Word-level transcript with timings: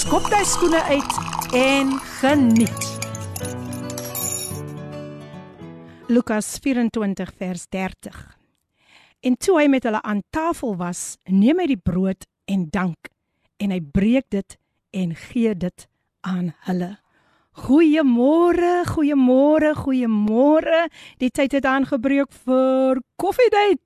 skop 0.00 0.30
jy 0.32 0.38
skoene 0.48 0.80
uit 0.88 1.16
en 1.56 1.90
geniet. 2.16 2.84
Lukas 6.08 6.48
24 6.64 7.32
vers 7.36 7.66
30. 7.68 8.16
En 9.20 9.36
toe 9.36 9.58
hy 9.60 9.66
met 9.68 9.84
hulle 9.84 10.00
aan 10.00 10.22
tafel 10.32 10.76
was, 10.80 11.18
neem 11.28 11.60
hy 11.60 11.66
die 11.74 11.80
brood 11.80 12.24
en 12.48 12.68
dank 12.72 13.10
en 13.60 13.74
hy 13.74 13.80
breek 13.82 14.30
dit 14.32 14.56
en 14.96 15.12
gee 15.26 15.52
dit 15.52 15.88
aan 16.24 16.54
hulle. 16.68 16.94
Goeiemôre, 17.66 18.84
goeiemôre, 18.88 19.74
goeiemôre. 19.76 20.86
Die 21.20 21.32
tyd 21.32 21.56
het 21.56 21.68
aangebreek 21.68 22.32
vir 22.46 23.00
koffiedייט. 23.20 23.80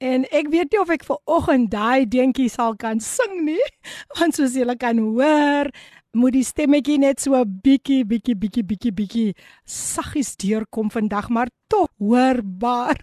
En 0.00 0.24
ek 0.32 0.48
weet 0.48 0.72
nie 0.72 0.80
of 0.80 0.88
ek 0.88 1.02
ver 1.04 1.18
oggend 1.28 1.68
daai 1.74 2.08
dingetjie 2.08 2.48
sal 2.48 2.72
kan 2.80 3.02
sing 3.04 3.42
nie, 3.44 3.66
want 4.16 4.36
soos 4.36 4.54
julle 4.56 4.72
kan 4.80 4.96
hoor, 4.96 5.68
moet 6.16 6.34
die 6.34 6.44
stemmetjie 6.46 6.96
net 7.02 7.20
so 7.20 7.36
bietjie 7.44 8.06
bietjie 8.08 8.34
bietjie 8.34 8.64
bietjie 8.64 8.92
bietjie 8.96 9.26
saggies 9.68 10.32
deurkom 10.40 10.88
vandag, 10.90 11.28
maar 11.28 11.52
tog 11.68 11.90
hoorbaar. 12.00 12.96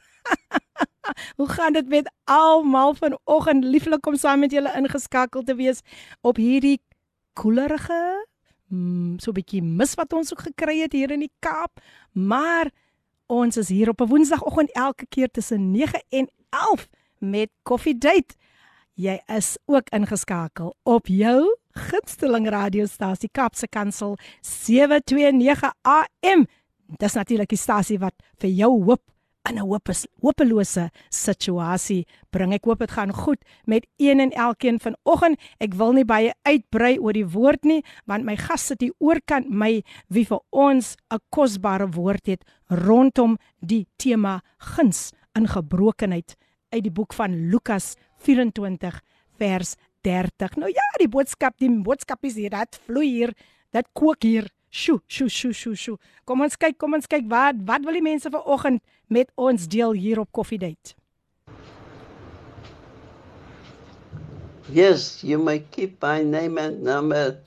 Hoe 1.37 1.47
gaan 1.47 1.77
dit 1.77 1.87
met 1.87 2.09
almal 2.25 2.97
vanoggend? 2.97 3.63
Lieflik 3.63 4.09
om 4.09 4.17
saam 4.17 4.41
met 4.43 4.51
julle 4.51 4.73
ingeskakel 4.75 5.45
te 5.45 5.55
wees 5.55 5.85
op 6.25 6.41
hierdie 6.41 6.81
koelerige 7.37 8.25
mm, 8.73 9.19
so 9.21 9.31
'n 9.31 9.37
bietjie 9.37 9.61
mis 9.61 9.93
wat 10.01 10.17
ons 10.17 10.33
ook 10.33 10.49
gekry 10.49 10.81
het 10.81 10.97
hier 10.97 11.13
in 11.13 11.21
die 11.23 11.33
Kaap, 11.39 11.77
maar 12.11 12.73
ons 13.29 13.57
is 13.57 13.69
hier 13.69 13.89
op 13.93 14.01
'n 14.01 14.09
Woensdagoggend 14.09 14.73
elke 14.73 15.05
keer 15.05 15.29
tussen 15.29 15.71
9 15.71 16.01
en 16.09 16.27
11 16.49 16.87
met 17.19 17.49
Coffee 17.63 17.97
Date. 17.97 18.35
Jy 18.97 19.19
is 19.29 19.57
ook 19.65 19.89
ingeskakel 19.93 20.75
op 20.83 21.07
jou 21.07 21.43
gunsteling 21.77 22.47
radiostasie 22.49 23.29
Kaapse 23.29 23.67
Kansel 23.67 24.15
729 24.41 25.73
AM. 25.81 26.47
Dis 26.97 27.13
natuurlik 27.13 27.51
die 27.53 27.61
stasie 27.61 27.99
wat 28.01 28.15
vir 28.41 28.49
jou 28.49 28.71
hoop 28.87 29.03
in 29.49 29.57
'n 29.57 29.67
hopes, 29.69 30.07
hopelose 30.21 30.89
situasie 31.09 32.05
bring. 32.29 32.53
Ek 32.53 32.65
hoop 32.65 32.79
dit 32.79 32.91
gaan 32.91 33.13
goed 33.13 33.37
met 33.65 33.87
een 33.97 34.19
en 34.19 34.31
elkeen 34.31 34.79
vanoggend. 34.79 35.39
Ek 35.59 35.73
wil 35.73 35.93
nie 35.93 36.05
baie 36.05 36.33
uitbrei 36.43 36.97
oor 36.99 37.13
die 37.13 37.27
woord 37.27 37.63
nie, 37.63 37.83
want 38.05 38.25
my 38.25 38.35
gas 38.35 38.65
sit 38.65 38.81
hier 38.81 38.93
oorkant 38.99 39.49
my 39.49 39.83
wie 40.09 40.25
vir 40.25 40.39
ons 40.49 40.95
'n 41.11 41.19
kosbare 41.29 41.87
woord 41.87 42.25
het 42.27 42.43
rondom 42.67 43.37
die 43.59 43.87
tema 43.97 44.41
guns 44.57 45.11
in 45.35 45.47
gebrokenheid 45.47 46.35
uit 46.69 46.83
die 46.83 46.93
boek 46.93 47.13
van 47.17 47.35
Lukas 47.51 47.95
24 48.25 48.99
vers 49.37 49.75
30. 50.07 50.55
Nou 50.55 50.69
ja, 50.71 50.85
die 51.01 51.09
boodskap, 51.09 51.57
die 51.61 51.71
boodskap 51.83 52.23
is 52.27 52.37
hier, 52.39 52.53
dit 52.53 52.79
vloei 52.85 53.07
hier, 53.07 53.33
dit 53.75 53.89
kook 53.97 54.23
hier. 54.23 54.49
Sjoe, 54.69 54.99
sjoe, 55.07 55.29
sjoe, 55.31 55.53
sjoe, 55.55 55.75
sjoe. 55.79 55.97
Kom 56.27 56.43
ons 56.43 56.57
kyk, 56.59 56.75
kom 56.77 56.93
ons 56.97 57.07
kyk 57.07 57.25
wat 57.31 57.59
wat 57.65 57.85
wil 57.87 57.95
die 57.95 58.03
mense 58.03 58.29
vanoggend 58.29 58.83
met 59.07 59.31
ons 59.39 59.67
deel 59.71 59.95
hier 59.95 60.19
op 60.19 60.31
Coffee 60.35 60.59
Date. 60.59 60.93
Yes, 64.67 65.23
you 65.23 65.39
may 65.39 65.63
keep 65.71 66.01
my 66.03 66.21
name 66.23 66.57
and 66.59 66.83
number 66.83 67.39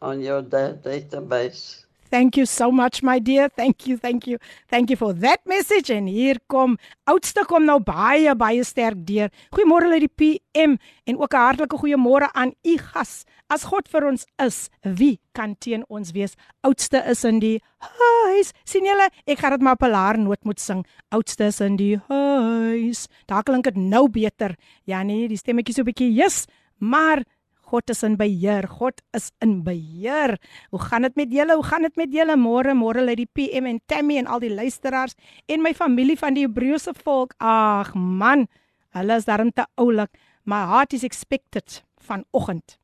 on 0.00 0.22
your 0.24 0.40
da 0.40 0.72
database. 0.72 1.83
Thank 2.14 2.36
you 2.36 2.46
so 2.46 2.70
much 2.70 3.02
my 3.02 3.18
dear. 3.18 3.48
Thank 3.48 3.88
you, 3.88 3.96
thank 3.96 4.28
you. 4.28 4.38
Thank 4.70 4.90
you 4.90 4.96
for 4.96 5.12
that 5.14 5.40
message 5.50 5.90
en 5.90 6.06
hier 6.06 6.38
kom 6.46 6.76
oudste 7.10 7.42
kom 7.50 7.64
nou 7.66 7.80
baie 7.82 8.30
baie 8.38 8.62
sterk 8.62 9.00
deur. 9.08 9.32
Goeiemôre 9.50 9.90
uit 9.96 10.04
die 10.04 10.12
PM 10.20 10.76
en 11.10 11.18
ook 11.18 11.34
'n 11.34 11.42
hartlike 11.46 11.74
goeiemôre 11.74 12.28
aan 12.32 12.54
u 12.62 12.76
gas. 12.78 13.24
As 13.50 13.64
God 13.64 13.88
vir 13.88 14.06
ons 14.06 14.26
is, 14.38 14.70
wie 14.82 15.18
kan 15.32 15.56
teen 15.58 15.82
ons 15.88 16.12
wees? 16.12 16.36
Oudste 16.62 17.02
is 17.10 17.24
in 17.24 17.40
die 17.40 17.58
huis. 17.78 18.52
sien 18.64 18.84
julle, 18.84 19.10
ek 19.26 19.38
gaan 19.38 19.50
dit 19.50 19.60
maar 19.62 19.74
op 19.74 19.82
'n 19.82 19.90
laer 19.90 20.18
noot 20.18 20.44
moet 20.44 20.60
sing. 20.60 20.86
Oudste 21.10 21.46
is 21.46 21.60
in 21.60 21.76
die 21.76 21.98
huis. 22.08 23.08
Daar 23.26 23.42
klink 23.42 23.64
dit 23.64 23.76
nou 23.76 24.08
beter. 24.08 24.54
Ja 24.84 25.02
nee, 25.02 25.28
die 25.28 25.36
stemmetjie 25.36 25.74
so 25.74 25.82
'n 25.82 25.90
bietjie 25.90 26.14
jis, 26.14 26.46
maar 26.78 27.24
God 27.70 27.90
is 27.90 28.02
in 28.06 28.16
beheer. 28.16 28.66
God 28.68 29.00
is 29.16 29.30
in 29.40 29.62
beheer. 29.64 30.36
Hoe 30.70 30.80
gaan 30.80 31.02
dit 31.02 31.16
met 31.16 31.32
julle? 31.32 31.54
Hoe 31.54 31.64
gaan 31.64 31.82
dit 31.82 31.96
met 31.96 32.12
julle? 32.12 32.36
Môre, 32.36 32.74
môre 32.76 33.04
lê 33.04 33.16
die 33.18 33.28
PM 33.30 33.66
en 33.70 33.80
Tammy 33.86 34.18
en 34.20 34.28
al 34.28 34.42
die 34.44 34.52
luisteraars 34.52 35.16
en 35.48 35.64
my 35.64 35.74
familie 35.74 36.18
van 36.20 36.36
die 36.36 36.46
Hebreëse 36.46 36.94
volk. 37.04 37.34
Ag 37.38 37.94
man, 37.94 38.46
hulle 38.94 39.18
is 39.18 39.28
darm 39.28 39.52
te 39.52 39.66
oulik. 39.80 40.12
My 40.44 40.64
heart 40.68 40.92
is 40.92 41.04
expected 41.04 41.82
vanoggend. 42.04 42.76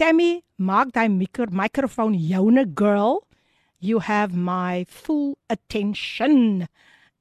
Tammy, 0.00 0.42
maak 0.56 0.94
daai 0.96 1.08
mikro 1.12 1.46
mikrofoon 1.52 2.14
joune 2.16 2.64
girl. 2.74 3.22
You 3.80 4.00
have 4.00 4.32
my 4.34 4.86
full 4.88 5.36
attention. 5.50 6.68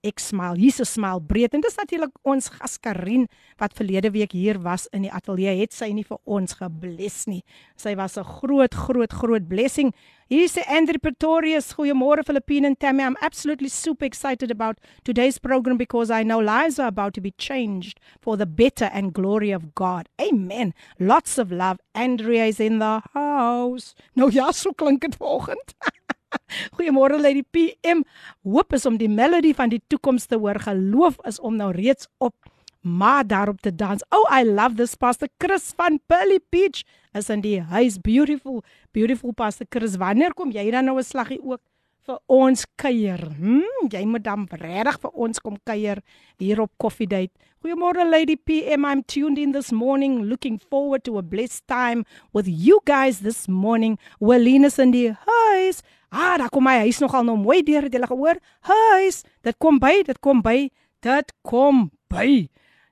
Ek 0.02 0.18
smile, 0.18 0.58
Jesus 0.58 0.90
smile 0.96 1.22
breed 1.22 1.54
en 1.54 1.62
dis 1.62 1.76
natuurlik 1.78 2.16
ons 2.26 2.48
gas 2.56 2.80
Karin 2.82 3.28
wat 3.62 3.76
verlede 3.78 4.10
week 4.16 4.32
hier 4.34 4.58
was 4.64 4.88
in 4.98 5.06
die 5.06 5.12
ateljee 5.14 5.60
het 5.60 5.76
sy 5.78 5.92
nie 5.94 6.06
vir 6.08 6.18
ons 6.26 6.58
gebless 6.58 7.28
nie. 7.30 7.44
Sy 7.78 7.94
was 8.00 8.18
'n 8.18 8.26
groot 8.26 8.74
groot 8.74 9.14
groot 9.14 9.48
blessing. 9.48 9.94
Hier 10.28 10.48
sê 10.48 10.64
Andre 10.66 10.98
Pretorius, 10.98 11.74
goeiemôre 11.74 12.24
Filippine 12.24 12.66
and 12.66 12.80
Tammy. 12.80 13.04
I'm 13.04 13.18
absolutely 13.22 13.70
super 13.70 14.06
excited 14.06 14.50
about 14.50 14.80
today's 15.04 15.38
program 15.38 15.78
because 15.78 16.10
I 16.10 16.24
know 16.24 16.40
lives 16.40 16.80
are 16.80 16.88
about 16.88 17.14
to 17.16 17.22
be 17.22 17.32
changed 17.38 18.00
for 18.22 18.38
the 18.38 18.46
better 18.46 18.90
and 18.94 19.14
glory 19.14 19.52
of 19.52 19.76
God. 19.76 20.08
Amen. 20.20 20.74
Lots 20.98 21.38
of 21.38 21.52
love. 21.52 21.80
Andrea 21.94 22.46
is 22.46 22.60
in 22.60 22.80
the 22.80 23.02
house. 23.14 23.94
Nou 24.16 24.32
ja, 24.32 24.52
so 24.52 24.72
klink 24.72 25.02
dit 25.02 25.16
vanoggend. 25.16 25.76
Goeiemôre 26.76 27.20
lady 27.20 27.44
PM. 27.44 28.04
Hoop 28.44 28.74
is 28.74 28.86
om 28.86 28.98
die 28.98 29.10
melody 29.10 29.54
van 29.54 29.70
die 29.70 29.82
toekoms 29.88 30.26
te 30.26 30.40
hoor. 30.40 30.60
Geloof 30.60 31.20
is 31.28 31.40
om 31.40 31.56
nou 31.56 31.72
reeds 31.76 32.08
op 32.18 32.36
maar 32.82 33.28
daarop 33.28 33.62
te 33.62 33.76
dans. 33.76 34.04
Oh, 34.10 34.26
I 34.40 34.44
love 34.44 34.76
this 34.76 34.96
Pastor 34.96 35.28
Chris 35.38 35.74
van 35.76 36.00
Pearly 36.08 36.40
Beach. 36.50 36.84
Is 37.14 37.30
in 37.30 37.42
die 37.42 37.62
huis 37.62 38.00
beautiful, 38.02 38.64
beautiful 38.92 39.34
Pastor 39.34 39.68
Chris. 39.70 39.98
Wanneer 40.02 40.34
kom 40.34 40.52
jy 40.52 40.72
dan 40.72 40.86
nou 40.86 40.98
'n 40.98 41.04
slaggie 41.04 41.42
ook 41.44 41.62
vir 42.06 42.20
ons 42.26 42.66
kuier? 42.76 43.20
Hm, 43.20 43.88
jy 43.90 44.06
moet 44.06 44.24
dan 44.24 44.48
regtig 44.50 45.00
vir 45.02 45.12
ons 45.12 45.40
kom 45.40 45.58
kuier 45.64 46.02
hier 46.38 46.62
op 46.62 46.72
Coffee 46.78 47.08
Date. 47.08 47.34
Goeiemôre 47.62 48.10
Lady 48.10 48.36
PM. 48.36 48.86
I'm 48.86 49.04
tuned 49.04 49.38
in 49.38 49.52
this 49.52 49.72
morning 49.72 50.24
looking 50.24 50.60
forward 50.70 51.04
to 51.04 51.18
a 51.18 51.22
blessed 51.22 51.68
time 51.68 52.04
with 52.34 52.48
you 52.48 52.82
guys 52.86 53.20
this 53.20 53.48
morning. 53.48 54.00
Wellines 54.20 54.80
in 54.80 54.92
die 54.92 55.12
huis. 55.12 55.84
Ah, 56.12 56.36
daar 56.38 56.50
kom 56.52 56.66
my 56.68 56.82
huis 56.84 57.00
nogal 57.00 57.24
nou 57.24 57.38
mooi 57.40 57.62
deur 57.64 57.86
het 57.88 57.94
jy 57.96 58.04
gehoor? 58.04 58.36
Huis, 58.68 59.22
dit 59.48 59.58
kom 59.64 59.80
by, 59.80 60.02
dit 60.04 60.18
kom 60.20 60.42
by, 60.44 60.68
dit 61.00 61.34
kom 61.48 61.86
by. 62.12 62.50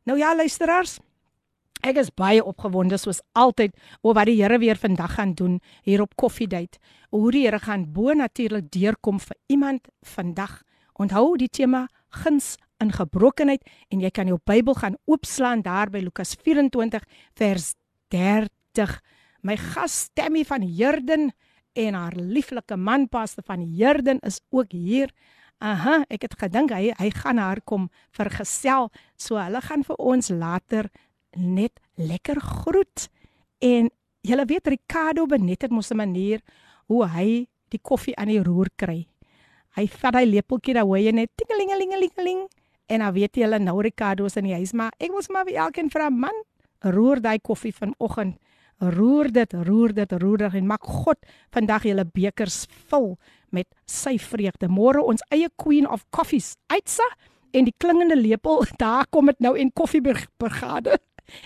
Nou 0.08 0.16
ja, 0.18 0.32
luisteraars, 0.36 1.02
ek 1.84 2.00
is 2.00 2.14
baie 2.16 2.40
opgewonde 2.40 2.96
soos 2.98 3.20
altyd 3.36 3.76
oor 4.08 4.16
wat 4.16 4.32
die 4.32 4.38
Here 4.40 4.60
weer 4.60 4.80
vandag 4.80 5.18
gaan 5.18 5.34
doen 5.36 5.60
hier 5.84 6.02
op 6.02 6.16
Coffee 6.16 6.48
Date. 6.48 6.80
Hoe 7.12 7.32
die 7.36 7.44
Here 7.44 7.60
gaan 7.60 7.90
bo 7.92 8.16
natuurlik 8.16 8.72
deurkom 8.72 9.20
vir 9.20 9.36
iemand 9.52 9.92
vandag. 10.16 10.62
Onthou 10.96 11.36
die 11.36 11.52
tema 11.52 11.88
guns 12.24 12.56
in 12.80 12.96
gebrokenheid 12.96 13.68
en 13.92 14.00
jy 14.00 14.10
kan 14.16 14.32
jou 14.32 14.40
Bybel 14.48 14.80
gaan 14.80 14.96
oopslaan 15.12 15.62
daar 15.62 15.92
by 15.92 16.00
Lukas 16.00 16.38
24 16.40 17.04
vers 17.36 17.74
30. 18.16 18.96
My 19.44 19.60
gas 19.60 20.08
Tammy 20.16 20.46
van 20.48 20.64
Herden 20.64 21.34
en 21.80 21.96
haar 21.96 22.16
lieflike 22.16 22.78
man 22.78 23.08
Pastor 23.08 23.44
van 23.48 23.64
Herden 23.78 24.20
is 24.28 24.42
ook 24.50 24.72
hier. 24.72 25.12
Aha, 25.60 26.04
ek 26.08 26.28
het 26.28 26.36
gedink 26.40 26.72
hy 26.76 26.92
hy 26.96 27.10
gaan 27.16 27.40
haar 27.40 27.62
kom 27.64 27.90
vergesel. 28.16 28.90
So 29.16 29.40
hulle 29.40 29.62
gaan 29.64 29.84
vir 29.88 30.00
ons 30.00 30.32
later 30.32 30.90
net 31.36 31.80
lekker 31.96 32.40
groet. 32.40 33.08
En 33.60 33.90
julle 34.22 34.46
weet 34.46 34.68
Ricardo 34.68 35.26
benet 35.26 35.62
het 35.68 35.72
mos 35.72 35.92
'n 35.92 35.98
manier 35.98 36.42
hoe 36.88 37.06
hy 37.08 37.48
die 37.70 37.82
koffie 37.82 38.16
aan 38.16 38.28
die 38.28 38.44
roer 38.44 38.70
kry. 38.76 39.08
Hy 39.76 39.88
vat 39.88 40.16
hy 40.16 40.26
lepeltjie 40.26 40.74
daar 40.74 40.86
hoor 40.86 40.98
jy 40.98 41.12
net 41.12 41.32
tingelingelingeling 41.36 42.48
en 42.90 43.00
dan 43.00 43.14
weet 43.14 43.38
jy 43.38 43.46
hulle 43.46 43.60
nou 43.60 43.82
Ricardo 43.82 44.26
is 44.26 44.36
in 44.36 44.48
die 44.50 44.58
huis 44.58 44.74
maar 44.74 44.92
ek 44.98 45.12
wil 45.14 45.22
sommer 45.22 45.46
vir 45.46 45.60
elkeen 45.66 45.92
vra 45.94 46.10
man 46.10 46.36
roer 46.82 47.22
daai 47.22 47.40
koffie 47.40 47.74
vanoggend 47.76 48.40
Roer 48.80 49.32
dit, 49.36 49.54
roer 49.68 49.94
dit, 49.94 50.12
roer 50.22 50.46
dit 50.46 50.54
en 50.62 50.68
maak 50.68 50.86
God 50.88 51.18
vandag 51.52 51.84
julle 51.84 52.06
bekers 52.16 52.64
vul 52.88 53.18
met 53.52 53.68
sy 53.90 54.16
vreugde. 54.22 54.70
Môre 54.72 55.04
ons 55.04 55.24
eie 55.36 55.50
Queen 55.60 55.88
of 55.88 56.06
Coffees, 56.16 56.54
Aitsa 56.72 57.08
en 57.52 57.68
die 57.68 57.76
klingende 57.82 58.16
lepel, 58.16 58.64
daar 58.84 59.08
kom 59.12 59.32
dit 59.32 59.40
nou 59.44 59.56
en 59.60 59.74
koffiebrigade. 59.76 61.00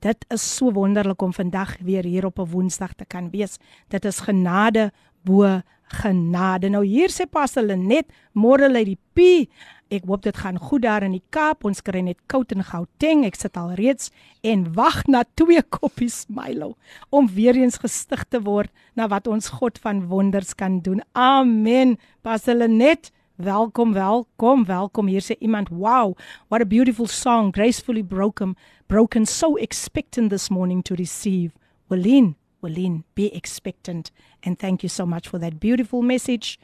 Dit 0.00 0.24
is 0.32 0.56
so 0.56 0.72
wonderlik 0.72 1.22
om 1.22 1.32
vandag 1.32 1.78
weer 1.84 2.04
hier 2.04 2.26
op 2.26 2.38
'n 2.38 2.50
Woensdag 2.50 2.92
te 2.94 3.04
kan 3.04 3.30
wees. 3.30 3.58
Dit 3.88 4.04
is 4.04 4.20
genade 4.20 4.92
bo 5.24 5.60
genade. 5.90 6.68
Nou 6.68 6.84
hier 6.84 7.10
sê 7.10 7.26
Pastor 7.26 7.62
Lenet, 7.62 8.06
môre 8.32 8.70
lê 8.70 8.84
die 8.84 8.98
P 9.14 9.48
Ek 9.90 10.04
hoop 10.06 10.22
dit 10.22 10.36
gaan 10.38 10.54
goed 10.62 10.84
daar 10.84 11.02
in 11.02 11.16
die 11.16 11.24
Kaap. 11.34 11.64
Ons 11.66 11.80
kry 11.82 11.98
net 12.06 12.20
koud 12.30 12.52
in 12.54 12.62
Gauteng. 12.62 13.24
Ek 13.26 13.34
sit 13.34 13.56
al 13.58 13.72
reeds 13.74 14.12
en 14.46 14.68
wag 14.76 15.00
na 15.10 15.24
twee 15.34 15.62
koppies 15.76 16.22
Milo 16.30 16.76
om 17.10 17.26
weer 17.34 17.58
eens 17.58 17.80
gestig 17.82 18.22
te 18.30 18.38
word 18.46 18.70
na 18.94 19.08
wat 19.10 19.26
ons 19.26 19.50
God 19.58 19.80
van 19.82 20.04
wonders 20.12 20.54
kan 20.54 20.78
doen. 20.86 21.02
Amen. 21.18 21.96
Pas 22.22 22.46
hulle 22.46 22.70
net 22.70 23.10
welkom, 23.42 23.96
welkom, 23.98 24.62
welkom. 24.70 25.10
Hier 25.10 25.26
sê 25.26 25.34
iemand, 25.42 25.74
"Wow, 25.74 26.14
what 26.48 26.62
a 26.62 26.66
beautiful 26.66 27.06
song, 27.10 27.50
gracefully 27.50 28.04
broken, 28.04 28.54
broken 28.86 29.26
so 29.26 29.56
expectant 29.56 30.30
this 30.30 30.50
morning 30.50 30.84
to 30.84 30.94
receive." 30.94 31.50
Wallin, 31.88 32.36
Wallin, 32.60 33.02
be 33.14 33.32
expectant 33.32 34.12
and 34.44 34.58
thank 34.58 34.82
you 34.82 34.88
so 34.88 35.04
much 35.04 35.26
for 35.26 35.40
that 35.40 35.58
beautiful 35.58 36.02
message. 36.02 36.60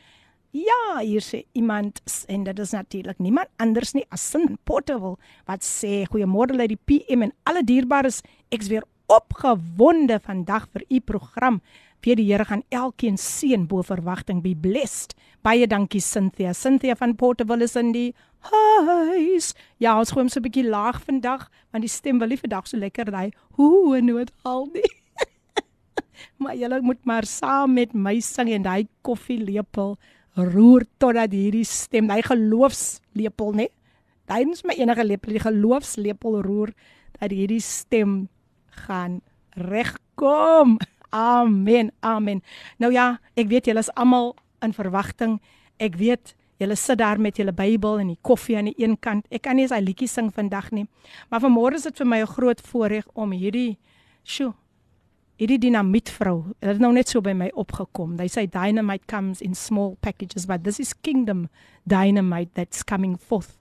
Ja, 0.54 1.00
hier 1.02 1.20
sê 1.20 1.44
iemand 1.52 2.00
en 2.28 2.44
dit 2.44 2.58
is 2.58 2.70
natuurlik 2.72 3.18
niemand 3.18 3.48
anders 3.58 3.92
nie 3.94 4.04
as 4.14 4.22
Sin 4.30 4.58
Portable 4.64 5.16
wat 5.46 5.64
sê 5.66 6.04
goeiemôre 6.06 6.58
uit 6.60 6.74
die 6.74 6.84
PM 6.86 7.26
en 7.26 7.32
alle 7.44 7.64
dierbares 7.66 8.22
ek's 8.54 8.70
weer 8.70 8.86
opgewonde 9.06 10.20
vandag 10.22 10.68
vir 10.72 10.84
u 10.88 11.00
program. 11.00 11.60
Vir 12.04 12.16
die 12.16 12.26
Here 12.28 12.44
gaan 12.44 12.62
elkeen 12.70 13.16
seën 13.18 13.66
bo 13.66 13.82
verwagting 13.82 14.42
be 14.42 14.54
blessed. 14.54 15.16
Baie 15.42 15.66
dankie 15.66 16.00
Cynthia. 16.00 16.52
Cynthia 16.54 16.94
van 16.94 17.16
Portable 17.16 17.64
is 17.64 17.76
in 17.76 17.92
die 17.92 18.14
huis. 18.50 19.54
Ja, 19.78 19.98
ons 19.98 20.12
gooi 20.12 20.22
hom 20.22 20.28
so 20.28 20.40
'n 20.40 20.46
bietjie 20.46 20.68
laag 20.68 21.02
vandag 21.02 21.50
want 21.72 21.82
die 21.82 21.90
stem 21.90 22.18
wil 22.18 22.28
nie 22.28 22.38
vandag 22.38 22.66
so 22.66 22.76
lekker 22.76 23.10
ry. 23.10 23.32
Hoe 23.56 24.00
nood 24.00 24.30
al 24.44 24.68
nie. 24.72 24.90
maar 26.40 26.56
julle 26.56 26.80
moet 26.80 27.04
maar 27.04 27.24
saam 27.24 27.74
met 27.74 27.94
my 27.94 28.20
sing 28.20 28.50
en 28.50 28.62
daai 28.62 28.88
koffielepel 29.02 29.98
roer 30.36 30.84
totdat 31.00 31.32
hierdie 31.32 31.64
stem, 31.64 32.10
hy 32.12 32.20
geloofslepel, 32.24 33.54
né? 33.56 33.68
Hy 34.28 34.42
is 34.50 34.64
my 34.66 34.74
enige 34.76 35.04
lepel, 35.06 35.36
die 35.36 35.42
geloofslepel 35.42 36.40
roer 36.44 36.72
dat 37.20 37.32
hierdie 37.32 37.62
stem 37.62 38.26
gaan 38.86 39.20
regkom. 39.56 40.76
Amen. 41.14 41.92
Amen. 42.04 42.42
Nou 42.82 42.92
ja, 42.92 43.14
ek 43.38 43.48
weet 43.48 43.70
julle 43.70 43.80
is 43.80 43.92
almal 43.94 44.34
in 44.64 44.74
verwagting. 44.76 45.38
Ek 45.80 45.96
weet 45.96 46.34
julle 46.60 46.76
sit 46.76 46.98
daar 47.00 47.20
met 47.20 47.38
julle 47.38 47.54
Bybel 47.56 48.02
en 48.02 48.12
die 48.12 48.20
koffie 48.26 48.58
aan 48.58 48.68
die 48.68 48.76
een 48.82 48.98
kant. 49.00 49.24
Ek 49.30 49.46
kan 49.46 49.56
nie 49.56 49.64
eens 49.64 49.74
hy 49.76 49.80
liedjie 49.84 50.10
sing 50.10 50.28
vandag 50.34 50.72
nie. 50.74 50.86
Maar 51.30 51.44
vanmôre 51.46 51.78
is 51.78 51.88
dit 51.88 51.96
vir 51.96 52.06
my 52.06 52.20
'n 52.20 52.34
groot 52.34 52.60
voorreg 52.60 53.06
om 53.14 53.32
hierdie 53.32 53.78
sjoe 54.24 54.52
hierdie 55.36 55.58
dinamietvrou 55.60 56.54
het 56.64 56.80
nou 56.80 56.92
net 56.96 57.10
so 57.12 57.20
by 57.20 57.34
my 57.36 57.50
opgekom. 57.54 58.16
They 58.16 58.28
say 58.28 58.46
dynamite 58.46 59.06
comes 59.06 59.42
in 59.44 59.54
small 59.54 59.96
packages, 60.00 60.46
but 60.48 60.64
this 60.64 60.80
is 60.80 60.94
kingdom 60.94 61.48
dynamite 61.84 62.54
that's 62.54 62.82
coming 62.82 63.16
forth. 63.20 63.58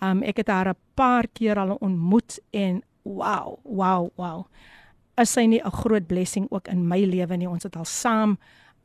Um 0.00 0.22
ek 0.22 0.36
het 0.36 0.48
haar 0.48 0.68
'n 0.72 0.80
paar 0.94 1.26
keer 1.28 1.58
al 1.58 1.76
ontmoet 1.80 2.40
en 2.52 2.82
wow, 3.04 3.58
wow, 3.64 4.10
wow. 4.16 4.46
Is 5.16 5.32
sy 5.32 5.46
nie 5.46 5.60
'n 5.60 5.70
groot 5.70 6.06
blessing 6.06 6.46
ook 6.50 6.68
in 6.68 6.88
my 6.88 7.04
lewe 7.04 7.36
nie? 7.36 7.48
Ons 7.48 7.62
het 7.62 7.76
al 7.76 7.84
saam 7.84 8.38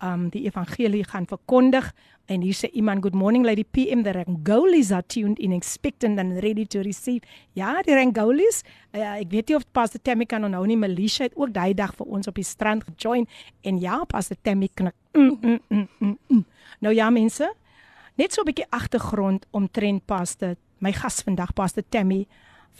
um 0.03 0.29
die 0.29 0.45
evangelie 0.45 1.03
gaan 1.03 1.27
verkondig. 1.27 1.93
En 2.25 2.41
hier 2.41 2.55
sê 2.57 2.69
iemand 2.73 3.03
good 3.03 3.13
morning 3.13 3.45
lady 3.45 3.63
PM 3.63 4.01
the 4.03 4.11
Rangolis 4.11 4.91
are 4.91 5.03
tuned 5.05 5.39
in 5.39 5.51
expectant 5.51 6.19
and 6.19 6.39
ready 6.41 6.65
to 6.65 6.81
receive. 6.81 7.21
Ja 7.53 7.81
die 7.85 7.93
Rangolis 7.93 8.63
uh, 8.91 9.19
ek 9.19 9.29
weet 9.31 9.49
nie 9.49 9.57
of 9.57 9.67
Pastor 9.71 10.01
Tammy 10.01 10.25
kan 10.25 10.43
onthou 10.43 10.65
nie 10.65 10.77
Melissa 10.77 11.27
het 11.27 11.35
ook 11.35 11.53
daai 11.53 11.73
dag 11.73 11.93
vir 11.95 12.07
ons 12.07 12.27
op 12.27 12.35
die 12.35 12.47
strand 12.47 12.83
gejoin. 12.83 13.27
En 13.61 13.77
ja 13.79 14.03
Pastor 14.09 14.37
Tammy 14.41 14.69
knik. 14.73 14.95
Mm, 15.13 15.37
mm, 15.41 15.59
mm, 15.69 15.87
mm, 15.99 16.17
mm. 16.27 16.45
nou 16.79 16.93
ja 16.93 17.09
mense 17.09 17.53
net 18.17 18.33
so 18.33 18.41
'n 18.41 18.45
bietjie 18.45 18.67
agtergrond 18.69 19.45
omtrent 19.51 20.05
Pastor 20.05 20.55
my 20.79 20.91
gas 20.91 21.21
vandag 21.21 21.53
Pastor 21.53 21.83
Tammy 21.89 22.25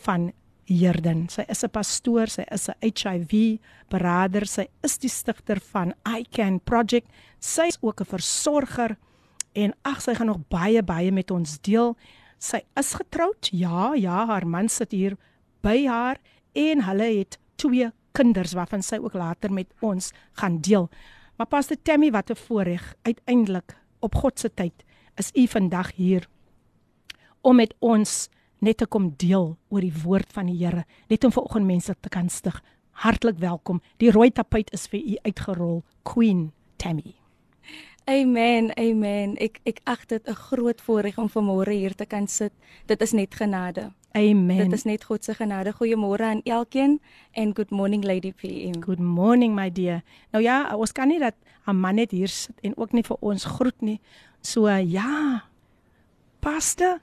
van 0.04 0.32
Herden. 0.66 1.30
Sy 1.30 1.46
is 1.50 1.64
'n 1.64 1.70
pastoor, 1.70 2.28
sy 2.28 2.44
is 2.52 2.69
'n 2.69 2.76
HIV 2.81 3.60
beraader, 3.90 4.45
sy 4.45 4.68
is 4.84 4.98
die 4.98 5.10
stigter 5.10 5.60
van 5.60 5.94
I 6.07 6.24
Can 6.24 6.60
Project. 6.60 7.07
Sy 7.40 7.68
is 7.68 7.78
ook 7.81 8.02
'n 8.02 8.06
versorger 8.06 8.98
en 9.54 9.74
ag 9.84 10.02
sy 10.02 10.14
gaan 10.16 10.28
nog 10.28 10.48
baie 10.50 10.84
baie 10.84 11.12
met 11.12 11.31
ons 11.31 11.60
deel. 11.62 11.95
Sy 12.40 12.62
is 12.76 12.94
getroud. 12.94 13.50
Ja, 13.52 13.94
ja, 13.94 14.26
haar 14.26 14.48
man 14.48 14.69
sit 14.69 14.92
hier 14.92 15.18
by 15.62 15.86
haar 15.88 16.18
en 16.54 16.84
hulle 16.84 17.18
het 17.19 17.38
twee 17.56 17.92
kinders 18.12 18.54
waarvan 18.54 18.84
sy 18.84 18.98
ook 18.98 19.14
later 19.14 19.52
met 19.52 19.68
ons 19.81 20.12
gaan 20.34 20.62
deel. 20.62 20.90
Maar 21.38 21.48
Pastor 21.48 21.78
Tammy, 21.84 22.12
wat 22.12 22.30
'n 22.30 22.36
voorreg 22.36 22.95
uiteindelik 23.04 23.78
op 24.00 24.16
God 24.16 24.40
se 24.40 24.50
tyd 24.54 24.84
is 25.16 25.31
u 25.34 25.48
vandag 25.48 25.95
hier 25.95 26.28
om 27.42 27.56
met 27.56 27.74
ons 27.80 28.30
net 28.59 28.78
te 28.78 28.85
kom 28.85 29.14
deel 29.18 29.57
oor 29.69 29.81
die 29.81 29.94
woord 30.04 30.31
van 30.33 30.45
die 30.45 30.57
Here, 30.66 30.85
net 31.09 31.24
om 31.24 31.31
vanoggend 31.31 31.66
mense 31.66 31.95
te 32.00 32.09
kan 32.09 32.30
stig. 32.30 32.62
Hartlik 32.92 33.38
welkom. 33.40 33.81
Die 33.97 34.12
rooi 34.12 34.31
tapuit 34.31 34.71
is 34.74 34.88
vir 34.88 35.00
u 35.00 35.16
uitgerol, 35.24 35.83
Queen 36.04 36.52
Tammy. 36.78 37.16
Amen. 38.06 38.69
Amen. 38.78 39.33
Ek 39.42 39.59
ek 39.66 39.80
ag 39.83 40.06
dit 40.06 40.21
'n 40.30 40.33
groot 40.33 40.81
voorreg 40.81 41.18
om 41.18 41.30
vanmôre 41.30 41.74
hier 41.74 41.95
te 41.95 42.06
kan 42.06 42.28
sit. 42.28 42.54
Dit 42.85 43.02
is 43.02 43.12
net 43.12 43.35
genade. 43.35 43.92
Amen. 44.12 44.57
Dit 44.57 44.74
is 44.74 44.83
net 44.83 45.04
God 45.04 45.24
se 45.24 45.33
genade. 45.33 45.74
Goeiemôre 45.74 46.24
aan 46.24 46.42
elkeen 46.44 47.02
en 47.31 47.56
good 47.56 47.69
morning 47.69 48.04
Lady 48.04 48.31
PM. 48.31 48.83
Good 48.83 49.00
morning 49.00 49.56
my 49.56 49.71
dear. 49.71 50.04
Nou 50.31 50.44
ja, 50.44 50.76
ons 50.76 50.92
kan 50.92 51.07
nie 51.07 51.19
dat 51.19 51.33
'n 51.68 51.76
man 51.76 51.95
net 51.95 52.12
hier 52.12 52.28
sit 52.28 52.56
en 52.62 52.78
ook 52.78 52.92
nie 52.92 53.04
vir 53.04 53.18
ons 53.19 53.44
groet 53.45 53.81
nie. 53.81 54.00
So 54.42 54.68
ja. 54.68 55.44
Pastor 56.40 57.00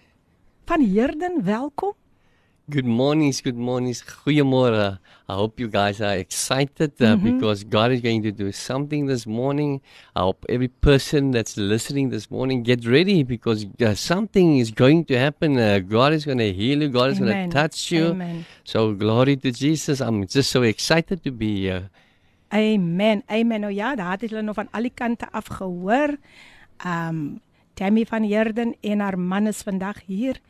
van 0.65 0.95
Herden, 0.95 1.45
welkom. 1.45 1.95
Good 2.69 2.87
mornings, 2.87 3.41
good 3.43 3.57
mornings. 3.57 4.03
Goeiemôre. 4.03 4.99
I 5.29 5.35
hope 5.35 5.61
you 5.61 5.69
guys 5.69 6.01
are 6.01 6.17
excited 6.17 6.93
uh, 7.01 7.07
mm 7.07 7.21
-hmm. 7.21 7.23
because 7.25 7.65
God 7.65 7.91
is 7.91 8.01
going 8.01 8.23
to 8.23 8.31
do 8.31 8.53
something 8.53 9.09
this 9.09 9.27
morning. 9.27 9.83
I 10.17 10.21
hope 10.21 10.47
every 10.47 10.71
person 10.81 11.33
that's 11.33 11.57
listening 11.57 12.11
this 12.11 12.29
morning 12.29 12.63
get 12.63 12.87
ready 12.87 13.25
because 13.25 13.67
uh, 13.81 13.95
something 13.95 14.59
is 14.59 14.71
going 14.71 15.05
to 15.07 15.15
happen. 15.15 15.59
Uh, 15.59 15.83
God 15.83 16.13
is 16.13 16.25
going 16.25 16.39
to 16.39 16.53
heal 16.55 16.81
you. 16.83 16.89
God 16.89 17.11
is 17.11 17.19
going 17.19 17.51
to 17.51 17.61
touch 17.61 17.91
you. 17.91 18.07
Amen. 18.11 18.45
So 18.65 18.95
glory 18.95 19.37
to 19.37 19.51
Jesus. 19.51 20.01
I'm 20.01 20.23
just 20.27 20.51
so 20.51 20.63
excited 20.63 21.23
to 21.27 21.31
be 21.31 21.67
here. 21.67 21.91
Amen. 22.55 23.23
Amen. 23.27 23.61
Nou 23.61 23.73
ja, 23.73 23.95
daar 23.95 24.11
het 24.11 24.21
hulle 24.21 24.43
nog 24.43 24.55
van 24.55 24.69
al 24.71 24.83
die 24.83 24.95
kante 24.95 25.27
af 25.31 25.47
gehoor. 25.47 26.17
Um 26.87 27.41
Tammy 27.75 28.05
van 28.07 28.23
Herden 28.29 28.75
en 28.81 29.01
haar 29.01 29.19
man 29.19 29.47
is 29.47 29.63
vandag 29.63 30.05
hier 30.07 30.41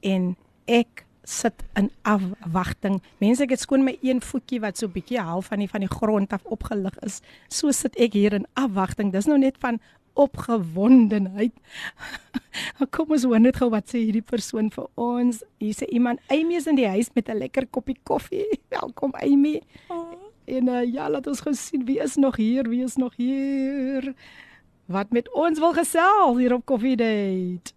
en 0.00 0.36
ek 0.64 1.06
sit 1.22 1.62
in 1.78 1.90
afwagting. 2.02 2.98
Mense, 3.22 3.44
ek 3.44 3.54
het 3.54 3.62
skoon 3.62 3.84
my 3.86 3.94
een 4.02 4.22
voetjie 4.24 4.60
wat 4.62 4.78
so 4.78 4.90
bietjie 4.90 5.20
half 5.22 5.52
van 5.52 5.62
die 5.62 5.70
van 5.70 5.84
die 5.84 5.90
grond 5.90 6.32
af 6.34 6.44
opgelig 6.44 6.96
is. 7.06 7.20
So 7.48 7.70
sit 7.70 7.96
ek 8.02 8.16
hier 8.18 8.34
in 8.34 8.46
afwagting. 8.58 9.12
Dis 9.14 9.30
nou 9.30 9.38
net 9.38 9.58
van 9.62 9.78
opgewondenheid. 10.18 11.54
Kom 12.94 13.14
ons 13.14 13.24
hoor 13.24 13.40
net 13.40 13.56
gou 13.60 13.70
wat 13.72 13.88
sê 13.88 14.02
hierdie 14.02 14.24
persoon 14.26 14.68
vir 14.74 14.90
ons. 15.00 15.40
Hier 15.62 15.76
sê 15.78 15.88
iemand, 15.94 16.20
Amy 16.32 16.58
is 16.58 16.68
in 16.68 16.76
die 16.76 16.88
huis 16.88 17.12
met 17.14 17.30
'n 17.30 17.38
lekker 17.38 17.66
koppie 17.70 17.98
koffie. 18.04 18.44
Welkom 18.76 19.14
Amy. 19.22 19.62
Oh. 19.88 20.12
En 20.44 20.68
uh, 20.68 20.84
ja, 20.84 21.08
laat 21.08 21.26
ons 21.26 21.40
gou 21.40 21.54
sien 21.54 21.84
wie 21.86 22.00
is 22.02 22.16
nog 22.16 22.36
hier, 22.36 22.68
wie 22.68 22.82
is 22.82 22.96
nog 22.96 23.14
hier. 23.16 24.14
Wat 24.86 25.10
met 25.10 25.28
ons 25.32 25.58
wil 25.58 25.72
gesels 25.72 26.38
hier 26.38 26.52
op 26.54 26.64
Coffee 26.66 26.96
Date. 26.96 27.72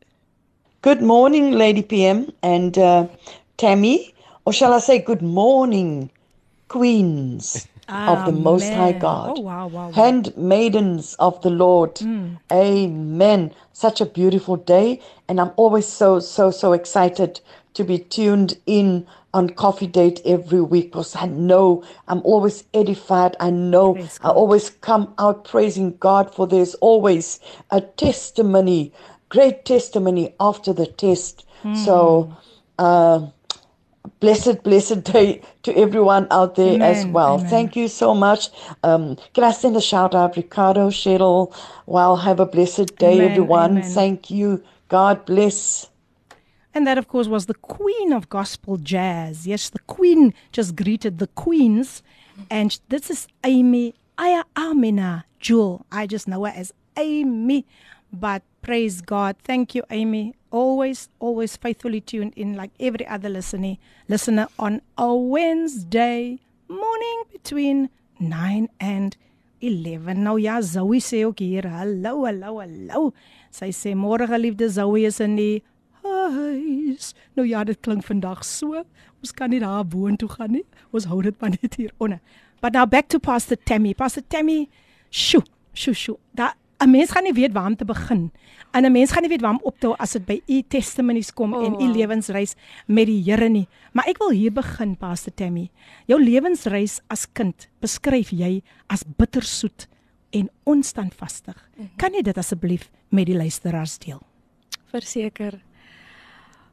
Good 0.81 1.01
morning, 1.01 1.53
Lady 1.53 1.83
PM 1.83 2.25
and 2.41 2.77
uh, 2.77 3.03
Tammy. 3.57 4.13
Or 4.45 4.53
shall 4.53 4.73
I 4.73 4.79
say, 4.79 4.99
good 4.99 5.21
morning, 5.21 6.09
Queens 6.67 7.67
of 7.87 8.25
the 8.25 8.31
Most 8.31 8.69
High 8.73 8.93
God, 8.99 9.37
Oh, 9.37 9.41
wow, 9.41 9.67
wow, 9.67 9.87
wow. 9.87 9.91
handmaidens 9.91 11.15
of 11.19 11.41
the 11.41 11.49
Lord. 11.49 11.99
Amen. 12.51 13.51
Such 13.73 14.01
a 14.01 14.05
beautiful 14.05 14.55
day. 14.57 14.99
And 15.27 15.39
I'm 15.41 15.51
always 15.55 15.87
so, 15.87 16.19
so, 16.19 16.51
so 16.51 16.73
excited 16.73 17.39
to 17.73 17.83
be 17.83 17.97
tuned 17.99 18.57
in 18.65 19.05
on 19.35 19.49
Coffee 19.49 19.87
Date 19.87 20.21
every 20.25 20.61
week 20.61 20.93
because 20.93 21.13
I 21.13 21.25
know 21.25 21.83
I'm 22.07 22.21
always 22.23 22.63
edified. 22.73 23.35
I 23.41 23.49
know 23.49 23.99
I 24.23 24.29
always 24.29 24.69
come 24.69 25.13
out 25.19 25.43
praising 25.43 25.97
God 25.97 26.33
for 26.33 26.47
there's 26.47 26.73
always 26.75 27.41
a 27.69 27.81
testimony, 27.81 28.93
great 29.27 29.65
testimony 29.65 30.33
after 30.39 30.71
the 30.71 30.85
test. 30.87 31.45
So, 31.73 32.33
uh, 32.79 33.27
blessed, 34.21 34.63
blessed 34.63 35.03
day 35.03 35.41
to 35.63 35.75
everyone 35.75 36.27
out 36.31 36.55
there 36.55 36.81
as 36.81 37.05
well. 37.05 37.37
amen. 37.39 37.49
Thank 37.49 37.75
you 37.75 37.89
so 37.89 38.15
much. 38.15 38.49
Um, 38.83 39.17
can 39.33 39.43
I 39.43 39.51
send 39.51 39.75
a 39.75 39.81
shout 39.81 40.15
out, 40.15 40.37
Ricardo, 40.37 40.89
Cheryl? 40.89 41.53
Well, 41.85 42.15
have 42.15 42.39
a 42.39 42.45
blessed 42.45 42.97
day, 42.97 43.15
Amen, 43.17 43.31
everyone. 43.31 43.71
amen. 43.71 43.83
Thank 43.83 44.31
you. 44.31 44.63
God 44.87 45.25
bless. 45.25 45.89
And 46.75 46.85
that, 46.85 46.97
of 46.97 47.07
course, 47.07 47.27
was 47.27 47.45
the 47.45 47.53
queen 47.53 48.11
of 48.11 48.27
gospel 48.27 48.75
jazz. 48.75 49.47
Yes, 49.47 49.69
the 49.69 49.79
queen 49.87 50.33
just 50.51 50.75
greeted 50.75 51.19
the 51.19 51.27
queens. 51.27 52.03
And 52.51 52.77
this 52.89 53.09
is 53.09 53.27
Amy 53.45 53.95
Aya 54.17 54.43
Amina 54.57 55.23
Jewel. 55.39 55.85
I 55.89 56.05
just 56.05 56.27
know 56.27 56.43
her 56.43 56.51
as 56.53 56.73
Amy. 56.97 57.65
But 58.11 58.43
praise 58.61 58.99
God. 58.99 59.37
Thank 59.41 59.73
you, 59.73 59.83
Amy. 59.89 60.35
Always, 60.51 61.07
always 61.19 61.55
faithfully 61.55 62.01
tuned 62.01 62.33
in 62.35 62.55
like 62.55 62.71
every 62.77 63.07
other 63.07 63.29
listener, 63.29 63.77
listener 64.09 64.47
on 64.59 64.81
a 64.97 65.15
Wednesday 65.15 66.39
morning 66.67 67.23
between 67.31 67.89
9 68.19 68.67
and 68.81 69.15
11. 69.61 70.23
Nou 70.23 70.37
ja, 70.41 70.61
Zoe 70.61 70.99
sê 70.99 71.23
ook 71.25 71.39
hier, 71.39 71.67
hallo, 71.69 72.25
hallo, 72.25 72.59
hallo. 72.59 73.13
Sy 73.51 73.71
sê 73.71 73.95
môre 73.95 74.27
geliefde 74.27 74.67
Zoe 74.69 75.05
is 75.07 75.21
in 75.23 75.37
die 75.39 75.63
huis. 76.31 77.13
Nou 77.35 77.47
ja, 77.47 77.63
dit 77.63 77.79
klink 77.79 78.03
vandag 78.03 78.43
so. 78.45 78.83
Ons 79.21 79.31
kan 79.33 79.49
nie 79.49 79.59
daar 79.59 79.85
boontoe 79.85 80.29
gaan 80.29 80.51
nie. 80.51 80.65
Ons 80.91 81.05
hou 81.05 81.21
dit 81.21 81.35
maar 81.41 81.49
net 81.55 81.75
hier 81.75 81.91
onder. 81.97 82.19
But 82.61 82.73
now 82.73 82.85
back 82.89 83.07
to 83.09 83.19
Pastor 83.19 83.57
Tammy. 83.63 83.93
Pastor 83.93 84.23
Tammy, 84.27 84.69
shoo, 85.11 85.43
shoo, 85.73 85.93
shoo. 85.93 86.19
Da 86.33 86.53
'n 86.79 86.91
mens 86.91 87.11
gaan 87.11 87.23
nie 87.23 87.33
weet 87.33 87.53
waar 87.53 87.65
om 87.65 87.75
te 87.75 87.85
begin. 87.85 88.31
En 88.71 88.83
'n 88.85 88.91
mens 88.91 89.11
gaan 89.11 89.21
nie 89.21 89.29
weet 89.29 89.41
waar 89.41 89.51
om 89.51 89.59
op 89.63 89.79
te 89.79 89.87
hou 89.87 89.95
as 89.97 90.11
dit 90.11 90.25
by 90.25 90.41
u 90.47 90.61
testimonies 90.67 91.33
kom 91.33 91.53
Oh, 91.53 91.65
en 91.65 91.81
u 91.81 91.91
lewensreis 91.91 92.53
met 92.87 93.05
die 93.05 93.23
Here 93.23 93.49
nie. 93.49 93.67
Maar 93.93 94.05
ek 94.07 94.17
wil 94.17 94.29
hier 94.29 94.51
begin, 94.51 94.97
Pastor 94.97 95.33
Tammy. 95.33 95.69
Jou 96.05 96.23
lewensreis 96.23 96.99
as 97.07 97.27
kind 97.31 97.69
beskryf 97.79 98.29
jy 98.29 98.61
as 98.87 99.03
bittersoet 99.17 99.87
en 100.29 100.49
onstandvastig. 100.63 101.69
Kan 101.97 102.13
jy 102.13 102.21
dit 102.21 102.37
asseblief 102.37 102.91
met 103.09 103.25
die 103.25 103.35
luisteraars 103.35 103.97
deel? 103.97 104.21
Verseker. 104.91 105.61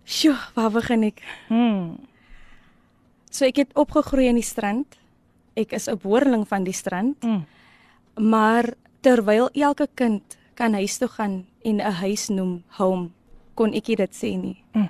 Sjoe, 0.04 0.36
waar 0.54 0.70
begin 0.70 1.02
ek? 1.02 1.22
Hmm. 1.48 1.98
So 3.32 3.46
ek 3.48 3.62
het 3.62 3.72
opgegroei 3.78 4.28
in 4.28 4.36
die 4.36 4.46
strand. 4.46 4.98
Ek 5.56 5.72
is 5.72 5.88
'n 5.88 5.96
boerling 5.96 6.48
van 6.48 6.64
die 6.64 6.76
strand. 6.76 7.16
Mm. 7.22 7.44
Maar 8.20 8.74
terwyl 9.00 9.48
elke 9.52 9.88
kind 9.94 10.22
kan 10.54 10.74
huis 10.74 10.98
toe 10.98 11.08
gaan 11.08 11.46
en 11.64 11.76
'n 11.80 11.92
huis 11.92 12.28
noem 12.28 12.62
home, 12.78 13.10
kon 13.54 13.72
ek 13.72 13.84
dit 13.84 14.12
sê 14.14 14.36
nie. 14.36 14.62
Mm. 14.72 14.88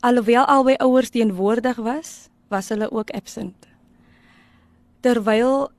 Alhoewel 0.00 0.44
albei 0.44 0.76
ouers 0.76 1.10
teenwoordig 1.10 1.76
was, 1.76 2.28
was 2.48 2.68
hulle 2.68 2.90
ook 2.90 3.10
absent. 3.10 3.68
Terwyl 5.00 5.70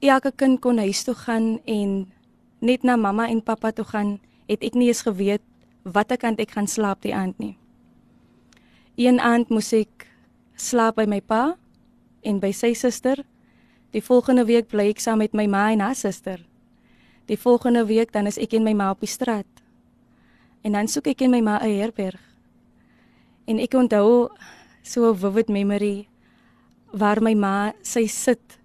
elke 0.00 0.32
kind 0.36 0.60
kon 0.60 0.78
huis 0.78 1.04
toe 1.04 1.14
gaan 1.14 1.60
en 1.64 2.12
net 2.58 2.82
na 2.82 2.96
mamma 2.96 3.28
en 3.28 3.42
pappa 3.42 3.70
toe 3.70 3.84
gaan, 3.84 4.20
het 4.46 4.62
ek 4.62 4.74
nie 4.74 4.88
eens 4.88 5.02
geweet 5.02 5.42
watter 5.82 6.16
kant 6.16 6.40
ek 6.40 6.50
gaan 6.50 6.66
slaap 6.66 7.02
die 7.02 7.14
aand 7.14 7.38
nie. 7.38 7.59
Een 9.00 9.16
aand 9.20 9.48
moes 9.48 9.70
ek 9.72 10.04
slaap 10.60 10.98
by 10.98 11.06
my 11.08 11.22
pa 11.24 11.54
en 12.20 12.40
by 12.42 12.50
sy 12.52 12.74
suster. 12.76 13.22
Die 13.96 14.02
volgende 14.04 14.44
week 14.44 14.68
bly 14.68 14.90
ek 14.92 15.00
saam 15.00 15.22
met 15.22 15.32
my 15.32 15.46
ma 15.48 15.70
en 15.72 15.80
haar 15.80 15.96
suster. 15.96 16.42
Die 17.24 17.38
volgende 17.40 17.86
week 17.88 18.12
dan 18.12 18.28
is 18.28 18.36
ek 18.36 18.58
en 18.58 18.66
my 18.66 18.74
ma 18.76 18.90
op 18.92 19.00
die 19.00 19.08
straat. 19.08 19.48
En 20.60 20.76
dan 20.76 20.90
soek 20.92 21.08
ek 21.14 21.24
en 21.24 21.32
my 21.32 21.40
ma 21.40 21.56
'n 21.64 21.80
herberg. 21.80 22.20
En 23.48 23.58
ek 23.58 23.72
onthou 23.72 24.28
so 24.82 25.08
'n 25.08 25.16
vivid 25.16 25.48
memory 25.48 26.08
waar 26.92 27.22
my 27.22 27.34
ma 27.34 27.72
sy 27.82 28.06
sit 28.06 28.60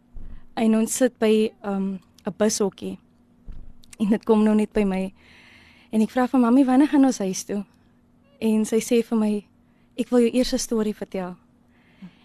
en 0.57 0.75
ons 0.75 0.91
sit 0.95 1.17
by 1.17 1.49
um, 1.63 1.99
'n 2.27 2.35
bushokkie. 2.37 2.99
En 3.99 4.09
dit 4.09 4.25
kom 4.25 4.43
nou 4.43 4.55
net 4.55 4.73
by 4.73 4.83
my. 4.83 5.13
En 5.91 6.01
ek 6.01 6.11
vra 6.11 6.27
vir 6.27 6.39
mami 6.39 6.65
wanneer 6.65 6.87
gaan 6.87 7.05
ons 7.05 7.19
huis 7.19 7.43
toe? 7.43 7.63
En 8.41 8.65
sy 8.65 8.79
sê 8.79 9.01
vir 9.01 9.17
my 9.17 9.45
ek 9.95 10.09
wil 10.09 10.19
jou 10.19 10.31
eers 10.31 10.53
'n 10.53 10.59
storie 10.59 10.95
vertel. 10.95 11.35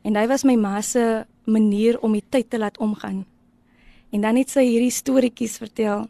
En 0.02 0.16
hy 0.16 0.26
was 0.26 0.44
my 0.44 0.56
ma 0.56 0.80
se 0.80 1.26
manier 1.44 1.98
om 2.00 2.12
die 2.12 2.24
tyd 2.28 2.50
te 2.50 2.58
laat 2.58 2.78
omgaan. 2.78 3.26
En 4.10 4.20
dan 4.20 4.36
het 4.36 4.50
sy 4.50 4.64
hierdie 4.64 4.90
storieetjies 4.90 5.58
vertel. 5.58 6.08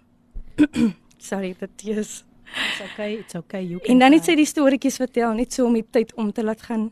Sorry, 1.19 1.55
dit 1.59 1.87
is. 1.87 2.25
It's 2.51 2.81
okay, 2.81 3.13
it's 3.15 3.35
okay. 3.35 3.63
You 3.63 3.79
can 3.79 3.91
En 3.91 3.99
dan 3.99 4.13
het 4.13 4.25
sy 4.25 4.35
die 4.35 4.47
storieetjies 4.49 4.97
vertel 4.97 5.35
net 5.35 5.53
so 5.53 5.67
om 5.67 5.77
die 5.77 5.87
tyd 5.91 6.15
om 6.15 6.33
te 6.33 6.45
laat 6.45 6.63
gaan. 6.63 6.91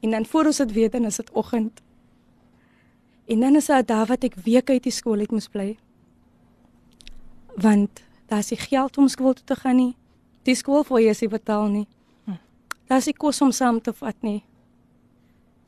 En 0.00 0.10
dan 0.10 0.26
voor 0.26 0.44
ons 0.44 0.56
dit 0.56 0.72
weet 0.72 0.92
dan 0.92 1.04
is 1.04 1.16
dit 1.16 1.30
oggend. 1.30 1.82
En 3.28 3.40
dan 3.40 3.56
is 3.56 3.66
daar 3.66 3.84
daar 3.84 4.06
wat 4.06 4.24
ek 4.24 4.34
week 4.44 4.70
uit 4.70 4.82
die 4.82 4.94
skool 4.94 5.20
uit 5.20 5.30
moes 5.30 5.48
bly. 5.48 5.76
Want 7.56 8.02
daar's 8.26 8.50
nie 8.50 8.60
geld 8.60 8.98
om 8.98 9.08
skool 9.08 9.34
toe 9.34 9.44
te 9.44 9.56
gaan 9.56 9.76
nie. 9.76 9.94
Die 10.48 10.54
skoolfooi 10.54 11.08
is 11.08 11.20
nie 11.20 11.28
betaal 11.28 11.68
nie. 11.68 11.86
Daar's 12.88 13.06
nie 13.06 13.16
kos 13.16 13.40
om 13.44 13.52
saam 13.52 13.80
te 13.80 13.92
vat 13.92 14.16
nie. 14.24 14.42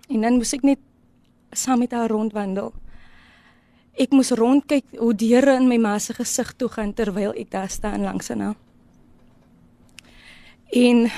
En 0.08 0.24
dan 0.24 0.38
moes 0.40 0.54
ek 0.56 0.64
net 0.64 0.80
saam 1.52 1.82
met 1.84 1.92
haar 1.92 2.10
rondwandel. 2.10 2.72
Ek 4.00 4.14
moes 4.16 4.32
rondkyk 4.32 4.96
hoe 4.98 5.12
deure 5.14 5.58
in 5.60 5.68
my 5.68 5.76
ma 5.76 5.98
se 5.98 6.14
gesig 6.16 6.54
toe 6.56 6.70
gaan 6.72 6.94
terwyl 6.96 7.34
ek 7.36 7.50
daar 7.52 7.68
staan 7.68 8.06
langs 8.06 8.30
aan 8.32 8.40
haar. 8.40 8.58
En 10.70 11.10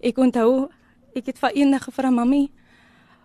ek 0.00 0.18
onthou 0.18 0.70
ek 1.18 1.32
het 1.32 1.40
vir 1.42 1.56
eendag 1.58 1.88
gevra 1.88 2.10
mami, 2.14 2.46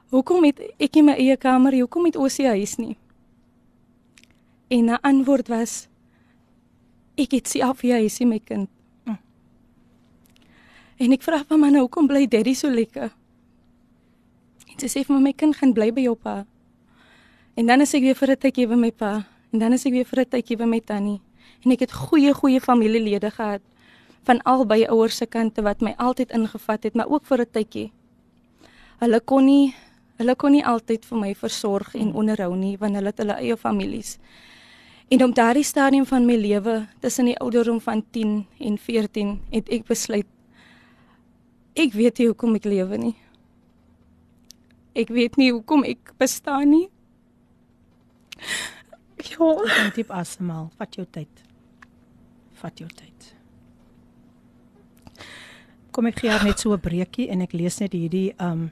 hoekom 0.10 0.48
het 0.48 0.60
ek 0.82 0.98
nie 0.98 1.06
my 1.06 1.16
eie 1.22 1.38
kamer, 1.38 1.78
hoekom 1.78 2.10
het 2.10 2.18
ons 2.18 2.38
nie 2.40 2.48
'n 2.48 2.58
huis 2.58 2.76
nie? 2.78 2.98
En 4.70 4.88
haar 4.90 5.02
antwoord 5.02 5.48
was 5.48 5.88
ek 7.16 7.32
het 7.32 7.48
self 7.48 7.82
hier 7.82 8.02
huis 8.02 8.20
in 8.20 8.30
my 8.30 8.40
kind. 8.40 8.73
En 10.98 11.12
ek 11.12 11.24
vra 11.26 11.44
vir 11.44 11.58
my 11.58 11.70
nou 11.74 11.86
hoekom 11.88 12.08
bly 12.08 12.28
daddy 12.30 12.54
so 12.54 12.70
lekker? 12.70 13.10
En 14.70 14.80
sy 14.80 14.90
sê 14.90 15.04
vir 15.06 15.16
my 15.16 15.22
my 15.30 15.34
kind 15.34 15.56
gaan 15.58 15.74
bly 15.74 15.90
by 15.92 16.02
jou 16.06 16.16
pa. 16.16 16.46
En 17.58 17.70
dan 17.70 17.82
is 17.82 17.94
ek 17.94 18.02
weer 18.02 18.16
vir 18.16 18.32
'n 18.32 18.38
tydjie 18.38 18.68
by 18.68 18.76
my 18.76 18.92
pa 18.92 19.26
en 19.54 19.60
dan 19.60 19.74
is 19.74 19.86
ek 19.86 19.94
weer 19.94 20.06
vir 20.06 20.20
'n 20.22 20.30
tydjie 20.30 20.58
by 20.58 20.66
my 20.66 20.80
tannie. 20.80 21.22
En 21.66 21.72
ek 21.72 21.80
het 21.80 21.92
goeie 21.92 22.34
goeie 22.34 22.60
familielede 22.60 23.32
gehad 23.32 23.62
van 24.24 24.42
albei 24.44 24.86
ouers 24.88 25.18
se 25.18 25.26
kante 25.26 25.62
wat 25.62 25.82
my 25.82 25.94
altyd 25.98 26.32
ingevat 26.32 26.84
het, 26.84 26.96
maar 26.96 27.10
ook 27.10 27.26
vir 27.26 27.42
'n 27.42 27.52
tydjie. 27.52 27.92
Hulle 29.00 29.20
kon 29.20 29.46
nie 29.46 29.74
hulle 30.18 30.36
kon 30.36 30.52
nie 30.52 30.66
altyd 30.66 31.06
vir 31.06 31.18
my 31.18 31.34
versorg 31.36 31.96
en 31.96 32.14
onderhou 32.14 32.56
nie 32.56 32.78
want 32.78 32.96
hulle 32.96 33.08
het 33.08 33.18
hulle 33.18 33.34
eie 33.34 33.58
families. 33.58 34.20
En 35.10 35.24
op 35.24 35.36
daardie 35.36 35.64
stadium 35.64 36.06
van 36.06 36.26
my 36.26 36.36
lewe, 36.36 36.88
tussen 37.00 37.26
die 37.26 37.40
ouderdom 37.40 37.82
van 37.82 38.04
10 38.12 38.46
en 38.60 38.78
14, 38.78 39.42
het 39.52 39.70
ek 39.70 39.86
besluit 39.86 40.26
ek 41.76 41.94
weet 41.94 42.20
nie 42.20 42.28
hoekom 42.28 42.56
ek 42.56 42.66
lewe 42.66 42.98
nie. 42.98 43.16
Ek 44.96 45.10
weet 45.10 45.38
nie 45.38 45.52
hoekom 45.52 45.84
ek 45.84 46.14
bestaan 46.22 46.70
nie. 46.70 46.88
Ja. 49.24 49.90
Diep 49.96 50.12
asemhaal. 50.12 50.70
Vat 50.78 50.96
jou 50.98 51.06
tyd. 51.10 51.44
Vat 52.60 52.80
jou 52.80 52.90
tyd. 52.90 53.30
Kom 55.94 56.10
ek 56.10 56.24
gee 56.24 56.32
haar 56.34 56.44
net 56.46 56.60
so 56.60 56.74
'n 56.74 56.82
breekie 56.82 57.30
en 57.30 57.42
ek 57.42 57.54
lees 57.54 57.80
net 57.80 57.94
hierdie 57.94 58.34
um 58.40 58.72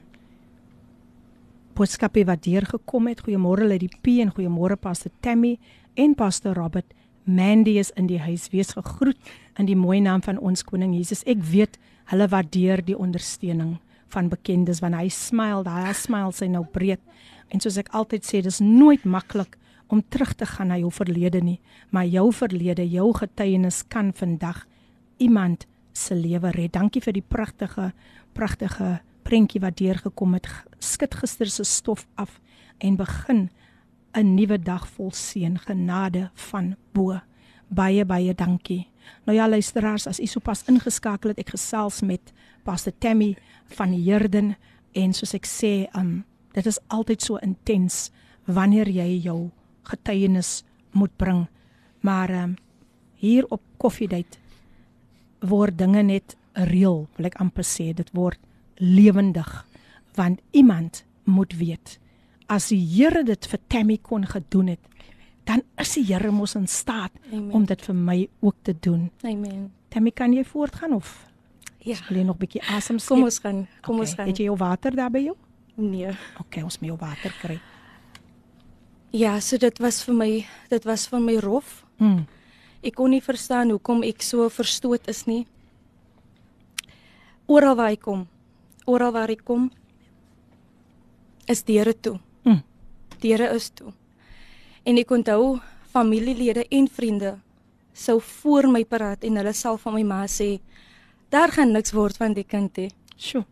boodskappe 1.74 2.24
wat 2.26 2.42
deurgekom 2.42 3.06
het. 3.06 3.22
Goeiemôre 3.22 3.66
Lady 3.66 3.88
P 3.88 4.20
en 4.20 4.30
goeiemôre 4.30 4.76
Pastor 4.76 5.12
Tammy 5.20 5.58
en 5.94 6.14
Pastor 6.14 6.54
Robert. 6.54 6.94
Mandy 7.24 7.78
is 7.78 7.92
in 7.96 8.08
die 8.10 8.20
huis. 8.20 8.48
Wees 8.52 8.74
gegroet 8.76 9.18
in 9.58 9.68
die 9.68 9.76
mooi 9.78 10.00
naam 10.00 10.22
van 10.22 10.38
ons 10.38 10.64
koning 10.64 10.94
Jesus. 10.96 11.24
Ek 11.28 11.42
weet 11.52 11.78
hulle 12.10 12.28
waardeer 12.28 12.82
die 12.84 12.98
ondersteuning 12.98 13.78
van 14.12 14.28
bekendes 14.28 14.82
wanneer 14.82 15.06
hy 15.06 15.12
smile, 15.14 15.64
daai 15.64 15.94
smile 15.96 16.32
sy 16.36 16.48
nou 16.52 16.64
breed. 16.68 17.00
En 17.52 17.60
soos 17.62 17.78
ek 17.80 17.92
altyd 17.96 18.26
sê, 18.26 18.42
dis 18.44 18.60
nooit 18.60 19.04
maklik 19.08 19.56
om 19.92 20.02
terug 20.08 20.34
te 20.40 20.48
gaan 20.48 20.72
na 20.72 20.78
jou 20.80 20.90
verlede 20.92 21.42
nie, 21.44 21.58
maar 21.92 22.08
jou 22.08 22.30
verlede, 22.32 22.84
jou 22.88 23.10
getuienis 23.16 23.82
kan 23.92 24.12
vandag 24.16 24.64
iemand 25.20 25.66
se 25.92 26.16
lewe 26.16 26.52
red. 26.56 26.72
Dankie 26.72 27.02
vir 27.04 27.16
die 27.18 27.24
pragtige 27.24 27.92
pragtige 28.32 29.02
prentjie 29.22 29.60
wat 29.60 29.76
deurgekom 29.76 30.38
het. 30.38 30.48
Skud 30.80 31.14
gister 31.20 31.50
se 31.52 31.64
stof 31.68 32.06
af 32.16 32.40
en 32.80 32.96
begin 32.96 33.50
'n 34.17 34.35
nuwe 34.35 34.57
dag 34.57 34.87
vol 34.87 35.11
seën, 35.11 35.57
genade 35.57 36.29
van 36.33 36.75
bo. 36.93 37.19
Baie 37.67 38.05
baie 38.05 38.33
dankie. 38.33 38.87
Nou 39.25 39.37
ja 39.37 39.47
luisteraars, 39.49 40.07
as 40.07 40.19
u 40.19 40.25
sopas 40.25 40.63
ingeskakel 40.67 41.29
het, 41.29 41.39
ek 41.39 41.49
gesels 41.49 42.01
met 42.01 42.33
Pastor 42.63 42.93
Tammy 42.99 43.35
van 43.65 43.91
die 43.91 44.11
Herden 44.11 44.55
en 44.91 45.13
soos 45.13 45.33
ek 45.33 45.45
sê, 45.45 45.87
um 45.95 46.25
dit 46.53 46.65
is 46.65 46.79
altyd 46.87 47.21
so 47.21 47.37
intens 47.37 48.11
wanneer 48.45 48.89
jy 48.89 49.19
jou 49.21 49.51
getuienis 49.83 50.63
moet 50.91 51.17
bring. 51.17 51.45
Maar 52.01 52.43
um 52.43 52.55
hier 53.15 53.45
op 53.49 53.61
Koffiedייט 53.77 54.39
word 55.39 55.77
dinge 55.77 56.03
net 56.03 56.35
reël, 56.53 57.07
wil 57.17 57.25
ek 57.25 57.37
amper 57.39 57.63
sê, 57.63 57.93
dit 57.93 58.09
word 58.13 58.39
lewendig 58.77 59.65
want 60.17 60.41
iemand 60.51 61.03
moet 61.25 61.53
weet 61.53 61.99
as 62.46 62.68
die 62.68 62.80
Here 62.80 63.22
dit 63.24 63.46
vir 63.46 63.60
Tammy 63.68 63.98
kon 64.02 64.26
gedoen 64.26 64.68
het, 64.74 64.80
dan 65.44 65.62
is 65.80 65.94
die 65.94 66.04
Here 66.04 66.30
mos 66.30 66.54
in 66.54 66.66
staat 66.66 67.12
Amen. 67.32 67.50
om 67.52 67.64
dit 67.64 67.82
vir 67.82 67.94
my 67.94 68.28
ook 68.40 68.56
te 68.62 68.74
doen. 68.80 69.10
Amen. 69.22 69.72
Tammy, 69.88 70.10
kan 70.10 70.32
jy 70.32 70.44
voortgaan 70.44 70.92
of 70.92 71.28
Ja. 71.84 71.96
wil 72.08 72.18
jy 72.18 72.24
nog 72.24 72.36
'n 72.36 72.38
bietjie 72.38 72.62
asem 72.62 72.98
sleep? 72.98 73.08
Kom 73.08 73.24
ons 73.24 73.38
gaan. 73.38 73.68
Kom 73.80 73.94
okay. 73.94 74.06
ons 74.06 74.14
gaan. 74.14 74.26
Het 74.26 74.38
jy 74.38 74.44
jou 74.44 74.56
water 74.56 74.94
daar 74.94 75.10
by 75.10 75.18
jou? 75.18 75.36
Nee. 75.74 76.10
Okay, 76.40 76.62
ons 76.62 76.78
moet 76.78 76.88
jou 76.88 76.98
water 76.98 77.32
kry. 77.40 77.60
Ja, 79.10 79.40
so 79.40 79.56
dit 79.56 79.78
was 79.78 80.02
vir 80.04 80.14
my, 80.14 80.46
dit 80.68 80.84
was 80.84 81.06
vir 81.06 81.20
my 81.20 81.36
rof. 81.36 81.84
Mm. 81.98 82.26
Ek 82.82 82.94
kon 82.94 83.10
nie 83.10 83.20
verstaan 83.20 83.70
hoekom 83.70 84.02
ek 84.02 84.22
so 84.22 84.48
verstoot 84.48 85.08
is 85.08 85.26
nie. 85.26 85.46
Oral 87.46 87.76
waar 87.76 87.90
ek 87.90 88.00
kom, 88.00 88.26
oral 88.86 89.12
waar 89.12 89.30
ek 89.30 89.44
kom, 89.44 89.70
is 91.46 91.62
deure 91.62 91.92
toe. 91.92 92.18
Mm. 92.42 92.62
Deure 93.18 93.54
is 93.54 93.70
toe. 93.70 93.92
En 94.82 94.98
ek 94.98 95.10
onthou 95.10 95.60
familielede 95.92 96.66
en 96.68 96.88
vriende 96.88 97.38
sou 97.92 98.20
voor 98.20 98.70
my 98.72 98.84
praat 98.84 99.24
en 99.24 99.36
hulle 99.36 99.52
sal 99.52 99.78
van 99.78 99.94
my 99.94 100.02
ma 100.02 100.22
sê, 100.26 100.60
daar 101.30 101.52
gaan 101.52 101.72
niks 101.72 101.92
word 101.92 102.16
van 102.16 102.34
die 102.34 102.46
kind 102.48 102.76
hè. 102.76 102.88
Sjoe. 103.16 103.44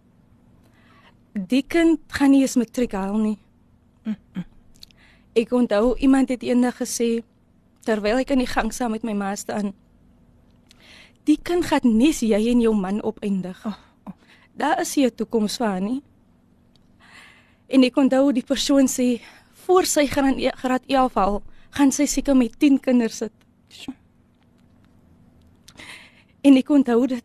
Die 1.33 1.63
kind 1.63 2.01
gaan 2.11 2.33
nie 2.35 2.43
eens 2.43 2.57
matriek 2.59 2.97
haal 2.99 3.19
nie. 3.21 3.39
Ek 5.39 5.53
onthou 5.55 5.95
iemand 6.03 6.33
het 6.33 6.43
eendag 6.43 6.81
gesê 6.81 7.21
terwyl 7.87 8.19
ek 8.19 8.33
in 8.35 8.43
die 8.43 8.51
gang 8.51 8.73
saam 8.75 8.97
met 8.97 9.05
my 9.07 9.15
ma 9.15 9.31
staan. 9.39 9.71
Die 11.29 11.39
kind 11.39 11.69
gaan 11.69 11.87
nes 11.97 12.25
jy 12.25 12.41
en 12.51 12.63
jou 12.65 12.75
man 12.75 12.99
opeindig. 13.07 13.61
Oh, 13.69 13.77
oh. 14.09 14.17
Daar 14.59 14.81
is 14.81 14.97
nie 14.97 15.07
'n 15.07 15.15
toekoms 15.15 15.57
vir 15.57 15.67
haar 15.67 15.81
nie. 15.81 16.03
En 17.71 17.85
ek 17.87 17.97
onthou 18.03 18.33
die 18.35 18.43
persoon 18.47 18.89
sê 18.91 19.21
voor 19.67 19.87
sy 19.87 20.07
gaan 20.11 20.33
in 20.35 20.51
graad 20.59 20.83
11 20.91 21.15
haal, 21.15 21.43
gaan 21.77 21.93
sy 21.95 22.07
seker 22.11 22.35
met 22.37 22.57
10 22.59 22.81
kinders 22.83 23.21
sit. 23.23 23.33
En 26.43 26.57
ek 26.57 26.71
onthou 26.73 27.05
dit 27.07 27.25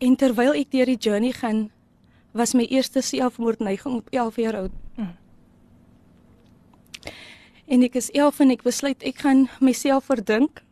en 0.00 0.16
terwyl 0.16 0.56
ek 0.58 0.70
deur 0.72 0.88
die 0.90 0.98
journey 1.00 1.32
gaan, 1.36 1.68
was 2.36 2.52
my 2.54 2.64
eerste 2.70 3.02
selfmoordneiging 3.04 3.96
op 4.00 4.08
11 4.14 4.36
jaar 4.42 4.56
oud. 4.64 4.74
Mm. 4.96 5.14
En 7.70 7.84
ek 7.86 7.94
is 8.00 8.10
11 8.10 8.40
en 8.44 8.50
ek 8.56 8.64
besluit 8.66 9.02
ek 9.06 9.22
gaan 9.24 9.46
myself 9.62 10.08
verdrink. 10.10 10.62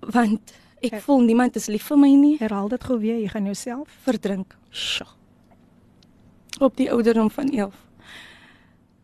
Want 0.00 0.54
ek 0.82 0.92
Ja. 0.96 1.00
voel 1.04 1.20
niemand 1.28 1.56
is 1.56 1.68
lief 1.68 1.86
vir 1.90 1.98
my 1.98 2.08
nie. 2.14 2.36
Herhaal 2.40 2.68
dit 2.68 2.84
gou 2.84 2.98
weer, 2.98 3.18
jy 3.20 3.28
gaan 3.28 3.44
jouself. 3.44 3.88
Verdrink 4.06 4.56
Sjoe. 4.70 5.19
Op 6.62 6.76
die 6.76 6.90
ouderdom 6.92 7.30
van 7.30 7.50
11. 7.50 7.74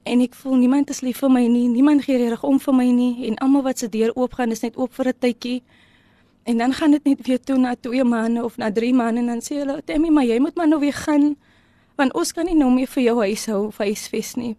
En 0.07 0.21
ek 0.23 0.35
voel 0.39 0.55
niemand 0.61 0.91
is 0.91 1.01
lief 1.03 1.19
vir 1.19 1.33
my 1.35 1.43
nie. 1.51 1.67
Niemand 1.69 2.05
gee 2.07 2.29
reg 2.29 2.45
om 2.47 2.61
vir 2.63 2.75
my 2.75 2.87
nie 2.95 3.27
en 3.27 3.39
almal 3.43 3.65
wat 3.67 3.83
se 3.83 3.89
deur 3.91 4.13
oop 4.15 4.37
gaan 4.39 4.55
is 4.55 4.63
net 4.63 4.77
oop 4.77 4.95
vir 4.95 5.09
'n 5.09 5.19
tydjie. 5.19 5.63
En 6.47 6.59
dan 6.59 6.73
gaan 6.73 6.91
dit 6.91 7.05
net 7.05 7.27
weer 7.27 7.41
toe 7.41 7.59
na 7.59 7.75
2 7.75 8.05
maande 8.05 8.45
of 8.45 8.57
na 8.57 8.71
3 8.73 8.95
maande 8.95 9.21
en 9.21 9.27
dan 9.27 9.41
sê 9.41 9.59
hulle, 9.59 9.83
"Tammy, 9.85 10.09
maar 10.09 10.25
jy 10.25 10.39
moet 10.39 10.55
maar 10.55 10.69
nou 10.69 10.81
weer 10.81 10.93
gaan 10.93 11.37
want 11.97 12.15
ons 12.15 12.33
kan 12.33 12.45
nie 12.45 12.55
nou 12.55 12.71
meer 12.71 12.87
vir 12.87 13.03
jou 13.03 13.19
huis 13.19 13.47
hou 13.47 13.67
of 13.67 13.79
huisves 13.79 14.35
nie." 14.35 14.57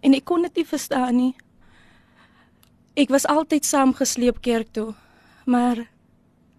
En 0.00 0.14
ek 0.14 0.24
kon 0.24 0.42
dit 0.42 0.54
nie 0.54 0.66
verstaan 0.66 1.16
nie. 1.16 1.34
Ek 2.94 3.08
was 3.08 3.26
altyd 3.26 3.64
saamgesleep 3.64 4.40
kerk 4.40 4.72
toe, 4.72 4.94
maar 5.46 5.90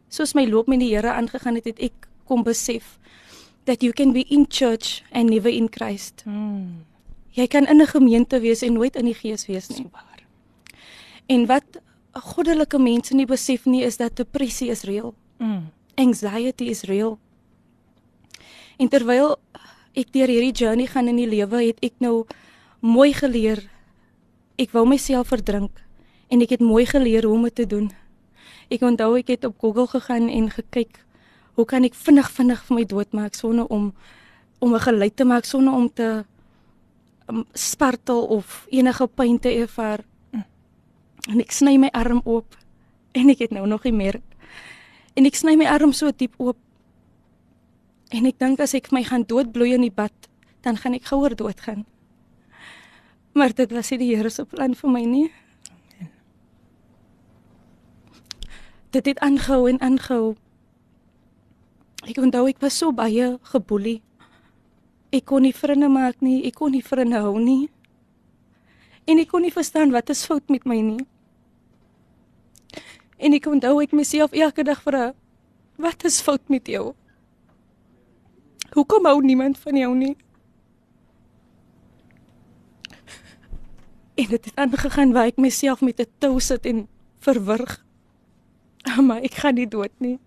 soos 0.07 0.33
my 0.33 0.45
loop 0.47 0.67
met 0.67 0.79
die 0.79 0.95
Here 0.95 1.11
aangegaan 1.11 1.55
het, 1.55 1.65
het 1.65 1.79
ek 1.79 2.07
kom 2.25 2.43
besef 2.43 2.99
that 3.65 3.83
you 3.83 3.93
can 3.93 4.13
be 4.13 4.25
in 4.29 4.47
church 4.47 5.03
and 5.11 5.29
never 5.29 5.49
in 5.49 5.69
Christ. 5.69 6.23
Mm. 6.25 6.85
Jy 7.31 7.47
kan 7.47 7.67
in 7.67 7.81
'n 7.81 7.87
gemeente 7.87 8.39
wees 8.39 8.61
en 8.61 8.73
nooit 8.73 8.95
in 8.95 9.05
die 9.05 9.13
gees 9.13 9.45
wees 9.45 9.67
nie. 9.69 9.87
waar. 9.91 10.23
En 11.25 11.45
wat 11.45 11.81
goddelike 12.11 12.79
mense 12.79 13.15
nie 13.15 13.25
besef 13.25 13.65
nie 13.65 13.83
is 13.83 13.97
dat 13.97 14.15
depressie 14.15 14.69
is 14.69 14.83
reëel. 14.83 15.13
Mm. 15.37 15.71
Anxiety 15.95 16.63
is 16.63 16.81
reëel. 16.81 17.19
En 18.77 18.89
terwyl 18.89 19.37
ek 19.93 20.11
deur 20.11 20.27
hierdie 20.27 20.55
journey 20.55 20.87
gaan 20.87 21.07
in 21.07 21.15
die 21.15 21.27
lewe, 21.27 21.65
het 21.67 21.79
ek 21.83 21.93
nou 21.99 22.25
mooi 22.79 23.13
geleer. 23.13 23.69
Ek 24.57 24.71
wou 24.71 24.85
myself 24.87 25.27
verdrink 25.27 25.71
en 26.31 26.41
ek 26.41 26.49
het 26.49 26.63
mooi 26.63 26.85
geleer 26.85 27.23
hoe 27.27 27.35
om 27.35 27.43
dit 27.43 27.55
te 27.55 27.67
doen. 27.67 27.91
Ek 28.71 28.81
onthou 28.81 29.17
ek 29.19 29.27
het 29.27 29.45
op 29.45 29.59
Google 29.59 29.87
gegaan 29.87 30.29
en 30.29 30.49
gekyk 30.49 31.01
hoe 31.55 31.65
kan 31.65 31.83
ek 31.83 31.95
vinnig 31.95 32.29
vinnig 32.31 32.63
vir 32.67 32.75
my 32.75 32.85
doodmaak 32.85 33.35
sonder 33.35 33.67
om 33.67 33.93
om 34.59 34.73
'n 34.75 34.79
geluid 34.79 35.15
te 35.15 35.25
maak 35.25 35.45
sonder 35.45 35.73
om 35.73 35.89
te 35.93 36.25
um, 37.27 37.45
spartel 37.53 38.25
of 38.25 38.65
enige 38.69 39.07
pyn 39.07 39.39
te 39.39 39.49
ervaar. 39.49 40.03
En 41.29 41.39
ek 41.39 41.51
sny 41.51 41.77
my 41.77 41.89
arm 41.93 42.21
oop 42.25 42.57
en 43.11 43.29
ek 43.29 43.39
het 43.39 43.51
nou 43.51 43.67
nog 43.67 43.83
nie 43.83 43.93
meer 43.93 44.21
en 45.15 45.27
ek 45.27 45.35
sny 45.35 45.55
my 45.59 45.67
arm 45.69 45.93
so 45.93 46.11
diep 46.11 46.35
oop. 46.39 46.57
En 48.11 48.27
ek 48.27 48.39
dink 48.39 48.59
as 48.63 48.75
ek 48.75 48.91
my 48.91 49.03
gaan 49.07 49.23
doodbloei 49.27 49.73
in 49.75 49.85
die 49.85 49.93
bad, 49.93 50.13
dan 50.65 50.77
gaan 50.77 50.95
ek 50.97 51.07
gouer 51.11 51.35
doodgaan. 51.35 51.85
Maar 53.35 53.55
dit 53.55 53.71
was 53.71 53.91
nie 53.91 54.01
die 54.01 54.09
Here 54.15 54.29
se 54.29 54.43
plan 54.45 54.75
vir 54.75 54.91
my 54.91 55.03
nie. 55.07 55.29
Dit 58.91 59.07
het 59.07 59.21
aangehou 59.23 59.69
en 59.71 59.79
aangehou. 59.79 60.35
Ek 62.09 62.17
onthou 62.17 62.47
ek 62.49 62.61
was 62.61 62.77
so 62.81 62.91
baie 62.91 63.37
geboelie. 63.51 64.01
Ek 65.13 65.25
kon 65.29 65.43
nie 65.45 65.53
vriende 65.53 65.89
maak 65.91 66.21
nie, 66.23 66.39
ek 66.47 66.55
kon 66.57 66.71
nie 66.73 66.81
vriende 66.81 67.19
hou 67.21 67.35
nie. 67.37 67.69
En 69.05 69.19
ek 69.21 69.29
kon 69.33 69.43
nie 69.45 69.53
verstaan 69.53 69.91
wat 69.93 70.09
is 70.13 70.25
fout 70.25 70.49
met 70.49 70.65
my 70.65 70.79
nie. 70.81 71.05
En 73.21 73.35
ek 73.37 73.45
onthou 73.45 73.81
ek 73.83 73.93
myself 73.93 74.33
elke 74.33 74.65
dag 74.65 74.81
vra, 74.81 75.11
wat 75.81 76.05
is 76.09 76.21
fout 76.25 76.41
met 76.49 76.65
jou? 76.69 76.93
Hoekom 78.73 79.05
hou 79.05 79.19
niemand 79.21 79.59
van 79.61 79.77
jou 79.77 79.91
nie? 79.97 80.15
En 84.15 84.27
dit 84.31 84.45
het 84.45 84.57
aangegaan 84.57 85.13
waar 85.13 85.29
ek 85.29 85.37
myself 85.37 85.81
met 85.81 85.99
'n 85.99 86.09
tou 86.19 86.39
sit 86.39 86.65
en 86.65 86.87
verwrig. 87.19 87.83
Maar 89.07 89.21
ek 89.21 89.33
gaan 89.33 89.55
nie 89.55 89.67
dood 89.67 89.93
nie. 89.99 90.19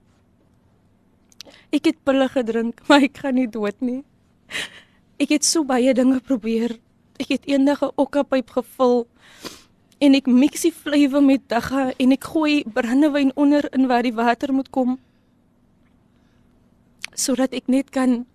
Ek 1.74 1.90
het 1.90 1.98
pille 2.06 2.28
gedrink, 2.30 2.82
maar 2.88 3.02
ek 3.02 3.18
gaan 3.24 3.38
nie 3.40 3.48
dood 3.50 3.80
nie. 3.82 4.02
Ek 5.18 5.34
het 5.34 5.46
so 5.46 5.64
baie 5.66 5.94
dinge 5.94 6.20
probeer. 6.20 6.78
Ek 7.18 7.34
het 7.34 7.46
eendag 7.50 7.82
'n 7.82 7.94
okkapyp 7.96 8.50
gevul 8.50 9.06
en 10.02 10.14
ek 10.14 10.26
mix 10.26 10.62
die 10.66 10.74
vlewe 10.74 11.20
met 11.22 11.48
dagga 11.48 11.92
en 11.98 12.12
ek 12.12 12.24
gooi 12.24 12.64
brandewyn 12.66 13.30
onder 13.36 13.68
in 13.72 13.86
waar 13.86 14.02
die 14.02 14.14
water 14.14 14.52
moet 14.52 14.70
kom 14.70 14.98
sodat 17.14 17.54
ek 17.54 17.70
net 17.70 17.90
kan 17.90 18.26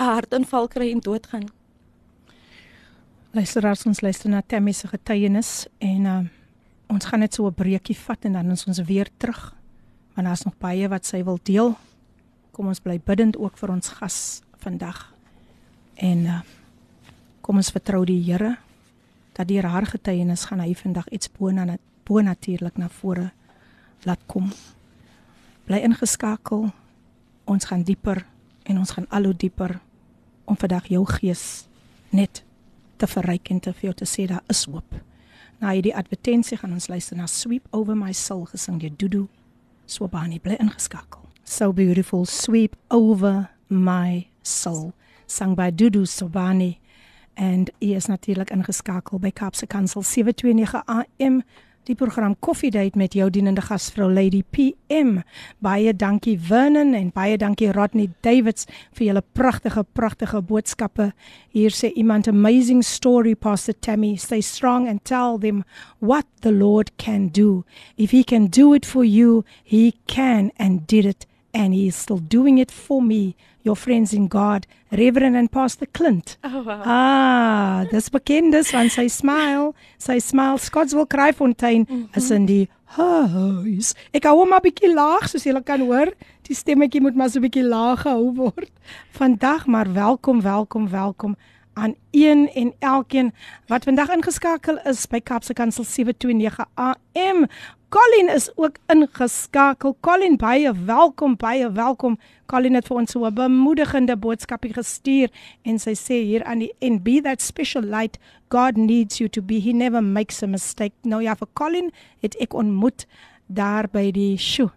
'n 0.00 0.04
hartaanval 0.04 0.68
kry 0.68 0.90
en 0.90 1.00
doodgaan. 1.00 1.46
Luisteraars, 3.32 3.86
ons 3.86 4.00
luister 4.00 4.30
na 4.30 4.40
Tammy 4.40 4.72
se 4.72 4.88
getuienis 4.88 5.66
en 5.78 6.04
uh, 6.04 6.24
ons 6.88 7.04
gaan 7.04 7.20
net 7.20 7.34
so 7.34 7.46
'n 7.46 7.54
breekie 7.54 7.96
vat 7.96 8.24
en 8.24 8.32
dan 8.32 8.50
is 8.50 8.66
ons 8.66 8.80
weer 8.80 9.08
terug. 9.16 9.54
Want 10.14 10.26
daar's 10.26 10.44
nog 10.44 10.58
baie 10.58 10.88
wat 10.88 11.06
sy 11.06 11.22
wil 11.24 11.38
deel. 11.42 11.76
Kom 12.58 12.72
ons 12.72 12.80
bly 12.82 12.96
bidend 12.98 13.36
ook 13.38 13.54
vir 13.54 13.70
ons 13.70 13.88
gas 14.00 14.14
vandag. 14.58 14.96
En 15.94 16.24
uh, 16.26 16.38
kom 17.46 17.60
ons 17.60 17.68
vertrou 17.70 18.00
die 18.02 18.18
Here 18.18 18.56
dat 19.36 19.46
deur 19.46 19.68
haar 19.70 19.86
getuienis 19.86 20.48
gaan 20.50 20.64
hy 20.64 20.72
vandag 20.74 21.06
iets 21.14 21.30
bonatuurlik 22.02 22.80
na 22.82 22.88
vore 22.90 23.28
laat 24.02 24.24
kom. 24.26 24.48
Bly 25.70 25.78
ingeskakel. 25.86 26.72
Ons 27.46 27.68
gaan 27.70 27.86
dieper 27.86 28.24
en 28.66 28.82
ons 28.82 28.90
gaan 28.90 29.06
al 29.14 29.30
hoe 29.30 29.36
dieper 29.38 29.76
om 30.50 30.58
vandag 30.58 30.90
jou 30.90 31.04
gees 31.06 31.68
net 32.10 32.42
te 32.98 33.06
verryk 33.06 33.54
en 33.54 33.62
te 33.62 33.70
vir 33.70 33.92
jou 33.92 33.94
te 34.02 34.10
sê 34.16 34.26
daar 34.26 34.42
is 34.50 34.64
hoop. 34.66 34.98
Na 35.62 35.76
hierdie 35.78 35.94
advertensie 35.94 36.58
gaan 36.58 36.74
ons 36.74 36.90
luister 36.90 37.22
na 37.22 37.30
Sweep 37.30 37.70
Over 37.70 37.94
My 37.94 38.10
Soul 38.10 38.48
gesing 38.50 38.82
deur 38.82 38.98
Dudu 38.98 39.24
Swabani 39.86 40.42
bly 40.42 40.58
ingeskakel. 40.58 41.27
So 41.50 41.72
beautiful 41.72 42.26
Sweep 42.26 42.76
Over 42.90 43.48
My 43.70 44.28
Soul 44.42 44.92
sung 45.26 45.54
by 45.54 45.70
Dudu 45.70 46.04
Swabani 46.04 46.76
and 47.38 47.70
hy 47.80 47.94
is 47.96 48.06
natuurlik 48.06 48.52
ingeskakel 48.52 49.18
by 49.18 49.30
Kaapse 49.30 49.64
Kansel 49.66 50.04
729 50.04 50.84
AM 50.86 51.42
die 51.88 51.94
program 51.96 52.34
Coffee 52.44 52.70
Date 52.70 53.00
met 53.00 53.16
jou 53.16 53.30
dienende 53.32 53.64
gasvrou 53.64 54.10
Lady 54.12 54.42
PM. 54.44 55.22
Baie 55.64 55.94
dankie 55.96 56.36
Vernon 56.36 56.92
en 56.92 57.08
baie 57.16 57.38
dankie 57.40 57.72
Rodney 57.72 58.10
Davids 58.20 58.68
vir 58.92 59.06
julle 59.08 59.24
pragtige 59.32 59.86
pragtige 59.96 60.42
boodskappe. 60.44 61.14
Hier 61.48 61.72
sê 61.72 61.94
iemand 61.96 62.28
amazing 62.28 62.84
story 62.84 63.32
Pastor 63.34 63.72
Tammy, 63.80 64.18
stay 64.20 64.44
strong 64.44 64.86
and 64.86 65.00
tell 65.02 65.40
them 65.40 65.64
what 65.98 66.28
the 66.42 66.52
Lord 66.52 66.92
can 66.98 67.28
do. 67.32 67.64
If 67.96 68.12
he 68.12 68.22
can 68.22 68.52
do 68.52 68.74
it 68.74 68.84
for 68.84 69.02
you, 69.02 69.46
he 69.64 69.96
can 70.06 70.52
and 70.58 70.86
did 70.86 71.06
it 71.06 71.24
and 71.58 71.74
he 71.74 71.88
is 71.88 71.96
still 71.96 72.20
doing 72.20 72.58
it 72.58 72.70
for 72.70 73.02
me 73.02 73.34
your 73.62 73.76
friends 73.76 74.14
in 74.14 74.28
God, 74.28 74.66
Reverend 74.90 75.36
and 75.36 75.50
Pastor 75.50 75.86
Clint. 75.86 76.38
Oh 76.44 76.62
wow. 76.62 76.82
Ah, 76.84 77.84
dis 77.90 78.08
bekendes 78.08 78.70
van 78.72 78.88
sy 78.88 79.08
smile, 79.12 79.74
sy 79.98 80.16
smile 80.24 80.62
Scottsville 80.62 81.10
Kraaifontein 81.10 81.84
mm 81.84 81.96
-hmm. 81.96 82.16
is 82.16 82.30
in 82.30 82.46
die 82.46 82.68
huis. 82.96 83.94
Ek 84.12 84.24
hou 84.24 84.38
hom 84.38 84.54
'n 84.54 84.62
bietjie 84.62 84.94
laag 84.94 85.28
soos 85.28 85.44
julle 85.44 85.62
kan 85.62 85.80
hoor. 85.80 86.14
Die 86.48 86.56
stemmetjie 86.56 87.00
moet 87.00 87.16
maar 87.16 87.30
so 87.30 87.38
'n 87.38 87.42
bietjie 87.42 87.66
laag 87.66 88.00
gehou 88.06 88.32
word. 88.34 88.72
Vandag 89.10 89.66
maar 89.66 89.92
welkom, 89.92 90.40
welkom, 90.40 90.88
welkom 90.88 91.36
aan 91.78 91.94
een 92.10 92.50
en 92.54 92.74
elkeen 92.78 93.34
wat 93.66 93.84
vandag 93.84 94.08
ingeskakel 94.08 94.80
is 94.84 95.06
by 95.06 95.20
Kapse 95.20 95.52
Kansel 95.52 95.84
729 95.84 96.66
AM. 96.74 97.46
Colin 97.88 98.28
is 98.34 98.50
ook 98.56 98.76
ingeskakel. 98.86 99.96
Colin 100.00 100.36
baie 100.36 100.72
welkom, 100.84 101.36
baie 101.40 101.70
welkom. 101.72 102.18
Colin 102.46 102.74
het 102.76 102.86
vir 102.86 102.96
ons 102.96 103.10
so 103.10 103.24
'n 103.24 103.34
bemoedigende 103.34 104.16
boodskapie 104.16 104.72
gestuur 104.72 105.30
en 105.62 105.78
sy 105.78 105.94
sê 105.94 106.20
hier 106.24 106.44
aan 106.44 106.58
die 106.58 106.72
en 106.80 107.02
be 107.02 107.20
that 107.20 107.40
special 107.40 107.82
light 107.82 108.18
God 108.48 108.76
needs 108.76 109.18
you 109.18 109.28
to 109.30 109.42
be. 109.42 109.54
He 109.54 109.72
never 109.72 110.02
makes 110.02 110.42
a 110.42 110.46
mistake. 110.46 110.92
Nou 111.02 111.22
ja, 111.22 111.34
vir 111.34 111.48
Colin 111.54 111.90
het 112.20 112.36
ek 112.36 112.54
ontmoet 112.54 113.06
daar 113.46 113.88
by 113.88 114.10
die 114.10 114.36
show. 114.36 114.68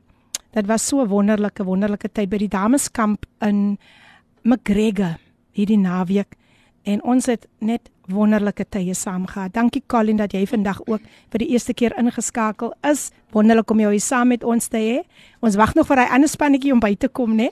Dit 0.52 0.66
was 0.68 0.88
so 0.88 1.02
'n 1.02 1.08
wonderlike 1.08 1.64
wonderlike 1.64 2.12
tyd 2.12 2.30
by 2.30 2.38
die 2.38 2.48
dameskamp 2.48 3.26
in 3.42 3.78
McGregor 4.44 5.18
hierdie 5.52 5.80
naweek 5.80 6.36
en 6.84 7.04
ons 7.04 7.26
het 7.26 7.48
net 7.60 7.91
wonderlike 8.14 8.66
tye 8.70 8.94
saam 8.98 9.26
gehad. 9.28 9.54
Dankie 9.56 9.84
Colin 9.88 10.20
dat 10.20 10.34
jy 10.36 10.46
vandag 10.48 10.82
ook 10.86 11.02
vir 11.32 11.44
die 11.44 11.50
eerste 11.54 11.74
keer 11.74 11.96
ingeskakel 12.00 12.74
is. 12.88 13.10
Wonderlik 13.32 13.72
om 13.72 13.80
jou 13.80 13.92
hier 13.92 14.04
saam 14.04 14.32
met 14.34 14.44
ons 14.44 14.68
te 14.68 14.78
hê. 14.78 15.02
Ons 15.40 15.58
wag 15.60 15.76
nog 15.76 15.88
vir 15.90 16.04
hy 16.04 16.08
ander 16.18 16.30
spannetjie 16.32 16.74
om 16.76 16.82
by 16.84 16.96
te 16.96 17.10
kom, 17.10 17.36
né? 17.36 17.50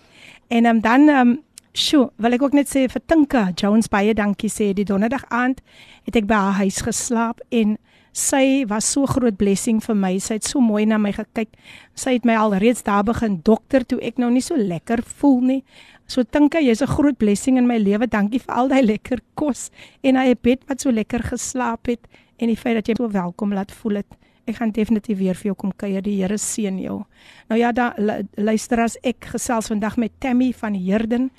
En 0.50 0.65
um, 0.65 0.82
dan 0.82 1.10
um, 1.10 1.36
sjoe, 1.74 2.10
wil 2.17 2.36
ek 2.36 2.43
ook 2.48 2.58
net 2.58 2.69
sê 2.72 2.88
vir 2.91 3.04
Tinka 3.08 3.50
Jones 3.56 3.89
baie 3.91 4.15
dankie 4.17 4.50
sê 4.52 4.72
die 4.74 4.88
donderdag 4.88 5.28
aand 5.30 5.62
het 6.08 6.17
ek 6.17 6.28
by 6.30 6.39
haar 6.39 6.60
huis 6.63 6.82
geslaap 6.86 7.43
en 7.54 7.78
sy 8.15 8.65
was 8.67 8.88
so 8.89 9.06
groot 9.08 9.38
blessing 9.38 9.80
vir 9.84 9.95
my. 9.95 10.15
Sy 10.19 10.39
het 10.39 10.48
so 10.48 10.62
mooi 10.63 10.86
na 10.89 10.98
my 10.98 11.12
gekyk. 11.15 11.52
Sy 11.95 12.17
het 12.17 12.26
my 12.28 12.36
al 12.39 12.58
reeds 12.60 12.84
daar 12.84 13.06
begin 13.08 13.39
dokter 13.45 13.86
toe 13.86 14.00
ek 14.04 14.19
nou 14.19 14.32
nie 14.34 14.43
so 14.43 14.58
lekker 14.58 15.04
voel 15.22 15.39
nie. 15.45 15.62
So 16.10 16.24
dink 16.26 16.56
ek 16.58 16.65
jy's 16.65 16.82
'n 16.82 16.89
groot 16.89 17.17
blessing 17.17 17.58
in 17.58 17.67
my 17.67 17.78
lewe. 17.78 18.08
Dankie 18.08 18.39
vir 18.41 18.56
al 18.56 18.67
daai 18.67 18.82
lekker 18.82 19.19
kos 19.36 19.69
en 20.04 20.15
hy 20.15 20.34
bed 20.34 20.65
wat 20.67 20.82
so 20.82 20.89
lekker 20.91 21.22
geslaap 21.22 21.86
het 21.86 22.08
en 22.39 22.48
die 22.48 22.58
feit 22.58 22.76
dat 22.76 22.88
jy 22.88 22.95
so 22.98 23.10
welkom 23.10 23.54
laat 23.54 23.72
voel 23.72 24.02
het. 24.02 24.17
Ek 24.48 24.56
gaan 24.56 24.72
definitief 24.72 25.19
weer 25.19 25.36
vir 25.36 25.52
jou 25.52 25.56
kom 25.56 25.72
kuier. 25.72 26.02
Die 26.02 26.17
Here 26.17 26.38
seën 26.38 26.80
jou. 26.80 27.06
Nou 27.50 27.60
ja, 27.60 27.72
da 27.72 27.93
luister 28.36 28.80
as 28.80 28.98
ek 29.04 29.26
gesels 29.36 29.67
vandag 29.67 29.98
met 29.98 30.12
Tammy 30.19 30.52
van 30.54 30.74
Herden. 30.74 31.30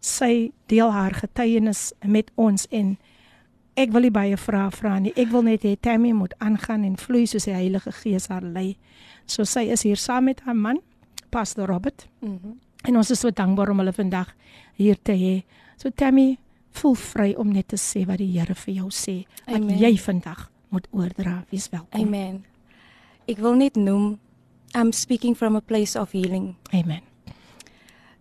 Sy 0.00 0.52
deel 0.68 0.90
haar 0.90 1.12
getuienis 1.12 1.92
met 2.02 2.30
ons 2.36 2.66
en 2.70 2.96
ek 3.76 3.92
wil 3.92 4.00
nie 4.00 4.10
baie 4.10 4.36
vrae 4.36 4.70
vra 4.70 4.98
nie. 4.98 5.12
Ek 5.16 5.28
wil 5.28 5.42
net 5.42 5.62
hê 5.62 5.76
Tammy 5.76 6.12
moet 6.12 6.34
aangaan 6.38 6.84
en 6.84 6.96
vloei 6.96 7.26
soos 7.26 7.44
die 7.44 7.52
Heilige 7.52 7.92
Gees 7.92 8.28
haar 8.28 8.42
lei. 8.42 8.76
So 9.26 9.44
sy 9.44 9.68
is 9.68 9.82
hier 9.82 9.96
saam 9.96 10.24
met 10.24 10.40
haar 10.40 10.56
man, 10.56 10.80
Pastor 11.30 11.66
Robert. 11.66 12.08
Mhm. 12.22 12.30
Mm 12.32 12.60
En 12.84 12.96
ons 13.00 13.10
is 13.10 13.20
so 13.20 13.32
dankbaar 13.32 13.72
om 13.72 13.80
hulle 13.80 13.92
vandag 13.96 14.34
hier 14.76 14.98
te 15.00 15.14
hê. 15.16 15.34
So 15.80 15.90
Tammy, 15.90 16.34
voel 16.76 16.96
vry 16.98 17.30
om 17.40 17.52
net 17.52 17.70
te 17.72 17.78
sê 17.80 18.04
wat 18.08 18.20
die 18.20 18.32
Here 18.34 18.54
vir 18.54 18.74
jou 18.80 18.90
sê. 18.92 19.22
Wat 19.48 19.70
jy 19.80 19.94
vandag 20.00 20.48
moet 20.74 20.88
oordra. 20.92 21.38
Wees 21.52 21.70
welkom. 21.72 22.00
Amen. 22.00 22.42
Ek 23.30 23.40
wil 23.40 23.56
net 23.56 23.78
noem 23.80 24.18
I'm 24.74 24.92
speaking 24.92 25.36
from 25.38 25.56
a 25.56 25.62
place 25.62 25.96
of 25.96 26.12
healing. 26.12 26.56
Amen. 26.74 27.02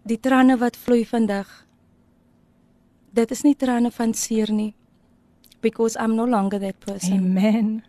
Die 0.08 0.20
trane 0.20 0.56
wat 0.62 0.78
vloei 0.78 1.04
vandag. 1.08 1.50
Dit 3.14 3.32
is 3.34 3.44
nie 3.44 3.56
trane 3.58 3.92
van 3.92 4.14
seer 4.14 4.52
nie. 4.54 4.74
Because 5.64 5.98
I'm 6.00 6.16
no 6.16 6.28
longer 6.28 6.60
that 6.60 6.80
person. 6.84 7.20
Amen. 7.20 7.82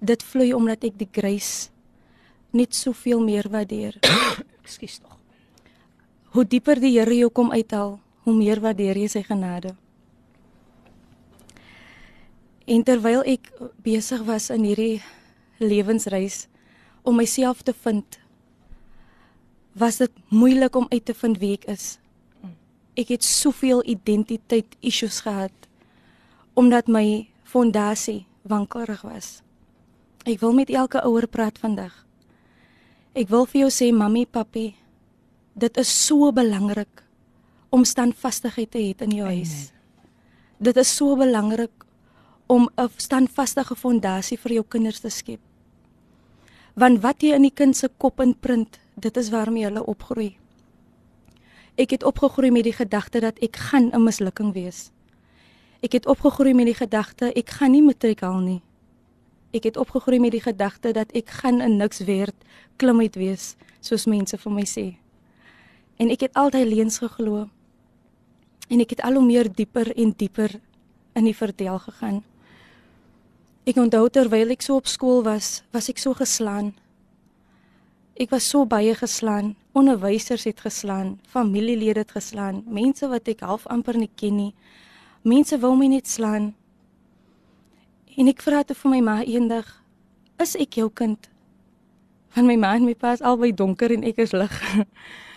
Dit 0.00 0.24
vloei 0.24 0.52
omdat 0.56 0.84
ek 0.88 0.98
die 1.00 1.08
grace 1.12 1.70
net 2.56 2.74
soveel 2.74 3.22
meer 3.22 3.48
waardeer. 3.52 4.00
Ekskuus 4.64 4.98
tog 4.98 5.19
hoe 6.30 6.44
dieper 6.46 6.78
die 6.80 6.94
Here 6.98 7.16
jou 7.16 7.30
kom 7.30 7.50
uithaal, 7.50 7.98
hoe 8.24 8.34
meer 8.34 8.60
waardeer 8.62 8.98
jy 8.98 9.08
sy 9.10 9.22
genade. 9.26 9.74
En 12.70 12.84
terwyl 12.86 13.24
ek 13.26 13.50
besig 13.82 14.22
was 14.28 14.50
in 14.54 14.64
hierdie 14.68 15.00
lewensreis 15.58 16.46
om 17.02 17.16
myself 17.18 17.64
te 17.66 17.74
vind, 17.74 18.20
was 19.74 19.98
dit 19.98 20.12
moeilik 20.28 20.76
om 20.76 20.86
uit 20.90 21.04
te 21.04 21.14
vind 21.14 21.38
wie 21.42 21.54
ek 21.56 21.66
is. 21.72 21.96
Ek 22.98 23.10
het 23.10 23.24
soveel 23.24 23.82
identiteit 23.88 24.76
issues 24.80 25.22
gehad 25.24 25.54
omdat 26.58 26.90
my 26.90 27.30
fondasie 27.46 28.26
wankelig 28.42 29.00
was. 29.06 29.40
Ek 30.28 30.42
wil 30.42 30.52
met 30.52 30.70
elke 30.70 31.00
ouer 31.06 31.26
praat 31.30 31.58
vandag. 31.58 31.94
Ek 33.16 33.30
wil 33.30 33.46
vir 33.48 33.64
jou 33.64 33.70
sê 33.72 33.88
mami, 33.94 34.26
papi, 34.26 34.74
dit 35.60 35.76
is 35.76 35.90
so 36.06 36.30
belangrik 36.32 37.02
om 37.68 37.84
standvastigheid 37.84 38.70
te 38.72 38.80
hê 38.80 38.94
in 39.04 39.12
jou 39.18 39.26
huis. 39.28 39.72
Dit 40.58 40.76
is 40.80 40.90
so 40.96 41.16
belangrik 41.16 41.84
om 42.48 42.68
'n 42.76 42.88
standvastige 42.96 43.76
fondasie 43.76 44.38
vir 44.38 44.52
jou 44.52 44.64
kinders 44.68 45.00
te 45.00 45.10
skep. 45.10 45.40
Want 46.74 47.02
wat 47.02 47.22
jy 47.22 47.34
in 47.34 47.42
die 47.42 47.54
kind 47.54 47.76
se 47.76 47.88
kop 47.98 48.20
inprint, 48.20 48.78
dit 48.96 49.16
is 49.16 49.30
waarmee 49.30 49.64
hulle 49.64 49.86
opgroei. 49.86 50.38
Ek 51.76 51.90
het 51.90 52.02
opgegroei 52.02 52.50
met 52.50 52.64
die 52.64 52.72
gedagte 52.72 53.20
dat 53.20 53.38
ek 53.38 53.56
gaan 53.56 53.90
'n 53.92 54.04
mislukking 54.04 54.52
wees. 54.52 54.90
Ek 55.82 55.92
het 55.92 56.06
opgegroei 56.06 56.54
met 56.54 56.66
die 56.66 56.74
gedagte 56.74 57.32
ek 57.32 57.50
gaan 57.50 57.70
nie 57.70 57.82
matriek 57.82 58.20
haal 58.20 58.40
nie. 58.40 58.62
Ek 59.52 59.64
het 59.64 59.76
opgegroei 59.76 60.20
met 60.20 60.32
die 60.32 60.40
gedagte 60.40 60.92
dat 60.92 61.12
ek 61.12 61.28
gaan 61.28 61.62
'n 61.62 61.76
niks 61.76 61.98
werd 61.98 62.34
klim 62.76 63.00
uit 63.00 63.16
wees, 63.16 63.56
soos 63.80 64.06
mense 64.06 64.38
vir 64.38 64.52
my 64.52 64.64
sê 64.64 64.96
en 66.00 66.08
ek 66.08 66.24
het 66.24 66.36
altyd 66.40 66.68
leuns 66.70 66.98
geglo. 67.02 67.46
En 68.72 68.80
ek 68.80 68.96
het 68.96 69.02
al 69.04 69.18
hoe 69.18 69.24
meer 69.26 69.50
dieper 69.52 69.92
en 69.92 70.14
dieper 70.16 70.56
in 71.18 71.26
die 71.28 71.36
verdeel 71.36 71.78
gegaan. 71.82 72.22
Ek 73.68 73.76
onthou 73.76 74.06
terwyl 74.08 74.54
ek 74.54 74.64
so 74.64 74.78
op 74.80 74.88
skool 74.88 75.20
was, 75.26 75.60
was 75.74 75.90
ek 75.92 76.00
so 76.00 76.16
geslaan. 76.16 76.72
Ek 78.20 78.32
was 78.32 78.48
so 78.48 78.64
baie 78.64 78.94
geslaan. 78.96 79.54
Onderwysers 79.76 80.46
het 80.48 80.60
geslaan, 80.64 81.18
familielede 81.28 82.02
het 82.02 82.14
geslaan, 82.16 82.64
mense 82.66 83.06
wat 83.08 83.28
ek 83.28 83.44
half 83.46 83.68
amper 83.70 83.98
nie 84.00 84.10
ken 84.16 84.36
nie. 84.36 84.54
Mense 85.22 85.58
wou 85.60 85.74
my 85.76 85.90
net 85.92 86.08
slaan. 86.08 86.54
En 88.16 88.28
ek 88.28 88.42
vra 88.42 88.64
toe 88.64 88.74
vir 88.76 88.90
my 88.90 89.00
ma 89.00 89.16
eendag, 89.22 89.68
"Is 90.40 90.56
ek 90.56 90.74
jou 90.80 90.90
kind?" 90.90 91.28
Want 92.34 92.46
my 92.46 92.56
ma 92.56 92.74
en 92.74 92.84
my 92.84 92.94
pa 92.94 93.12
is 93.12 93.20
albei 93.20 93.52
donker 93.52 93.92
en 93.92 94.04
ek 94.04 94.18
is 94.18 94.32
lig. 94.32 94.62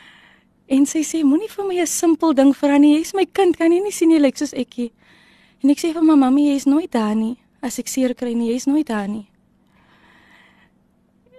En 0.67 0.85
sy 0.85 1.03
sê 1.03 1.23
moenie 1.23 1.49
vir 1.49 1.65
my 1.65 1.79
'n 1.81 1.87
simpel 1.87 2.33
ding 2.33 2.53
vra 2.55 2.77
nie. 2.77 2.97
Jy's 2.97 3.13
my 3.13 3.25
kind, 3.25 3.57
kan 3.57 3.71
jy 3.71 3.81
nie 3.81 3.91
sien 3.91 4.11
jy 4.11 4.19
lyk 4.19 4.37
soos 4.37 4.53
ekie? 4.53 4.91
En 5.63 5.69
ek 5.69 5.77
sê 5.77 5.93
vir 5.93 6.03
my 6.03 6.15
mamma, 6.15 6.39
jy's 6.39 6.65
nooit 6.65 6.91
daar 6.91 7.15
nie. 7.15 7.37
As 7.61 7.79
ek 7.79 7.87
seer 7.87 8.13
kry 8.13 8.33
nie, 8.33 8.51
jy's 8.51 8.65
nooit 8.65 8.87
daar 8.87 9.07
nie. 9.07 9.27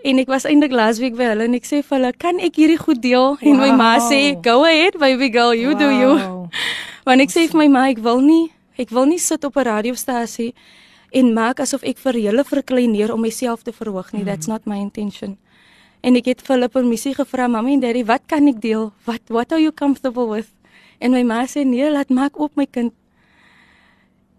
En 0.04 0.18
ek 0.18 0.28
was 0.28 0.44
eintlik 0.44 0.72
laasweek 0.72 1.16
by 1.16 1.30
hulle 1.30 1.44
en 1.44 1.54
ek 1.54 1.64
sê 1.64 1.82
vir 1.82 1.98
hulle, 1.98 2.12
"Kan 2.12 2.38
ek 2.38 2.56
hierdie 2.56 2.78
goed 2.78 3.00
deel?" 3.00 3.38
En 3.40 3.56
my 3.56 3.72
ma 3.72 3.98
sê, 3.98 4.40
"Go 4.42 4.64
ahead, 4.64 4.98
baby 4.98 5.30
girl, 5.30 5.54
you 5.54 5.70
wow. 5.70 5.78
do 5.78 5.90
you." 5.90 6.48
Want 7.06 7.20
ek 7.20 7.30
sê 7.30 7.48
vir 7.48 7.58
my 7.58 7.68
ma, 7.68 7.88
ek 7.88 7.98
wil 7.98 8.20
nie, 8.20 8.52
ek 8.78 8.90
wil 8.90 9.06
nie 9.06 9.18
sit 9.18 9.44
op 9.44 9.56
'n 9.56 9.64
radiostasie 9.64 10.54
en 11.12 11.32
maak 11.32 11.60
asof 11.60 11.82
ek 11.84 11.98
vir 11.98 12.12
julle 12.12 12.44
verkleineer 12.44 13.12
om 13.12 13.20
myself 13.20 13.62
te 13.62 13.72
verhoog 13.72 14.12
nie. 14.12 14.22
Mm. 14.22 14.26
That's 14.26 14.46
not 14.46 14.66
my 14.66 14.76
intention. 14.76 15.38
En 16.04 16.18
ek 16.20 16.26
het 16.28 16.42
vir 16.44 16.58
hulle 16.58 16.68
permissie 16.68 17.14
gevra, 17.16 17.48
"Mamy 17.48 17.72
en 17.72 17.80
Daddy, 17.80 18.04
wat 18.04 18.26
kan 18.26 18.48
ek 18.48 18.60
deel? 18.60 18.92
What 19.04 19.22
what 19.28 19.52
are 19.52 19.60
you 19.60 19.72
comfortable 19.72 20.28
with?" 20.28 20.52
En 21.00 21.12
my 21.12 21.22
ma 21.22 21.44
sê, 21.46 21.64
"Nee, 21.64 21.90
laat 21.90 22.10
maak 22.10 22.38
op 22.38 22.56
my 22.56 22.66
kind." 22.66 22.92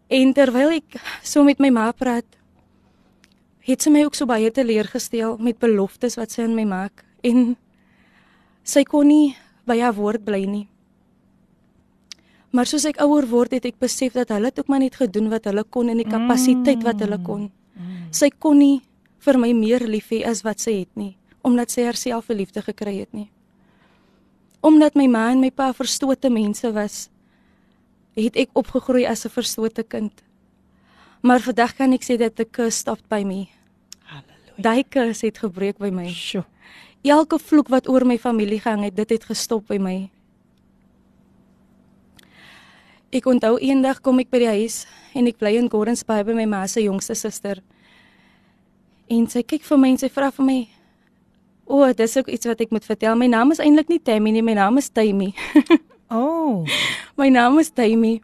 En 0.09 0.33
terwyl 0.33 0.69
ek 0.69 1.01
so 1.23 1.43
met 1.43 1.59
my 1.59 1.69
ma 1.69 1.91
praat, 1.91 2.25
het 3.65 3.81
sy 3.81 3.89
my 3.89 4.03
ook 4.05 4.15
so 4.15 4.25
baie 4.25 4.51
teleurgestel 4.51 5.37
met 5.41 5.57
beloftes 5.59 6.15
wat 6.15 6.31
sy 6.31 6.45
aan 6.45 6.55
my 6.55 6.65
maak 6.69 7.03
en 7.25 7.55
sy 8.63 8.83
kon 8.83 9.07
nie 9.07 9.35
by 9.65 9.79
haar 9.79 9.95
woord 9.97 10.23
bly 10.25 10.45
nie. 10.45 10.67
Maar 12.53 12.69
soos 12.69 12.85
ek 12.85 13.01
ouer 13.03 13.25
word, 13.27 13.51
het 13.57 13.65
ek 13.65 13.81
besef 13.81 14.13
dat 14.13 14.29
hulle 14.29 14.51
dit 14.51 14.59
ook 14.59 14.69
maar 14.71 14.79
net 14.79 14.95
gedoen 14.95 15.31
wat 15.33 15.49
hulle 15.49 15.63
kon 15.63 15.89
in 15.89 15.97
die 15.97 16.07
kapasiteit 16.07 16.85
wat 16.85 17.01
hulle 17.03 17.17
kon. 17.25 17.49
Sy 18.11 18.29
kon 18.29 18.61
nie 18.61 18.81
vir 19.25 19.39
my 19.41 19.51
meer 19.57 19.83
lief 19.89 20.13
hê 20.13 20.21
as 20.29 20.43
wat 20.45 20.61
sy 20.63 20.77
het 20.83 20.91
nie, 20.95 21.15
omdat 21.45 21.71
sy 21.71 21.85
haarself 21.85 22.25
verliefde 22.25 22.63
gekry 22.65 22.97
het 23.03 23.11
nie. 23.13 23.29
Omdat 24.65 24.97
my 24.97 25.05
ma 25.05 25.27
en 25.29 25.43
my 25.43 25.51
pa 25.53 25.69
verstote 25.77 26.31
mense 26.33 26.71
was, 26.73 27.05
het 28.17 28.37
ek 28.39 28.55
opgegroei 28.57 29.05
as 29.05 29.25
'n 29.25 29.29
verstote 29.29 29.83
kind. 29.83 30.23
Maar 31.21 31.39
vandag 31.39 31.75
kan 31.75 31.93
ek 31.93 32.03
sê 32.03 32.17
dat 32.17 32.35
the 32.35 32.45
curse 32.45 32.77
stopped 32.77 33.07
by 33.09 33.23
me. 33.23 33.47
Halleluja. 34.05 34.57
Daai 34.57 34.83
curse 34.89 35.25
het 35.25 35.37
gebreek 35.37 35.77
by 35.77 35.89
my. 35.89 36.07
Sjoe. 36.07 36.45
Elke 37.03 37.39
vloek 37.39 37.67
wat 37.67 37.87
oor 37.87 38.05
my 38.05 38.17
familie 38.17 38.59
gehang 38.59 38.83
het, 38.83 38.95
dit 38.95 39.09
het 39.09 39.23
gestop 39.23 39.67
by 39.67 39.77
my. 39.77 40.09
Ek 43.11 43.25
onthou 43.25 43.59
eendag 43.59 44.01
kom 44.01 44.19
ek 44.19 44.29
by 44.29 44.39
die 44.39 44.47
huis 44.47 44.85
en 45.13 45.27
ek 45.27 45.37
bly 45.37 45.55
in 45.55 45.69
Gordons 45.69 46.03
Bay 46.03 46.23
by 46.23 46.33
my 46.33 46.45
ma 46.45 46.67
se 46.67 46.81
jongste 46.81 47.15
suster. 47.15 47.61
En 49.07 49.27
sy 49.27 49.43
kyk 49.43 49.63
vir 49.63 49.77
my 49.77 49.89
en 49.89 49.97
sy 49.97 50.09
vra 50.09 50.31
vir 50.31 50.45
my: 50.45 50.57
"O, 51.65 51.83
oh, 51.83 51.93
dis 51.93 52.17
ook 52.17 52.27
iets 52.27 52.45
wat 52.45 52.59
ek 52.59 52.69
moet 52.69 52.85
vertel. 52.85 53.15
My 53.15 53.27
naam 53.27 53.51
is 53.51 53.59
eintlik 53.59 53.87
nie 53.87 54.01
Tammy 54.01 54.31
nie, 54.31 54.41
my 54.41 54.53
naam 54.53 54.77
is 54.77 54.89
Tammy." 54.89 55.33
Oh. 56.09 56.65
My 57.17 57.29
naam 57.29 57.59
is 57.59 57.71
Tammy. 57.73 58.21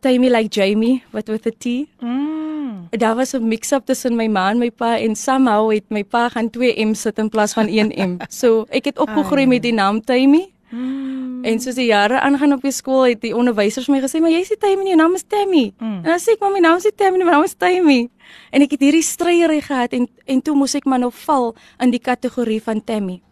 Tammy 0.00 0.28
like 0.28 0.50
Jamie, 0.50 1.04
but 1.12 1.28
with 1.28 1.46
a 1.46 1.50
T. 1.50 1.88
Mm. 2.02 2.90
Daar 2.90 3.14
was 3.14 3.34
'n 3.34 3.48
mix-up 3.48 3.86
tussen 3.86 4.16
my 4.16 4.28
ma 4.28 4.50
en 4.50 4.58
my 4.58 4.70
pa 4.70 4.98
en 4.98 5.16
somehow 5.16 5.70
het 5.70 5.90
my 5.90 6.04
pa 6.04 6.28
gaan 6.28 6.50
2 6.50 6.84
M 6.84 6.94
sit 6.94 7.18
in 7.18 7.28
plaas 7.28 7.52
van 7.52 7.66
1 7.66 7.92
M. 7.96 8.16
So, 8.28 8.66
ek 8.68 8.84
het 8.84 8.98
opgegroei 8.98 9.46
met 9.46 9.62
die 9.62 9.72
naam 9.72 10.00
Tammy. 10.04 10.52
Mm. 10.70 11.44
En 11.44 11.60
soos 11.60 11.74
die 11.78 11.86
jare 11.88 12.20
aangaan 12.20 12.52
op 12.52 12.62
die 12.62 12.72
skool 12.74 13.06
het 13.08 13.20
die 13.22 13.34
onderwysers 13.36 13.88
my 13.88 14.00
gesê, 14.00 14.20
"Maar 14.20 14.30
jy's 14.30 14.50
nie 14.50 14.58
Tammy 14.58 14.82
nie, 14.84 14.92
jou 14.94 14.96
naam 14.96 15.14
is 15.14 15.24
Tammy." 15.26 15.72
Mm. 15.78 15.96
En 15.96 16.02
dan 16.02 16.18
sê 16.18 16.32
ek, 16.32 16.40
"Maar 16.40 16.50
my 16.50 16.58
naam 16.58 16.76
is 16.76 16.84
nie 16.84 16.92
Tammy 16.96 17.18
nie, 17.18 17.24
my 17.24 17.30
naam 17.30 17.44
is 17.44 17.54
Tammy." 17.54 18.08
En 18.50 18.62
ek 18.62 18.70
het 18.70 18.80
hierdie 18.80 19.02
stryery 19.02 19.60
gehad 19.60 19.92
en 19.92 20.08
en 20.26 20.42
toe 20.42 20.54
moes 20.54 20.74
ek 20.74 20.84
maar 20.84 20.98
nou 20.98 21.10
val 21.12 21.54
in 21.78 21.90
die 21.90 22.00
kategorie 22.00 22.62
van 22.62 22.84
Tammy. 22.84 23.22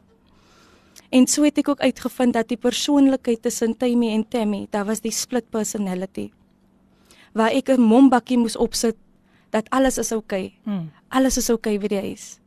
En 1.10 1.26
so 1.26 1.42
het 1.42 1.58
ek 1.58 1.68
ook 1.68 1.80
uitgevind 1.80 2.32
dat 2.32 2.48
die 2.48 2.56
persoonlikheid 2.56 3.42
tussen 3.42 3.76
Tammy 3.76 4.12
en 4.12 4.28
Tammy, 4.28 4.66
daar 4.70 4.84
was 4.84 5.00
die 5.00 5.12
split 5.12 5.50
personality. 5.50 6.30
Waar 7.32 7.50
ek 7.50 7.68
'n 7.68 7.80
mombakkie 7.80 8.38
moes 8.38 8.56
opsit 8.56 8.96
dat 9.50 9.70
alles 9.70 9.98
is 9.98 10.12
oukei. 10.12 10.44
Okay. 10.44 10.58
Hmm. 10.64 10.90
Alles 11.08 11.36
is 11.36 11.50
oukei 11.50 11.76
okay 11.76 11.88
by 11.88 11.94
die 11.94 12.08
huis. 12.08 12.40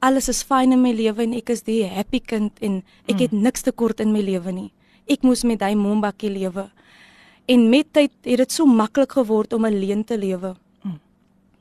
Alles 0.00 0.28
is 0.28 0.44
fyn 0.46 0.72
in 0.72 0.82
my 0.82 0.92
lewe 0.94 1.22
en 1.22 1.34
ek 1.34 1.50
is 1.50 1.64
die 1.66 1.82
happy 1.84 2.20
kind 2.20 2.52
en 2.62 2.82
ek 3.08 3.16
hmm. 3.16 3.22
het 3.24 3.32
niks 3.32 3.66
tekort 3.66 4.00
in 4.00 4.12
my 4.12 4.22
lewe 4.22 4.52
nie. 4.52 4.70
Ek 5.10 5.24
moes 5.26 5.44
met 5.44 5.62
hy 5.64 5.74
mombakkie 5.74 6.30
lewe. 6.30 6.68
En 7.48 7.68
met 7.70 7.88
tyd 7.92 8.12
het 8.22 8.38
dit 8.44 8.52
so 8.52 8.66
maklik 8.66 9.16
geword 9.16 9.52
om 9.52 9.64
alleen 9.64 10.04
te 10.04 10.18
lewe. 10.18 10.54
Hmm. 10.84 11.00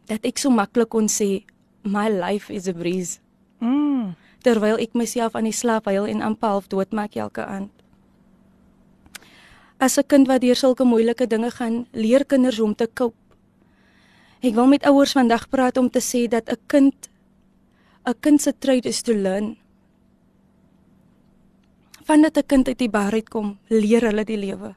Dat 0.05 0.25
ek 0.27 0.37
so 0.37 0.53
maklik 0.53 0.91
kon 0.93 1.07
sê 1.09 1.47
my 1.83 2.09
life 2.11 2.53
is 2.53 2.67
a 2.67 2.73
breeze. 2.73 3.19
Mm 3.59 4.13
terwyl 4.47 4.79
ek 4.79 4.95
myself 4.95 5.35
aan 5.35 5.49
die 5.49 5.55
slaap 5.55 5.89
huil 5.91 6.07
en 6.07 6.23
amper 6.23 6.55
half 6.55 6.69
doodmaak 6.71 7.17
elke 7.19 7.43
aand. 7.43 7.71
As 9.77 9.97
'n 9.97 10.07
kind 10.07 10.27
wat 10.27 10.41
deur 10.41 10.55
sulke 10.55 10.83
moeilike 10.83 11.27
dinge 11.27 11.51
gaan, 11.51 11.85
leer 11.91 12.25
kinders 12.25 12.59
om 12.59 12.73
te 12.75 12.87
cope. 12.87 13.17
Ek 14.41 14.53
wil 14.53 14.67
met 14.67 14.85
ouers 14.85 15.11
vandag 15.11 15.49
praat 15.49 15.77
om 15.77 15.89
te 15.89 15.99
sê 15.99 16.27
dat 16.29 16.49
'n 16.49 16.57
kind 16.67 17.09
'n 18.07 18.19
kind 18.23 18.41
se 18.41 18.53
trade 18.59 18.87
is 18.89 19.01
to 19.01 19.13
learn. 19.13 19.57
Vandat 22.07 22.37
'n 22.37 22.47
kind 22.47 22.67
uit 22.67 22.79
die 22.79 22.89
bar 22.89 23.11
uitkom, 23.11 23.59
leer 23.67 24.01
hulle 24.01 24.23
die 24.23 24.37
lewe. 24.37 24.75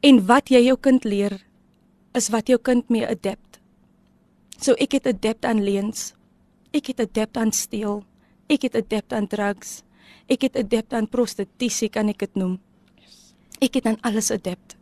En 0.00 0.26
wat 0.26 0.48
jy 0.48 0.64
jou 0.64 0.76
kind 0.80 1.04
leer, 1.04 1.44
is 2.14 2.28
wat 2.28 2.48
jou 2.48 2.58
kind 2.58 2.88
mee 2.88 3.06
adapt. 3.06 3.60
So 4.58 4.72
ek 4.72 4.92
het 4.92 5.06
adapt 5.06 5.44
aan 5.44 5.62
leens. 5.62 6.14
Ek 6.72 6.86
het 6.86 7.00
adapt 7.00 7.36
aan 7.36 7.52
steel. 7.52 8.04
Ek 8.48 8.62
het 8.62 8.74
adept 8.74 9.12
aan 9.12 9.26
drugs. 9.26 9.82
Ek 10.28 10.42
het 10.42 10.56
adept 10.56 10.92
aan 10.92 11.08
prostitusie, 11.08 11.88
kan 11.88 12.08
ek 12.08 12.18
dit 12.18 12.34
noem. 12.34 12.58
Ek 13.60 13.74
het 13.74 13.86
aan 13.86 14.00
alles 14.00 14.30
adept. 14.30 14.76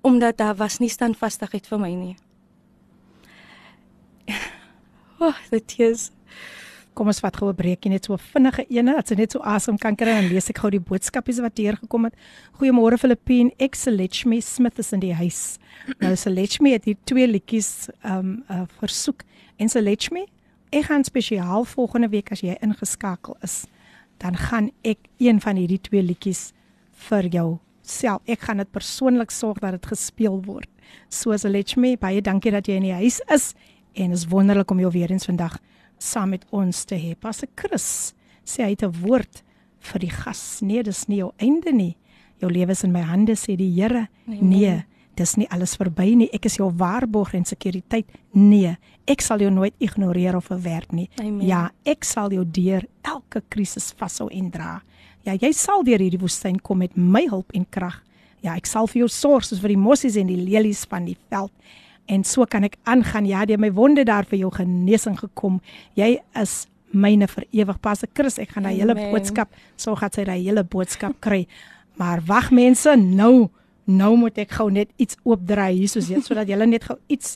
Omdat 0.00 0.38
daar 0.38 0.56
was 0.56 0.78
nie 0.80 0.88
standvastigheid 0.88 1.66
vir 1.66 1.78
my 1.78 1.94
nie. 1.94 2.16
Oh, 5.20 5.36
dit 5.50 5.74
is 5.84 6.06
Kom 6.94 7.06
ons 7.06 7.20
vat 7.20 7.36
gou 7.36 7.48
'n 7.48 7.56
breekie 7.56 7.90
net 7.90 8.04
so 8.04 8.16
vinnige 8.16 8.66
ene 8.68 8.94
dat 8.94 9.08
sy 9.08 9.14
net 9.14 9.32
so 9.32 9.40
asem 9.40 9.78
kan 9.78 9.96
kry 9.96 10.10
en 10.10 10.28
lees 10.28 10.50
ek 10.50 10.58
gou 10.58 10.70
die 10.70 10.80
boodskapies 10.80 11.40
wat 11.40 11.56
hier 11.56 11.76
gekom 11.76 12.04
het. 12.04 12.14
Goeiemôre 12.58 12.98
Filippine, 12.98 13.52
ek 13.58 13.74
Selechme 13.74 14.40
Smith 14.42 14.78
is 14.78 14.92
in 14.92 15.00
die 15.00 15.14
huis. 15.14 15.58
Nou 16.00 16.16
Selechme 16.16 16.72
het 16.72 16.84
hier 16.84 16.96
twee 17.04 17.26
liedjies 17.26 17.88
um 18.04 18.44
uh, 18.50 18.66
versoek 18.80 19.22
en 19.58 19.68
Selechme 19.68 20.26
Ek 20.70 20.84
gaan 20.86 21.02
spesiaal 21.04 21.64
volgende 21.66 22.08
week 22.08 22.28
as 22.30 22.44
jy 22.46 22.54
ingeskakel 22.62 23.34
is, 23.42 23.64
dan 24.22 24.36
gaan 24.38 24.68
ek 24.86 25.08
een 25.18 25.40
van 25.42 25.58
hierdie 25.58 25.80
twee 25.82 26.02
liedjies 26.02 26.52
vir 27.08 27.26
jou 27.26 27.46
self. 27.82 28.22
Ek 28.30 28.44
gaan 28.46 28.62
dit 28.62 28.70
persoonlik 28.70 29.34
sorg 29.34 29.58
dat 29.64 29.74
dit 29.74 29.88
gespeel 29.90 30.38
word. 30.46 30.70
Soos 31.10 31.42
Lechme, 31.42 31.96
baie 31.98 32.22
dankie 32.22 32.52
dat 32.54 32.70
jy 32.70 32.76
in 32.78 32.86
die 32.86 32.94
huis 32.94 33.18
is 33.34 33.48
en 33.98 34.14
is 34.14 34.28
wonderlik 34.30 34.70
om 34.70 34.78
jou 34.78 34.92
weer 34.94 35.10
eens 35.10 35.26
vandag 35.26 35.58
saam 36.00 36.34
met 36.34 36.44
ons 36.50 36.84
te 36.88 36.96
hê. 36.98 37.14
Pas 37.14 37.42
ek 37.44 37.52
Chris 37.56 38.14
sê 38.44 38.64
hy 38.64 38.74
het 38.74 38.82
'n 38.82 38.92
woord 39.04 39.42
vir 39.80 40.00
die 40.00 40.10
gas. 40.10 40.60
Nee, 40.62 40.82
dis 40.82 41.08
nie 41.08 41.18
jou 41.18 41.32
einde 41.38 41.72
nie. 41.72 41.96
Jou 42.40 42.50
lewe 42.50 42.72
is 42.72 42.84
in 42.84 42.92
my 42.92 43.02
hande 43.02 43.36
sê 43.36 43.56
die 43.56 43.70
Here. 43.70 44.08
Nee, 44.26 44.40
nee 44.40 44.84
dis 45.20 45.36
nie 45.36 45.48
alles 45.52 45.76
verby 45.78 46.14
nie. 46.16 46.28
Ek 46.34 46.46
is 46.48 46.58
jou 46.60 46.70
waarborg 46.80 47.34
en 47.36 47.46
sekuriteit. 47.48 48.08
Nee, 48.36 48.76
ek 49.10 49.24
sal 49.24 49.42
jou 49.44 49.50
nooit 49.52 49.74
ignoreer 49.82 50.38
of 50.38 50.48
verwerp 50.50 50.94
nie. 50.96 51.08
Amen. 51.20 51.42
Ja, 51.46 51.66
ek 51.88 52.06
sal 52.08 52.32
jou 52.34 52.44
deur 52.44 52.86
elke 53.06 53.42
krisis 53.52 53.90
vashou 53.98 54.30
en 54.32 54.50
dra. 54.54 54.78
Ja, 55.26 55.34
jy 55.36 55.52
sal 55.56 55.84
deur 55.84 56.00
hierdie 56.00 56.20
woestyn 56.20 56.60
kom 56.64 56.80
met 56.80 56.96
my 56.96 57.26
hulp 57.28 57.52
en 57.56 57.66
krag. 57.68 58.00
Ja, 58.40 58.54
ek 58.56 58.68
sal 58.70 58.88
vir 58.88 59.02
jou 59.02 59.10
sorg 59.12 59.44
soos 59.44 59.60
vir 59.60 59.74
die 59.74 59.80
mossies 59.80 60.16
en 60.16 60.30
die 60.30 60.40
lelies 60.40 60.86
van 60.88 61.04
die 61.10 61.18
veld 61.28 61.52
En 62.09 62.23
so 62.23 62.45
kan 62.45 62.63
ek 62.67 62.77
aangaan. 62.83 63.25
Ja, 63.25 63.45
deur 63.45 63.59
my 63.59 63.71
wonde 63.73 64.05
daar 64.05 64.25
vir 64.29 64.39
jou 64.43 64.51
genesing 64.53 65.17
gekom. 65.19 65.59
Jy 65.97 66.19
is 66.41 66.65
myne 66.93 67.27
vir 67.27 67.47
ewig. 67.51 67.79
Pas 67.81 68.03
ek 68.05 68.13
Chris, 68.17 68.39
ek 68.41 68.55
gaan 68.55 68.67
daai 68.67 68.77
hele 68.77 68.95
boodskap, 68.95 69.53
so 69.77 69.95
gaan 69.99 70.13
sy 70.13 70.25
daai 70.27 70.41
hele 70.43 70.63
boodskap 70.63 71.17
kry. 71.23 71.45
Maar 71.99 72.23
wag 72.27 72.51
mense, 72.55 72.95
nou 72.95 73.49
nou 73.85 74.15
moet 74.17 74.39
ek 74.41 74.55
gou 74.57 74.71
net 74.73 74.89
iets 74.97 75.17
oopdraai 75.29 75.75
hier 75.75 75.89
soos 75.91 76.07
net 76.09 76.25
sodat 76.25 76.49
julle 76.49 76.65
net 76.65 76.87
gou 76.87 76.95
iets 77.05 77.35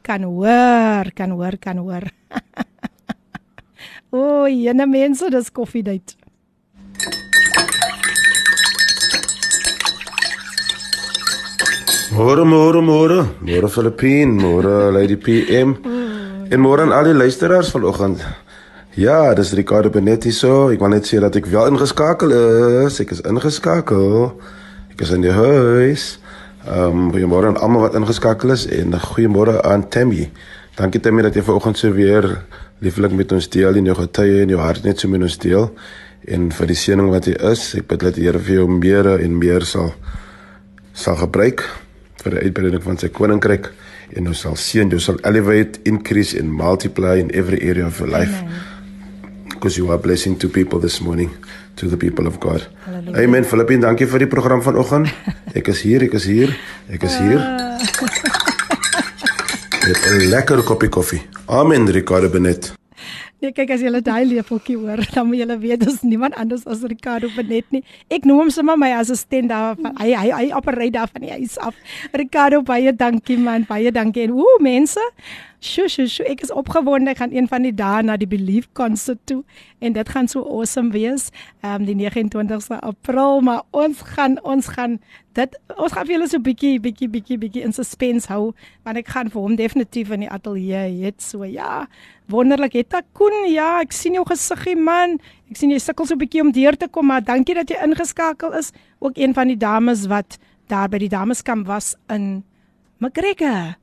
kan 0.00 0.24
hoor, 0.24 1.10
kan 1.12 1.34
hoor, 1.36 1.58
kan 1.60 1.76
hoor. 1.76 2.06
o, 4.16 4.16
oh, 4.16 4.46
jene 4.48 4.88
mense, 4.88 5.28
dis 5.28 5.52
koffiedייט. 5.52 6.16
Môre, 12.15 12.47
môre, 12.47 12.79
môre. 12.79 13.27
Môre 13.43 13.67
Filippin, 13.67 14.39
môre 14.39 14.87
Lady 14.87 15.19
PM. 15.19 15.75
En 16.47 16.59
môre 16.63 16.87
aan 16.87 16.95
al 16.95 17.09
die 17.11 17.17
luisteraars 17.17 17.73
vanoggend. 17.75 18.23
Ja, 18.95 19.35
dis 19.35 19.51
Ricardo 19.51 19.91
Benetti 19.91 20.31
so. 20.31 20.69
Ek 20.71 20.79
wil 20.79 20.93
net 20.95 21.09
sê 21.09 21.19
dat 21.19 21.35
ek 21.35 21.49
wel 21.51 21.73
ingeskakel 21.73 22.31
is. 22.87 23.01
Ek 23.03 23.11
is 23.11 23.19
ingeskakel. 23.19 24.31
Ek 24.95 25.03
is 25.03 25.11
in 25.11 25.27
die 25.27 25.35
huis. 25.35 26.15
Ehm 26.63 27.03
um, 27.03 27.11
goeiemôre 27.11 27.51
aan 27.51 27.59
almal 27.59 27.89
wat 27.89 27.99
ingeskakel 27.99 28.55
is 28.55 28.63
en 28.71 28.95
goeiemôre 28.95 29.59
aan 29.67 29.83
Tammy. 29.91 30.31
Dankie 30.79 31.03
Tammy 31.03 31.27
dat 31.27 31.35
jy 31.35 31.43
vanoggend 31.43 31.83
so 31.83 31.91
weer 31.91 32.45
lieflik 32.79 33.11
met 33.11 33.35
ons 33.35 33.51
deel 33.51 33.75
en 33.75 33.91
jou 33.91 34.01
getuie 34.05 34.43
en 34.47 34.55
jou 34.55 34.63
hart 34.63 34.87
net 34.87 35.03
so 35.03 35.11
met 35.11 35.19
ons 35.19 35.41
deel 35.43 35.73
en 36.31 36.47
vir 36.47 36.71
die 36.71 36.79
seëning 36.79 37.11
wat 37.11 37.27
jy 37.27 37.35
is. 37.51 37.73
Ek 37.75 37.91
bid 37.91 38.07
dat 38.07 38.15
die 38.15 38.29
Here 38.29 38.39
vir 38.39 38.61
jou 38.63 38.69
meer 38.71 39.17
en 39.19 39.35
meer 39.35 39.67
sal 39.67 39.91
sal 40.95 41.19
gebruik 41.19 41.67
vir 42.25 42.39
die 42.39 42.45
uitbreiding 42.49 42.83
van 42.83 42.97
sy 43.01 43.09
koninkryk 43.13 43.69
en 44.17 44.29
ons 44.31 44.41
sal 44.45 44.57
seën, 44.59 44.89
jy 44.89 45.01
sal 45.01 45.19
elevate, 45.29 45.81
increase 45.89 46.37
and 46.39 46.51
multiply 46.51 47.17
in 47.21 47.31
every 47.33 47.61
area 47.61 47.85
of 47.85 47.99
your 48.01 48.09
life. 48.09 48.33
Because 49.53 49.77
you 49.77 49.89
are 49.91 50.01
blessing 50.01 50.37
to 50.41 50.49
people 50.49 50.79
this 50.79 50.99
morning, 51.01 51.31
to 51.77 51.87
the 51.87 51.97
people 51.97 52.27
of 52.27 52.39
God. 52.39 52.67
Hallelujah. 52.85 53.23
Amen. 53.23 53.45
Filippin, 53.47 53.81
dankie 53.85 54.09
vir 54.09 54.25
die 54.25 54.31
program 54.31 54.61
vanoggend. 54.65 55.11
Ek 55.55 55.69
is 55.73 55.83
hier, 55.85 56.05
ek 56.05 56.17
is 56.19 56.29
hier, 56.29 56.55
ek 56.91 57.05
is 57.07 57.17
hier. 57.21 57.39
Met 59.85 60.01
'n 60.09 60.29
lekker 60.33 60.63
koppie 60.65 60.89
koffie. 60.89 61.21
Amen, 61.45 61.85
Ricardo 61.87 62.29
Benet. 62.29 62.73
Nee, 63.45 63.53
kyk 63.53 63.75
as 63.75 63.81
jy 63.83 63.91
hulle 63.91 63.99
daai 64.01 64.23
lepeltjie 64.25 64.73
hoor, 64.79 65.03
dan 65.13 65.27
moet 65.29 65.43
jy 65.43 65.57
weet 65.61 65.83
dis 65.83 65.99
niemand 66.01 66.33
anders 66.41 66.63
as 66.65 66.79
Ricardo 66.89 67.29
Benet 67.35 67.67
nie. 67.75 67.83
Ek 68.09 68.25
noem 68.25 68.45
hom 68.45 68.49
sommer 68.53 68.79
my 68.81 68.89
assistent 68.97 69.51
daar 69.53 69.77
hy 69.99 70.07
hy 70.17 70.31
hy 70.33 70.47
operate 70.57 70.95
daar 70.95 71.11
van 71.11 71.27
die 71.27 71.33
huis 71.35 71.59
af. 71.61 71.77
Ricardo, 72.17 72.63
baie 72.65 72.89
dankie 72.89 73.37
man, 73.37 73.67
baie 73.69 73.93
dankie. 73.93 74.25
En 74.25 74.33
ooh, 74.33 74.57
mense, 74.65 75.03
Sjoe, 75.65 75.87
sjoe, 75.89 76.05
sjoe, 76.05 76.25
ek 76.29 76.43
is 76.45 76.51
opgewonde. 76.53 77.09
Ek 77.09 77.23
gaan 77.23 77.31
een 77.33 77.47
van 77.49 77.63
die 77.65 77.73
dae 77.73 78.03
na 78.05 78.19
die 78.21 78.27
Belief 78.29 78.67
konsert 78.77 79.17
toe 79.25 79.39
en 79.81 79.95
dit 79.95 80.09
gaan 80.13 80.27
so 80.29 80.43
awesome 80.45 80.91
wees. 80.93 81.31
Ehm 81.63 81.81
um, 81.81 81.85
die 81.87 81.95
29ste 81.97 82.77
April, 82.85 83.39
maar 83.41 83.63
ons 83.73 84.03
gaan 84.13 84.35
ons 84.45 84.67
gaan 84.75 84.99
dit 85.33 85.55
ons 85.73 85.95
gaan 85.95 86.05
vir 86.05 86.13
julle 86.15 86.27
so 86.29 86.39
bietjie 86.39 86.75
bietjie 86.83 87.09
bietjie 87.09 87.37
bietjie 87.41 87.63
in 87.65 87.73
suspense 87.73 88.29
hou 88.29 88.51
want 88.85 88.99
ek 89.01 89.09
gaan 89.15 89.31
vir 89.33 89.41
hom 89.41 89.55
definitief 89.57 90.11
in 90.13 90.27
die 90.27 90.29
ateljee 90.29 90.83
het 91.01 91.25
so 91.25 91.47
ja. 91.49 91.87
Wonderlik 92.29 92.77
ek 92.83 92.93
Koen, 93.17 93.33
ja, 93.49 93.79
ek 93.81 93.95
sien 93.95 94.13
jou 94.13 94.25
gesiggie 94.29 94.75
man. 94.77 95.17
Ek 95.49 95.57
sien 95.57 95.73
jy 95.73 95.79
sukkel 95.81 96.05
so 96.05 96.15
bietjie 96.15 96.43
om 96.45 96.51
deur 96.53 96.77
te 96.77 96.87
kom, 96.87 97.09
maar 97.09 97.25
dankie 97.25 97.57
dat 97.57 97.73
jy 97.73 97.81
ingeskakel 97.81 98.53
is. 98.53 98.69
Ook 99.01 99.17
een 99.17 99.33
van 99.33 99.49
die 99.49 99.57
dames 99.57 100.05
wat 100.13 100.37
daar 100.69 100.93
by 100.93 101.01
die 101.01 101.09
dameskamp 101.09 101.65
was 101.65 101.95
in 102.13 102.43
McGregor 103.01 103.73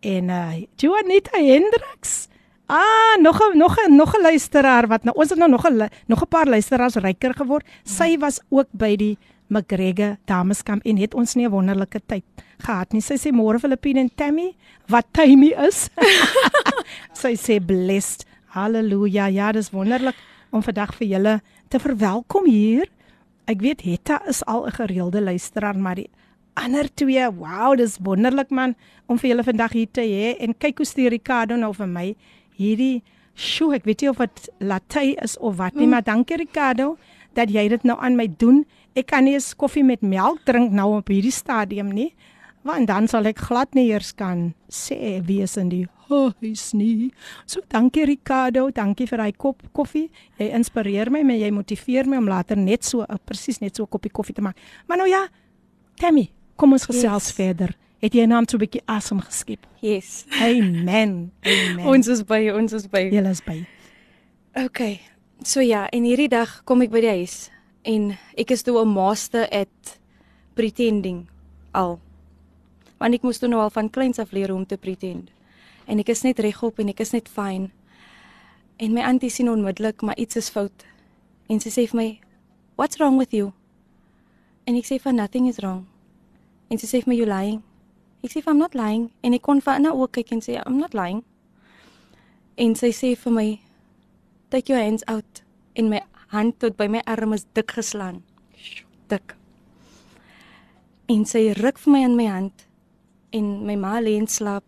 en 0.00 0.28
uh 0.28 0.52
Juanita 0.76 1.38
Hendricks. 1.38 2.28
Ah, 2.66 3.16
nog 3.20 3.40
'n 3.40 3.58
nog 3.58 3.76
'n 3.76 3.96
nog 3.96 4.14
'n 4.14 4.22
luisteraar 4.22 4.86
wat 4.86 5.04
nou 5.04 5.16
ons 5.16 5.30
het 5.30 5.38
nou 5.38 5.50
nog 5.50 5.64
'n 5.64 5.88
nog 6.06 6.22
'n 6.22 6.28
paar 6.28 6.46
luisteraars 6.46 6.94
ryker 6.94 7.34
geword. 7.34 7.66
Sy 7.84 8.18
was 8.18 8.40
ook 8.48 8.68
by 8.70 8.96
die 8.96 9.18
McGregor 9.48 10.16
Dameskamp 10.24 10.84
en 10.84 10.96
het 10.96 11.14
ons 11.14 11.34
nie 11.34 11.46
'n 11.46 11.50
wonderlike 11.50 12.00
tyd 12.06 12.24
gehad 12.58 12.92
nie. 12.92 13.00
Sy 13.00 13.14
sê 13.14 13.32
môre 13.32 13.58
Filippine 13.58 14.00
en 14.00 14.10
Tammy, 14.14 14.54
wat 14.86 15.06
Tammy 15.12 15.54
is. 15.66 15.88
sy 17.22 17.34
sê 17.36 17.58
blessed. 17.64 18.26
Halleluja. 18.46 19.26
Ja, 19.26 19.52
dis 19.52 19.70
wonderlik 19.70 20.16
om 20.50 20.62
vandag 20.62 20.94
vir 20.94 21.08
julle 21.08 21.40
te 21.68 21.78
verwelkom 21.78 22.46
hier. 22.48 22.88
Ek 23.48 23.60
weet 23.60 23.82
Hetta 23.82 24.20
is 24.28 24.44
al 24.44 24.66
'n 24.66 24.72
gereelde 24.72 25.20
luisteraar, 25.20 25.78
maar 25.78 25.94
die 25.94 26.10
ander 26.58 26.88
twee. 26.94 27.24
Wow, 27.38 27.76
dis 27.78 27.98
wonderlik 28.04 28.50
man 28.50 28.74
om 29.06 29.18
vir 29.18 29.32
julle 29.32 29.44
vandag 29.46 29.76
hier 29.76 29.90
te 29.92 30.04
hê 30.04 30.34
en 30.42 30.54
kyk 30.54 30.82
hoe 30.82 30.88
stuur 30.88 31.14
Ricardo 31.14 31.56
nou 31.56 31.72
vir 31.76 31.88
my 31.90 32.08
hierdie 32.58 33.02
sjoe, 33.38 33.76
ek 33.78 33.86
weet 33.86 34.02
nie 34.02 34.10
of 34.10 34.18
dit 34.22 34.48
latte 34.66 35.04
is 35.22 35.36
of 35.38 35.58
wat 35.60 35.76
nie, 35.78 35.86
mm. 35.86 35.94
maar 35.94 36.04
dankie 36.06 36.40
Ricardo 36.40 36.96
dat 37.38 37.52
jy 37.54 37.68
dit 37.70 37.84
nou 37.86 37.94
aan 38.02 38.16
my 38.18 38.26
doen. 38.40 38.64
Ek 38.98 39.10
kan 39.12 39.24
nie 39.24 39.36
eens 39.36 39.52
koffie 39.54 39.84
met 39.86 40.02
melk 40.02 40.42
drink 40.48 40.74
nou 40.74 40.96
op 40.98 41.12
hierdie 41.12 41.34
stadium 41.34 41.92
nie. 41.94 42.10
Want 42.66 42.90
dan 42.90 43.06
sal 43.08 43.28
ek 43.30 43.38
glad 43.46 43.76
nie 43.78 43.86
eers 43.92 44.10
kan 44.18 44.50
sê 44.66 45.20
wie 45.24 45.40
is 45.44 45.54
in 45.60 45.70
die 45.70 45.84
huis 46.08 46.72
nie. 46.74 47.12
So 47.46 47.62
dankie 47.70 48.08
Ricardo, 48.08 48.68
dankie 48.74 49.06
vir 49.06 49.22
daai 49.22 49.36
kop 49.38 49.62
koffie. 49.76 50.08
Jy 50.40 50.50
inspireer 50.58 51.12
my, 51.14 51.22
maar 51.22 51.38
jy 51.38 51.52
motiveer 51.54 52.10
my 52.10 52.18
om 52.18 52.28
later 52.28 52.58
net 52.58 52.84
so 52.84 53.06
presies 53.28 53.62
net 53.62 53.76
so 53.76 53.84
'n 53.84 53.92
koppie 53.92 54.10
koffie 54.10 54.34
te 54.34 54.42
maak. 54.42 54.56
Maar 54.88 54.98
nou 54.98 55.08
ja, 55.08 55.28
Tammy, 55.98 56.30
Kom 56.58 56.74
ons 56.74 56.88
gesels 56.90 57.30
yes. 57.30 57.34
verder. 57.36 57.76
Het 58.02 58.14
jy 58.18 58.24
naam 58.26 58.46
so 58.48 58.56
'n 58.56 58.62
bietjie 58.66 58.82
asem 58.86 59.20
geskep? 59.20 59.66
Yes. 59.80 60.24
Amen. 60.42 61.30
Amen. 61.46 61.86
ons 61.86 62.06
is 62.06 62.22
by 62.22 62.50
ons 62.50 62.72
is 62.72 62.86
by. 62.86 63.10
Jy 63.10 63.22
is 63.30 63.40
by. 63.40 63.66
Okay. 64.54 65.00
So 65.42 65.60
ja, 65.60 65.86
en 65.86 66.02
hierdie 66.02 66.28
dag 66.28 66.64
kom 66.64 66.82
ek 66.82 66.90
by 66.90 67.00
die 67.00 67.14
huis 67.22 67.50
en 67.86 68.18
ek 68.36 68.50
is 68.50 68.62
toe 68.62 68.82
'n 68.82 68.88
master 68.88 69.46
at 69.50 69.98
pretending 70.54 71.28
al. 71.72 72.00
Want 72.98 73.14
ek 73.14 73.22
moes 73.22 73.38
toe 73.38 73.48
nou 73.48 73.60
al 73.62 73.70
van 73.70 73.90
kleins 73.90 74.18
af 74.18 74.32
leer 74.32 74.52
om 74.52 74.66
te 74.66 74.76
pretend. 74.76 75.30
En 75.86 75.98
ek 75.98 76.08
is 76.08 76.22
net 76.22 76.38
regop 76.38 76.78
en 76.78 76.88
ek 76.88 77.00
is 77.00 77.12
net 77.12 77.28
fyn. 77.28 77.70
En 78.78 78.92
my 78.92 79.00
auntie 79.00 79.30
sien 79.30 79.50
onmiddellik 79.50 80.02
maar 80.02 80.18
iets 80.18 80.36
is 80.36 80.50
fout. 80.50 80.84
En 81.48 81.60
sy 81.60 81.70
sê 81.70 81.86
vir 81.86 81.96
my, 81.96 82.20
"What's 82.74 82.96
wrong 82.98 83.18
with 83.18 83.32
you?" 83.32 83.52
En 84.66 84.74
ek 84.74 84.84
sê, 84.84 84.98
"Nothing 85.12 85.46
is 85.48 85.58
wrong." 85.58 85.86
En 86.70 86.78
sy 86.78 86.86
sê 86.86 87.00
vir 87.04 87.12
my 87.12 87.16
you 87.16 87.28
lying. 87.28 87.62
Ek 88.24 88.34
sê 88.34 88.42
I'm 88.44 88.58
not 88.58 88.74
lying 88.74 89.10
en 89.22 89.34
ek 89.34 89.42
kon 89.46 89.60
vir 89.64 89.80
nou 89.80 89.94
ook 90.02 90.16
kyk 90.18 90.32
en 90.36 90.44
sê 90.44 90.58
I'm 90.60 90.78
not 90.78 90.94
lying. 90.94 91.22
En 92.58 92.74
sy 92.74 92.90
sê 92.92 93.14
vir 93.16 93.32
my 93.32 93.48
take 94.50 94.72
your 94.72 94.82
hands 94.82 95.04
out 95.06 95.42
in 95.74 95.88
my 95.88 96.02
hand 96.28 96.58
tot 96.60 96.76
by 96.76 96.88
my 96.88 97.02
arm 97.06 97.32
is 97.32 97.46
dik 97.54 97.72
geslaan. 97.78 98.22
Dik. 99.08 99.36
En 101.08 101.24
sy 101.24 101.52
ruk 101.56 101.78
vir 101.78 101.92
my 101.92 102.02
in 102.04 102.16
my 102.16 102.26
hand 102.28 102.66
en 103.32 103.66
my 103.66 103.76
ma 103.76 103.98
lê 104.00 104.16
in 104.18 104.26
slaap. 104.28 104.64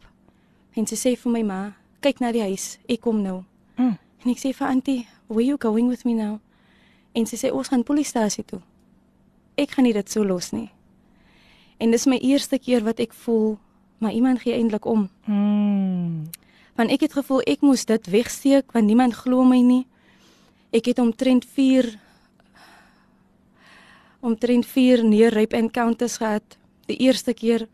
En 0.76 0.86
sy 0.86 0.96
sê 0.96 1.16
vir 1.18 1.32
my 1.32 1.42
ma, 1.44 1.60
kyk 2.00 2.20
na 2.22 2.30
die 2.32 2.44
huis, 2.46 2.78
ek 2.88 3.02
kom 3.04 3.20
nou. 3.24 3.42
Mm. 3.76 3.96
En 3.98 4.32
ek 4.32 4.40
sê 4.40 4.52
vir 4.56 4.68
auntie, 4.68 5.00
where 5.28 5.44
you 5.44 5.58
going 5.58 5.88
with 5.88 6.04
me 6.04 6.14
now? 6.14 6.38
En 7.12 7.26
sy 7.26 7.36
sê 7.40 7.50
ons 7.52 7.68
gaan 7.68 7.84
polisiestasie 7.84 8.44
toe. 8.46 8.60
Ek 9.58 9.74
gaan 9.74 9.88
nie 9.88 9.96
dit 9.96 10.08
so 10.08 10.24
los 10.24 10.52
nie. 10.54 10.70
En 11.80 11.90
dis 11.90 12.06
my 12.06 12.18
eerste 12.20 12.58
keer 12.60 12.84
wat 12.84 13.00
ek 13.00 13.14
voel 13.24 13.56
maar 14.00 14.12
iemand 14.16 14.40
gee 14.40 14.56
eintlik 14.56 14.84
om. 14.88 15.08
Mm. 15.24 16.30
Want 16.76 16.92
ek 16.92 17.04
het 17.04 17.12
gevoel 17.12 17.42
ek 17.44 17.60
moes 17.60 17.84
dit 17.84 18.06
wegsteek 18.08 18.72
want 18.72 18.88
niemand 18.88 19.16
glo 19.16 19.44
my 19.44 19.60
nie. 19.64 19.84
Ek 20.72 20.88
het 20.92 21.00
omtrent 21.02 21.44
4 21.44 21.88
omtrent 24.20 24.66
4 24.68 25.04
near 25.04 25.32
rape 25.32 25.56
encounters 25.56 26.16
gehad. 26.20 26.56
Die 26.88 26.96
eerste 26.96 27.34
keer 27.36 27.66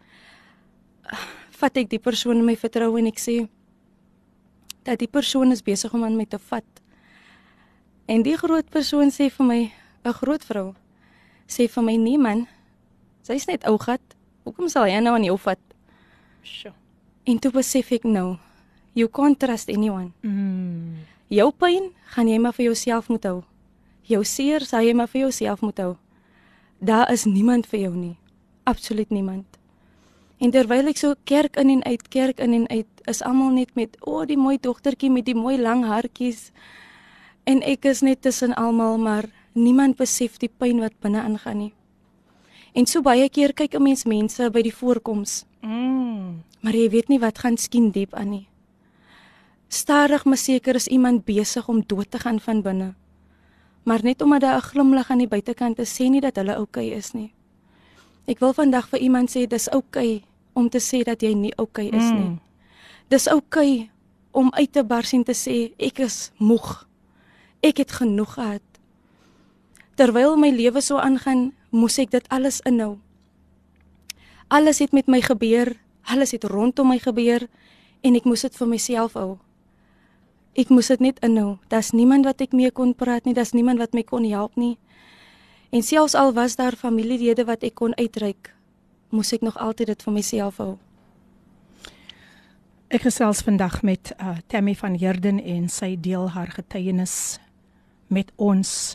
vat 1.61 1.79
ek 1.79 1.91
die 1.91 2.03
persoon 2.03 2.43
in 2.43 2.47
my 2.47 2.57
vertroue 2.59 2.99
en 2.99 3.11
ek 3.11 3.23
sê 3.23 3.37
dat 4.87 5.01
die 5.03 5.11
persoon 5.11 5.55
is 5.55 5.65
besig 5.67 5.95
om 5.95 6.05
aan 6.07 6.19
my 6.19 6.27
te 6.31 6.39
vat. 6.51 6.67
En 8.07 8.23
die 8.23 8.37
groot 8.39 8.69
persoon 8.71 9.11
sê 9.11 9.31
vir 9.31 9.47
my, 9.47 9.61
'n 10.05 10.13
groot 10.13 10.45
vrou, 10.45 10.75
sê 11.49 11.67
vir 11.69 11.83
my 11.83 11.97
nee 11.97 12.19
man, 12.19 12.47
Sy's 13.27 13.49
net 13.51 13.65
ou 13.67 13.75
gat. 13.83 14.03
Hoekom 14.47 14.69
sal 14.71 14.87
hy 14.87 15.01
nou 15.03 15.17
aan 15.19 15.25
jou 15.27 15.35
vat? 15.43 15.59
Sjoe. 16.47 16.71
En 17.27 17.41
toe 17.43 17.51
besef 17.51 17.91
ek 17.97 18.05
nou, 18.07 18.37
you 18.95 19.11
can't 19.11 19.39
trust 19.43 19.71
anyone. 19.73 20.13
Mm. 20.23 21.03
Jou 21.35 21.49
pyn 21.51 21.91
gaan 22.15 22.31
jy 22.31 22.39
maar 22.39 22.55
vir 22.55 22.69
jouself 22.69 23.09
moet 23.11 23.27
hou. 23.27 23.41
Jou 24.07 24.23
seer 24.23 24.63
sal 24.63 24.87
jy 24.87 24.93
maar 24.95 25.11
vir 25.11 25.25
jouself 25.25 25.65
moet 25.67 25.83
hou. 25.83 25.97
Daar 26.79 27.11
is 27.11 27.25
niemand 27.27 27.67
vir 27.67 27.89
jou 27.89 27.95
nie. 27.97 28.15
Absoluut 28.63 29.11
niemand. 29.11 29.59
En 30.39 30.53
terwyl 30.55 30.93
ek 30.93 31.01
so 31.01 31.17
kerk 31.27 31.57
in 31.59 31.73
en 31.73 31.83
uit 31.83 32.05
kerk 32.13 32.39
in 32.45 32.55
en 32.55 32.69
uit, 32.71 33.03
is 33.11 33.25
almal 33.27 33.51
net 33.57 33.75
met 33.75 33.97
o, 34.05 34.21
oh, 34.21 34.27
die 34.29 34.39
mooi 34.39 34.61
dogtertjie 34.63 35.11
met 35.11 35.27
die 35.27 35.35
mooi 35.35 35.57
lang 35.59 35.83
haartjies. 35.89 36.53
En 37.43 37.59
ek 37.67 37.89
is 37.91 38.05
net 38.07 38.23
tussen 38.23 38.55
almal, 38.55 39.01
maar 39.03 39.27
niemand 39.57 39.99
besef 39.99 40.39
die 40.39 40.53
pyn 40.53 40.79
wat 40.85 40.95
binne 41.03 41.25
ingaan 41.27 41.59
nie. 41.65 41.73
En 42.77 42.85
so 42.85 43.01
baie 43.01 43.29
keer 43.33 43.55
kyk 43.57 43.75
'n 43.75 43.83
mens 43.83 44.05
mense 44.05 44.51
by 44.51 44.63
die 44.63 44.75
voorkoms. 44.75 45.45
Mm. 45.63 46.45
Maar 46.61 46.75
jy 46.75 46.91
weet 46.91 47.09
nie 47.09 47.19
wat 47.19 47.39
gaan 47.39 47.57
skien 47.57 47.91
diep 47.91 48.15
aan 48.15 48.31
nie. 48.31 48.49
Stadig 49.69 50.25
maar 50.25 50.37
seker 50.37 50.75
is 50.75 50.87
iemand 50.87 51.25
besig 51.25 51.69
om 51.69 51.83
dood 51.87 52.11
te 52.11 52.19
gaan 52.19 52.41
van 52.41 52.63
binne. 52.63 52.95
Maar 53.83 54.01
net 54.03 54.23
omdat 54.23 54.41
daar 54.41 54.57
'n 54.57 54.69
glimlag 54.69 55.11
aan 55.11 55.19
die 55.19 55.29
buitekant 55.29 55.79
is, 55.79 56.01
sê 56.01 56.09
nie 56.09 56.21
dat 56.21 56.37
hulle 56.37 56.57
oukei 56.57 56.87
okay 56.87 56.99
is 56.99 57.13
nie. 57.13 57.33
Ek 58.27 58.39
wil 58.39 58.53
vandag 58.53 58.89
vir 58.89 59.01
iemand 59.01 59.31
sê 59.31 59.47
dis 59.47 59.69
oukei 59.69 60.17
okay 60.17 60.25
om 60.53 60.69
te 60.69 60.79
sê 60.79 61.03
dat 61.05 61.23
jy 61.23 61.35
nie 61.35 61.53
oukei 61.57 61.87
okay 61.87 61.99
is 61.99 62.11
nie. 62.11 62.29
Mm. 62.29 62.41
Dis 63.09 63.29
oukei 63.29 63.73
okay 63.73 63.91
om 64.31 64.51
uit 64.53 64.73
te 64.73 64.85
bars 64.85 65.13
en 65.13 65.25
te 65.25 65.33
sê 65.33 65.73
ek 65.79 65.99
is 65.99 66.31
moeg. 66.37 66.87
Ek 67.63 67.79
het 67.79 67.93
genoeg 67.93 68.35
gehad. 68.35 68.63
Terwyl 69.97 70.37
my 70.37 70.51
lewe 70.53 70.81
so 70.85 70.99
aangaan, 71.01 71.53
moes 71.77 71.99
ek 72.01 72.15
dit 72.15 72.29
alles 72.33 72.63
inhou. 72.69 72.97
Alles 74.49 74.81
het 74.81 74.95
met 74.97 75.09
my 75.11 75.21
gebeur, 75.21 75.75
alles 76.09 76.33
het 76.33 76.47
rondom 76.49 76.89
my 76.89 76.99
gebeur 77.03 77.45
en 78.07 78.17
ek 78.17 78.25
moes 78.25 78.47
dit 78.47 78.57
vir 78.57 78.71
myself 78.71 79.17
hou. 79.19 79.37
Ek 80.57 80.71
moes 80.73 80.89
dit 80.89 81.03
net 81.05 81.21
inhou. 81.27 81.59
Daar's 81.69 81.93
niemand 81.93 82.25
wat 82.25 82.41
ek 82.41 82.55
mee 82.57 82.73
kon 82.73 82.95
praat 82.97 83.27
nie, 83.27 83.35
daar's 83.37 83.53
niemand 83.53 83.83
wat 83.83 83.93
my 83.93 84.07
kon 84.07 84.25
help 84.25 84.57
nie. 84.57 84.77
En 85.75 85.83
selfs 85.83 86.15
al 86.15 86.33
was 86.33 86.57
daar 86.57 86.79
familielede 86.79 87.45
wat 87.45 87.67
ek 87.67 87.77
kon 87.83 87.97
uitreik, 87.99 88.55
moes 89.13 89.35
ek 89.35 89.43
nog 89.45 89.59
altyd 89.61 89.93
dit 89.93 90.05
vir 90.07 90.15
myself 90.15 90.61
hou. 90.63 90.77
Ek 92.87 93.03
gesels 93.03 93.43
vandag 93.43 93.81
met 93.83 94.15
uh, 94.15 94.39
Tammy 94.47 94.77
van 94.79 94.95
Herden 94.95 95.43
en 95.43 95.67
sy 95.69 95.97
deel 95.99 96.31
haar 96.37 96.55
getuienis 96.55 97.41
met 98.07 98.31
ons. 98.39 98.95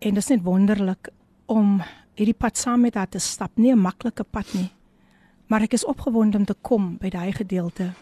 En 0.00 0.16
dit 0.16 0.24
is 0.24 0.32
net 0.32 0.42
wonderlik 0.42 1.12
om 1.46 1.82
hierdie 2.16 2.36
pad 2.36 2.56
saam 2.56 2.80
met 2.80 2.94
haar 2.94 3.08
te 3.08 3.18
stap. 3.18 3.50
Nie 3.56 3.72
'n 3.72 3.78
maklike 3.78 4.24
pad 4.24 4.54
nie. 4.54 4.70
Maar 5.46 5.62
ek 5.62 5.72
is 5.72 5.84
opgewonde 5.84 6.38
om 6.38 6.44
te 6.44 6.54
kom 6.62 6.96
by 6.96 7.08
daai 7.10 7.32
gedeelte 7.32 7.92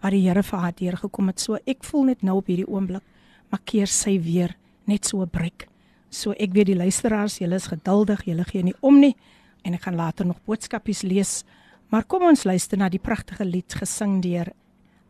waar 0.00 0.10
die 0.10 0.28
Here 0.28 0.42
vir 0.42 0.58
haar 0.58 0.74
deurgekom 0.74 1.26
het. 1.26 1.40
So 1.40 1.58
ek 1.66 1.84
voel 1.84 2.04
net 2.04 2.22
nou 2.22 2.36
op 2.36 2.46
hierdie 2.46 2.68
oomblik, 2.68 3.02
maar 3.50 3.60
keer 3.64 3.86
sy 3.86 4.18
weer 4.20 4.56
net 4.86 5.06
so 5.06 5.22
'n 5.22 5.28
breek. 5.28 5.68
So 6.10 6.32
ek 6.32 6.52
weet 6.52 6.66
die 6.66 6.76
luisteraars, 6.76 7.38
julle 7.38 7.54
is 7.54 7.66
geduldig, 7.66 8.24
julle 8.24 8.44
gee 8.44 8.62
nie 8.62 8.74
om 8.80 9.00
nie 9.00 9.16
en 9.64 9.74
ek 9.74 9.82
gaan 9.82 9.96
later 9.96 10.26
nog 10.26 10.40
boodskapies 10.44 11.02
lees. 11.02 11.44
Maar 11.88 12.04
kom 12.04 12.22
ons 12.22 12.44
luister 12.44 12.78
na 12.78 12.88
die 12.88 12.98
pragtige 12.98 13.44
lied 13.44 13.74
gesing 13.74 14.22
deur 14.22 14.52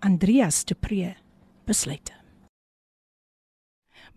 Andreas 0.01 0.64
de 0.64 0.74
Pre. 0.74 1.14
Besluite. 1.64 2.12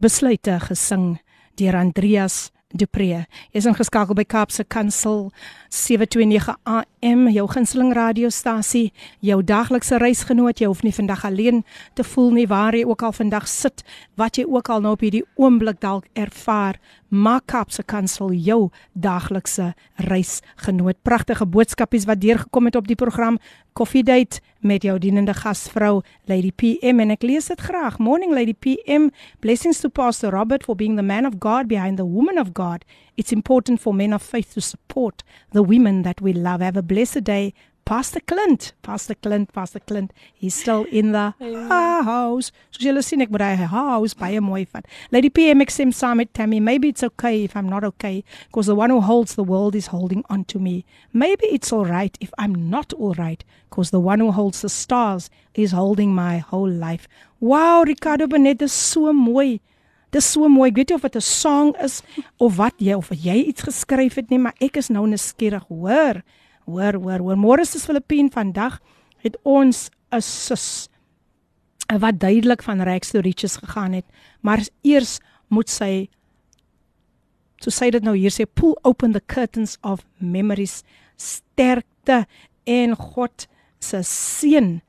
Besluite 0.02 0.60
gesing 0.60 1.20
deur 1.56 1.76
Andreas 1.76 2.52
Dupree. 2.76 3.24
Jy's 3.56 3.68
ingeskakel 3.70 4.18
by 4.18 4.26
Kaapse 4.28 4.66
Kansel 4.68 5.30
729 5.72 6.58
AM, 6.68 7.28
jou 7.32 7.46
gunsteling 7.48 7.94
radiostasie, 7.96 8.92
jou 9.24 9.40
daglikse 9.44 10.00
reisgenoot. 10.02 10.60
Jy 10.60 10.68
hoef 10.68 10.84
nie 10.84 10.94
vandag 10.96 11.24
alleen 11.28 11.64
te 11.96 12.04
voel 12.04 12.34
nie 12.36 12.48
waar 12.52 12.76
jy 12.76 12.84
ook 12.84 13.06
al 13.08 13.16
vandag 13.16 13.48
sit, 13.48 13.86
wat 14.20 14.40
jy 14.40 14.46
ook 14.50 14.70
al 14.70 14.84
nou 14.84 14.96
op 14.98 15.06
hierdie 15.06 15.24
oomblik 15.40 15.80
dalk 15.84 16.10
ervaar. 16.20 16.80
Maak 17.16 17.48
Kaapse 17.48 17.84
Kansel 17.88 18.34
jou 18.34 18.72
daglikse 18.92 19.72
reisgenoot. 20.10 21.00
Pragtige 21.08 21.48
boodskapies 21.48 22.10
wat 22.10 22.20
deurgekom 22.20 22.68
het 22.68 22.76
op 22.76 22.90
die 22.92 23.00
program 23.00 23.40
Coffee 23.76 24.04
Date 24.04 24.40
met 24.60 24.84
jou 24.84 24.94
dienende 25.00 25.34
gasvrou 25.36 25.98
Lady 26.32 26.52
PM 26.56 27.02
en 27.04 27.10
ek 27.12 27.26
lees 27.28 27.50
dit 27.52 27.60
graag. 27.60 27.98
Morning 28.00 28.32
Lady 28.32 28.54
PM. 28.56 29.10
Blessings 29.44 29.82
to 29.84 29.90
Pastor 29.92 30.32
Robert 30.32 30.64
for 30.64 30.80
being 30.80 30.96
the 30.96 31.04
man 31.04 31.28
of 31.28 31.42
God 31.44 31.68
behind 31.68 32.00
the 32.00 32.06
woman 32.08 32.40
of 32.40 32.54
God. 32.56 32.86
It's 33.20 33.36
important 33.36 33.82
for 33.84 33.92
men 33.94 34.16
of 34.16 34.24
faith 34.24 34.54
to 34.54 34.62
support 34.62 35.26
the 35.52 35.62
women 35.62 36.04
that 36.04 36.22
we 36.22 36.32
love. 36.32 36.64
Have 36.64 36.78
a 36.80 36.82
blessed 36.82 37.26
day. 37.26 37.52
Pastor 37.86 38.20
Clint, 38.20 38.74
Pastor 38.82 39.14
Clint, 39.14 39.54
Pastor 39.54 39.80
Clint, 39.80 40.12
he's 40.34 40.56
still 40.56 40.86
in 40.92 41.12
the 41.12 41.36
house. 41.70 42.52
So 42.72 42.82
julle 42.82 43.04
sien 43.06 43.22
ek 43.22 43.30
moet 43.30 43.44
hy 43.46 43.68
house 43.70 44.16
baie 44.18 44.40
mooi 44.42 44.64
vat. 44.72 44.88
Lady 45.14 45.30
PMX 45.30 45.78
stem 45.78 45.92
saam 45.94 46.18
met 46.18 46.34
Tammy. 46.34 46.60
Maybe 46.60 46.90
it's 46.90 47.06
okay 47.06 47.44
if 47.44 47.56
I'm 47.56 47.70
not 47.70 47.84
okay 47.84 48.24
because 48.48 48.66
the 48.66 48.74
one 48.74 48.90
who 48.90 49.02
holds 49.02 49.36
the 49.36 49.46
world 49.46 49.76
is 49.78 49.92
holding 49.94 50.24
on 50.34 50.46
to 50.46 50.58
me. 50.58 50.84
Maybe 51.14 51.46
it's 51.46 51.72
all 51.72 51.86
right 51.86 52.18
if 52.20 52.34
I'm 52.40 52.56
not 52.72 52.92
all 52.94 53.14
right 53.20 53.46
because 53.70 53.92
the 53.92 54.02
one 54.02 54.20
who 54.20 54.32
holds 54.32 54.62
the 54.62 54.70
stars 54.70 55.30
is 55.54 55.72
holding 55.72 56.16
my 56.16 56.40
whole 56.40 56.70
life. 56.70 57.08
Wow, 57.40 57.84
Ricardo 57.86 58.26
Benet 58.26 58.64
is 58.64 58.74
so 58.74 59.14
mooi. 59.14 59.60
Dis 60.10 60.26
so 60.26 60.50
mooi. 60.50 60.72
Ek 60.72 60.82
weet 60.82 60.90
nie 60.90 60.98
of 60.98 61.06
dit 61.06 61.22
'n 61.22 61.22
song 61.22 61.76
is 61.78 62.02
of 62.40 62.58
wat 62.58 62.74
jy 62.82 62.98
of 62.98 63.14
jy 63.14 63.46
iets 63.54 63.62
geskryf 63.62 64.16
het 64.16 64.34
nie, 64.34 64.40
maar 64.42 64.58
ek 64.60 64.78
is 64.82 64.90
nou 64.90 65.06
nuuskierig. 65.06 65.70
Hoor. 65.70 66.24
Hoor, 66.66 66.98
hoor, 66.98 67.22
hoor. 67.22 67.38
Môre 67.38 67.62
is 67.62 67.86
Filippien 67.86 68.32
vandag 68.34 68.80
het 69.22 69.38
ons 69.44 69.90
'n 70.12 70.22
sus 70.22 70.90
wat 72.00 72.20
duidelik 72.20 72.64
van 72.64 72.82
rags 72.82 73.12
to 73.12 73.20
riches 73.20 73.58
gegaan 73.58 73.94
het, 73.94 74.06
maar 74.42 74.60
eers 74.82 75.20
moet 75.48 75.70
sy 75.70 76.10
so 77.62 77.70
sê 77.70 77.92
dit 77.92 78.04
nou 78.04 78.16
hier 78.16 78.32
sê 78.32 78.46
pull 78.46 78.76
open 78.84 79.14
the 79.14 79.22
curtains 79.26 79.78
of 79.82 80.06
memories 80.18 80.84
sterkte 81.18 82.26
en 82.66 82.96
God 82.96 83.48
se 83.80 84.02
seën 84.04 84.82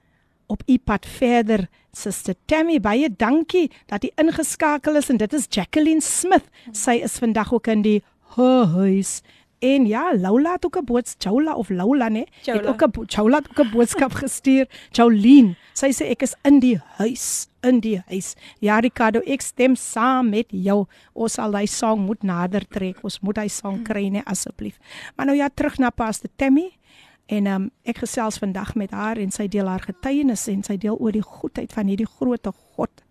op 0.46 0.62
u 0.66 0.78
pad 0.78 1.06
verder 1.06 1.68
Suster 1.96 2.34
Tammy. 2.46 2.78
Baie 2.80 3.08
dankie 3.08 3.70
dat 3.88 4.04
jy 4.04 4.12
ingeskakel 4.20 4.96
is 5.00 5.08
en 5.10 5.16
dit 5.16 5.32
is 5.32 5.48
Jacqueline 5.50 6.04
Smith. 6.04 6.44
Sy 6.72 7.00
is 7.04 7.18
vandag 7.18 7.52
ook 7.52 7.70
in 7.72 7.82
die 7.82 8.02
huis 8.36 9.22
En 9.58 9.86
ja, 9.86 10.12
Laula 10.16 10.52
het 10.52 10.64
ook 10.66 10.76
'n 10.76 10.84
boodskap, 10.84 11.22
Chaula 11.22 11.54
of 11.54 11.68
Laula 11.68 12.08
nê, 12.08 12.24
het 12.44 12.66
ook 12.66 12.82
'n 12.82 13.04
Chaula 13.06 13.36
het 13.36 13.48
ook 13.48 13.66
'n 13.66 13.70
boodskap 13.70 14.12
gestuur. 14.22 14.68
Jolien, 14.90 15.56
sy 15.72 15.92
sê 15.92 16.10
ek 16.10 16.22
is 16.22 16.34
in 16.42 16.58
die 16.58 16.80
huis, 16.96 17.48
in 17.60 17.80
die 17.80 18.02
huis. 18.06 18.34
Ja, 18.58 18.78
Ricardo, 18.78 19.20
ek 19.20 19.40
stem 19.40 19.74
saam 19.74 20.28
met 20.28 20.46
jou. 20.48 20.86
Ons 21.12 21.32
sal 21.32 21.50
daai 21.50 21.66
song 21.66 22.00
moet 22.00 22.22
nader 22.22 22.68
trek. 22.68 22.98
Ons 23.02 23.20
moet 23.20 23.34
daai 23.34 23.48
song 23.48 23.82
kry 23.82 24.08
nê 24.08 24.22
asseblief. 24.24 24.78
Maar 25.16 25.26
nou 25.26 25.38
ja, 25.38 25.48
terug 25.54 25.78
na 25.78 25.90
Pastor 25.90 26.30
Tammy. 26.36 26.72
En 27.26 27.46
um, 27.46 27.70
ek 27.82 27.98
gesels 27.98 28.38
vandag 28.38 28.74
met 28.74 28.90
haar 28.90 29.16
en 29.16 29.30
sy 29.30 29.48
deel 29.48 29.66
haar 29.66 29.82
getuienis 29.82 30.46
en 30.46 30.62
sy 30.62 30.76
deel 30.76 30.96
oor 30.96 31.12
die 31.12 31.24
goedheid 31.24 31.72
van 31.72 31.86
hierdie 31.86 32.06
grootte 32.06 32.52
God 32.52 33.02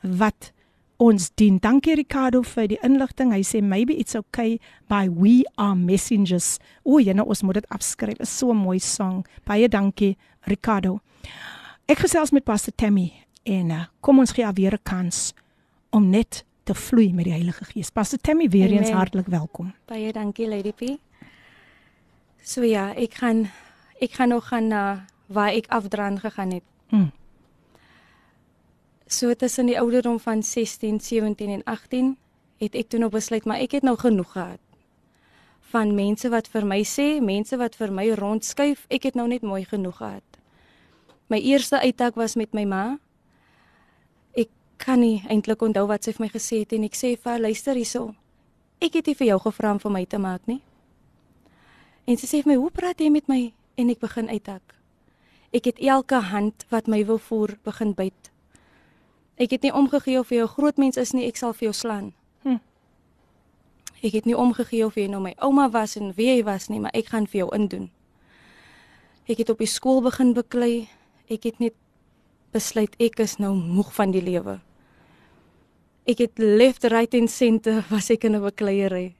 wat 0.00 0.52
ons 0.98 1.30
dien. 1.38 1.58
Dankie 1.62 1.94
Ricardo 1.94 2.42
vir 2.42 2.68
die 2.72 2.78
inligting. 2.82 3.30
Hy 3.32 3.42
sê 3.46 3.62
maybe 3.62 3.96
it's 4.02 4.18
okay 4.18 4.58
by 4.90 5.06
we 5.08 5.44
are 5.56 5.76
messengers. 5.78 6.56
O, 6.82 6.98
jene 6.98 7.24
ons 7.24 7.44
moet 7.46 7.60
dit 7.60 7.68
afskryf. 7.74 8.18
Is 8.20 8.32
so 8.38 8.50
'n 8.52 8.58
mooi 8.58 8.78
song. 8.78 9.24
Baie 9.44 9.68
dankie 9.68 10.16
Ricardo. 10.46 11.00
Ek 11.86 11.98
gesels 11.98 12.30
met 12.30 12.44
Pastor 12.44 12.74
Tammy 12.74 13.12
en 13.44 13.70
uh, 13.70 13.84
kom 14.00 14.18
ons 14.18 14.32
gee 14.32 14.44
haar 14.44 14.54
weer 14.54 14.74
'n 14.74 14.82
kans 14.82 15.34
om 15.90 16.10
net 16.10 16.44
te 16.64 16.74
vloei 16.74 17.12
met 17.12 17.24
die 17.24 17.32
Heilige 17.32 17.64
Gees. 17.64 17.90
Pastor 17.90 18.18
Tammy 18.18 18.48
weer 18.48 18.70
eens 18.70 18.90
hartlik 18.90 19.26
welkom. 19.26 19.72
Baie 19.86 20.12
dankie 20.12 20.48
Lady 20.48 20.72
P. 20.72 20.98
So 22.42 22.62
ja, 22.62 22.94
ek 22.94 23.14
gaan 23.14 23.48
ek 24.00 24.12
gaan 24.12 24.28
nog 24.28 24.48
gaan 24.48 24.68
na 24.68 24.92
uh, 24.92 25.00
waar 25.26 25.52
ek 25.52 25.66
afdraan 25.68 26.18
gegaan 26.18 26.50
het. 26.50 26.64
Mm 26.90 27.17
so 29.12 29.34
tussen 29.34 29.66
die 29.66 29.78
ouderdom 29.78 30.20
van 30.20 30.42
16, 30.42 31.00
17 31.00 31.50
en 31.50 31.64
18 31.64 32.16
het 32.58 32.74
ek 32.74 32.88
toe 32.88 33.00
nou 33.00 33.10
besluit 33.10 33.44
maar 33.44 33.60
ek 33.62 33.78
het 33.78 33.86
nou 33.86 33.96
genoeg 33.96 34.32
gehad 34.32 34.62
van 35.68 35.92
mense 35.94 36.28
wat 36.32 36.46
vir 36.48 36.64
my 36.64 36.78
sê, 36.80 37.18
mense 37.20 37.56
wat 37.60 37.74
vir 37.76 37.90
my 37.92 38.06
rondskuif, 38.16 38.86
ek 38.88 39.10
het 39.10 39.18
nou 39.18 39.26
net 39.28 39.44
mooi 39.44 39.66
genoeg 39.68 39.98
gehad. 40.00 40.38
My 41.28 41.36
eerste 41.44 41.76
uittak 41.84 42.16
was 42.16 42.38
met 42.40 42.54
my 42.56 42.64
ma. 42.64 42.84
Ek 44.32 44.48
kan 44.80 45.02
nie 45.04 45.20
eintlik 45.28 45.60
onthou 45.60 45.84
wat 45.90 46.08
sy 46.08 46.14
vir 46.16 46.24
my 46.24 46.30
gesê 46.32 46.62
het 46.62 46.72
en 46.72 46.86
ek 46.88 46.96
sê 46.96 47.12
vir 47.18 47.34
haar 47.34 47.44
luister 47.44 47.76
hierso. 47.76 48.14
Ek 48.80 48.96
het 48.96 49.10
nie 49.10 49.16
vir 49.18 49.34
jou 49.34 49.38
gevra 49.44 49.74
om 49.76 49.82
vir 49.82 49.92
my 49.92 50.04
te 50.08 50.22
maak 50.22 50.48
nie. 50.48 50.62
En 52.08 52.16
sy 52.16 52.24
sê 52.24 52.40
vir 52.40 52.54
my, 52.54 52.56
"Hoe 52.56 52.70
praat 52.70 53.00
jy 53.00 53.10
met 53.10 53.28
my?" 53.28 53.52
en 53.78 53.90
ek 53.90 54.02
begin 54.02 54.28
uittak. 54.28 54.74
Ek 55.54 55.64
het 55.70 55.78
elke 55.78 56.18
hand 56.32 56.66
wat 56.72 56.90
my 56.90 57.04
wil 57.06 57.18
voer 57.18 57.54
begin 57.64 57.94
byt. 57.94 58.32
Ek 59.38 59.50
het 59.54 59.62
nie 59.62 59.72
omgegee 59.72 60.18
of 60.18 60.30
jy 60.30 60.42
'n 60.42 60.48
groot 60.48 60.76
mens 60.76 60.96
is 60.96 61.12
nie, 61.12 61.26
ek 61.26 61.36
sal 61.36 61.52
vir 61.52 61.70
jou 61.70 61.72
slaan. 61.72 62.12
Hm. 62.42 62.58
Ek 64.02 64.12
het 64.12 64.24
nie 64.24 64.36
omgegee 64.36 64.86
of 64.86 64.94
jy 64.94 65.06
nou 65.06 65.20
my 65.20 65.34
ouma 65.38 65.70
was 65.70 65.96
en 65.96 66.12
wie 66.16 66.26
jy 66.26 66.44
was 66.44 66.68
nie, 66.68 66.80
maar 66.80 66.94
ek 66.94 67.06
gaan 67.06 67.26
vir 67.26 67.38
jou 67.38 67.54
indoen. 67.54 67.90
Ek 69.28 69.38
het 69.38 69.50
op 69.50 69.58
die 69.58 69.66
skool 69.66 70.00
begin 70.02 70.32
beklei. 70.32 70.88
Ek 71.28 71.44
het 71.44 71.58
net 71.60 71.74
besluit 72.52 72.94
ek 72.98 73.20
is 73.20 73.36
nou 73.36 73.54
moeg 73.54 73.92
van 73.94 74.10
die 74.10 74.22
lewe. 74.22 74.60
Ek 76.08 76.18
het 76.18 76.38
left 76.38 76.84
right 76.88 77.14
en 77.14 77.28
center 77.28 77.84
was 77.92 78.10
ek 78.10 78.24
in 78.24 78.36
'n 78.36 78.42
bekleierery. 78.42 79.14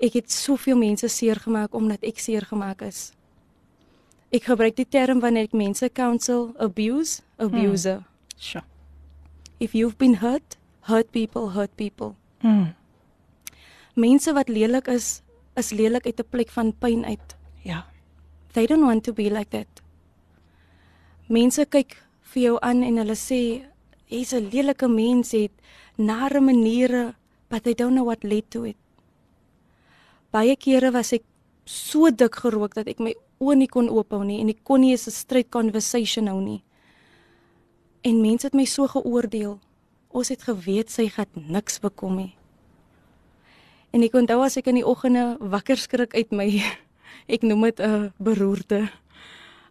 Ek 0.00 0.12
het 0.12 0.32
soveel 0.32 0.76
mense 0.76 1.08
seer 1.08 1.36
gemaak 1.36 1.74
omdat 1.74 2.02
ek 2.02 2.18
seer 2.18 2.42
gemaak 2.42 2.82
is. 2.82 3.12
Ek 4.32 4.42
gebruik 4.44 4.76
die 4.76 4.88
term 4.88 5.20
wanneer 5.20 5.44
ek 5.44 5.52
mense 5.52 5.88
counsel 5.92 6.54
abuse, 6.58 7.22
abuser. 7.36 7.98
Hmm. 7.98 8.09
Sure. 8.40 8.64
If 9.60 9.74
you've 9.74 9.98
been 9.98 10.14
hurt, 10.24 10.56
hurt 10.88 11.12
people 11.12 11.50
hurt 11.52 11.76
people. 11.76 12.16
Mm. 12.40 12.72
Mense 14.00 14.32
wat 14.32 14.48
lelik 14.48 14.88
is, 14.88 15.20
is 15.60 15.70
lelik 15.76 16.06
uit 16.08 16.20
'n 16.20 16.30
plek 16.30 16.48
van 16.48 16.72
pyn 16.72 17.04
uit. 17.04 17.36
Ja. 17.62 17.84
They 18.52 18.66
don't 18.66 18.86
want 18.88 19.04
to 19.04 19.12
be 19.12 19.28
like 19.28 19.50
that. 19.50 19.68
Mense 21.28 21.66
kyk 21.68 22.00
vir 22.32 22.42
jou 22.42 22.56
aan 22.62 22.82
en 22.82 22.96
hulle 22.96 23.14
sê 23.14 23.62
jy's 24.08 24.32
'n 24.32 24.48
lelike 24.52 24.88
mens 24.88 25.32
het 25.32 25.52
nare 25.96 26.40
maniere, 26.40 27.14
but 27.48 27.62
they 27.64 27.74
don't 27.74 27.94
know 27.94 28.06
what 28.06 28.24
led 28.24 28.50
to 28.50 28.64
it. 28.64 28.76
Baie 30.32 30.56
kere 30.56 30.90
was 30.90 31.12
ek 31.12 31.22
so 31.66 32.10
dik 32.10 32.34
gerook 32.34 32.74
dat 32.74 32.88
ek 32.88 32.98
my 32.98 33.14
oë 33.40 33.56
nie 33.56 33.68
kon 33.68 33.88
oophou 33.88 34.24
nie 34.24 34.40
en 34.40 34.48
ek 34.48 34.64
kon 34.64 34.80
nie 34.80 34.92
'n 34.92 34.98
straight 34.98 35.50
conversation 35.50 36.26
hou 36.26 36.40
nie. 36.40 36.62
En 38.00 38.20
mense 38.20 38.46
het 38.46 38.56
my 38.56 38.64
so 38.64 38.88
geoordeel. 38.88 39.58
Ons 40.08 40.30
het 40.32 40.42
geweet 40.42 40.90
sy 40.90 41.10
gaan 41.12 41.28
niks 41.52 41.78
bekom 41.82 42.16
nie. 42.16 42.32
En 43.92 44.04
ek 44.06 44.14
onthou 44.16 44.38
as 44.44 44.56
ek 44.56 44.70
in 44.70 44.78
die 44.80 44.86
oggende 44.86 45.34
wakker 45.52 45.76
skrik 45.76 46.14
uit 46.14 46.32
my 46.32 46.48
ek 47.34 47.44
noem 47.44 47.68
dit 47.68 47.80
'n 47.80 48.12
beroerte. 48.16 48.88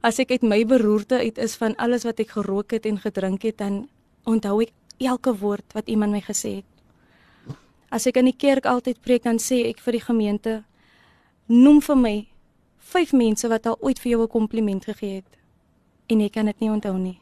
As 0.01 0.19
ek 0.19 0.31
uit 0.31 0.43
my 0.43 0.65
beroerte 0.65 1.17
uit 1.17 1.37
is 1.37 1.55
van 1.55 1.75
alles 1.75 2.05
wat 2.05 2.19
ek 2.19 2.35
gerook 2.37 2.71
het 2.71 2.85
en 2.85 2.99
gedrink 2.99 3.41
het, 3.43 3.57
dan 3.57 3.89
onthou 4.23 4.61
ek 4.61 4.73
elke 4.99 5.33
woord 5.33 5.73
wat 5.73 5.89
iemand 5.89 6.11
my 6.11 6.21
gesê 6.21 6.61
het. 6.61 6.69
As 7.89 8.05
ek 8.05 8.17
in 8.17 8.29
die 8.29 8.37
kerk 8.37 8.65
altyd 8.65 9.01
preek, 9.01 9.23
dan 9.23 9.39
sê 9.39 9.65
ek 9.67 9.79
vir 9.79 9.91
die 9.91 10.05
gemeente: 10.05 10.63
"Noem 11.47 11.81
vir 11.81 11.95
my 11.95 12.27
vyf 12.77 13.13
mense 13.13 13.47
wat 13.47 13.65
al 13.65 13.77
ooit 13.81 13.99
vir 13.99 14.11
jou 14.11 14.21
'n 14.23 14.27
kompliment 14.27 14.85
gegee 14.85 15.15
het." 15.15 15.37
En 16.07 16.21
ek 16.21 16.31
kan 16.31 16.45
dit 16.45 16.59
nie 16.59 16.69
onthou 16.69 16.97
nie. 16.97 17.19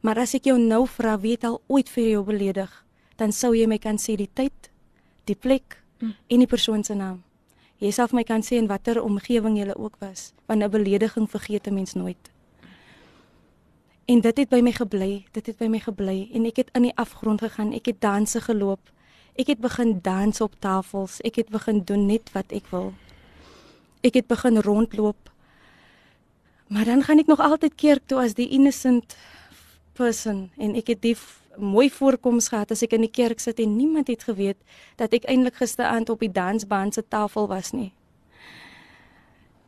Maar 0.00 0.18
as 0.24 0.34
ek 0.34 0.48
jou 0.48 0.58
nou 0.58 0.86
vra 0.88 1.18
wie 1.20 1.34
het 1.36 1.44
al 1.44 1.60
ooit 1.68 1.88
vir 1.88 2.06
jou 2.10 2.22
beledig, 2.24 2.70
dan 3.16 3.32
sou 3.32 3.52
jy 3.56 3.66
my 3.68 3.78
kan 3.78 3.98
sê 4.00 4.16
die 4.16 4.30
tyd, 4.32 4.70
die 5.28 5.36
plek 5.36 5.76
mm. 6.00 6.14
en 6.28 6.38
die 6.38 6.48
persoon 6.48 6.84
se 6.84 6.94
naam. 6.96 7.20
Jy 7.80 7.92
sal 7.96 8.08
vir 8.08 8.20
my 8.20 8.24
kan 8.28 8.42
sê 8.44 8.58
in 8.60 8.68
watter 8.68 9.00
omgewing 9.00 9.56
jy 9.56 9.72
ook 9.72 9.96
was, 10.00 10.32
want 10.46 10.62
'n 10.62 10.70
belediging 10.70 11.28
vergeet 11.30 11.66
'n 11.66 11.74
mens 11.74 11.94
nooit. 11.94 12.30
En 14.06 14.20
dit 14.20 14.36
het 14.36 14.48
by 14.48 14.60
my 14.60 14.72
gebly, 14.72 15.24
dit 15.32 15.46
het 15.46 15.58
by 15.58 15.66
my 15.66 15.78
gebly 15.78 16.28
en 16.34 16.46
ek 16.46 16.56
het 16.56 16.70
in 16.74 16.82
die 16.82 16.96
afgrond 16.96 17.40
gegaan, 17.40 17.72
ek 17.72 17.86
het 17.86 18.00
danse 18.00 18.40
geloop. 18.40 18.80
Ek 19.38 19.46
het 19.46 19.60
begin 19.62 20.00
dans 20.02 20.40
op 20.40 20.54
tafels, 20.58 21.20
ek 21.20 21.36
het 21.36 21.48
begin 21.48 21.84
doen 21.84 22.06
net 22.06 22.32
wat 22.32 22.52
ek 22.52 22.66
wil. 22.70 22.92
Ek 24.02 24.14
het 24.14 24.26
begin 24.26 24.58
rondloop. 24.58 25.30
Maar 26.66 26.84
dan 26.84 27.02
gaan 27.02 27.18
ek 27.18 27.26
nog 27.26 27.40
altyd 27.40 27.74
kerk 27.74 28.02
toe 28.06 28.18
as 28.18 28.34
die 28.34 28.48
innocent 28.48 29.16
person 29.92 30.50
en 30.56 30.74
ek 30.74 30.94
het 30.94 31.02
die 31.02 31.16
mooi 31.56 31.90
voorkoms 31.90 32.48
gehad 32.48 32.70
as 32.70 32.82
ek 32.82 32.94
in 32.96 33.04
die 33.06 33.12
kerk 33.12 33.40
sit 33.40 33.58
en 33.60 33.76
niemand 33.76 34.08
het 34.08 34.22
geweet 34.24 34.58
dat 34.96 35.12
ek 35.12 35.26
eintlik 35.28 35.58
gisteraand 35.60 36.10
op 36.10 36.20
die 36.20 36.32
dansband 36.32 36.94
se 36.94 37.02
tafel 37.02 37.48
was 37.50 37.72
nie. 37.72 37.92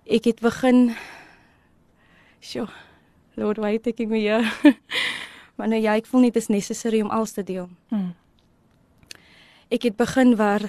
Ek 0.07 0.25
het 0.25 0.41
begin 0.41 0.95
Sjoe. 2.43 2.67
Lord, 3.37 3.59
why 3.59 3.79
taking 3.79 4.11
me 4.11 4.19
here? 4.19 4.45
maar 5.57 5.69
nou 5.69 5.81
ja, 5.81 5.95
ek 5.95 6.09
voel 6.11 6.27
nie 6.27 6.33
dit 6.35 6.43
is 6.43 6.51
necessary 6.51 7.01
om 7.01 7.11
alles 7.15 7.33
te 7.33 7.45
deel. 7.47 7.69
Hmm. 7.89 8.13
Ek 9.73 9.87
het 9.87 9.97
begin 9.97 10.35
waar 10.37 10.67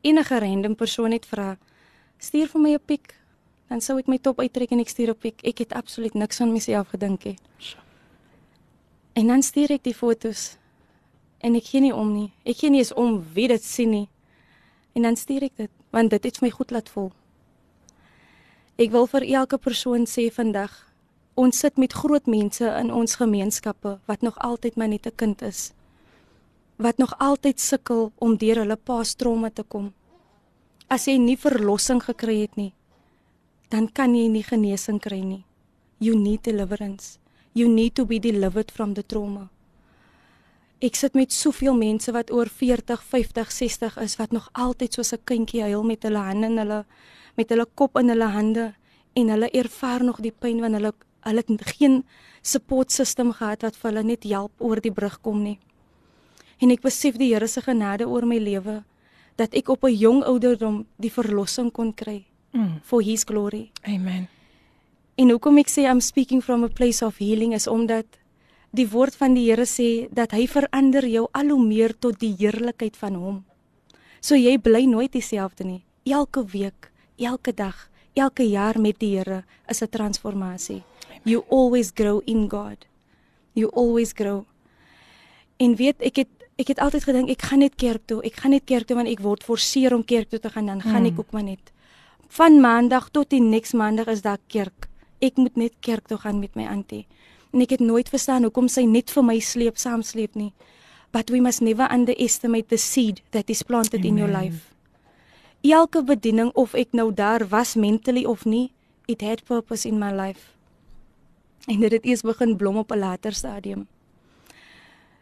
enige 0.00 0.40
random 0.42 0.74
persoon 0.74 1.12
net 1.14 1.28
vra, 1.28 1.54
stuur 2.18 2.48
vir 2.48 2.60
my 2.60 2.72
'n 2.74 2.82
pik, 2.86 3.14
dan 3.68 3.80
sou 3.80 3.98
ek 3.98 4.08
my 4.08 4.18
top 4.18 4.40
uittrek 4.40 4.72
en 4.72 4.80
ek 4.80 4.88
stuur 4.88 5.10
op 5.10 5.20
pik. 5.20 5.44
Ek 5.44 5.58
het 5.58 5.72
absoluut 5.72 6.14
niks 6.14 6.40
aan 6.40 6.52
myself 6.52 6.88
gedink 6.88 7.24
nie. 7.24 7.38
En 9.20 9.26
dan 9.28 9.42
stuur 9.44 9.74
ek 9.74 9.82
die 9.84 9.96
fotos 9.96 10.54
en 11.44 11.56
ek 11.58 11.66
gee 11.68 11.82
nie 11.84 11.92
om 11.92 12.08
nie. 12.14 12.30
Ek 12.48 12.62
gee 12.62 12.72
nie 12.72 12.80
eens 12.80 12.94
om 12.96 13.18
wie 13.34 13.50
dit 13.52 13.64
sien 13.64 13.92
nie. 13.92 14.06
En 14.96 15.04
dan 15.04 15.18
stuur 15.20 15.50
ek 15.50 15.58
dit 15.60 15.72
want 15.92 16.12
dit 16.14 16.24
het 16.24 16.38
my 16.40 16.48
goed 16.54 16.70
laat 16.72 16.88
voel. 16.88 17.10
Ek 18.80 18.92
wil 18.94 19.08
vir 19.10 19.26
elke 19.42 19.58
persoon 19.60 20.06
sê 20.08 20.28
vandag, 20.32 20.72
ons 21.36 21.60
sit 21.64 21.76
met 21.76 21.92
groot 21.92 22.30
mense 22.30 22.64
in 22.64 22.92
ons 22.94 23.18
gemeenskappe 23.20 23.98
wat 24.08 24.24
nog 24.24 24.38
altyd 24.40 24.80
maar 24.80 24.88
net 24.88 25.06
'n 25.06 25.16
kind 25.16 25.42
is. 25.42 25.72
Wat 26.78 26.96
nog 26.96 27.12
altyd 27.18 27.60
sukkel 27.60 28.12
om 28.18 28.36
deur 28.36 28.62
hulle 28.64 28.76
paastromme 28.76 29.52
te 29.52 29.62
kom. 29.62 29.92
As 30.88 31.04
jy 31.04 31.18
nie 31.18 31.36
verlossing 31.36 32.00
gekry 32.02 32.40
het 32.40 32.56
nie, 32.56 32.72
dan 33.68 33.92
kan 33.92 34.14
jy 34.14 34.28
nie 34.28 34.42
genesing 34.42 35.00
kry 35.00 35.20
nie. 35.20 35.44
You 35.98 36.16
need 36.16 36.44
deliverance. 36.44 37.19
You 37.52 37.68
need 37.68 37.94
to 37.94 38.04
be 38.06 38.18
delivered 38.18 38.70
from 38.70 38.94
the 38.94 39.02
trauma. 39.02 39.50
Ek 40.80 40.96
sit 40.96 41.16
met 41.18 41.32
soveel 41.34 41.74
mense 41.76 42.12
wat 42.14 42.30
oor 42.32 42.48
40, 42.48 43.02
50, 43.04 43.50
60 43.52 43.96
is 44.00 44.16
wat 44.16 44.32
nog 44.32 44.48
altyd 44.52 44.94
soos 44.94 45.12
'n 45.12 45.24
kindjie 45.24 45.62
huil 45.62 45.82
met 45.84 46.02
hulle 46.02 46.18
hande 46.18 46.46
in 46.46 46.58
hulle 46.58 46.84
met 47.36 47.48
hulle 47.50 47.66
kop 47.74 47.98
in 47.98 48.08
hulle 48.08 48.28
hande 48.32 48.74
en 49.12 49.28
hulle 49.28 49.50
ervaar 49.50 50.04
nog 50.04 50.20
die 50.20 50.32
pyn 50.32 50.60
want 50.60 50.74
hulle 50.74 50.92
hulle 51.20 51.42
het 51.46 51.76
geen 51.76 52.04
support 52.42 52.92
system 52.92 53.32
gehad 53.32 53.62
wat 53.62 53.76
vir 53.76 53.90
hulle 53.90 54.02
net 54.02 54.24
help 54.24 54.52
oor 54.58 54.80
die 54.80 54.92
brug 54.92 55.20
kom 55.20 55.42
nie. 55.42 55.58
En 56.60 56.70
ek 56.70 56.80
besef 56.80 57.18
die 57.18 57.34
Here 57.34 57.48
se 57.48 57.60
genade 57.60 58.08
oor 58.08 58.24
my 58.26 58.38
lewe 58.38 58.84
dat 59.36 59.54
ek 59.54 59.68
op 59.68 59.84
'n 59.84 59.96
jong 59.96 60.24
ouderdom 60.24 60.86
die 60.96 61.10
verlossing 61.10 61.72
kon 61.72 61.94
kry 61.94 62.24
mm. 62.52 62.80
for 62.82 63.02
his 63.02 63.24
glory. 63.24 63.70
Amen. 63.82 64.28
En 65.20 65.28
hoekom 65.28 65.60
ek 65.60 65.68
sê 65.68 65.84
I'm 65.84 66.00
speaking 66.00 66.40
from 66.40 66.64
a 66.64 66.72
place 66.72 67.04
of 67.04 67.20
healing 67.20 67.52
is 67.52 67.68
omdat 67.68 68.20
Die 68.70 68.86
woord 68.86 69.16
van 69.18 69.34
die 69.34 69.48
Here 69.48 69.66
sê 69.66 70.06
dat 70.14 70.30
hy 70.30 70.44
verander 70.46 71.02
jou 71.10 71.24
al 71.34 71.50
hoe 71.50 71.62
meer 71.62 71.90
tot 71.98 72.20
die 72.22 72.36
heerlikheid 72.38 72.94
van 72.94 73.16
hom. 73.18 73.38
So 74.22 74.38
jy 74.38 74.60
bly 74.62 74.84
nooit 74.86 75.10
dieselfde 75.16 75.66
nie. 75.66 75.80
Elke 76.06 76.44
week, 76.52 76.90
elke 77.18 77.50
dag, 77.50 77.88
elke 78.14 78.46
jaar 78.46 78.78
met 78.78 79.00
die 79.02 79.16
Here 79.18 79.42
is 79.68 79.82
'n 79.82 79.90
transformasie. 79.90 80.82
You 81.24 81.42
always 81.50 81.90
grow 81.94 82.22
in 82.24 82.48
God. 82.48 82.86
You 83.54 83.70
always 83.74 84.12
grow. 84.12 84.44
En 85.58 85.74
weet 85.74 86.00
ek 86.00 86.16
het 86.16 86.28
ek 86.56 86.68
het 86.68 86.78
altyd 86.78 87.04
gedink 87.04 87.30
ek 87.30 87.42
gaan 87.42 87.58
net 87.58 87.74
kerk 87.74 88.06
toe. 88.06 88.22
Ek 88.22 88.36
gaan 88.36 88.50
net 88.50 88.64
kerk 88.64 88.86
toe 88.86 88.96
want 88.96 89.08
ek 89.08 89.20
word 89.20 89.42
forceer 89.42 89.94
om 89.94 90.04
kerk 90.04 90.28
toe 90.28 90.38
te 90.38 90.50
gaan 90.50 90.66
dan 90.66 90.80
gaan 90.80 91.04
ek 91.04 91.10
hmm. 91.10 91.18
ook 91.18 91.32
maar 91.32 91.42
net. 91.42 91.72
Van 92.28 92.60
maandag 92.60 93.10
tot 93.10 93.30
die 93.30 93.40
next 93.40 93.72
maandag 93.72 94.06
is 94.06 94.22
daar 94.22 94.38
kerk. 94.46 94.89
Ek 95.20 95.36
moet 95.36 95.56
net 95.56 95.72
kerk 95.80 96.08
toe 96.08 96.18
gaan 96.18 96.40
met 96.40 96.54
my 96.56 96.66
auntie 96.66 97.06
en 97.50 97.62
ek 97.64 97.74
het 97.74 97.82
nooit 97.82 98.08
verstaan 98.08 98.46
hoekom 98.46 98.68
sy 98.70 98.84
net 98.86 99.10
vir 99.10 99.26
my 99.26 99.38
sleep 99.42 99.78
saam 99.80 100.04
sleep 100.06 100.36
nie. 100.38 100.52
But 101.10 101.30
we 101.34 101.40
must 101.42 101.62
never 101.62 101.88
underestimate 101.90 102.70
the 102.70 102.78
seed 102.78 103.22
that 103.34 103.50
is 103.50 103.64
planted 103.66 104.04
Amen. 104.04 104.10
in 104.10 104.18
your 104.22 104.30
life. 104.30 104.70
Elke 105.66 106.04
bediening 106.06 106.52
of 106.54 106.76
ek 106.78 106.94
nou 106.96 107.10
daar 107.12 107.42
was 107.50 107.74
mentally 107.74 108.24
of 108.24 108.46
nie, 108.46 108.70
it 109.10 109.20
had 109.20 109.42
purpose 109.44 109.88
in 109.88 109.98
my 109.98 110.12
life. 110.14 110.54
En 111.66 111.82
dit 111.82 111.92
het 111.92 112.06
eers 112.06 112.22
begin 112.22 112.56
blom 112.56 112.78
op 112.78 112.92
'n 112.92 112.98
later 112.98 113.34
stadium. 113.34 113.88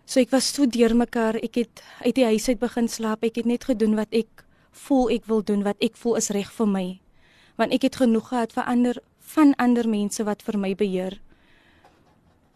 So 0.04 0.20
ek 0.20 0.30
was 0.30 0.52
so 0.52 0.66
deurmekaar, 0.66 1.36
ek 1.36 1.54
het 1.54 1.82
uit 2.04 2.14
die 2.14 2.24
huis 2.24 2.48
uit 2.48 2.58
begin 2.58 2.88
slaap. 2.88 3.24
Ek 3.24 3.36
het 3.36 3.44
net 3.44 3.64
gedoen 3.64 3.94
wat 3.94 4.08
ek 4.10 4.44
voel 4.70 5.10
ek 5.10 5.26
wil 5.26 5.42
doen, 5.44 5.62
wat 5.62 5.76
ek 5.80 5.96
voel 5.96 6.16
is 6.16 6.28
reg 6.28 6.52
vir 6.52 6.66
my. 6.66 7.00
Want 7.56 7.72
ek 7.72 7.82
het 7.82 7.96
genoeg 7.96 8.28
gehad 8.28 8.52
vir 8.52 8.64
ander 8.64 9.02
van 9.34 9.54
ander 9.58 9.88
mense 9.88 10.24
wat 10.24 10.42
vir 10.46 10.56
my 10.60 10.72
beheer. 10.78 11.18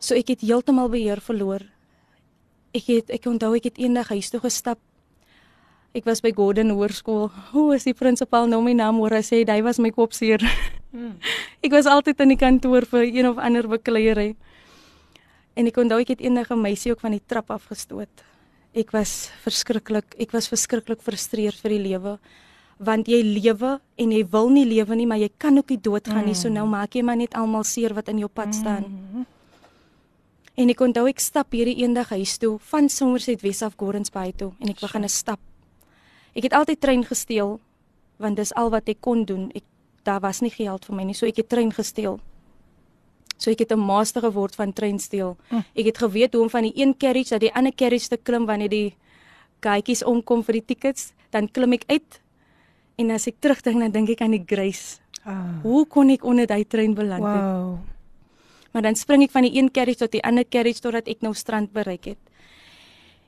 So 0.03 0.17
ek 0.19 0.33
het 0.35 0.45
heeltemal 0.45 0.91
beheer 0.93 1.21
verloor. 1.23 1.65
Ek 2.75 2.89
het 2.89 3.13
ek 3.13 3.29
onthou 3.29 3.53
ek 3.59 3.69
het 3.71 3.81
eendag 3.81 4.11
huis 4.15 4.33
toe 4.33 4.41
gestap. 4.43 4.81
Ek 5.93 6.07
was 6.09 6.23
by 6.25 6.33
Gordon 6.33 6.73
Hoërskool. 6.73 7.29
Hoe 7.53 7.75
is 7.77 7.85
die 7.85 7.97
prinsipaal 7.97 8.49
nou 8.49 8.63
my 8.65 8.73
naam 8.77 9.03
hoor? 9.03 9.19
Hy 9.19 9.25
sê 9.27 9.43
hy 9.49 9.61
was 9.63 9.81
my 9.83 9.93
kop 9.93 10.17
seer. 10.17 10.41
Hmm. 10.93 11.19
ek 11.65 11.73
was 11.77 11.87
altyd 11.87 12.25
in 12.25 12.35
die 12.35 12.41
kantoor 12.41 12.89
vir 12.89 13.07
een 13.11 13.29
of 13.29 13.39
ander 13.39 13.69
bekleierery. 13.69 14.33
En 15.53 15.69
ek 15.69 15.77
onthou 15.77 16.01
ek 16.01 16.17
het 16.17 16.25
eendag 16.25 16.51
'n 16.51 16.63
meisie 16.63 16.93
ook 16.93 17.05
van 17.05 17.13
die 17.13 17.27
trap 17.27 17.51
afgestoot. 17.53 18.25
Ek 18.73 18.91
was 18.97 19.29
verskriklik, 19.45 20.17
ek 20.17 20.33
was 20.33 20.49
verskriklik 20.49 21.03
frustreerd 21.05 21.61
vir 21.61 21.77
die 21.77 21.85
lewe 21.93 22.17
want 22.83 23.09
jy 23.09 23.23
lewe 23.23 23.77
en 23.97 24.13
jy 24.13 24.23
wil 24.33 24.51
nie 24.51 24.65
lewe 24.67 24.97
nie, 24.99 25.07
maar 25.07 25.21
jy 25.23 25.31
kan 25.39 25.59
ook 25.59 25.71
nie 25.71 25.81
doodgaan 25.81 26.27
nie. 26.27 26.35
So 26.35 26.49
hmm. 26.49 26.59
nou 26.59 26.67
maak 26.67 26.95
jy 26.95 27.03
maar 27.07 27.17
net 27.17 27.35
almal 27.39 27.65
seer 27.65 27.95
wat 27.95 28.09
in 28.09 28.19
jou 28.19 28.29
pad 28.29 28.55
staan. 28.55 28.89
Mm. 28.89 29.27
En 30.55 30.69
ek 30.69 30.81
onthou 30.85 31.07
ek 31.09 31.21
stap 31.23 31.55
hierdie 31.57 31.79
eendag 31.81 32.11
huis 32.13 32.37
toe 32.39 32.59
van 32.69 32.91
Somerset 32.93 33.41
Wes 33.41 33.63
af 33.65 33.79
Gordons 33.81 34.13
Bay 34.13 34.35
toe 34.37 34.51
en 34.61 34.69
ek 34.69 34.81
begin 34.81 35.05
'n 35.05 35.09
stap. 35.09 35.41
Ek 36.35 36.43
het 36.43 36.53
altyd 36.53 36.81
trein 36.81 37.05
gesteel 37.05 37.61
want 38.19 38.37
dis 38.37 38.53
al 38.55 38.71
wat 38.71 38.89
ek 38.89 39.01
kon 39.01 39.25
doen. 39.25 39.51
Ek 39.55 39.65
daar 40.05 40.21
was 40.21 40.41
nie 40.41 40.51
geld 40.51 40.85
vir 40.85 40.97
my 40.97 41.05
nie, 41.05 41.15
so 41.15 41.27
ek 41.27 41.37
het 41.37 41.49
trein 41.49 41.73
gesteel. 41.73 42.21
So 43.39 43.51
ek 43.51 43.59
het 43.59 43.73
'n 43.73 43.79
master 43.79 44.23
geword 44.23 44.55
van 44.55 44.73
trein 44.73 44.99
steel. 44.99 45.37
Hm. 45.49 45.63
Ek 45.75 45.87
het 45.87 45.99
geweet 45.99 46.33
hoe 46.33 46.43
om 46.43 46.51
van 46.51 46.63
die 46.63 46.73
een 46.77 46.97
carriage 46.97 47.35
na 47.35 47.39
die 47.39 47.55
ander 47.55 47.73
carriage 47.75 48.09
te 48.09 48.17
klim 48.17 48.47
wanneer 48.47 48.69
die 48.69 48.95
gaatjies 49.61 50.05
omkom 50.05 50.43
vir 50.45 50.53
die 50.53 50.65
tickets, 50.65 51.13
dan 51.31 51.51
klim 51.51 51.73
ek 51.73 51.85
uit. 51.87 52.22
En 52.97 53.11
as 53.11 53.27
ek 53.27 53.41
terugdink 53.41 53.81
dan 53.81 53.91
dink 53.91 54.09
ek 54.09 54.21
aan 54.21 54.37
die 54.37 54.45
grace. 54.47 55.01
Ah. 55.25 55.63
Hoe 55.63 55.87
kon 55.87 56.11
ek 56.11 56.25
onder 56.25 56.47
daai 56.47 56.65
trein 56.65 56.95
beland 56.95 57.25
het? 57.25 57.43
Wow 57.43 57.79
maar 58.73 58.83
dan 58.83 58.97
spring 58.97 59.23
ek 59.23 59.31
van 59.31 59.47
die 59.47 59.57
een 59.57 59.71
carriage 59.71 60.01
tot 60.01 60.13
die 60.13 60.25
ander 60.25 60.49
carriage 60.49 60.81
totdat 60.81 61.09
ek 61.09 61.21
nou 61.21 61.35
strand 61.37 61.73
bereik 61.77 62.05
het. 62.15 62.21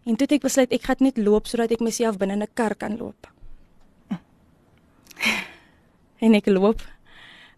En 0.05 0.17
toe 0.17 0.27
het 0.27 0.39
ek 0.39 0.45
besluit 0.45 0.73
ek 0.73 0.89
gaan 0.89 1.05
net 1.05 1.21
loop 1.21 1.49
sodat 1.49 1.73
ek 1.77 1.85
myself 1.85 2.19
binne 2.21 2.37
'n 2.37 2.49
kar 2.55 2.75
kan 2.75 2.97
loop. 2.97 3.29
En 6.25 6.35
ek 6.35 6.47
loop 6.47 6.81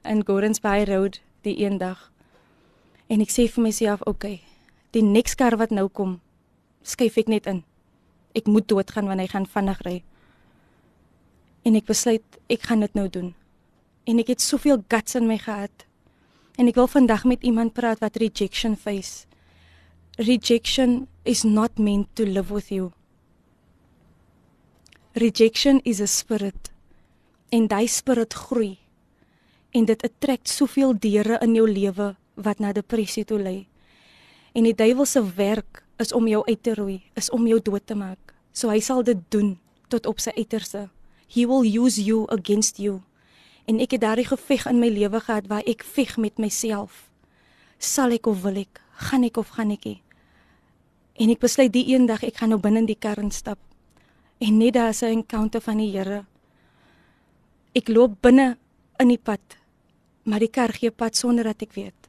in 0.02 0.26
Gordons 0.26 0.60
Bay 0.60 0.84
Road 0.84 1.20
die 1.42 1.62
een 1.62 1.78
dag. 1.78 2.10
En 3.06 3.20
ek 3.20 3.30
sê 3.30 3.46
vir 3.46 3.62
myself, 3.62 4.00
oké, 4.00 4.10
okay, 4.10 4.40
die 4.90 5.02
next 5.02 5.34
kar 5.34 5.56
wat 5.56 5.70
nou 5.70 5.88
kom, 5.88 6.20
skuif 6.82 7.16
ek 7.16 7.28
net 7.28 7.46
in. 7.46 7.62
Ek 8.34 8.46
moet 8.46 8.68
doodgaan 8.68 9.06
want 9.06 9.20
hy 9.20 9.26
gaan 9.26 9.46
vinnig 9.46 9.78
ry. 9.86 10.02
En 11.66 11.74
ek 11.74 11.90
besluit 11.90 12.40
ek 12.46 12.70
gaan 12.70 12.86
dit 12.86 12.94
nou 12.94 13.08
doen. 13.10 13.34
En 14.06 14.22
ek 14.22 14.36
het 14.36 14.40
soveel 14.40 14.84
guts 14.86 15.18
in 15.18 15.26
my 15.26 15.38
gehad 15.42 15.86
En 16.56 16.70
ek 16.70 16.78
wil 16.80 16.88
vandag 16.88 17.24
met 17.28 17.42
iemand 17.44 17.74
praat 17.76 18.00
wat 18.00 18.16
rejection 18.16 18.76
face. 18.80 19.28
Rejection 20.16 21.04
is 21.22 21.44
not 21.44 21.76
meant 21.78 22.08
to 22.16 22.24
live 22.24 22.52
with 22.52 22.70
you. 22.72 22.90
Rejection 25.12 25.80
is 25.84 26.00
a 26.00 26.06
spirit. 26.08 26.72
En 27.52 27.68
daai 27.68 27.86
spirit 27.88 28.32
groei. 28.32 28.78
En 29.76 29.84
dit 29.84 30.08
trek 30.18 30.48
soveel 30.48 30.96
deure 30.96 31.36
in 31.44 31.54
jou 31.54 31.68
lewe 31.68 32.14
wat 32.34 32.58
na 32.58 32.72
depressie 32.72 33.24
toe 33.24 33.40
lei. 33.40 33.66
En 34.56 34.64
die 34.64 34.74
duiwel 34.74 35.04
se 35.04 35.20
werk 35.36 35.84
is 36.00 36.12
om 36.16 36.28
jou 36.28 36.40
uit 36.48 36.62
te 36.62 36.72
roei, 36.74 37.02
is 37.16 37.28
om 37.30 37.44
jou 37.48 37.60
dood 37.60 37.84
te 37.84 37.94
maak. 37.94 38.32
So 38.52 38.72
hy 38.72 38.80
sal 38.80 39.04
dit 39.04 39.20
doen 39.28 39.58
tot 39.92 40.08
op 40.08 40.20
sy 40.24 40.32
uiterste. 40.36 40.88
He 41.26 41.46
will 41.46 41.64
use 41.64 42.00
you 42.00 42.26
against 42.30 42.78
you 42.78 43.02
en 43.66 43.80
ek 43.82 43.96
het 43.96 44.04
daardie 44.04 44.28
geveg 44.28 44.66
in 44.70 44.78
my 44.78 44.88
lewe 44.94 45.20
gehad 45.20 45.48
waar 45.50 45.66
ek 45.66 45.82
veg 45.82 46.16
met 46.22 46.38
myself. 46.38 47.08
Sal 47.82 48.14
ek 48.14 48.28
of 48.30 48.44
wil 48.44 48.60
ek? 48.62 48.80
Gaan 49.10 49.26
ek 49.26 49.40
of 49.42 49.50
gaan 49.58 49.74
ek 49.74 49.84
nie? 49.84 50.00
En 51.18 51.32
ek 51.32 51.42
besluit 51.42 51.72
die 51.74 51.88
eendag 51.92 52.22
ek 52.24 52.38
gaan 52.40 52.54
nou 52.54 52.60
binne 52.62 52.84
in 52.84 52.88
die 52.88 52.98
kern 52.98 53.32
stap. 53.34 53.58
En 54.38 54.58
net 54.58 54.74
daar 54.74 54.94
is 54.94 55.02
'n 55.02 55.18
encounter 55.18 55.60
van 55.60 55.78
die 55.78 55.90
Here. 55.90 56.24
Ek 57.74 57.88
loop 57.88 58.20
binne 58.22 58.56
in 58.98 59.08
die 59.08 59.18
pad, 59.18 59.58
maar 60.24 60.40
die 60.40 60.50
kar 60.50 60.72
gee 60.72 60.90
pad 60.90 61.16
sonder 61.16 61.44
dat 61.44 61.62
ek 61.62 61.72
weet. 61.72 62.05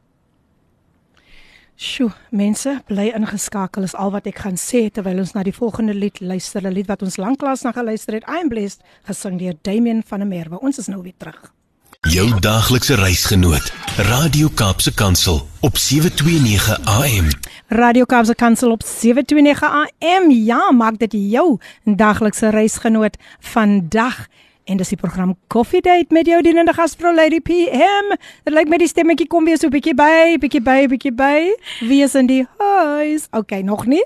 Sjoe, 1.78 2.10
mense, 2.34 2.72
bly 2.90 3.12
ingeskakel 3.14 3.86
is 3.86 3.94
al 3.94 4.10
wat 4.16 4.26
ek 4.26 4.40
gaan 4.42 4.56
sê 4.58 4.88
terwyl 4.90 5.20
ons 5.22 5.36
na 5.36 5.44
die 5.46 5.54
volgende 5.54 5.94
lied 5.94 6.18
luister, 6.26 6.66
'n 6.66 6.74
lied 6.74 6.88
wat 6.90 7.04
ons 7.06 7.18
lanklaas 7.22 7.62
na 7.62 7.72
geluister 7.72 8.16
het. 8.18 8.26
I'm 8.26 8.50
blessed, 8.50 8.82
gesing 9.06 9.38
deur 9.38 9.54
Damian 9.62 10.02
van 10.02 10.20
der 10.20 10.28
Merwe. 10.28 10.60
Ons 10.60 10.80
is 10.80 10.88
nou 10.88 11.04
weer 11.04 11.14
terug. 11.18 11.54
Jou 12.02 12.40
daaglikse 12.40 12.96
reisgenoot, 12.96 13.74
Radio 14.10 14.50
Kaapse 14.50 14.94
Kansel 14.94 15.48
op 15.62 15.78
729 15.78 16.80
AM. 16.86 17.30
Radio 17.68 18.06
Kaapse 18.06 18.36
Kansel 18.36 18.72
op 18.72 18.82
729 18.84 19.62
AM. 19.62 20.32
Ja, 20.32 20.72
maak 20.72 20.98
dit 20.98 21.14
jou 21.14 21.60
daglikse 21.86 22.50
reisgenoot 22.50 23.18
vandag. 23.40 24.28
En 24.68 24.76
dis 24.76 24.90
die 24.92 24.98
program 25.00 25.32
Coffee 25.48 25.80
Date 25.82 26.12
met 26.12 26.28
jou 26.28 26.42
dienende 26.44 26.74
gasvrou 26.76 27.14
Lady 27.16 27.40
PM. 27.40 28.12
Dit 28.44 28.52
lyk 28.52 28.68
met 28.68 28.82
die 28.84 28.90
stemmetjie 28.92 29.28
kom 29.32 29.48
weer 29.48 29.56
so 29.60 29.72
bietjie 29.72 29.94
by, 29.96 30.36
bietjie 30.44 30.60
by, 30.64 30.82
bietjie 30.92 31.14
by. 31.16 31.54
Wie 31.88 32.02
is 32.04 32.18
in 32.20 32.28
die 32.28 32.42
huis? 32.60 33.30
Okay, 33.32 33.62
nog 33.64 33.86
nie. 33.88 34.04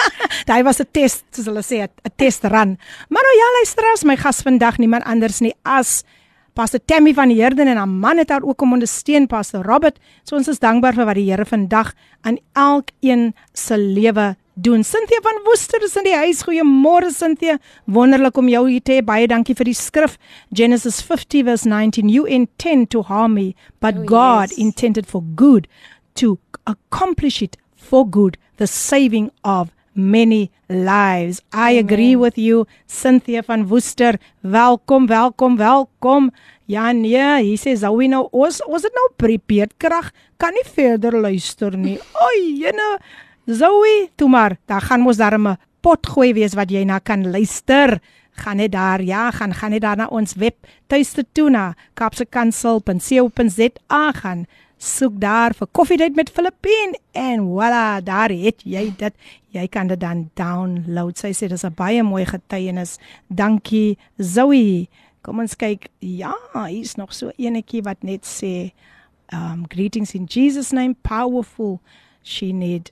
Daai 0.48 0.62
was 0.62 0.78
'n 0.78 0.86
test, 0.92 1.24
soos 1.34 1.50
hulle 1.50 1.64
sê, 1.66 1.82
'n 1.82 2.14
test 2.16 2.44
run. 2.44 2.78
Maar 3.10 3.24
nou 3.26 3.36
ja, 3.40 3.48
luister, 3.58 4.06
my 4.06 4.16
gas 4.16 4.42
vandag 4.42 4.78
niemand 4.78 5.04
anders 5.04 5.40
nie 5.40 5.54
as 5.62 6.04
Pastor 6.54 6.80
Tammy 6.86 7.12
van 7.14 7.30
Heerden 7.30 7.66
en 7.66 7.76
haar 7.76 7.88
man 7.88 8.18
het 8.18 8.30
haar 8.30 8.42
ook 8.42 8.62
om 8.62 8.72
ondersteun 8.72 9.26
Pastor 9.26 9.64
Robert. 9.64 9.98
So 10.22 10.36
ons 10.36 10.48
is 10.48 10.58
dankbaar 10.62 10.94
vir 10.94 11.04
wat 11.04 11.18
die 11.18 11.30
Here 11.30 11.44
vandag 11.44 11.92
aan 12.22 12.38
elkeen 12.52 13.34
se 13.52 13.78
lewe 13.78 14.36
doen. 14.54 14.84
Cynthia 14.84 15.18
van 15.22 15.40
Woester 15.44 15.82
is 15.82 15.96
in 15.96 16.06
die 16.06 16.14
huis. 16.14 16.42
Goeiemôre 16.46 17.10
Cynthia. 17.10 17.58
Wonderlik 17.84 18.36
om 18.36 18.48
jou 18.48 18.64
hier 18.70 18.82
te 18.82 18.98
hê. 18.98 19.04
Baie 19.04 19.26
dankie 19.30 19.56
vir 19.58 19.70
die 19.70 19.76
skrif. 19.76 20.16
Genesis 20.54 21.00
50 21.02 21.44
verse 21.44 21.68
19. 21.68 22.08
You 22.08 22.26
intend 22.26 22.90
to 22.90 23.02
harm 23.02 23.34
me, 23.34 23.54
but 23.80 23.98
oh, 23.98 24.06
God 24.06 24.50
yes. 24.50 24.58
intended 24.58 25.06
for 25.06 25.22
good 25.34 25.68
to 26.14 26.38
accomplish 26.66 27.42
it 27.42 27.56
for 27.74 28.06
good, 28.08 28.38
the 28.56 28.66
saving 28.66 29.30
of 29.42 29.70
many 29.94 30.50
lives. 30.68 31.40
I 31.52 31.78
Amen. 31.78 31.84
agree 31.84 32.16
with 32.16 32.38
you, 32.38 32.66
Cynthia 32.86 33.42
van 33.42 33.66
Woester. 33.66 34.18
Welkom, 34.40 35.06
welkom, 35.06 35.56
welkom. 35.56 36.30
Ja 36.66 36.92
nee, 36.92 37.42
hier 37.42 37.58
sê 37.60 37.74
Zoe 37.76 38.08
nou 38.08 38.22
ons 38.32 38.62
ons 38.64 38.84
het 38.86 38.94
nou 38.96 39.08
prepared 39.20 39.74
krag. 39.76 40.10
Kan 40.40 40.56
nie 40.56 40.64
verder 40.64 41.18
luister 41.20 41.76
nie. 41.76 41.98
Oei, 42.24 42.54
jene. 42.62 42.88
Zoe, 43.45 44.09
toe 44.15 44.29
maar, 44.29 44.57
daar 44.65 44.81
gaan 44.81 45.01
mos 45.01 45.17
daar 45.17 45.39
'n 45.39 45.57
pot 45.81 46.07
gooi 46.07 46.33
wees 46.33 46.53
wat 46.53 46.71
jy 46.71 46.83
na 46.83 46.99
kan 46.99 47.31
luister. 47.31 48.01
Gaan 48.31 48.57
net 48.57 48.71
daar, 48.71 49.01
ja, 49.01 49.31
gaan 49.31 49.53
gaan 49.53 49.71
net 49.71 49.81
daar 49.81 49.97
na 49.97 50.07
ons 50.07 50.33
web 50.33 50.55
tuiste 50.87 51.25
toe 51.31 51.49
na 51.49 51.73
kapsekansel.co.za 51.93 54.11
gaan 54.11 54.45
soek 54.79 55.19
daar 55.19 55.53
vir 55.53 55.67
koffiedייט 55.71 56.15
met 56.15 56.31
Filippine 56.31 56.99
en 57.11 57.39
voilà, 57.39 57.99
daar 58.03 58.31
het 58.31 58.63
jy 58.63 58.93
dit. 58.97 59.13
Jy 59.51 59.67
kan 59.67 59.87
dit 59.87 59.99
dan 59.99 60.29
download. 60.39 61.17
Sy 61.17 61.33
sê 61.33 61.47
dis 61.47 61.65
'n 61.65 61.73
baie 61.75 62.03
mooi 62.03 62.25
getuienis. 62.25 62.97
Dankie 63.27 63.97
Zoe. 64.17 64.87
Kom 65.21 65.39
ons 65.39 65.55
kyk. 65.55 65.89
Ja, 65.99 66.33
hier's 66.67 66.95
nog 66.95 67.13
so 67.13 67.31
enetjie 67.37 67.81
wat 67.81 68.03
net 68.03 68.25
sê 68.25 68.71
um 69.33 69.65
greetings 69.67 70.13
in 70.13 70.25
Jesus 70.25 70.71
name 70.71 70.95
powerful. 71.01 71.81
She 72.23 72.51
need 72.51 72.91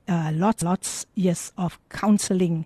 uh 0.11 0.31
lots 0.35 0.63
lots 0.63 1.05
yes 1.15 1.51
of 1.57 1.79
counselling. 1.89 2.65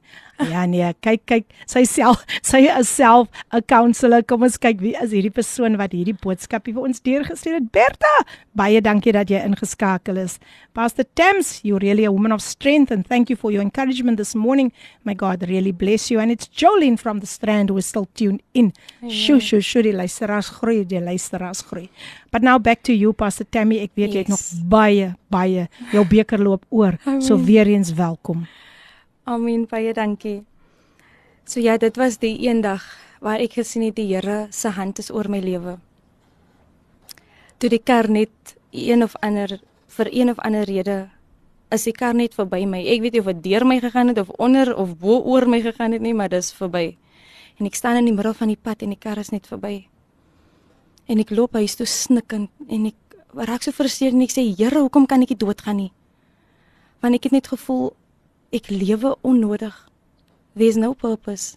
Ja 0.52 0.66
nee, 0.68 0.88
kyk 1.06 1.22
kyk, 1.30 1.46
sy 1.70 1.86
self 1.88 2.26
sy 2.44 2.66
is 2.68 2.90
self 2.90 3.30
'n 3.54 3.62
counselor. 3.70 4.24
Kom 4.24 4.44
ons 4.44 4.58
kyk 4.58 4.82
wie 4.82 4.96
is 5.02 5.14
hierdie 5.14 5.32
persoon 5.32 5.78
wat 5.78 5.94
hierdie 5.94 6.18
boodskapie 6.26 6.74
vir 6.74 6.88
ons 6.90 7.00
deurgestuur 7.00 7.60
het. 7.60 7.72
Berta, 7.72 8.14
baie 8.58 8.82
dankie 8.82 9.14
dat 9.14 9.30
jy 9.30 9.40
ingeskakel 9.46 10.18
is. 10.18 10.40
Pastor 10.74 11.06
Thames, 11.16 11.62
you're 11.64 11.80
really 11.80 12.04
a 12.04 12.12
woman 12.12 12.34
of 12.34 12.42
strength 12.42 12.92
and 12.92 13.08
thank 13.08 13.30
you 13.30 13.38
for 13.38 13.52
your 13.52 13.62
encouragement 13.62 14.18
this 14.18 14.36
morning. 14.36 14.74
May 15.06 15.14
God 15.14 15.48
really 15.48 15.72
bless 15.72 16.12
you 16.12 16.20
and 16.20 16.32
it's 16.32 16.50
Jolene 16.50 17.00
from 17.00 17.20
the 17.20 17.28
Strand 17.28 17.70
who 17.70 17.78
is 17.78 17.86
still 17.86 18.10
tuned 18.16 18.42
in. 18.54 18.74
Shoo 19.08 19.40
shoo 19.40 19.62
shoo, 19.62 19.84
die 19.84 19.94
luisteraars 19.94 20.50
groei, 20.50 20.84
die 20.84 21.00
luisteraars 21.00 21.62
groei. 21.64 21.88
But 22.32 22.44
now 22.44 22.58
back 22.60 22.84
to 22.84 22.94
you 22.94 23.14
Pastor 23.14 23.46
Tammy. 23.46 23.80
Ek 23.80 23.94
weet 23.96 24.12
yes. 24.12 24.16
jy 24.16 24.24
het 24.26 24.34
nog 24.34 24.44
baie 24.68 25.14
baie 25.32 25.68
jou 25.94 26.04
beker 26.08 26.42
loop 26.44 26.66
oor. 26.70 26.98
So 27.24 27.35
weer 27.44 27.68
eens 27.68 27.94
welkom. 27.94 28.46
Amen. 29.24 29.66
Baie 29.70 29.94
dankie. 29.94 30.44
So 31.46 31.60
ja, 31.60 31.78
dit 31.78 31.96
was 31.96 32.18
die 32.18 32.38
eendag 32.48 32.84
waar 33.20 33.40
ek 33.40 33.58
gesien 33.60 33.84
het 33.86 33.96
die 33.96 34.08
Here 34.14 34.48
se 34.50 34.70
hand 34.70 35.00
is 35.00 35.12
oor 35.12 35.30
my 35.30 35.40
lewe. 35.40 35.78
Toe 37.58 37.70
die 37.70 37.82
kar 37.84 38.10
net 38.10 38.56
een 38.72 39.04
of 39.04 39.16
ander 39.22 39.60
vir 39.98 40.12
een 40.12 40.30
of 40.30 40.40
ander 40.40 40.64
rede 40.64 41.10
is 41.72 41.84
die 41.84 41.94
kar 41.94 42.14
net 42.14 42.36
verby 42.36 42.66
my. 42.66 42.84
Ek 42.86 43.02
weet 43.02 43.14
nie 43.14 43.24
of 43.24 43.32
dit 43.34 43.44
deur 43.44 43.66
my 43.66 43.80
gegaan 43.80 44.14
het 44.14 44.20
of 44.20 44.30
onder 44.38 44.76
of 44.76 44.98
bo 45.00 45.20
oor 45.24 45.48
my 45.48 45.62
gegaan 45.62 45.92
het 45.92 46.02
nie, 46.02 46.14
maar 46.14 46.30
dis 46.30 46.54
verby. 46.54 46.98
En 47.60 47.66
ek 47.66 47.76
staan 47.76 47.98
in 47.98 48.06
die 48.06 48.14
middel 48.14 48.34
van 48.34 48.48
die 48.48 48.60
pad 48.62 48.82
en 48.82 48.94
die 48.94 49.00
kar 49.00 49.18
is 49.18 49.32
net 49.32 49.48
verby 49.48 49.88
en 51.06 51.22
ek 51.22 51.34
loop 51.36 51.58
huis 51.60 51.78
toe 51.78 51.88
snikkend 51.90 52.50
en 52.70 52.90
ek 52.90 53.18
raak 53.48 53.66
so 53.66 53.76
frustreerd 53.76 54.16
en 54.18 54.26
ek 54.26 54.34
sê 54.34 54.46
Here, 54.48 54.82
hoekom 54.82 55.06
kan 55.10 55.26
ek 55.26 55.36
nie 55.36 55.42
doodgaan 55.42 55.80
nie? 55.84 55.92
Want 57.06 57.20
ek 57.20 57.28
het 57.28 57.36
net 57.36 57.48
gevoel 57.54 57.92
ek 58.50 58.72
lewe 58.74 59.12
onnodig. 59.22 59.76
There's 60.58 60.76
no 60.76 60.96
purpose. 60.98 61.54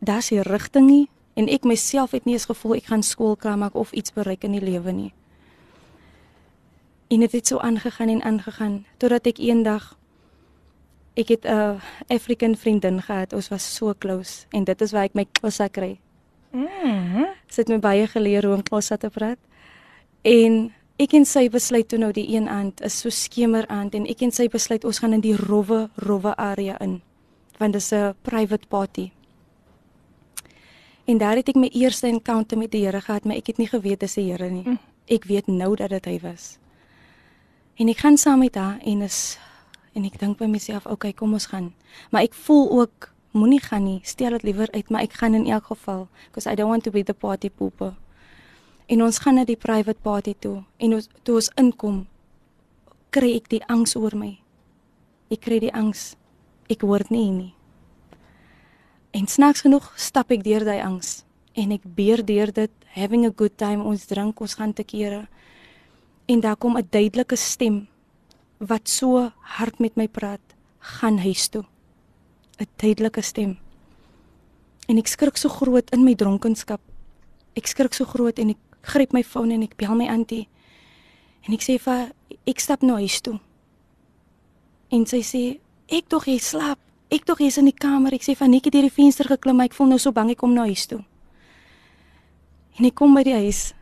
Daar's 0.00 0.30
nie 0.32 0.40
rigting 0.40 0.86
nie 0.88 1.08
en 1.36 1.48
ek 1.52 1.66
myself 1.68 2.14
het 2.16 2.24
nie 2.24 2.38
eens 2.38 2.48
gevoel 2.48 2.78
ek 2.78 2.88
gaan 2.88 3.04
skool 3.04 3.36
kan 3.36 3.60
maak 3.60 3.76
of 3.76 3.92
iets 3.92 4.14
bereik 4.16 4.46
in 4.48 4.56
die 4.56 4.64
lewe 4.64 4.94
nie. 4.96 5.10
En 7.12 7.20
dit 7.20 7.36
het 7.36 7.52
so 7.52 7.60
aangegaan 7.60 8.08
en 8.08 8.24
aangegaan 8.24 8.78
totdat 8.96 9.28
ek 9.28 9.42
eendag 9.44 9.92
ek 11.20 11.36
het 11.36 11.44
'n 11.44 11.76
African 12.08 12.56
vriendin 12.56 13.02
gehad. 13.02 13.36
Ons 13.36 13.52
was 13.52 13.74
so 13.74 13.92
close 13.92 14.46
en 14.56 14.64
dit 14.64 14.80
is 14.80 14.92
waar 14.92 15.04
ek 15.04 15.14
my 15.14 15.26
kosse 15.40 15.68
kry. 15.68 16.00
Mhm. 16.52 17.24
Sit 17.46 17.68
my 17.68 17.78
baie 17.78 18.06
geleer 18.06 18.44
hoe 18.44 18.54
om 18.54 18.62
Kossa 18.62 18.96
te 18.96 19.10
praat. 19.10 19.38
En 20.22 20.72
ek 21.00 21.14
en 21.16 21.24
sy 21.24 21.46
besluit 21.48 21.88
toe 21.88 21.98
nou 21.98 22.10
die 22.12 22.26
een 22.34 22.48
aand 22.48 22.82
is 22.84 22.98
so 23.00 23.12
skemer 23.14 23.64
aand 23.72 23.94
en 23.96 24.08
ek 24.10 24.20
en 24.26 24.34
sy 24.34 24.48
besluit 24.52 24.84
ons 24.84 24.98
gaan 25.00 25.16
in 25.16 25.24
die 25.24 25.36
rowwe 25.36 25.88
rowwe 25.96 26.34
area 26.36 26.76
in 26.84 27.00
want 27.60 27.72
dit 27.72 27.82
is 27.82 27.92
'n 27.92 28.14
private 28.22 28.66
party. 28.68 29.10
En 31.04 31.18
daar 31.18 31.36
het 31.36 31.48
ek 31.48 31.54
my 31.54 31.68
eerste 31.72 32.06
encounter 32.06 32.58
met 32.58 32.70
die 32.70 32.84
Here 32.84 33.00
gehad, 33.00 33.24
maar 33.24 33.36
ek 33.36 33.46
het 33.46 33.58
nie 33.58 33.66
geweet 33.66 34.00
dis 34.00 34.14
die 34.14 34.30
Here 34.30 34.50
nie. 34.50 34.62
Mm. 34.62 34.78
Ek 35.06 35.24
weet 35.24 35.46
nou 35.46 35.76
dat 35.76 35.90
dit 35.90 36.04
hy 36.04 36.20
was. 36.22 36.58
En 37.74 37.88
ek 37.88 37.98
gaan 37.98 38.16
saam 38.16 38.38
met 38.38 38.54
haar 38.54 38.78
en 38.84 39.02
is 39.02 39.38
en 39.92 40.04
ek 40.04 40.18
dink 40.18 40.38
by 40.38 40.46
myself, 40.46 40.86
okay, 40.86 41.12
kom 41.12 41.32
ons 41.32 41.46
gaan. 41.46 41.72
Maar 42.10 42.22
ek 42.22 42.34
voel 42.34 42.70
ook 42.80 43.12
moenie 43.30 43.60
gaan 43.60 43.84
nie. 43.84 44.00
Stel 44.02 44.30
dit 44.30 44.42
liewer 44.42 44.68
uit, 44.70 44.90
maar 44.90 45.02
ek 45.02 45.12
gaan 45.12 45.34
in 45.34 45.46
elk 45.46 45.64
geval 45.64 46.08
because 46.26 46.50
I 46.50 46.54
don't 46.54 46.70
want 46.70 46.84
to 46.84 46.90
be 46.90 47.02
the 47.02 47.14
party 47.14 47.50
pooper. 47.50 47.94
En 48.90 49.02
ons 49.06 49.18
gaan 49.22 49.38
na 49.38 49.44
die 49.46 49.58
private 49.58 50.02
party 50.02 50.34
toe 50.34 50.64
en 50.82 50.96
ons 50.96 51.06
toe 51.22 51.36
ons 51.38 51.50
inkom 51.62 52.02
kry 53.14 53.36
ek 53.38 53.46
die 53.52 53.62
angs 53.70 53.94
oor 53.98 54.16
my. 54.18 54.32
Ek 55.30 55.44
kry 55.46 55.60
die 55.62 55.72
angs. 55.74 56.16
Ek 56.70 56.82
word 56.86 57.10
nie 57.14 57.28
nie. 57.30 57.52
En 59.14 59.26
snaaks 59.30 59.62
genoeg 59.66 59.86
stap 59.98 60.30
ek 60.34 60.42
deur 60.46 60.66
daai 60.66 60.82
angs 60.82 61.20
en 61.58 61.74
ek 61.74 61.86
beer 61.96 62.22
deur 62.26 62.50
dit 62.54 62.72
having 62.94 63.26
a 63.26 63.32
good 63.34 63.56
time 63.58 63.86
ons 63.86 64.06
drink 64.10 64.42
ons 64.42 64.58
gaan 64.58 64.74
te 64.74 64.86
kere. 64.86 65.26
En 66.26 66.40
daar 66.40 66.56
kom 66.56 66.76
'n 66.76 66.86
duidelike 66.90 67.36
stem 67.36 67.86
wat 68.58 68.88
so 68.88 69.32
hard 69.56 69.78
met 69.78 69.96
my 69.96 70.08
praat. 70.08 70.42
Gaan 70.78 71.18
huis 71.18 71.48
toe. 71.48 71.64
'n 72.58 72.66
tydelike 72.76 73.22
stem. 73.22 73.58
En 74.88 74.98
ek 74.98 75.06
skrik 75.06 75.36
so 75.36 75.48
groot 75.48 75.90
in 75.90 76.04
my 76.04 76.14
dronkenskap. 76.14 76.80
Ek 77.56 77.66
skrik 77.66 77.94
so 77.94 78.04
groot 78.04 78.38
en 78.38 78.50
ek 78.50 78.58
gryp 78.82 79.12
my 79.12 79.22
foon 79.22 79.52
en 79.54 79.62
ek 79.66 79.76
bel 79.80 79.94
my 79.98 80.08
auntie. 80.08 80.46
En 81.46 81.54
ek 81.56 81.64
sê 81.64 81.78
vir 81.80 82.10
ek 82.48 82.60
stap 82.62 82.84
nou 82.86 82.98
huis 83.00 83.20
toe. 83.24 83.38
En 84.90 85.06
sy 85.06 85.22
sê 85.26 85.42
ek 85.90 86.08
tog 86.10 86.26
jy 86.28 86.38
slaap. 86.42 86.80
Ek 87.10 87.24
tog 87.26 87.40
jy's 87.42 87.58
in 87.58 87.66
die 87.66 87.74
kamer. 87.74 88.14
Ek 88.14 88.24
sê 88.26 88.36
van 88.38 88.52
net 88.52 88.68
hierdie 88.68 88.92
venster 88.92 89.26
geklim, 89.26 89.58
maar 89.58 89.70
ek 89.70 89.74
voel 89.74 89.92
nou 89.92 89.98
so 89.98 90.14
bang 90.14 90.30
ek 90.30 90.40
kom 90.42 90.54
nou 90.54 90.66
huis 90.68 90.86
toe. 90.86 91.00
En 92.78 92.86
ek 92.86 92.94
kom 92.98 93.14
by 93.16 93.24
die 93.26 93.34
huis. 93.34 93.72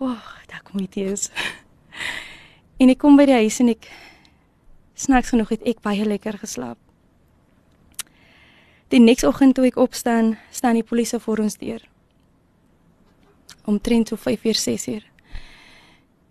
O, 0.00 0.08
oh, 0.08 0.30
daar 0.48 0.62
kom 0.64 0.80
dit 0.80 1.02
eens. 1.02 1.28
en 2.80 2.92
ek 2.92 3.00
kom 3.02 3.18
by 3.20 3.28
die 3.28 3.36
huis 3.42 3.60
en 3.60 3.74
ek 3.74 3.90
snaaks 5.00 5.32
genoeg 5.34 5.52
het 5.56 5.66
ek 5.68 5.84
baie 5.84 6.06
lekker 6.08 6.40
geslaap. 6.40 6.80
Die 8.90 9.00
nächste 9.00 9.28
oggend 9.28 9.54
toe 9.54 9.68
ek 9.68 9.78
opstaan, 9.78 10.34
staan 10.50 10.80
die 10.80 10.86
polisie 10.86 11.20
voor 11.22 11.44
ons 11.44 11.60
deur. 11.60 11.84
Omtrent 13.70 14.08
so 14.08 14.16
5:00, 14.16 14.58
6:00. 14.58 15.06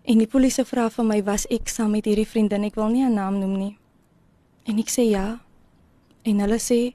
En 0.04 0.18
die 0.18 0.26
polisie 0.26 0.64
vra 0.64 0.90
van 0.90 1.06
my, 1.06 1.22
"Was 1.24 1.46
ek 1.46 1.68
saam 1.68 1.90
met 1.90 2.04
hierdie 2.04 2.28
vriendin? 2.28 2.64
Ek 2.64 2.74
wil 2.74 2.88
nie 2.88 3.04
'n 3.04 3.14
naam 3.14 3.38
noem 3.38 3.56
nie." 3.58 3.78
En 4.64 4.78
ek 4.78 4.90
sê 4.90 5.02
ja. 5.10 5.40
En 6.22 6.40
hulle 6.40 6.58
sê 6.58 6.94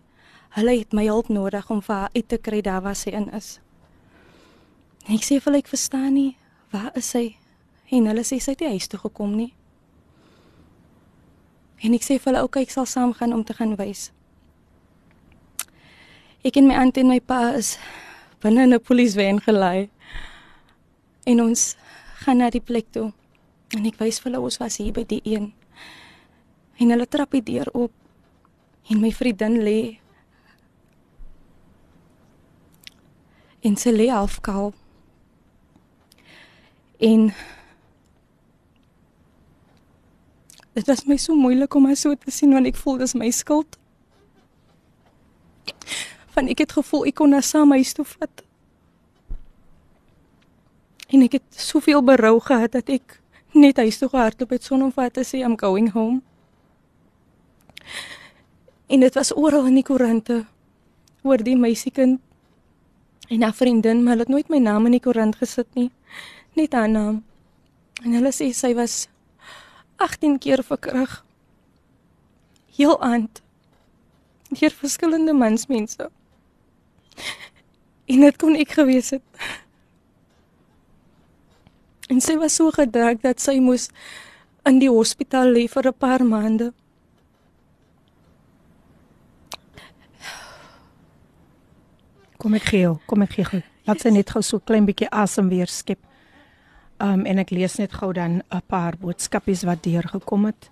hulle 0.50 0.78
het 0.78 0.94
my 0.94 1.06
hulp 1.06 1.28
nodig 1.28 1.70
om 1.70 1.82
vir 1.82 1.96
haar 1.96 2.10
uit 2.14 2.28
te 2.28 2.38
kry 2.38 2.62
daar 2.62 2.82
waar 2.82 2.96
sy 2.96 3.10
in 3.10 3.32
is. 3.32 3.60
En 5.08 5.16
ek 5.16 5.24
sê 5.24 5.38
vir 5.40 5.44
hulle 5.44 5.58
ek 5.58 5.68
verstaan 5.68 6.14
nie, 6.14 6.38
waar 6.72 6.92
is 6.96 7.10
sy? 7.10 7.36
En 7.92 8.06
hulle 8.06 8.24
sê 8.24 8.40
sy 8.40 8.52
het 8.52 8.60
nie 8.60 8.70
huis 8.70 8.88
toe 8.88 9.00
gekom 9.00 9.36
nie. 9.36 9.54
En 11.84 11.94
ek 11.94 12.02
sê 12.02 12.20
vir 12.20 12.34
hulle, 12.34 12.44
"Oké, 12.44 12.62
ek 12.62 12.70
sal 12.70 12.86
saam 12.86 13.14
gaan 13.14 13.34
om 13.34 13.44
te 13.44 13.54
gaan 13.54 13.76
wys." 13.76 14.12
Ek 16.44 16.58
en 16.58 16.68
my 16.68 16.76
aunt 16.76 16.98
en 16.98 17.08
my 17.08 17.20
pa 17.20 17.54
is 17.58 17.78
binne 18.40 18.64
in 18.64 18.74
'n 18.74 18.80
polisiewen 18.80 19.42
gelei. 19.42 19.90
En 21.26 21.42
ons 21.42 21.68
gaan 22.22 22.38
na 22.38 22.50
die 22.54 22.62
plek 22.62 22.92
toe. 22.94 23.10
En 23.74 23.86
ek 23.90 23.98
wys 24.00 24.22
vir 24.22 24.32
hulle 24.32 24.46
ons 24.46 24.60
was 24.62 24.78
hier 24.78 24.94
by 24.94 25.04
die 25.10 25.22
een. 25.26 25.52
En 26.78 26.92
hulle 26.94 27.08
trap 27.10 27.34
die 27.34 27.44
deur 27.46 27.72
oop. 27.74 27.94
En 28.90 29.02
my 29.02 29.10
vriendin 29.16 29.58
lê 29.66 29.80
en 33.66 33.74
sy 33.82 33.90
lê 33.90 34.12
half 34.14 34.38
kaal. 34.46 34.76
En 37.02 37.32
dit 40.76 40.86
was 40.92 41.06
my 41.10 41.18
so 41.18 41.34
moeilik 41.34 41.74
om 41.76 41.90
haar 41.90 41.98
so 41.98 42.14
te 42.14 42.32
sien 42.32 42.54
want 42.54 42.70
ek 42.70 42.78
voel 42.78 43.02
dis 43.02 43.18
my 43.18 43.32
skuld. 43.34 43.80
Van 46.38 46.52
ek 46.52 46.68
het 46.68 46.78
gevoel 46.78 47.10
ek 47.10 47.18
kon 47.18 47.34
haar 47.34 47.48
saam 47.48 47.74
huis 47.74 47.98
toe 47.98 48.06
vat. 48.06 48.45
En 51.16 51.24
ek 51.24 51.38
het 51.38 51.60
soveel 51.64 52.02
berou 52.04 52.40
gehad 52.44 52.74
dat 52.76 52.90
ek 52.92 53.20
net 53.56 53.80
huis 53.80 54.02
toe 54.02 54.10
gehardloop 54.12 54.52
het 54.52 54.66
sonder 54.68 54.90
om 54.90 54.96
vir 54.96 55.14
te 55.16 55.24
sê 55.24 55.40
I'm 55.40 55.56
going 55.60 55.94
home. 55.94 56.20
En 58.92 59.00
dit 59.00 59.16
was 59.16 59.32
oral 59.32 59.70
in 59.72 59.80
die 59.80 59.86
koerante 59.88 60.42
oor 61.24 61.42
die 61.42 61.56
meisiekind 61.56 62.20
en 63.32 63.42
haar 63.42 63.56
vriendin, 63.56 64.04
maar 64.04 64.14
hulle 64.14 64.26
het 64.28 64.34
nooit 64.34 64.52
my 64.52 64.60
naam 64.60 64.86
in 64.86 64.98
die 64.98 65.02
koerant 65.02 65.40
gesit 65.40 65.72
nie. 65.80 65.88
Net 66.60 66.76
haar 66.76 66.92
naam. 66.92 67.24
En 68.04 68.14
hulle 68.14 68.34
sê 68.36 68.52
sy 68.54 68.76
was 68.76 69.08
18 70.04 70.38
keer 70.44 70.64
verkrag. 70.68 71.22
Heel 72.76 73.00
aand. 73.02 73.42
Deur 74.52 74.76
verskillende 74.84 75.34
mansmense. 75.34 76.12
En 78.06 78.28
dit 78.28 78.38
kon 78.38 78.60
ek 78.60 78.76
gewees 78.78 79.16
het. 79.16 79.24
En 82.11 82.21
sy 82.21 82.37
was 82.37 82.57
so 82.59 82.71
gedruk 82.75 83.23
dat 83.23 83.41
sy 83.41 83.59
moes 83.63 83.89
in 84.67 84.81
die 84.83 84.91
hospitaal 84.91 85.53
lê 85.55 85.69
vir 85.69 85.87
'n 85.89 85.99
paar 85.99 86.25
maande. 86.25 86.73
Kom 92.39 92.55
ek 92.55 92.63
gee 92.63 92.81
jou, 92.81 92.99
kom 93.07 93.23
ek 93.23 93.33
gee 93.37 93.45
gou. 93.45 93.63
Laat 93.87 94.01
sy 94.01 94.11
net 94.11 94.31
gou 94.31 94.43
so 94.43 94.59
klein 94.59 94.87
bietjie 94.87 95.09
asem 95.11 95.49
weer 95.49 95.67
skep. 95.67 95.99
Um 97.01 97.27
en 97.27 97.39
ek 97.39 97.51
lees 97.51 97.79
net 97.79 97.93
gou 97.93 98.13
dan 98.13 98.43
'n 98.51 98.63
paar 98.67 98.97
boodskapies 98.97 99.63
wat 99.65 99.83
deurgekom 99.83 100.45
het. 100.47 100.71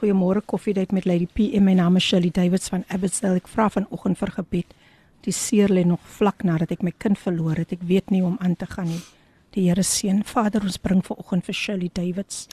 Goeiemôre 0.00 0.42
koffiedייט 0.44 0.92
met 0.92 1.04
Lady 1.04 1.26
P. 1.26 1.54
En 1.54 1.64
my 1.64 1.72
naam 1.72 1.96
is 1.96 2.04
Shirley 2.04 2.30
Davids 2.30 2.68
van 2.68 2.84
Abbotsdale. 2.88 3.36
Ek 3.36 3.48
vra 3.48 3.68
vanoggend 3.68 4.18
vir 4.18 4.30
gebed. 4.30 4.74
Die 5.20 5.32
seer 5.32 5.68
lê 5.68 5.84
nog 5.86 6.00
vlak 6.00 6.42
nadat 6.44 6.70
ek 6.70 6.82
my 6.82 6.92
kind 6.98 7.18
verloor 7.18 7.56
het. 7.56 7.72
Ek 7.72 7.82
weet 7.82 8.10
nie 8.10 8.20
hoe 8.20 8.30
om 8.30 8.38
aan 8.40 8.56
te 8.56 8.66
gaan 8.66 8.86
nie. 8.86 9.02
Die 9.51 9.67
Here 9.67 9.83
seën. 9.83 10.23
Vader, 10.23 10.63
ons 10.63 10.79
bring 10.79 11.01
vanoggend 11.03 11.43
vir 11.43 11.55
Shirley 11.55 11.89
Davids 11.93 12.47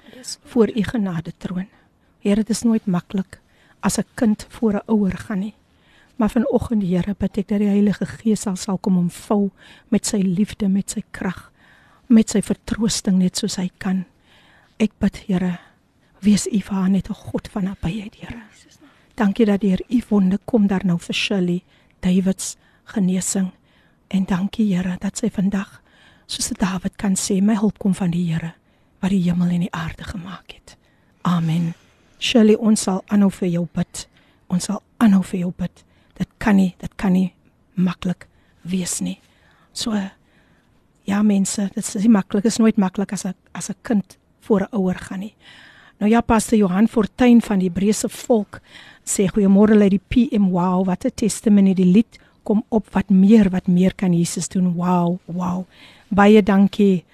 voor 0.51 0.73
u 0.75 0.83
genade 0.83 1.33
troon. 1.39 1.69
Here, 2.25 2.43
dit 2.43 2.51
is 2.51 2.65
nooit 2.67 2.87
maklik 2.87 3.39
as 3.81 3.99
'n 3.99 4.07
kind 4.15 4.47
voor 4.49 4.75
'n 4.75 4.83
ouer 4.87 5.17
gaan 5.19 5.39
nie. 5.39 5.55
Maar 6.17 6.31
vanoggend, 6.31 6.83
Here, 6.83 7.15
bid 7.19 7.39
ek 7.39 7.49
dat 7.49 7.59
die 7.59 7.69
Heilige 7.69 8.07
Gees 8.07 8.41
sal 8.41 8.57
sal 8.57 8.79
kom 8.79 8.97
omvou 8.97 9.51
met 9.89 10.07
sy 10.07 10.17
liefde, 10.17 10.69
met 10.69 10.91
sy 10.91 11.03
krag, 11.11 11.53
met 12.07 12.31
sy 12.31 12.43
vertroosting 12.43 13.19
net 13.19 13.37
soos 13.37 13.57
hy 13.57 13.71
kan. 13.79 14.05
Ek 14.79 14.91
bid, 14.99 15.17
Here, 15.17 15.59
wees 16.21 16.47
u 16.47 16.61
vir 16.61 16.75
haar 16.75 16.91
net 16.91 17.09
'n 17.11 17.15
God 17.15 17.49
van 17.49 17.65
nabyheid, 17.65 18.15
Here. 18.15 18.43
Dankie 19.15 19.47
dat 19.47 19.61
deur 19.61 19.81
u 19.89 20.03
wonde 20.09 20.39
kom 20.45 20.67
daar 20.67 20.85
nou 20.85 20.99
vir 20.99 21.15
Shirley 21.15 21.63
Davids 22.01 22.57
genesing. 22.85 23.51
En 24.09 24.25
dankie, 24.25 24.75
Here, 24.75 24.97
dat 24.99 25.19
sy 25.19 25.31
vandag 25.31 25.83
soos 26.29 26.53
Dawid 26.59 26.97
kan 27.01 27.17
sê, 27.17 27.41
my 27.43 27.57
hulp 27.59 27.79
kom 27.79 27.95
van 27.97 28.13
die 28.13 28.27
Here 28.29 28.55
wat 29.01 29.11
die 29.15 29.23
hemel 29.23 29.55
en 29.55 29.67
die 29.67 29.75
aarde 29.75 30.05
gemaak 30.05 30.53
het. 30.53 30.77
Amen. 31.23 31.73
Shirley, 32.19 32.57
ons 32.59 32.83
sal 32.89 33.03
aanhou 33.07 33.31
vir 33.31 33.49
jou 33.49 33.65
bid. 33.75 34.07
Ons 34.51 34.67
sal 34.71 34.83
aanhou 34.99 35.23
vir 35.23 35.41
jou 35.45 35.53
bid. 35.57 35.85
Dit 36.19 36.31
kan 36.43 36.59
nie, 36.59 36.73
dit 36.83 36.95
kan 36.99 37.15
nie 37.15 37.33
maklik 37.79 38.27
wees 38.67 38.99
nie. 39.01 39.21
So 39.73 39.95
ja 41.09 41.23
mense, 41.23 41.69
dit 41.75 41.85
is 41.85 41.95
nie 42.03 42.13
maklik, 42.13 42.45
is 42.45 42.59
nooit 42.59 42.77
maklik 42.77 43.13
as 43.13 43.25
'n 43.25 43.35
as 43.55 43.71
'n 43.71 43.77
kind 43.83 44.19
voor 44.41 44.63
'n 44.63 44.75
ouer 44.75 44.99
gaan 44.99 45.21
nie. 45.21 45.35
Nou 46.01 46.11
ja, 46.11 46.21
Pastor 46.21 46.59
Johan 46.59 46.89
Fortuin 46.89 47.41
van 47.41 47.59
die 47.59 47.69
Hebreëse 47.69 48.09
volk 48.09 48.61
sê 49.05 49.27
goeiemôre 49.27 49.75
lê 49.75 49.89
die 49.89 50.01
PM. 50.09 50.51
Wow, 50.51 50.87
wat 50.87 51.05
'n 51.05 51.11
testimony 51.15 51.75
die 51.75 51.93
lied 51.93 52.19
kom 52.43 52.65
op 52.69 52.89
wat 52.93 53.11
meer 53.11 53.51
wat 53.51 53.67
meer 53.67 53.95
kan 53.95 54.13
Jesus 54.13 54.49
doen. 54.49 54.75
Wow, 54.75 55.19
wow. 55.25 55.67
Baie 56.09 56.43
dankie 56.43 57.05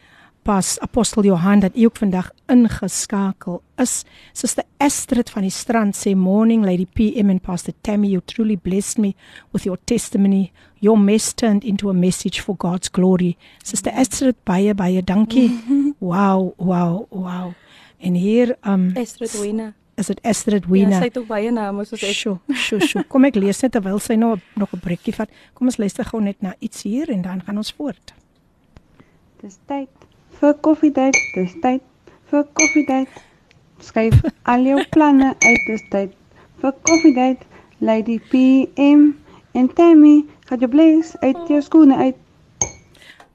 pas 0.45 0.79
apostel 0.81 1.25
Johan 1.25 1.61
dat 1.61 1.77
u 1.77 1.85
ook 1.85 1.97
vandag 1.97 2.31
ingeskakel 2.47 3.63
is. 3.77 4.05
Suster 4.33 4.65
Astrid 4.77 5.31
van 5.31 5.43
die 5.43 5.51
strand 5.51 5.97
sê 5.97 6.13
morning 6.15 6.65
lady 6.65 6.87
PM 6.87 7.31
and 7.31 7.41
pastor 7.43 7.73
Tammy 7.81 8.09
you 8.09 8.21
truly 8.25 8.57
blessed 8.57 8.99
me 8.99 9.15
with 9.53 9.65
your 9.65 9.79
testimony. 9.85 10.53
Your 10.79 10.99
mess 10.99 11.33
turned 11.35 11.65
into 11.65 11.89
a 11.89 11.93
message 11.93 12.41
for 12.41 12.55
God's 12.57 12.91
glory. 12.91 13.37
Suster 13.63 13.93
Astrid 13.93 14.37
baie 14.45 14.75
baie 14.75 15.03
dankie. 15.03 15.51
Wow, 16.05 16.53
wow, 16.59 17.07
wow. 17.11 17.53
En 17.99 18.15
hier 18.15 18.57
um 18.67 18.91
Esther 18.95 19.41
Wina. 19.41 19.73
is 19.95 20.07
dit 20.07 20.23
Astrid 20.23 20.67
Wina. 20.67 20.89
Ja, 20.89 20.99
sy 20.99 21.09
het 21.09 21.19
ook 21.19 21.27
baie 21.31 21.53
name 21.53 21.85
soos 21.89 22.03
ek. 22.03 22.13
Sjoe, 22.19 22.35
sjoe, 22.53 22.81
sjoe. 22.85 23.05
Kom 23.09 23.25
ek 23.25 23.39
lees 23.39 23.63
net 23.65 23.73
terwyl 23.73 24.03
sy 24.03 24.19
nou 24.21 24.35
nog 24.61 24.75
'n 24.75 24.83
breekie 24.85 25.15
vat. 25.15 25.31
Kom 25.55 25.71
ons 25.71 25.79
luister 25.79 26.05
gou 26.05 26.21
net 26.21 26.43
na 26.43 26.55
iets 26.59 26.83
hier 26.83 27.09
en 27.09 27.23
dan 27.23 27.41
gaan 27.41 27.57
ons 27.57 27.73
voort. 27.73 28.13
Dis 29.44 29.58
tyd 29.66 29.90
vir 30.40 30.54
koffiedייט. 30.62 31.16
Dis 31.36 31.56
tyd 31.62 31.82
vir 32.32 32.44
koffiedייט. 32.54 33.10
Skryf 33.80 34.22
al 34.44 34.66
jou 34.68 34.84
planne 34.92 35.36
uit. 35.40 35.64
Dis 35.68 35.86
tyd 35.90 36.16
vir 36.62 36.74
koffiedייט. 36.84 37.46
Lady 37.80 38.20
PM 38.32 39.14
en 39.56 39.70
Tammy, 39.74 40.26
gaan 40.50 40.60
jy 40.60 40.68
bless 40.72 41.16
uit 41.24 41.48
jou 41.48 41.62
skoene 41.64 41.96
uit. 41.96 42.18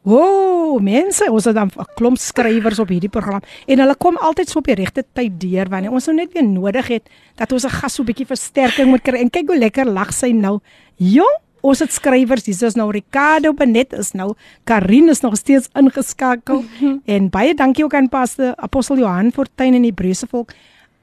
Woew, 0.04 0.82
mense, 0.84 1.24
ons 1.32 1.46
het 1.48 1.56
dan 1.56 1.70
'n 1.72 1.86
klomp 1.96 2.18
skrywers 2.18 2.78
op 2.78 2.88
hierdie 2.92 3.08
program 3.08 3.40
en 3.66 3.78
hulle 3.78 3.96
kom 3.96 4.16
altyd 4.16 4.48
so 4.48 4.58
op 4.58 4.66
die 4.66 4.74
regte 4.74 5.04
tyd 5.12 5.40
deur 5.40 5.68
wanneer 5.68 5.92
ons 5.92 6.06
nou 6.06 6.16
net 6.16 6.32
weer 6.32 6.44
nodig 6.44 6.86
het 6.88 7.08
dat 7.36 7.52
ons 7.52 7.64
'n 7.64 7.68
gas 7.70 7.94
so 7.94 8.02
'n 8.02 8.06
bietjie 8.06 8.26
versterking 8.26 8.88
moet 8.88 9.02
kry. 9.02 9.16
En 9.16 9.30
kyk 9.30 9.48
hoe 9.48 9.58
lekker 9.58 9.86
lag 9.86 10.12
sy 10.12 10.30
nou. 10.32 10.60
Jong, 10.96 11.38
ons 11.61 11.79
het 11.79 11.91
skrywers. 11.93 12.45
Dis 12.47 12.61
is 12.65 12.77
nou 12.79 12.89
Ricardo 12.91 13.53
Benet 13.53 13.93
is 13.93 14.13
nou. 14.17 14.33
Karin 14.69 15.09
is 15.09 15.21
nog 15.21 15.37
steeds 15.37 15.69
ingeskakel. 15.77 16.63
en 17.15 17.29
baie 17.29 17.53
dankie 17.55 17.83
ook 17.83 17.93
aan 17.93 18.09
Pastor 18.09 18.55
Apostel 18.55 18.97
Johan 18.97 19.31
Fortuin 19.31 19.73
en 19.73 19.87
die 19.87 19.93
Hebreëse 19.93 20.27
volk 20.29 20.53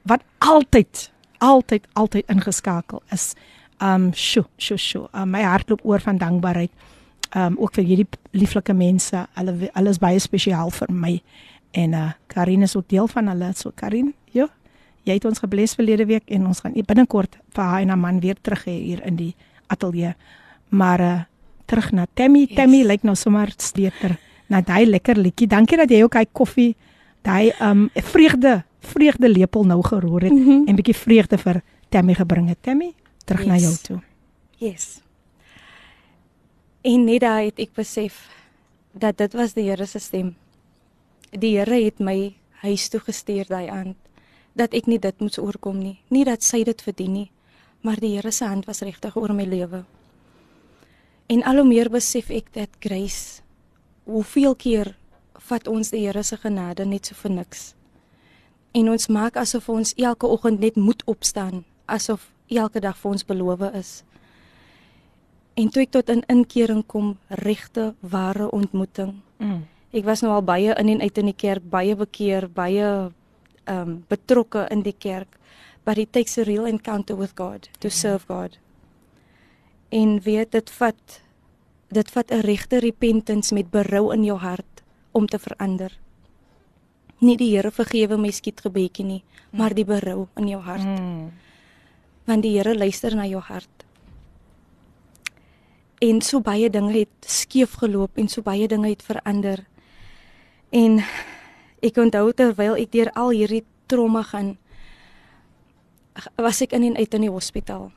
wat 0.07 0.23
altyd 0.37 1.11
altyd 1.43 1.87
altyd 1.93 2.29
ingeskakel 2.33 3.01
is. 3.13 3.33
Um 3.83 4.09
sjo, 4.13 4.47
sjo, 4.57 4.77
sjo. 4.77 5.07
Um, 5.13 5.29
my 5.35 5.43
hart 5.45 5.69
loop 5.69 5.83
oor 5.85 6.01
van 6.01 6.17
dankbaarheid 6.17 6.71
um 7.35 7.57
ook 7.59 7.75
vir 7.77 7.85
hierdie 7.85 8.07
lieflike 8.31 8.73
mense. 8.73 9.25
Hulle 9.37 9.69
hulle 9.73 9.93
is 9.93 10.01
baie 10.01 10.19
spesiaal 10.19 10.71
vir 10.73 10.93
my. 10.93 11.17
En 11.77 11.93
uh 11.93 12.11
Karin 12.27 12.63
is 12.65 12.75
ook 12.75 12.87
deel 12.89 13.07
van 13.07 13.27
hulle. 13.27 13.51
So 13.55 13.71
Karin, 13.75 14.13
ja. 14.31 14.47
Jy 15.07 15.19
het 15.19 15.25
ons 15.25 15.39
gebless 15.39 15.77
verlede 15.77 16.05
week 16.05 16.25
en 16.27 16.47
ons 16.47 16.59
gaan 16.59 16.73
binnekort 16.73 17.37
vir 17.55 17.63
haar 17.63 17.81
en 17.81 17.93
haar 17.93 18.01
man 18.01 18.19
weer 18.19 18.35
terug 18.41 18.65
hê 18.67 18.75
hier 18.89 19.03
in 19.05 19.15
die 19.15 19.35
ateljee. 19.71 20.15
Maar 20.69 20.99
uh 20.99 21.19
terug 21.67 21.91
na 21.91 22.05
Tammy. 22.13 22.45
Yes. 22.47 22.55
Tammy 22.55 22.83
lyk 22.87 23.03
nou 23.03 23.15
sommer 23.15 23.51
steter 23.57 24.15
na 24.47 24.61
daai 24.63 24.85
lekker 24.87 25.19
liedjie. 25.19 25.47
Dankie 25.51 25.77
dat 25.77 25.91
jy 25.91 25.99
ook 26.05 26.15
hy 26.15 26.25
koffie, 26.31 26.75
daai 27.27 27.51
um 27.59 27.89
vreugde, 27.93 28.61
vreugde 28.79 29.29
lepel 29.29 29.67
nou 29.67 29.81
geroer 29.83 30.29
het 30.29 30.33
mm 30.33 30.45
-hmm. 30.45 30.67
en 30.67 30.75
bietjie 30.75 30.95
vreugde 30.95 31.37
vir 31.37 31.61
Tammy 31.89 32.13
gebring 32.13 32.47
het. 32.47 32.57
Tammy, 32.61 32.93
terug 33.25 33.43
yes. 33.43 33.49
na 33.49 33.57
jou 33.57 33.75
toe. 33.83 33.99
Yes. 34.57 35.01
En 36.81 37.03
net 37.03 37.21
daai 37.21 37.45
het 37.45 37.59
ek 37.59 37.73
besef 37.73 38.29
dat 38.93 39.17
dit 39.17 39.33
was 39.33 39.53
die 39.53 39.69
Here 39.69 39.85
se 39.85 39.99
stem. 39.99 40.35
Die 41.31 41.57
Here 41.57 41.83
het 41.83 41.99
my 41.99 42.35
huis 42.63 42.89
toe 42.89 42.99
gestuur 42.99 43.45
daai 43.47 43.67
aand 43.67 43.95
dat 44.53 44.73
ek 44.73 44.87
nie 44.89 44.99
dit 44.99 45.19
moes 45.19 45.37
oorkom 45.37 45.77
nie. 45.77 45.99
Nie 46.09 46.23
dat 46.25 46.43
sy 46.43 46.63
dit 46.63 46.81
verdien 46.81 47.13
nie, 47.13 47.31
maar 47.81 47.99
die 47.99 48.15
Here 48.15 48.31
se 48.31 48.45
hand 48.45 48.65
was 48.65 48.81
regtig 48.81 49.15
oor 49.15 49.33
my 49.33 49.45
lewe. 49.45 49.83
En 51.27 51.43
al 51.43 51.61
hoe 51.61 51.67
meer 51.67 51.89
besef 51.91 52.29
ek 52.29 52.53
dat 52.55 52.69
grace 52.79 53.41
hoeveel 54.07 54.55
keer 54.55 54.93
vat 55.49 55.67
ons 55.67 55.91
die 55.91 56.05
Here 56.05 56.23
se 56.23 56.37
genade 56.37 56.85
net 56.85 57.05
so 57.05 57.15
vir 57.15 57.31
niks. 57.31 57.73
En 58.71 58.89
ons 58.89 59.07
maak 59.07 59.35
asof 59.37 59.69
ons 59.69 59.93
elke 59.97 60.27
oggend 60.27 60.59
net 60.59 60.75
moet 60.75 61.03
opstaan, 61.05 61.65
asof 61.85 62.31
elke 62.47 62.79
dag 62.79 62.97
vir 62.97 63.11
ons 63.11 63.25
beloof 63.25 63.63
is. 63.73 64.03
En 65.57 65.69
toe 65.69 65.83
ek 65.83 65.91
tot 65.91 66.09
'n 66.09 66.11
in 66.11 66.23
inkering 66.27 66.85
kom, 66.85 67.17
regte 67.29 67.95
ware 67.99 68.51
ontmoeting 68.51 69.21
Mm. 69.37 69.65
Ek 69.95 70.05
was 70.05 70.21
nou 70.25 70.33
al 70.35 70.43
baie 70.45 70.73
in 70.81 70.91
en 70.91 71.01
uit 71.01 71.17
in 71.21 71.31
die 71.31 71.37
kerk, 71.37 71.65
baie 71.69 71.95
bekeer, 71.95 72.49
baie 72.49 72.85
ehm 73.67 73.81
um, 73.81 73.97
betrokke 74.09 74.67
in 74.71 74.83
die 74.83 74.95
kerk. 74.95 75.37
But 75.85 75.97
it 75.97 76.11
takes 76.11 76.37
a 76.37 76.43
real 76.43 76.65
encounter 76.67 77.15
with 77.15 77.35
God 77.35 77.69
to 77.79 77.89
serve 77.89 78.25
God. 78.27 78.57
En 79.89 80.19
weet 80.21 80.51
dit 80.51 80.69
vat 80.79 81.21
dit 81.87 82.11
vat 82.11 82.31
'n 82.31 82.43
regte 82.43 82.79
repentance 82.79 83.53
met 83.53 83.69
berou 83.71 84.13
in 84.13 84.23
jou 84.23 84.37
hart 84.37 84.83
om 85.11 85.27
te 85.27 85.39
verander. 85.39 85.99
Nie 87.17 87.37
die 87.37 87.55
Here 87.55 87.71
vergewe 87.71 88.17
my 88.17 88.31
skiet 88.31 88.61
gebedjie 88.61 89.05
nie, 89.05 89.23
maar 89.51 89.73
die 89.73 89.85
berou 89.85 90.27
in 90.35 90.47
jou 90.47 90.61
hart. 90.61 90.83
Mm. 90.83 91.31
Want 92.25 92.43
die 92.43 92.57
Here 92.57 92.75
luister 92.77 93.15
na 93.15 93.25
jou 93.25 93.41
hart. 93.41 93.85
En 95.97 96.21
so 96.21 96.41
baie 96.41 96.69
dinge 96.69 96.93
het 96.93 97.25
skeef 97.25 97.73
geloop 97.73 98.17
en 98.17 98.27
so 98.27 98.41
baie 98.41 98.67
dinge 98.67 98.89
het 98.89 99.03
verander. 99.03 99.65
En 100.69 101.01
ek 101.81 101.97
onthou 101.97 102.33
terwyl 102.33 102.75
ek 102.75 102.91
deur 102.91 103.11
al 103.11 103.29
hierdie 103.29 103.63
trauma 103.87 104.21
gaan 104.23 104.57
was 106.35 106.61
ek 106.61 106.73
in 106.73 106.83
en 106.83 106.97
uit 106.97 107.13
in 107.13 107.21
die 107.27 107.31
hospitaal. 107.31 107.91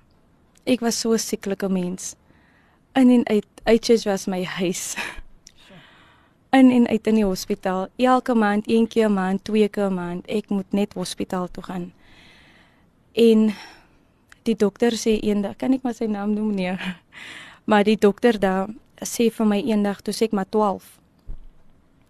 Ek 0.71 0.85
was 0.87 1.01
so 1.01 1.12
'n 1.12 1.18
sieklike 1.18 1.68
mens. 1.68 2.14
In 2.95 3.11
en 3.11 3.27
uit, 3.27 3.47
uitjies 3.64 4.05
was 4.05 4.27
my 4.27 4.45
huis. 4.45 4.95
In 6.51 6.71
en 6.71 6.87
uit 6.87 7.07
in 7.07 7.14
die 7.14 7.25
hospitaal. 7.25 7.89
Elke 7.97 8.35
maand, 8.35 8.71
een 8.71 8.87
keer 8.87 9.09
'n 9.09 9.14
maand, 9.14 9.45
twee 9.45 9.68
keer 9.68 9.91
'n 9.91 9.95
maand, 9.95 10.27
ek 10.27 10.49
moet 10.49 10.73
net 10.73 10.93
hospitaal 10.93 11.51
toe 11.51 11.62
gaan. 11.62 11.93
En 13.12 13.55
die 14.43 14.57
dokter 14.57 14.93
sê 14.93 15.18
eendag, 15.21 15.57
kan 15.57 15.73
ek 15.73 15.83
maar 15.83 15.95
sy 15.95 16.05
naam 16.05 16.35
noem 16.35 16.55
nee. 16.55 16.77
Maar 17.68 17.85
die 17.85 17.99
dokter 17.99 18.39
daar 18.39 18.68
sê 19.05 19.31
vir 19.31 19.47
my 19.47 19.62
eendag 19.62 20.01
toe 20.01 20.14
sê 20.14 20.23
ek 20.23 20.33
maar 20.33 20.49
12. 20.49 20.99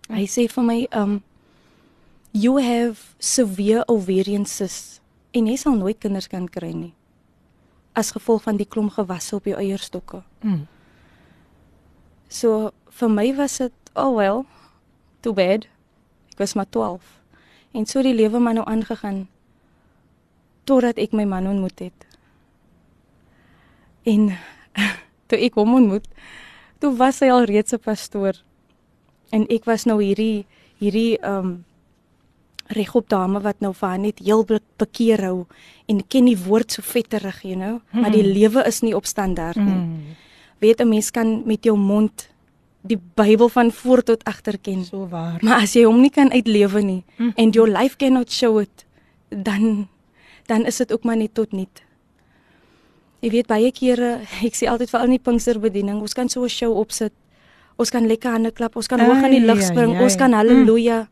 Hy 0.09 0.27
sê 0.27 0.49
vir 0.49 0.65
my 0.65 0.87
um 0.93 1.23
you 2.33 2.61
have 2.61 3.15
severe 3.19 3.85
ovarian 3.87 4.47
cysts 4.47 5.01
en 5.31 5.47
jy 5.47 5.57
sal 5.57 5.75
nooit 5.75 5.99
kinders 5.99 6.29
kan 6.29 6.49
kry 6.49 6.73
nie 6.73 6.95
as 7.93 8.13
gevolg 8.15 8.43
van 8.43 8.57
die 8.57 8.69
klomp 8.69 8.93
gewasse 8.93 9.35
op 9.37 9.45
jou 9.45 9.57
eierstokke. 9.59 10.23
Mm. 10.41 10.67
So 12.29 12.71
vir 13.01 13.11
my 13.11 13.27
was 13.37 13.59
dit 13.59 13.73
oh 13.95 14.15
well 14.17 14.45
too 15.21 15.33
bad. 15.35 15.67
Ek 16.33 16.39
was 16.39 16.55
maar 16.55 16.69
12. 16.71 17.03
En 17.73 17.87
so 17.87 18.03
die 18.03 18.15
lewe 18.15 18.39
maar 18.39 18.55
nou 18.55 18.67
aangegaan 18.67 19.29
totdat 20.65 20.99
ek 21.03 21.13
my 21.17 21.25
man 21.25 21.49
ontmoet 21.51 21.79
het. 21.79 22.07
En 24.07 24.31
toe 25.29 25.39
ek 25.39 25.59
hom 25.59 25.75
ontmoet, 25.75 26.07
toe 26.79 26.93
was 26.97 27.21
hy 27.21 27.31
al 27.31 27.49
reeds 27.51 27.75
'n 27.75 27.83
pastoor. 27.83 28.39
En 29.31 29.47
ek 29.51 29.65
was 29.65 29.85
nou 29.85 29.99
hierdie 30.03 30.47
hierdie 30.79 31.19
um 31.27 31.65
regop 32.71 33.09
dame 33.11 33.41
wat 33.43 33.61
nou 33.61 33.73
vir 33.75 33.89
haar 33.89 33.99
net 33.99 34.19
heel 34.23 34.45
be- 34.45 34.61
bekeer 34.79 35.23
hou 35.27 35.47
en 35.91 36.03
ken 36.09 36.25
die 36.31 36.37
woord 36.39 36.73
so 36.73 36.83
vetterig, 36.83 37.43
you 37.43 37.57
know, 37.57 37.81
maar 37.93 38.11
die 38.15 38.23
lewe 38.25 38.63
is 38.67 38.81
nie 38.83 38.95
op 38.97 39.07
standaard 39.07 39.57
nie. 39.57 39.75
Mm. 39.75 40.17
Weet 40.61 40.81
'n 40.81 40.89
mens 40.89 41.11
kan 41.11 41.43
met 41.47 41.65
jou 41.65 41.77
mond 41.77 42.29
die 42.83 42.99
Bybel 43.15 43.49
van 43.49 43.73
voor 43.73 44.03
tot 44.03 44.25
agter 44.25 44.59
ken. 44.59 44.85
So 44.85 45.07
waar. 45.09 45.39
Maar 45.43 45.63
as 45.63 45.73
jy 45.75 45.85
hom 45.85 46.01
nie 46.01 46.11
kan 46.11 46.31
uitlewe 46.33 46.83
nie 46.83 47.05
Mm. 47.19 47.33
and 47.37 47.55
your 47.55 47.69
life 47.69 47.97
cannot 47.97 48.31
show 48.33 48.61
it, 48.61 48.85
dan 49.29 49.89
dan 50.47 50.65
is 50.67 50.77
dit 50.77 50.93
ook 50.93 51.05
maar 51.05 51.17
net 51.17 51.35
tot 51.35 51.53
niet. 51.53 51.83
Jy 53.21 53.31
weet 53.31 53.47
baie 53.47 53.71
kere, 53.73 54.21
ek 54.43 54.55
sê 54.57 54.67
altyd 54.71 54.91
vir 54.91 55.01
al 55.01 55.07
die 55.07 55.19
Pinksterbediening, 55.19 56.01
ons 56.01 56.15
kan 56.15 56.29
so 56.29 56.43
'n 56.45 56.49
show 56.49 56.73
opsit. 56.77 57.13
Ons 57.77 57.91
kan 57.91 58.07
lekker 58.07 58.31
hande 58.31 58.51
klap, 58.51 58.77
ons 58.77 58.87
kan 58.87 59.01
hoog 59.01 59.23
in 59.25 59.31
die 59.31 59.41
Ai, 59.41 59.47
lug 59.47 59.57
ai, 59.59 59.65
spring, 59.65 59.95
ai. 59.97 60.03
ons 60.03 60.17
kan 60.17 60.33
haleluja. 60.33 61.09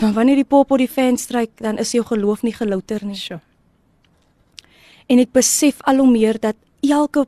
Maar 0.00 0.12
wanneer 0.12 0.36
die 0.42 0.44
pop 0.44 0.70
op 0.70 0.78
die 0.78 0.88
fan 0.88 1.16
stryk, 1.18 1.56
dan 1.56 1.78
is 1.78 1.92
jou 1.96 2.04
geloof 2.06 2.42
nie 2.42 2.54
gelouter 2.54 3.04
nie. 3.04 3.16
Sjoe. 3.16 3.40
En 5.08 5.18
ek 5.18 5.32
besef 5.32 5.80
al 5.88 6.02
hoe 6.02 6.10
meer 6.10 6.36
dat 6.40 6.56
elke 6.84 7.24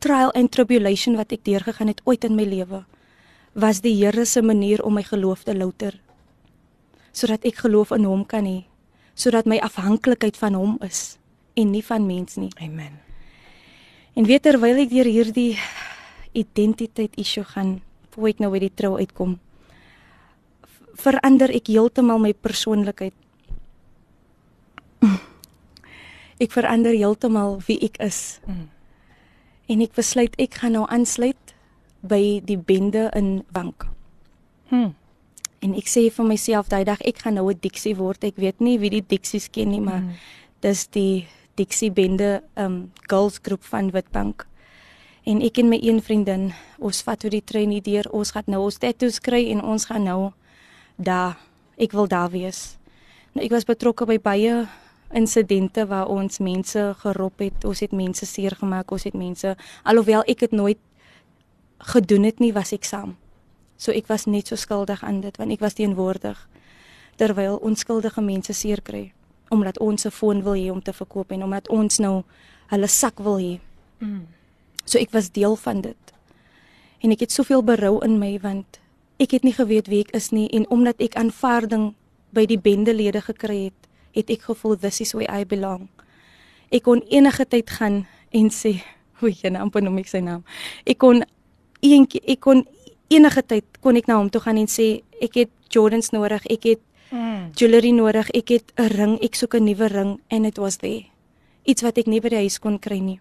trial 0.00 0.32
and 0.32 0.50
tribulation 0.50 1.18
wat 1.18 1.32
ek 1.34 1.44
deurgegaan 1.44 1.92
het 1.92 2.00
ooit 2.08 2.24
in 2.24 2.38
my 2.38 2.46
lewe 2.48 2.84
was 3.58 3.82
die 3.82 3.94
Here 3.98 4.24
se 4.24 4.42
manier 4.42 4.82
om 4.86 4.94
my 4.94 5.02
geloof 5.02 5.42
te 5.44 5.54
louter. 5.54 5.98
Sodat 7.12 7.44
ek 7.48 7.64
geloof 7.64 7.90
in 7.96 8.06
hom 8.06 8.24
kan 8.26 8.46
hê, 8.46 8.62
sodat 9.18 9.48
my 9.50 9.58
afhanklikheid 9.58 10.38
van 10.38 10.54
hom 10.54 10.76
is 10.86 11.18
en 11.58 11.72
nie 11.74 11.82
van 11.82 12.06
mens 12.06 12.38
nie. 12.38 12.52
Amen. 12.62 13.00
En 14.14 14.26
weet 14.26 14.44
terwyl 14.46 14.78
ek 14.84 14.92
deur 14.92 15.10
hierdie 15.10 15.58
identiteit 16.38 17.16
issue 17.18 17.44
gaan, 17.44 17.80
voor 18.14 18.30
ek 18.30 18.42
nou 18.42 18.52
by 18.54 18.62
die 18.62 18.74
trou 18.74 18.94
uitkom, 18.98 19.38
verander 21.00 21.50
ek 21.54 21.70
heeltemal 21.70 22.18
my 22.22 22.32
persoonlikheid. 22.32 23.14
Ek 26.42 26.52
verander 26.54 26.94
heeltemal 26.94 27.56
wie 27.66 27.80
ek 27.82 27.96
is. 28.04 28.38
Mm. 28.46 28.68
En 29.74 29.80
ek 29.82 29.96
besluit 29.98 30.34
ek 30.38 30.54
gaan 30.62 30.76
nou 30.78 30.84
aansluit 30.86 31.54
by 32.06 32.38
die 32.46 32.56
bende 32.56 33.08
in 33.18 33.42
Bank. 33.50 33.88
Hm. 34.70 34.92
En 35.58 35.74
ek 35.74 35.90
sê 35.90 36.04
vir 36.14 36.28
myself 36.28 36.70
daai 36.70 36.84
dag 36.86 37.02
ek 37.02 37.24
gaan 37.24 37.34
nou 37.34 37.50
'n 37.50 37.58
Dixie 37.60 37.96
word. 37.98 38.22
Ek 38.24 38.36
weet 38.38 38.60
nie 38.60 38.78
wie 38.78 38.90
die 38.90 39.02
Dixies 39.02 39.50
ken 39.50 39.70
nie, 39.70 39.80
maar 39.80 40.00
Mm. 40.00 40.14
dis 40.60 40.86
die 40.86 41.26
Dixie 41.56 41.90
bende 41.90 42.42
um 42.56 42.92
girls 43.10 43.40
groep 43.42 43.64
van 43.64 43.90
Witbank. 43.90 44.46
En 45.26 45.42
ek 45.42 45.58
en 45.58 45.68
my 45.68 45.78
een 45.82 46.00
vriendin, 46.00 46.52
ons 46.78 47.02
vat 47.02 47.18
toe 47.18 47.30
die 47.30 47.42
trein 47.44 47.70
hier 47.70 47.82
deur. 47.82 48.06
Ons 48.12 48.30
gaan 48.30 48.44
nou 48.46 48.64
ons 48.64 48.78
tattoos 48.78 49.18
kry 49.18 49.50
en 49.50 49.62
ons 49.62 49.84
gaan 49.84 50.04
nou 50.04 50.32
daar. 50.98 51.38
Ek 51.78 51.94
wil 51.94 52.08
daar 52.10 52.30
wees. 52.30 52.76
Nou 53.32 53.44
ek 53.46 53.54
was 53.54 53.64
betrokke 53.64 54.06
by 54.06 54.18
baie 54.18 54.66
insidente 55.14 55.86
waar 55.86 56.10
ons 56.10 56.40
mense 56.42 56.82
gerop 57.00 57.38
het. 57.38 57.64
Ons 57.64 57.80
het 57.80 57.94
mense 57.94 58.26
seer 58.26 58.58
gemaak, 58.58 58.90
ons 58.90 59.06
het 59.06 59.14
mense 59.14 59.54
alhoewel 59.86 60.26
ek 60.26 60.42
dit 60.44 60.52
nooit 60.52 60.80
gedoen 61.78 62.26
het 62.26 62.42
nie, 62.42 62.52
was 62.52 62.74
ek 62.74 62.84
saam. 62.84 63.14
So 63.78 63.94
ek 63.94 64.10
was 64.10 64.26
net 64.26 64.50
so 64.50 64.58
skuldig 64.58 65.04
aan 65.06 65.22
dit 65.22 65.36
want 65.38 65.54
ek 65.54 65.62
was 65.62 65.78
teenwoordig 65.78 66.38
terwyl 67.18 67.58
onskuldige 67.62 68.22
mense 68.22 68.54
seer 68.54 68.82
kry 68.82 69.12
omdat 69.50 69.78
ons 69.78 70.04
'n 70.04 70.10
foon 70.10 70.42
wil 70.42 70.54
hê 70.54 70.70
om 70.70 70.82
te 70.82 70.92
verkoop 70.92 71.30
en 71.32 71.42
omdat 71.42 71.68
ons 71.68 71.98
nou 71.98 72.22
hulle 72.66 72.86
sak 72.86 73.18
wil 73.18 73.38
hê. 73.38 73.60
Mm. 73.98 74.26
So 74.84 74.98
ek 74.98 75.10
was 75.10 75.30
deel 75.32 75.56
van 75.56 75.80
dit. 75.80 76.12
En 77.00 77.10
ek 77.10 77.20
het 77.20 77.32
soveel 77.32 77.62
berou 77.62 78.04
in 78.04 78.18
my 78.18 78.38
want 78.40 78.78
ek 79.18 79.30
het 79.30 79.44
nie 79.44 79.52
geweet 79.52 79.88
wie 79.88 80.00
ek 80.00 80.14
is 80.14 80.30
nie 80.30 80.48
en 80.54 80.66
omdat 80.70 81.00
ek 81.00 81.16
aanvaarding 81.16 81.94
by 82.32 82.46
die 82.46 82.58
bendelede 82.58 83.20
gekry 83.20 83.64
het, 83.64 83.88
het 84.14 84.30
ek 84.30 84.42
gevoel 84.42 84.76
this 84.76 85.00
is 85.00 85.14
where 85.14 85.30
I 85.32 85.44
belong. 85.44 85.88
Ek 86.70 86.82
kon 86.82 87.02
enige 87.10 87.44
tyd 87.48 87.70
gaan 87.70 88.06
en 88.32 88.50
sê, 88.50 88.82
hoe 89.20 89.30
jy 89.30 89.50
nou 89.50 89.62
amper 89.62 89.82
noem 89.82 89.98
ek 89.98 90.08
sy 90.08 90.20
naam. 90.20 90.44
Ek 90.86 90.98
kon 90.98 91.24
eentjie 91.82 92.20
ek 92.26 92.40
kon 92.40 92.64
enige 93.10 93.42
tyd 93.42 93.64
kon 93.80 93.96
ek 93.96 94.06
na 94.06 94.18
hom 94.18 94.30
toe 94.30 94.40
gaan 94.40 94.58
en 94.58 94.66
sê 94.68 95.02
ek 95.20 95.34
het 95.34 95.50
Jordans 95.70 96.12
nodig, 96.12 96.44
ek 96.50 96.64
het 96.64 96.80
Mm. 97.10 97.52
jewelry 97.56 97.90
nodig, 97.90 98.28
ek 98.34 98.48
het 98.48 98.72
'n 98.76 98.86
ring, 98.88 99.18
ek 99.22 99.34
soek 99.34 99.54
'n 99.54 99.64
nuwe 99.64 99.88
ring 99.88 100.20
and 100.28 100.46
it 100.46 100.58
was 100.58 100.76
there. 100.76 101.06
Iets 101.64 101.82
wat 101.82 101.96
ek 101.98 102.06
nie 102.06 102.20
by 102.20 102.28
die 102.28 102.36
huis 102.36 102.58
kon 102.58 102.78
kry 102.78 102.98
nie. 103.00 103.20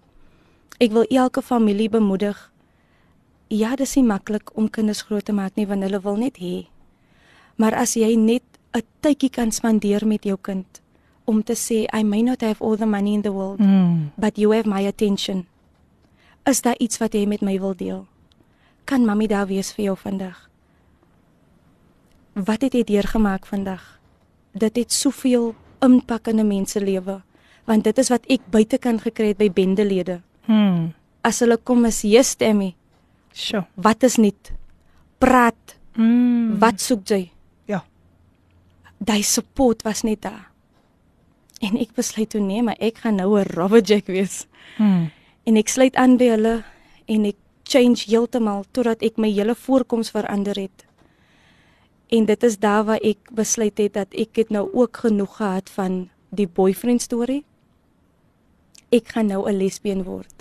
Ek 0.80 0.92
wil 0.92 1.06
elke 1.10 1.42
familie 1.42 1.90
bemoedig. 1.90 2.52
Ja, 3.50 3.76
dis 3.76 3.96
nie 3.96 4.04
maklik 4.04 4.52
om 4.58 4.70
kinders 4.70 5.02
groot 5.08 5.26
te 5.26 5.34
maak 5.34 5.56
nie 5.56 5.66
want 5.68 5.84
hulle 5.86 6.00
wil 6.04 6.18
net 6.20 6.38
hê. 6.42 6.68
Maar 7.56 7.74
as 7.76 7.96
jy 7.96 8.16
net 8.16 8.44
'n 8.76 8.82
tydjie 9.02 9.30
kan 9.30 9.52
spandeer 9.52 10.06
met 10.08 10.24
jou 10.24 10.38
kind 10.42 10.82
om 11.26 11.44
te 11.44 11.54
sê 11.54 11.86
I 11.94 12.04
may 12.04 12.22
not 12.22 12.42
have 12.42 12.62
all 12.64 12.76
the 12.78 12.86
money 12.86 13.14
in 13.14 13.22
the 13.22 13.32
world, 13.32 13.60
Mm. 13.60 14.12
but 14.18 14.38
you 14.38 14.52
have 14.54 14.68
my 14.70 14.86
attention. 14.88 15.46
Is 16.46 16.62
daar 16.62 16.78
iets 16.80 16.98
wat 16.98 17.14
jy 17.14 17.26
met 17.26 17.42
my 17.42 17.60
wil 17.60 17.76
deel? 17.76 18.06
Kan 18.86 19.06
mami 19.06 19.28
daar 19.28 19.48
wees 19.48 19.72
vir 19.74 19.86
jou 19.86 19.98
vandag? 19.98 20.50
Wat 22.34 22.62
het 22.62 22.74
jy 22.74 22.84
deurgemaak 22.84 23.46
vandag? 23.46 24.00
Dit 24.54 24.76
het 24.76 24.92
soveel 24.94 25.56
impak 25.82 26.28
in 26.28 26.40
'n 26.40 26.48
mens 26.48 26.72
se 26.72 26.80
lewe, 26.80 27.22
want 27.66 27.84
dit 27.84 27.98
is 27.98 28.10
wat 28.10 28.26
ek 28.30 28.42
buitekant 28.50 29.02
gekry 29.02 29.28
het 29.28 29.38
by 29.38 29.50
bendelede. 29.52 30.22
Mm. 30.48 30.94
As 31.22 31.40
hulle 31.40 31.58
kom 31.58 31.86
is, 31.86 32.02
"Yes, 32.02 32.36
Tammy, 32.36 32.76
Sjoe. 33.38 33.66
wat 33.76 34.04
is 34.04 34.16
nuut? 34.18 34.52
Praat, 35.22 35.76
Mm. 35.98 36.60
wat 36.60 36.82
soek 36.82 37.08
jy?" 37.08 37.32
Ja. 37.66 37.84
Daai 38.98 39.22
support 39.24 39.82
was 39.84 40.02
net 40.04 40.22
daar. 40.22 40.52
En 41.62 41.78
ek 41.78 41.94
besluit 41.96 42.30
toe 42.30 42.42
nee, 42.42 42.62
maar 42.64 42.78
ek 42.80 42.98
gaan 42.98 43.16
nou 43.16 43.40
'n 43.40 43.46
Robert 43.54 43.88
Jack 43.88 44.06
wees. 44.06 44.46
Mm. 44.78 45.10
En 45.46 45.56
ek 45.58 45.68
sluit 45.68 45.96
aan 45.96 46.18
by 46.18 46.28
hulle 46.30 46.64
en 47.08 47.26
ek 47.26 47.36
change 47.64 48.04
heeltemal 48.08 48.66
totdat 48.72 49.02
ek 49.02 49.18
my 49.18 49.30
hele 49.32 49.56
voorkoms 49.56 50.10
verander 50.12 50.56
het. 50.56 50.86
En 52.10 52.26
dit 52.26 52.44
is 52.44 52.58
daar 52.60 52.84
waar 52.86 53.02
ek 53.02 53.18
besluit 53.34 53.78
het 53.78 53.94
dat 53.94 54.08
ek 54.14 54.36
het 54.36 54.50
nou 54.50 54.70
ook 54.74 54.98
genoeg 54.98 55.36
gehad 55.38 55.70
van 55.70 56.10
die 56.30 56.48
boyfriend 56.48 57.02
storie. 57.02 57.44
Ek 58.92 59.08
gaan 59.08 59.26
nou 59.28 59.50
'n 59.50 59.58
lesbien 59.58 60.04
word. 60.04 60.37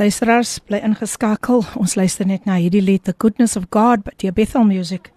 Luisteraars, 0.00 0.56
bly 0.64 0.78
ingeskakel. 0.80 1.66
Ons 1.76 1.98
luister 2.00 2.24
net 2.24 2.46
na 2.48 2.54
hierdie 2.56 2.80
lied 2.80 3.02
The 3.04 3.12
Goodness 3.20 3.58
of 3.60 3.66
God 3.76 4.06
by 4.06 4.14
die 4.22 4.30
Bethel 4.32 4.64
Music. 4.64 5.10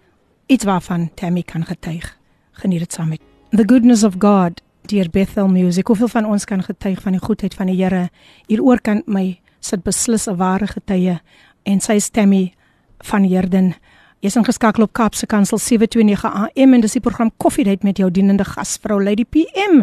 Iets 0.52 0.68
waarvan 0.68 1.06
Tammy 1.16 1.46
kan 1.48 1.64
getuig. 1.64 2.10
Geniet 2.60 2.84
dit 2.84 2.98
saam 2.98 3.14
met 3.14 3.24
The 3.56 3.64
Goodness 3.64 4.04
of 4.04 4.18
God 4.20 4.60
deur 4.92 5.08
Bethel 5.10 5.48
Music. 5.48 5.88
Hoeveel 5.88 6.12
van 6.12 6.28
ons 6.28 6.44
kan 6.46 6.60
getuig 6.64 7.00
van 7.02 7.16
die 7.16 7.24
goedheid 7.24 7.56
van 7.56 7.72
die 7.72 7.78
Here? 7.80 8.10
Hieroor 8.52 8.84
kan 8.84 9.00
my 9.08 9.40
sit 9.64 9.84
beslis 9.88 10.28
'n 10.28 10.36
ware 10.36 10.68
getuie 10.68 11.22
en 11.64 11.80
sy 11.80 11.96
is 11.96 12.10
Tammy 12.10 12.54
van 13.00 13.24
Herden. 13.24 13.76
Jy's 14.25 14.35
ingeskakel 14.37 14.85
op 14.85 14.91
Kaapse 14.93 15.25
Kansel 15.25 15.57
729 15.57 16.25
AM 16.29 16.75
en 16.77 16.83
dis 16.85 16.93
die 16.93 17.01
program 17.01 17.31
Koffiedייט 17.41 17.87
met 17.89 17.97
jou 17.97 18.11
dienende 18.13 18.45
gasvrou 18.45 18.99
Lady 19.01 19.25
PM. 19.25 19.79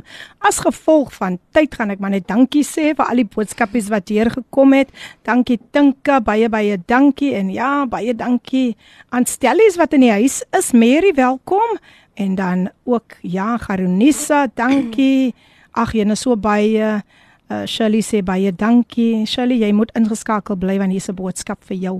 As 0.45 0.59
gevolg 0.61 1.09
van 1.15 1.39
tyd 1.57 1.73
gaan 1.73 1.89
ek 1.89 2.03
maar 2.03 2.13
net 2.13 2.27
dankie 2.29 2.61
sê 2.61 2.91
vir 2.91 3.01
al 3.01 3.23
die 3.23 3.25
boodskapies 3.25 3.89
wat 3.89 4.13
hier 4.13 4.29
gekom 4.29 4.75
het. 4.77 4.93
Dankie 5.25 5.57
Tinka, 5.73 6.19
baie 6.21 6.51
baie 6.53 6.77
dankie 6.85 7.31
en 7.33 7.49
ja, 7.49 7.87
baie 7.89 8.13
dankie 8.13 8.75
aan 9.09 9.25
Stellies 9.25 9.79
wat 9.81 9.97
in 9.97 10.05
die 10.05 10.13
huis 10.13 10.43
is. 10.53 10.69
Mary, 10.69 11.15
welkom. 11.17 11.81
En 12.13 12.37
dan 12.37 12.69
ook 12.85 13.17
ja, 13.25 13.57
Garonissa, 13.57 14.45
dankie. 14.53 15.33
Ag, 15.73 15.97
jene 15.97 16.13
so 16.13 16.37
baie 16.37 17.01
uh, 17.49 17.65
Shirley 17.65 18.05
sê 18.05 18.21
baie 18.21 18.53
dankie. 18.53 19.25
Shirley, 19.25 19.63
jy 19.65 19.73
moet 19.73 19.97
ingeskakel 19.97 20.61
bly 20.61 20.77
want 20.77 20.93
hier's 20.93 21.09
'n 21.09 21.17
boodskap 21.17 21.65
vir 21.65 21.77
jou. 21.89 21.99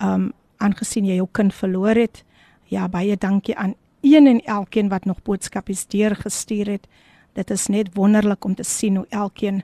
Um 0.00 0.32
aangesien 0.63 1.05
jy 1.09 1.15
jou 1.19 1.27
kind 1.31 1.53
verloor 1.53 1.95
het. 1.99 2.23
Ja, 2.71 2.87
baie 2.89 3.17
dankie 3.19 3.55
aan 3.59 3.75
een 4.01 4.27
en 4.27 4.39
elkeen 4.45 4.89
wat 4.89 5.05
nog 5.05 5.21
boodskapies 5.23 5.85
deurgestuur 5.87 6.67
het. 6.77 6.87
Dit 7.33 7.51
is 7.51 7.67
net 7.67 7.93
wonderlik 7.95 8.45
om 8.45 8.55
te 8.55 8.63
sien 8.63 8.95
hoe 8.95 9.05
elkeen 9.09 9.63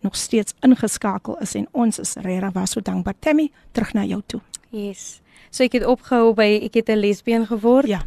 nog 0.00 0.16
steeds 0.16 0.54
ingeskakel 0.64 1.38
is 1.44 1.54
en 1.54 1.66
ons 1.72 1.98
is 1.98 2.14
regtig 2.24 2.52
was 2.56 2.70
so 2.70 2.80
dankbaar. 2.80 3.14
Tammy, 3.20 3.50
terug 3.72 3.92
na 3.94 4.04
jou 4.04 4.22
toe. 4.26 4.40
Yes. 4.70 5.20
So 5.50 5.64
ek 5.64 5.72
het 5.72 5.84
opgehou 5.86 6.32
by 6.34 6.60
ek 6.64 6.74
het 6.74 6.88
'n 6.88 6.96
lesbien 7.00 7.46
geword. 7.46 7.86
Ja. 7.86 8.02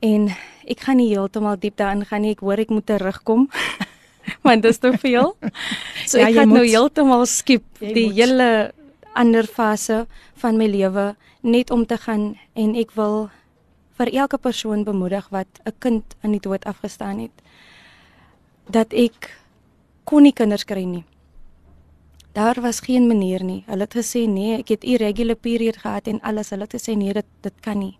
En 0.00 0.28
ek 0.68 0.80
gaan 0.80 0.96
nie 0.96 1.08
heeltemal 1.12 1.58
diep 1.58 1.76
daarin 1.76 2.04
gaan 2.04 2.20
nie. 2.22 2.30
Ek 2.30 2.40
hoor 2.40 2.58
ek 2.58 2.70
moet 2.70 2.86
terugkom. 2.86 3.48
Want 4.44 4.62
dit 4.62 4.70
is 4.70 4.78
te 4.78 4.92
veel. 4.98 5.36
So 6.06 6.18
Ja, 6.18 6.28
ek 6.28 6.34
gaan 6.34 6.48
nou 6.48 6.58
moet. 6.60 6.70
heeltemal 6.70 7.26
skip 7.26 7.62
die 7.78 8.06
moet. 8.06 8.14
hele 8.16 8.72
ander 9.14 9.44
fase 9.46 10.06
van 10.36 10.56
my 10.56 10.66
lewe 10.66 11.14
net 11.44 11.70
om 11.70 11.86
te 11.86 11.96
gaan 12.00 12.34
en 12.56 12.74
ek 12.74 12.94
wil 12.96 13.28
vir 13.98 14.10
elke 14.16 14.38
persoon 14.38 14.84
bemoedig 14.84 15.28
wat 15.30 15.60
'n 15.64 15.72
kind 15.78 16.04
in 16.22 16.32
die 16.32 16.40
dood 16.40 16.64
afgestaan 16.64 17.18
het 17.18 17.42
dat 18.70 18.92
ek 18.92 19.36
kon 20.04 20.22
nie 20.22 20.32
kinders 20.32 20.64
kry 20.64 20.84
nie. 20.84 21.04
Daar 22.32 22.60
was 22.60 22.80
geen 22.80 23.06
manier 23.06 23.44
nie. 23.44 23.62
Hulle 23.66 23.86
het 23.86 23.94
gesê 23.94 24.26
nee, 24.26 24.58
ek 24.58 24.68
het 24.68 24.84
irregular 24.84 25.36
period 25.36 25.76
gehad 25.76 26.06
en 26.06 26.20
alles. 26.20 26.50
Hulle 26.50 26.62
het 26.62 26.74
gesê 26.74 26.96
nee, 26.96 27.12
dit 27.12 27.26
dit 27.40 27.60
kan 27.60 27.78
nie. 27.78 27.98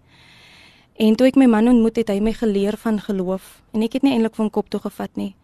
En 0.96 1.16
toe 1.16 1.26
ek 1.26 1.36
my 1.36 1.46
man 1.46 1.68
ontmoet 1.68 1.96
het, 1.96 2.08
hy 2.08 2.20
my 2.20 2.32
geleer 2.32 2.76
van 2.76 3.00
geloof 3.00 3.62
en 3.72 3.82
ek 3.82 3.92
het 3.92 4.02
nie 4.02 4.12
eintlik 4.12 4.34
van 4.34 4.50
kop 4.50 4.68
toe 4.70 4.80
gevat 4.80 5.16
nie. 5.16 5.34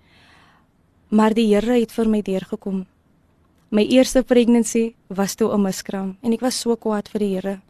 Maar 1.10 1.34
die 1.34 1.46
Here 1.54 1.80
het 1.80 1.92
vir 1.92 2.08
my 2.08 2.22
deurgekom. 2.22 2.86
My 3.70 3.82
eerste 3.82 4.22
pregnancy 4.22 4.94
was 5.08 5.34
toe 5.34 5.52
'n 5.52 5.62
miskraam 5.62 6.16
en 6.22 6.32
ek 6.32 6.40
was 6.40 6.60
so 6.60 6.76
kwaad 6.76 7.08
vir 7.08 7.18
die 7.18 7.34
Here. 7.34 7.60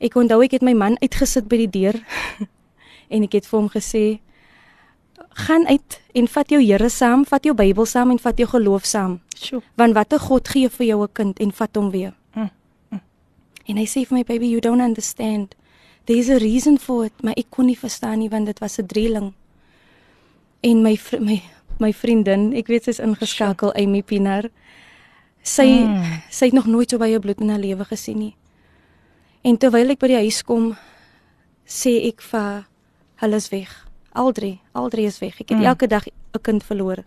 Ek 0.00 0.14
onthou 0.16 0.40
ek 0.44 0.52
het 0.52 0.62
my 0.62 0.72
man 0.72 0.96
uitgesit 1.02 1.48
by 1.48 1.56
die 1.66 1.70
deur 1.70 1.94
en 3.14 3.22
ek 3.22 3.32
het 3.32 3.46
vir 3.46 3.58
hom 3.60 3.68
gesê 3.68 4.20
gaan 5.46 5.66
uit 5.68 6.00
en 6.14 6.26
vat 6.28 6.48
jou 6.50 6.60
Here 6.64 6.88
saam, 6.90 7.24
vat 7.24 7.44
jou 7.44 7.54
Bybel 7.54 7.86
saam 7.86 8.10
en 8.10 8.18
vat 8.18 8.36
jou 8.38 8.48
geloof 8.48 8.84
saam. 8.84 9.20
Sjoe. 9.36 9.60
Want 9.76 9.94
watter 9.94 10.18
God 10.18 10.48
gee 10.48 10.68
vir 10.68 10.86
jou 10.86 11.02
'n 11.04 11.12
kind 11.12 11.38
en 11.40 11.52
vat 11.52 11.76
hom 11.76 11.90
weer? 11.90 12.14
Mm, 12.34 12.50
En 13.68 13.76
hy 13.76 13.84
sê 13.86 14.04
vir 14.06 14.16
my 14.18 14.24
baby, 14.24 14.46
you 14.48 14.60
don't 14.60 14.80
understand. 14.80 15.54
There's 16.06 16.28
a 16.28 16.38
reason 16.38 16.78
for 16.78 17.04
it, 17.04 17.12
maar 17.22 17.34
ek 17.36 17.50
kon 17.50 17.66
nie 17.66 17.76
verstaan 17.78 18.18
nie 18.18 18.28
want 18.28 18.46
dit 18.46 18.58
was 18.58 18.78
'n 18.78 18.86
drieling. 18.86 19.32
En 20.62 20.82
my 20.82 20.96
vri- 20.96 21.20
my 21.20 21.42
my 21.78 21.92
vriendin, 21.92 22.52
ek 22.52 22.66
weet 22.66 22.84
sy's 22.84 22.98
ingeskakel, 22.98 23.72
Amy 23.74 24.02
Pinaar. 24.02 24.50
Sy 25.42 25.62
Mm. 25.86 26.02
sy 26.30 26.44
het 26.46 26.54
nog 26.54 26.66
nooit 26.66 26.90
so 26.90 26.98
baie 26.98 27.18
bloed 27.20 27.40
in 27.40 27.48
haar 27.48 27.58
lewe 27.58 27.84
gesien 27.84 28.18
nie. 28.18 28.34
En 29.42 29.56
terwyl 29.56 29.94
ek 29.94 30.00
by 30.02 30.10
die 30.12 30.20
huis 30.20 30.42
kom, 30.44 30.74
sê 31.64 31.94
ek 32.10 32.20
vir 32.20 32.66
hulle 33.22 33.36
is 33.40 33.48
weg. 33.52 33.70
Al 34.12 34.32
drie, 34.36 34.58
al 34.74 34.90
drie 34.92 35.06
is 35.06 35.20
weg. 35.22 35.40
Ek 35.40 35.48
het 35.50 35.58
Mm. 35.58 35.64
elke 35.64 35.86
dag 35.86 36.04
'n 36.06 36.40
kind 36.42 36.62
verloor. 36.64 37.04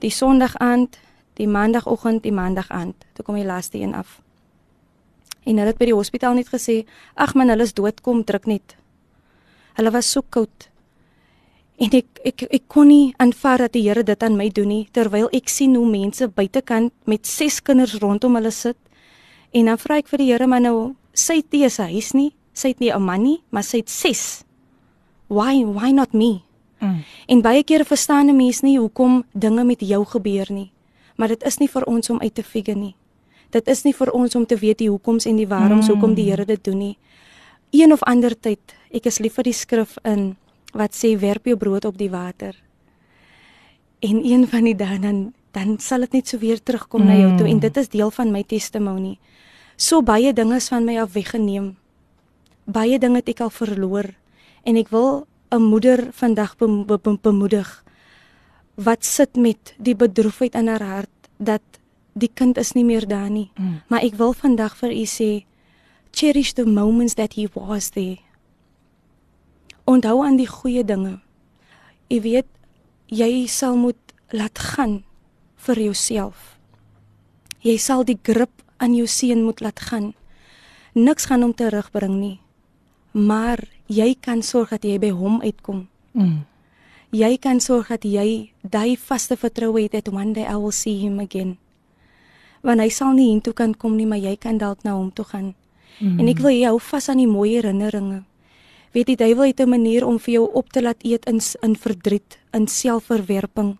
Die 0.00 0.10
Sondag 0.10 0.56
aand, 0.56 0.98
die 1.34 1.46
Maandagoggend, 1.46 2.22
die 2.22 2.32
Maandag 2.32 2.70
aand. 2.70 2.94
Toe 3.14 3.24
kom 3.24 3.34
die 3.34 3.44
laaste 3.44 3.78
een 3.78 3.94
af. 3.94 4.20
En 5.44 5.56
hulle 5.56 5.66
het 5.68 5.78
by 5.78 5.84
die 5.84 5.94
hospitaal 5.94 6.34
net 6.34 6.48
gesê, 6.48 6.84
"Ag 7.14 7.34
man, 7.34 7.48
hulle 7.48 7.62
is 7.62 7.72
dood, 7.72 8.00
kom 8.02 8.24
druk 8.24 8.46
net." 8.46 8.76
Hulle 9.74 9.90
was 9.90 10.10
so 10.10 10.22
koud. 10.22 10.68
En 11.78 11.90
ek 11.92 12.06
ek 12.24 12.42
ek 12.42 12.62
kon 12.68 12.88
nie 12.88 13.14
aanvaar 13.18 13.58
dat 13.58 13.72
die 13.72 13.82
Here 13.82 14.02
dit 14.02 14.22
aan 14.22 14.36
my 14.36 14.48
doen 14.48 14.68
nie 14.68 14.88
terwyl 14.92 15.28
ek 15.32 15.48
sien 15.48 15.74
hoe 15.74 15.86
mense 15.86 16.28
buitekant 16.28 16.92
met 17.04 17.26
6 17.26 17.60
kinders 17.62 17.94
rondom 18.00 18.34
hulle 18.34 18.50
sit. 18.50 18.76
En 19.52 19.64
dan 19.66 19.78
vra 19.78 19.96
ek 19.96 20.08
vir 20.08 20.18
die 20.18 20.32
Here 20.32 20.46
maar 20.46 20.60
nou 20.60 20.94
sy 21.18 21.36
het 21.40 21.52
nie 21.52 21.64
'n 21.64 21.82
huis 21.92 22.12
nie, 22.12 22.32
sy 22.52 22.68
het 22.68 22.78
nie 22.80 22.90
'n 22.92 23.02
man 23.02 23.22
nie, 23.22 23.42
maar 23.50 23.62
sy 23.64 23.76
het 23.78 23.90
6. 23.90 24.44
Why 25.28 25.64
why 25.64 25.90
not 25.90 26.12
me? 26.12 26.40
Mm. 26.80 27.02
En 27.28 27.42
baie 27.42 27.64
kere 27.64 27.84
verstaan 27.84 28.28
'n 28.28 28.36
mens 28.36 28.60
nie 28.62 28.78
hoekom 28.78 29.24
dinge 29.32 29.64
met 29.64 29.80
jou 29.80 30.04
gebeur 30.04 30.46
nie. 30.52 30.70
Maar 31.16 31.28
dit 31.28 31.42
is 31.44 31.58
nie 31.58 31.68
vir 31.68 31.84
ons 31.86 32.10
om 32.10 32.20
uit 32.20 32.34
te 32.34 32.42
figure 32.42 32.78
nie. 32.78 32.94
Dit 33.50 33.68
is 33.68 33.82
nie 33.84 33.94
vir 33.94 34.10
ons 34.12 34.34
om 34.34 34.46
te 34.46 34.56
weet 34.56 34.78
die 34.78 34.88
hoekoms 34.90 35.24
en 35.26 35.36
die 35.36 35.46
waaroms 35.48 35.86
Mm. 35.86 35.92
hoekom 35.92 36.14
die 36.14 36.30
Here 36.30 36.44
dit 36.44 36.64
doen 36.64 36.78
nie. 36.78 36.98
Een 37.70 37.92
of 37.92 38.02
ander 38.02 38.40
tyd, 38.40 38.58
ek 38.92 39.06
is 39.06 39.18
lief 39.18 39.34
vir 39.34 39.44
die 39.44 39.52
skrif 39.52 39.96
in 40.04 40.36
wat 40.72 40.92
sê 40.94 41.18
werp 41.18 41.44
jou 41.44 41.56
brood 41.56 41.84
op 41.84 41.96
die 41.98 42.10
water. 42.10 42.54
En 44.00 44.24
een 44.24 44.46
van 44.48 44.64
die 44.64 44.74
dae 44.76 44.98
dan 44.98 45.32
dan 45.52 45.78
sal 45.78 46.00
dit 46.00 46.12
net 46.12 46.28
so 46.28 46.38
weer 46.38 46.62
terugkom 46.62 47.00
mm. 47.00 47.06
na 47.06 47.14
jou 47.16 47.36
toe 47.38 47.46
en 47.46 47.54
Mm. 47.54 47.60
dit 47.60 47.76
is 47.76 47.88
deel 47.88 48.10
van 48.10 48.30
my 48.30 48.42
testimonie. 48.42 49.18
So 49.76 50.00
baie 50.02 50.32
dinge 50.32 50.56
is 50.56 50.68
van 50.72 50.84
my 50.84 50.96
af 51.00 51.12
weggeneem. 51.12 51.76
Baie 52.64 52.98
dinge 52.98 53.20
het 53.20 53.28
ek 53.28 53.42
al 53.44 53.52
verloor 53.52 54.08
en 54.64 54.76
ek 54.76 54.88
wil 54.88 55.26
'n 55.52 55.62
moeder 55.62 56.08
vandag 56.12 56.56
bem 56.56 56.86
be 56.86 56.98
be 56.98 57.18
bemoedig 57.20 57.84
wat 58.74 59.04
sit 59.04 59.36
met 59.36 59.74
die 59.78 59.94
bedroefheid 59.94 60.54
in 60.54 60.68
haar 60.68 60.82
hart 60.82 61.28
dat 61.38 61.62
die 62.12 62.30
kind 62.32 62.56
is 62.56 62.72
nie 62.72 62.84
meer 62.84 63.06
daar 63.08 63.30
nie. 63.30 63.50
Mm. 63.56 63.80
Maar 63.88 64.02
ek 64.02 64.14
wil 64.14 64.32
vandag 64.32 64.76
vir 64.76 64.90
u 64.90 65.04
sê 65.04 65.44
cherish 66.12 66.52
the 66.52 66.64
moments 66.64 67.14
that 67.14 67.34
he 67.34 67.48
was 67.54 67.90
there. 67.90 68.18
Onthou 69.84 70.24
aan 70.24 70.36
die 70.36 70.48
goeie 70.48 70.84
dinge. 70.84 71.20
Jy 72.08 72.20
weet 72.20 72.48
jy 73.06 73.46
sal 73.46 73.76
moet 73.76 74.14
laat 74.32 74.58
gaan 74.58 75.04
vir 75.56 75.80
jouself. 75.80 76.58
Jy 77.60 77.76
sal 77.76 78.04
die 78.04 78.18
grip 78.22 78.65
aan 78.76 78.94
jou 78.94 79.06
seun 79.06 79.44
moet 79.44 79.60
laat 79.60 79.80
gaan. 79.80 80.14
Niks 80.92 81.26
gaan 81.28 81.42
hom 81.42 81.54
terugbring 81.54 82.16
nie. 82.20 82.40
Maar 83.12 83.64
jy 83.86 84.14
kan 84.20 84.42
sorg 84.42 84.70
dat 84.74 84.84
jy 84.84 84.98
by 84.98 85.10
hom 85.10 85.40
uitkom. 85.42 85.86
Mm. 86.12 86.44
Jy 87.10 87.36
kan 87.40 87.60
sorg 87.60 87.88
dat 87.88 88.04
jy 88.04 88.50
daai 88.62 88.96
vaste 88.96 89.36
vertroue 89.36 89.82
het 89.86 89.92
dat 89.92 90.08
one 90.12 90.32
day 90.32 90.44
I 90.44 90.56
will 90.56 90.72
see 90.72 90.98
him 91.00 91.20
again. 91.20 91.56
Want 92.62 92.80
hy 92.80 92.88
sal 92.90 93.14
nie 93.14 93.30
hiertoe 93.30 93.54
kan 93.54 93.74
kom 93.74 93.96
nie, 93.96 94.06
maar 94.06 94.18
jy 94.18 94.36
kan 94.36 94.58
dalk 94.58 94.82
na 94.84 94.96
hom 94.96 95.12
toe 95.12 95.24
gaan. 95.24 95.54
Mm. 95.98 96.18
En 96.20 96.28
ek 96.28 96.42
wil 96.44 96.52
jy 96.52 96.66
hou 96.66 96.80
vas 96.82 97.08
aan 97.08 97.22
die 97.22 97.30
mooi 97.30 97.54
herinneringe. 97.54 98.24
Weet 98.92 99.12
die 99.12 99.16
duiwel 99.16 99.52
het 99.52 99.60
'n 99.60 99.68
manier 99.68 100.06
om 100.06 100.18
vir 100.18 100.32
jou 100.34 100.50
op 100.52 100.72
te 100.72 100.82
laat 100.82 101.04
eet 101.04 101.26
in 101.26 101.40
in 101.62 101.76
verdriet, 101.76 102.38
in 102.52 102.66
selfverwerping. 102.66 103.76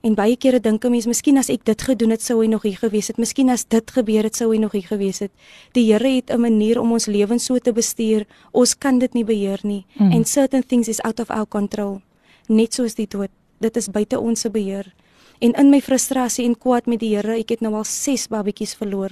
En 0.00 0.14
baie 0.16 0.36
kere 0.36 0.60
dink 0.60 0.84
'n 0.84 0.90
mens, 0.90 1.06
miskien 1.06 1.36
as 1.36 1.48
ek 1.48 1.64
dit 1.64 1.82
gedoen 1.82 2.10
het, 2.10 2.22
sou 2.22 2.40
hy 2.40 2.46
nog 2.48 2.62
hier 2.62 2.76
gewees 2.76 3.08
het. 3.08 3.18
Miskien 3.18 3.50
as 3.50 3.64
dit 3.64 3.90
gebeur 3.90 4.22
het, 4.22 4.36
sou 4.36 4.52
hy 4.52 4.58
nog 4.58 4.72
hier 4.72 4.86
gewees 4.86 5.18
het. 5.18 5.30
Die 5.72 5.92
Here 5.92 6.08
het 6.08 6.30
'n 6.30 6.40
manier 6.40 6.80
om 6.80 6.92
ons 6.92 7.06
lewens 7.06 7.44
so 7.44 7.58
te 7.58 7.72
bestuur. 7.72 8.26
Ons 8.52 8.78
kan 8.78 8.98
dit 8.98 9.12
nie 9.14 9.24
beheer 9.24 9.60
nie. 9.62 9.84
Mm. 9.94 10.06
Mm. 10.06 10.12
And 10.12 10.28
certain 10.28 10.66
things 10.66 10.88
is 10.88 11.00
out 11.00 11.20
of 11.20 11.30
our 11.30 11.46
control. 11.46 12.00
Net 12.48 12.74
soos 12.74 12.94
die 12.94 13.06
dood. 13.06 13.30
Dit 13.58 13.76
is 13.76 13.88
buite 13.88 14.18
ons 14.18 14.40
se 14.40 14.50
beheer. 14.50 14.94
En 15.38 15.52
in 15.52 15.70
my 15.70 15.80
frustrasie 15.80 16.44
en 16.44 16.58
kwaad 16.58 16.86
met 16.86 17.00
die 17.00 17.16
Here, 17.16 17.38
ek 17.38 17.48
het 17.48 17.60
nou 17.60 17.74
al 17.74 17.84
6 17.84 18.28
babatjies 18.28 18.74
verloor 18.74 19.10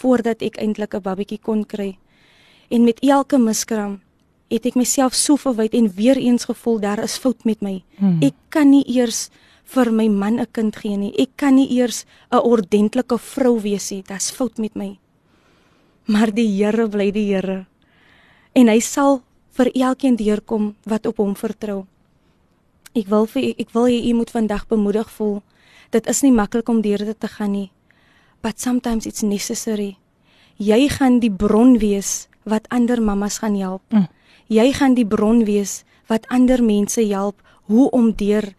voordat 0.00 0.42
ek 0.42 0.56
eintlik 0.56 0.94
'n 0.94 1.02
babatjie 1.02 1.38
kon 1.42 1.66
kry. 1.66 1.98
En 2.68 2.84
met 2.84 3.00
elke 3.00 3.38
miskraam 3.38 4.00
het 4.48 4.66
ek 4.66 4.74
myself 4.74 5.14
so 5.14 5.36
verwyd 5.36 5.74
en 5.74 5.92
weer 5.94 6.16
eens 6.16 6.44
gevoel 6.44 6.80
daar 6.80 7.02
is 7.02 7.16
fout 7.16 7.44
met 7.44 7.60
my. 7.60 7.82
Hmm. 7.96 8.18
Ek 8.22 8.34
kan 8.48 8.70
nie 8.70 8.84
eers 8.86 9.28
vir 9.70 9.90
my 9.92 10.08
man 10.08 10.38
'n 10.40 10.46
kind 10.52 10.76
gee 10.76 10.96
nie. 10.96 11.12
Ek 11.18 11.30
kan 11.36 11.54
nie 11.54 11.68
eers 11.78 12.04
'n 12.32 12.36
ordentlike 12.42 13.18
vrou 13.18 13.60
wees 13.60 13.90
nie. 13.90 14.02
Dit's 14.02 14.30
fout 14.30 14.58
met 14.58 14.74
my. 14.74 14.98
Maar 16.06 16.32
die 16.34 16.48
Here 16.48 16.88
bly 16.88 17.10
die 17.12 17.26
Here. 17.34 17.66
En 18.54 18.68
hy 18.68 18.80
sal 18.80 19.22
vir 19.52 19.70
elkeen 19.74 20.16
deurkom 20.16 20.74
wat 20.86 21.06
op 21.06 21.16
hom 21.16 21.34
vertrou. 21.36 21.86
Ek 22.94 23.06
wil 23.06 23.26
vir 23.26 23.42
u- 23.42 23.54
ek 23.58 23.70
wil 23.72 23.84
hê 23.86 24.10
u 24.10 24.14
moet 24.14 24.30
vandag 24.30 24.66
bemoedig 24.68 25.10
voel. 25.10 25.42
Dit 25.90 26.06
is 26.08 26.22
nie 26.22 26.32
maklik 26.32 26.68
om 26.68 26.80
deur 26.82 26.98
dit 26.98 27.20
te 27.20 27.28
gaan 27.28 27.52
nie. 27.52 27.70
but 28.42 28.58
sometimes 28.58 29.04
it's 29.06 29.20
necessary. 29.22 29.98
Jy 30.56 30.88
gaan 30.88 31.20
die 31.20 31.30
bron 31.30 31.78
wees 31.78 32.26
wat 32.44 32.66
ander 32.70 33.02
mammas 33.02 33.38
gaan 33.38 33.54
help. 33.60 33.82
Mm. 33.92 34.06
Jy 34.48 34.72
gaan 34.72 34.94
die 34.94 35.04
bron 35.04 35.44
wees 35.44 35.84
wat 36.08 36.26
ander 36.28 36.62
mense 36.64 37.00
help 37.06 37.42
hoe 37.66 37.90
om 37.90 38.12
deur 38.16 38.54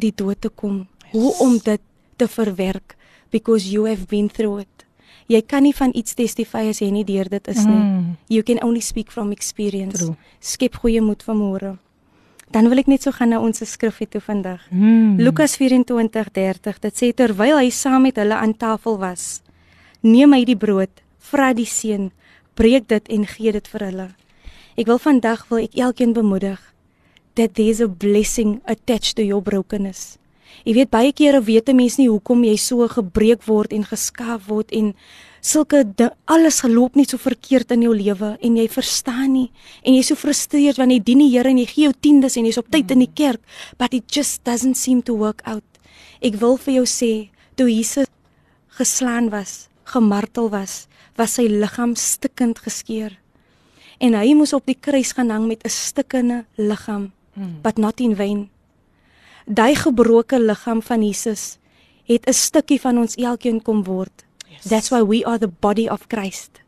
die 0.00 0.14
dood 0.16 0.40
te 0.40 0.48
kom, 0.48 0.86
yes. 1.04 1.12
hoe 1.12 1.34
om 1.46 1.58
dit 1.64 1.82
te 2.16 2.28
verwerk 2.28 2.96
because 3.30 3.70
you 3.70 3.88
have 3.88 4.06
been 4.06 4.28
through 4.28 4.60
it. 4.60 4.86
Jy 5.30 5.40
kan 5.46 5.62
nie 5.62 5.74
van 5.76 5.92
iets 5.94 6.16
testify 6.18 6.64
as 6.72 6.80
jy 6.82 6.88
nie 6.90 7.04
deur 7.06 7.28
dit 7.30 7.48
is 7.52 7.62
nie. 7.62 7.78
Mm. 7.78 8.16
You 8.28 8.42
can 8.42 8.58
only 8.66 8.82
speak 8.82 9.12
from 9.14 9.30
experience. 9.30 10.02
True. 10.02 10.16
Skep 10.42 10.80
goeie 10.82 11.02
moed 11.04 11.22
vir 11.22 11.36
môre. 11.38 11.70
Dan 12.50 12.66
wil 12.66 12.82
ek 12.82 12.88
net 12.90 13.06
so 13.06 13.14
gaan 13.14 13.30
na 13.30 13.38
ons 13.38 13.62
skrif 13.62 14.00
toe 14.10 14.20
vandag. 14.20 14.64
Mm. 14.74 15.20
Lukas 15.22 15.54
24:30. 15.60 16.80
Dit 16.82 16.98
sê 16.98 17.12
terwyl 17.14 17.60
hy 17.60 17.70
saam 17.70 18.02
met 18.08 18.18
hulle 18.18 18.34
aan 18.34 18.56
tafel 18.58 18.98
was, 18.98 19.42
neem 20.02 20.34
hy 20.34 20.42
die 20.44 20.58
brood, 20.58 20.90
vra 21.30 21.52
die 21.54 21.68
seën, 21.68 22.10
breek 22.58 22.88
dit 22.88 23.06
en 23.08 23.26
gee 23.26 23.52
dit 23.52 23.68
vir 23.70 23.86
hulle. 23.86 24.08
Ek 24.74 24.90
wil 24.90 24.98
vandag 24.98 25.46
wil 25.46 25.62
ek 25.62 25.78
elkeen 25.78 26.12
bemoedig 26.12 26.58
that 27.34 27.54
there's 27.54 27.80
a 27.80 27.88
blessing 27.88 28.60
attached 28.66 29.16
to 29.16 29.22
your 29.22 29.42
brokenness. 29.42 30.18
Jy 30.66 30.74
weet 30.76 30.90
baie 30.92 31.12
kere 31.16 31.40
weet 31.40 31.68
'n 31.68 31.76
mens 31.76 31.96
nie 31.96 32.08
hoekom 32.08 32.44
jy 32.44 32.56
so 32.56 32.86
gebreek 32.88 33.46
word 33.46 33.72
en 33.72 33.84
geskaaf 33.84 34.48
word 34.48 34.72
en 34.72 34.94
sulke 35.40 35.84
alles 36.26 36.60
geloop 36.60 36.96
net 36.96 37.10
so 37.10 37.16
verkeerd 37.16 37.70
in 37.72 37.82
jou 37.82 37.94
lewe 37.94 38.36
en 38.40 38.56
jy 38.56 38.68
verstaan 38.68 39.32
nie 39.32 39.50
en 39.82 39.94
jy's 39.94 40.08
so 40.08 40.14
frustreerd 40.14 40.76
wanneer 40.76 40.98
jy 40.98 41.04
dien 41.04 41.18
die 41.18 41.30
Here 41.30 41.48
en 41.48 41.58
jy 41.58 41.66
gee 41.66 41.84
jou 41.84 41.94
tiendes 42.00 42.36
en 42.36 42.44
jy's 42.44 42.58
op 42.58 42.70
tyd 42.70 42.90
in 42.90 42.98
die 42.98 43.14
kerk 43.14 43.40
but 43.78 43.94
it 43.94 44.04
just 44.10 44.44
doesn't 44.44 44.76
seem 44.76 45.02
to 45.02 45.16
work 45.16 45.40
out. 45.44 45.64
Ek 46.20 46.36
wil 46.36 46.56
vir 46.58 46.74
jou 46.74 46.86
sê 46.86 47.30
toe 47.56 47.70
Jesus 47.70 48.06
geslaan 48.68 49.30
was, 49.30 49.68
gemartel 49.84 50.50
was, 50.50 50.88
was 51.16 51.36
sy 51.38 51.48
liggaam 51.48 51.96
stikkend 51.96 52.60
geskeur. 52.64 53.16
En 54.00 54.14
hy 54.16 54.34
moes 54.36 54.54
op 54.56 54.64
die 54.68 54.78
kruis 54.78 55.12
gaan 55.16 55.30
hang 55.30 55.46
met 55.48 55.64
'n 55.64 55.68
stikkende 55.68 56.44
liggaam, 56.56 57.12
hmm. 57.40 57.60
but 57.64 57.80
not 57.80 58.00
in 58.00 58.12
vain 58.16 58.50
daai 59.50 59.74
gebroke 59.74 60.38
liggaam 60.38 60.82
van 60.82 61.02
Jesus 61.02 61.58
het 62.06 62.26
'n 62.26 62.32
stukkie 62.32 62.80
van 62.80 62.98
ons 62.98 63.14
elkeen 63.14 63.62
kom 63.62 63.84
word. 63.84 64.24
Yes. 64.48 64.64
That's 64.64 64.88
why 64.90 65.02
we 65.02 65.24
are 65.24 65.38
the 65.38 65.52
body 65.60 65.88
of 65.88 66.06
Christ. 66.08 66.62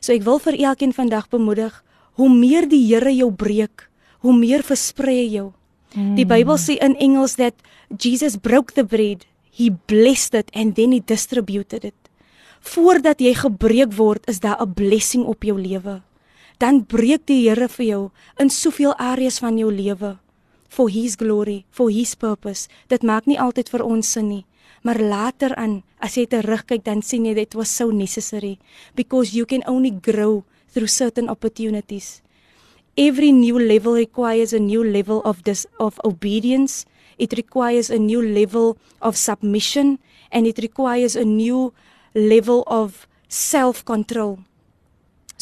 So 0.00 0.12
ek 0.12 0.22
wil 0.22 0.38
vir 0.38 0.58
elkeen 0.58 0.92
vandag 0.92 1.28
bemoedig, 1.28 1.84
hoe 2.12 2.28
meer 2.28 2.68
die 2.68 2.86
Here 2.86 3.14
jou 3.14 3.32
breek, 3.32 3.90
hoe 4.18 4.36
meer 4.36 4.62
versprei 4.62 5.28
jou. 5.28 5.52
Mm. 5.94 6.14
Die 6.14 6.26
Bybel 6.26 6.56
sê 6.56 6.76
in 6.80 6.96
Engels 6.96 7.36
dat 7.36 7.54
Jesus 7.98 8.36
broke 8.36 8.72
the 8.72 8.84
bread, 8.84 9.26
he 9.50 9.70
blessed 9.86 10.34
it 10.34 10.50
and 10.54 10.74
then 10.74 10.92
he 10.92 11.02
distributed 11.04 11.84
it. 11.84 11.94
Voordat 12.60 13.20
jy 13.20 13.34
gebreek 13.34 13.92
word, 13.92 14.28
is 14.28 14.40
daar 14.40 14.60
'n 14.60 14.72
blessing 14.74 15.24
op 15.24 15.42
jou 15.42 15.60
lewe. 15.60 16.02
Dan 16.62 16.84
breek 16.86 17.24
die 17.26 17.40
Here 17.42 17.66
vir 17.66 17.86
jou 17.88 18.02
in 18.38 18.50
soveel 18.54 18.92
areas 18.94 19.40
van 19.42 19.56
jou 19.58 19.66
lewe 19.66 20.12
for 20.70 20.86
his 20.88 21.16
glory, 21.18 21.64
for 21.74 21.90
his 21.90 22.14
purpose. 22.14 22.68
Dit 22.86 23.02
maak 23.02 23.26
nie 23.26 23.34
altyd 23.34 23.66
vir 23.72 23.82
ons 23.82 24.06
sin 24.06 24.28
nie, 24.30 24.44
maar 24.86 25.00
later 25.02 25.56
aan 25.58 25.80
as 25.98 26.14
jy 26.14 26.28
terugkyk 26.30 26.84
dan 26.86 27.02
sien 27.02 27.26
jy 27.26 27.34
dit 27.34 27.56
was 27.58 27.66
so 27.66 27.90
necessary 27.90 28.60
because 28.94 29.34
you 29.34 29.42
can 29.42 29.66
only 29.66 29.90
grow 29.90 30.44
through 30.70 30.86
certain 30.86 31.26
opportunities. 31.26 32.22
Every 32.94 33.32
new 33.34 33.58
level 33.58 33.98
requires 33.98 34.54
a 34.54 34.62
new 34.62 34.86
level 34.86 35.18
of 35.26 35.42
this 35.42 35.66
of 35.82 35.98
obedience. 36.06 36.86
It 37.18 37.34
requires 37.34 37.90
a 37.90 37.98
new 37.98 38.22
level 38.22 38.78
of 39.02 39.18
submission 39.18 39.98
and 40.30 40.46
it 40.46 40.62
requires 40.62 41.18
a 41.18 41.26
new 41.26 41.74
level 42.14 42.62
of 42.70 43.10
self-control. 43.26 44.46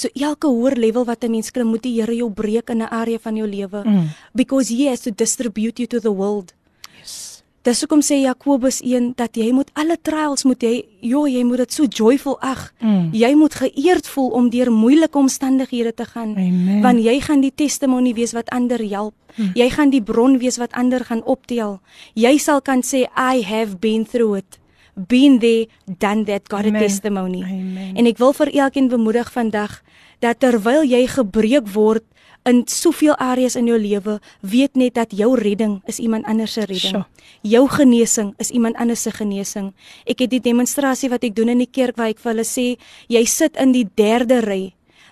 So 0.01 0.09
elke 0.17 0.49
hoër 0.49 0.79
level 0.81 1.05
wat 1.05 1.25
'n 1.25 1.31
mens 1.31 1.51
klim, 1.51 1.67
moet 1.67 1.83
die 1.83 2.01
Here 2.01 2.15
jou 2.17 2.31
breek 2.31 2.71
in 2.71 2.83
'n 2.83 2.89
area 2.89 3.19
van 3.19 3.37
jou 3.37 3.47
lewe 3.47 3.83
mm. 3.85 4.09
because 4.35 4.75
he 4.75 4.89
has 4.89 5.01
to 5.01 5.11
distribute 5.11 5.79
you 5.79 5.87
to 5.87 6.01
the 6.01 6.13
world. 6.13 6.55
Yes. 6.99 7.43
Dis 7.63 7.81
hoekom 7.81 8.01
sê 8.01 8.23
Jakobus 8.23 8.81
1 8.81 9.13
dat 9.17 9.37
jy 9.37 9.53
moet 9.53 9.71
alle 9.75 9.99
trials 10.01 10.45
moet 10.45 10.63
jy 10.63 10.85
jo 11.01 11.27
jy 11.27 11.43
moet 11.45 11.57
dit 11.57 11.73
so 11.73 11.85
joyful 11.85 12.39
ag. 12.41 12.73
Mm. 12.81 13.11
Jy 13.13 13.35
moet 13.35 13.55
geëerd 13.55 14.07
voel 14.09 14.31
om 14.31 14.49
deur 14.51 14.73
moeilike 14.73 15.19
omstandighede 15.19 15.95
te 15.95 16.05
gaan. 16.05 16.37
Amen. 16.37 16.81
Want 16.83 17.05
jy 17.05 17.21
gaan 17.21 17.41
die 17.41 17.53
testimonie 17.55 18.15
wees 18.15 18.33
wat 18.33 18.49
ander 18.49 18.81
help. 18.89 19.15
Mm. 19.37 19.51
Jy 19.55 19.71
gaan 19.71 19.91
die 19.91 20.03
bron 20.03 20.39
wees 20.39 20.57
wat 20.57 20.73
ander 20.73 21.05
gaan 21.05 21.23
optel. 21.25 21.81
Jy 22.15 22.39
sal 22.39 22.61
kan 22.61 22.81
sê 22.81 23.05
I 23.17 23.43
have 23.43 23.77
been 23.79 24.07
through 24.07 24.39
it 24.39 24.60
been 24.95 25.39
there 25.39 25.67
done 25.99 26.25
that 26.25 26.49
got 26.49 26.67
Amen. 26.67 26.77
a 26.77 26.79
testimony. 26.79 27.43
Amen. 27.43 27.97
En 27.97 28.07
ek 28.07 28.19
wil 28.19 28.33
vir 28.33 28.53
elkeen 28.67 28.89
bemoedig 28.89 29.33
vandag 29.33 29.83
dat 30.21 30.41
terwyl 30.41 30.85
jy 30.85 31.07
gebreek 31.07 31.69
word 31.73 32.05
in 32.49 32.63
soveel 32.67 33.15
areas 33.21 33.57
in 33.57 33.69
jou 33.69 33.77
lewe, 33.79 34.19
weet 34.41 34.77
net 34.77 34.97
dat 34.97 35.13
jou 35.13 35.35
redding 35.37 35.81
is 35.91 36.01
iemand 36.01 36.25
anders 36.25 36.57
se 36.57 36.65
redding. 36.65 37.03
Sure. 37.03 37.31
Jou 37.45 37.67
genesing 37.69 38.33
is 38.41 38.51
iemand 38.51 38.77
anders 38.81 39.03
se 39.03 39.13
genesing. 39.13 39.73
Ek 40.09 40.25
het 40.25 40.33
die 40.33 40.41
demonstrasie 40.41 41.11
wat 41.13 41.25
ek 41.25 41.37
doen 41.37 41.53
in 41.53 41.61
die 41.61 41.71
kerk 41.71 42.01
waar 42.01 42.13
ek 42.13 42.21
vir 42.23 42.33
hulle 42.33 42.49
sê, 42.49 42.67
jy 43.13 43.25
sit 43.29 43.61
in 43.61 43.75
die 43.77 43.87
derde 43.97 44.41
ry. 44.45 44.63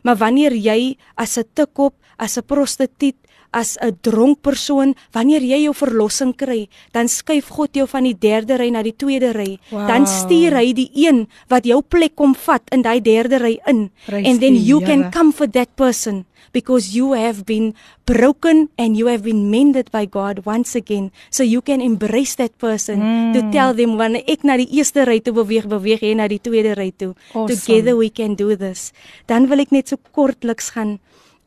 Maar 0.03 0.17
wanneer 0.17 0.55
jy 0.57 0.97
as 1.17 1.39
'n 1.39 1.45
tikkop, 1.55 1.95
as 2.17 2.39
'n 2.39 2.47
prostituut, 2.47 3.17
as 3.51 3.77
'n 3.81 3.99
dronk 4.01 4.41
persoon, 4.43 4.95
wanneer 5.13 5.43
jy 5.43 5.63
jou 5.65 5.75
verlossing 5.75 6.35
kry, 6.37 6.69
dan 6.93 7.09
skuif 7.09 7.49
God 7.49 7.75
jou 7.75 7.87
van 7.87 8.05
die 8.05 8.19
derde 8.19 8.57
ry 8.57 8.71
na 8.71 8.83
die 8.83 8.97
tweede 8.97 9.33
ry. 9.33 9.59
Wow. 9.71 9.87
Dan 9.87 10.07
stuur 10.07 10.53
hy 10.55 10.73
die 10.73 10.91
een 10.95 11.29
wat 11.49 11.65
jou 11.65 11.83
plek 11.83 12.15
kom 12.15 12.35
vat 12.35 12.63
in 12.71 12.83
daai 12.83 13.01
derde 13.01 13.39
ry 13.39 13.59
in. 13.67 13.91
Prijs 14.07 14.27
and 14.27 14.41
then 14.41 14.55
you 14.55 14.81
can 14.81 15.01
Jere. 15.01 15.11
come 15.11 15.33
for 15.33 15.47
that 15.47 15.77
person 15.77 16.25
because 16.53 16.97
you 16.97 17.13
have 17.13 17.45
been 17.45 17.75
broken 18.07 18.69
and 18.79 18.97
you 18.97 19.07
have 19.07 19.23
been 19.23 19.51
mended 19.51 19.91
by 19.91 20.05
God 20.05 20.45
once 20.45 20.75
again. 20.75 21.13
So 21.31 21.43
you 21.43 21.61
can 21.61 21.81
embrace 21.81 22.37
that 22.37 22.57
person 22.59 23.01
mm. 23.01 23.33
to 23.35 23.41
tell 23.53 23.75
them 23.75 23.97
wanneer 24.01 24.25
ek 24.27 24.45
na 24.49 24.57
die 24.57 24.69
eerste 24.79 25.05
ry 25.05 25.21
toe 25.21 25.35
beweeg, 25.37 25.69
beweeg 25.69 26.03
jy 26.03 26.15
na 26.17 26.29
die 26.29 26.41
tweede 26.41 26.75
ry 26.79 26.91
toe. 26.97 27.15
Awesome. 27.35 27.53
Together 27.53 27.97
we 27.97 28.09
can 28.11 28.35
do 28.35 28.57
this. 28.57 28.93
Dan 29.29 29.49
wil 29.53 29.61
ek 29.65 29.75
net 29.75 29.93
so 29.93 30.01
kortliks 30.13 30.73
gaan 30.77 30.99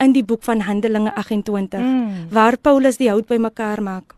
in 0.02 0.14
die 0.14 0.24
boek 0.24 0.44
van 0.44 0.62
Handelinge 0.66 1.14
28 1.16 1.80
mm. 1.80 2.30
waar 2.34 2.58
Paulus 2.58 2.98
die 2.98 3.10
hout 3.10 3.28
bymekaar 3.30 3.82
maak. 3.84 4.16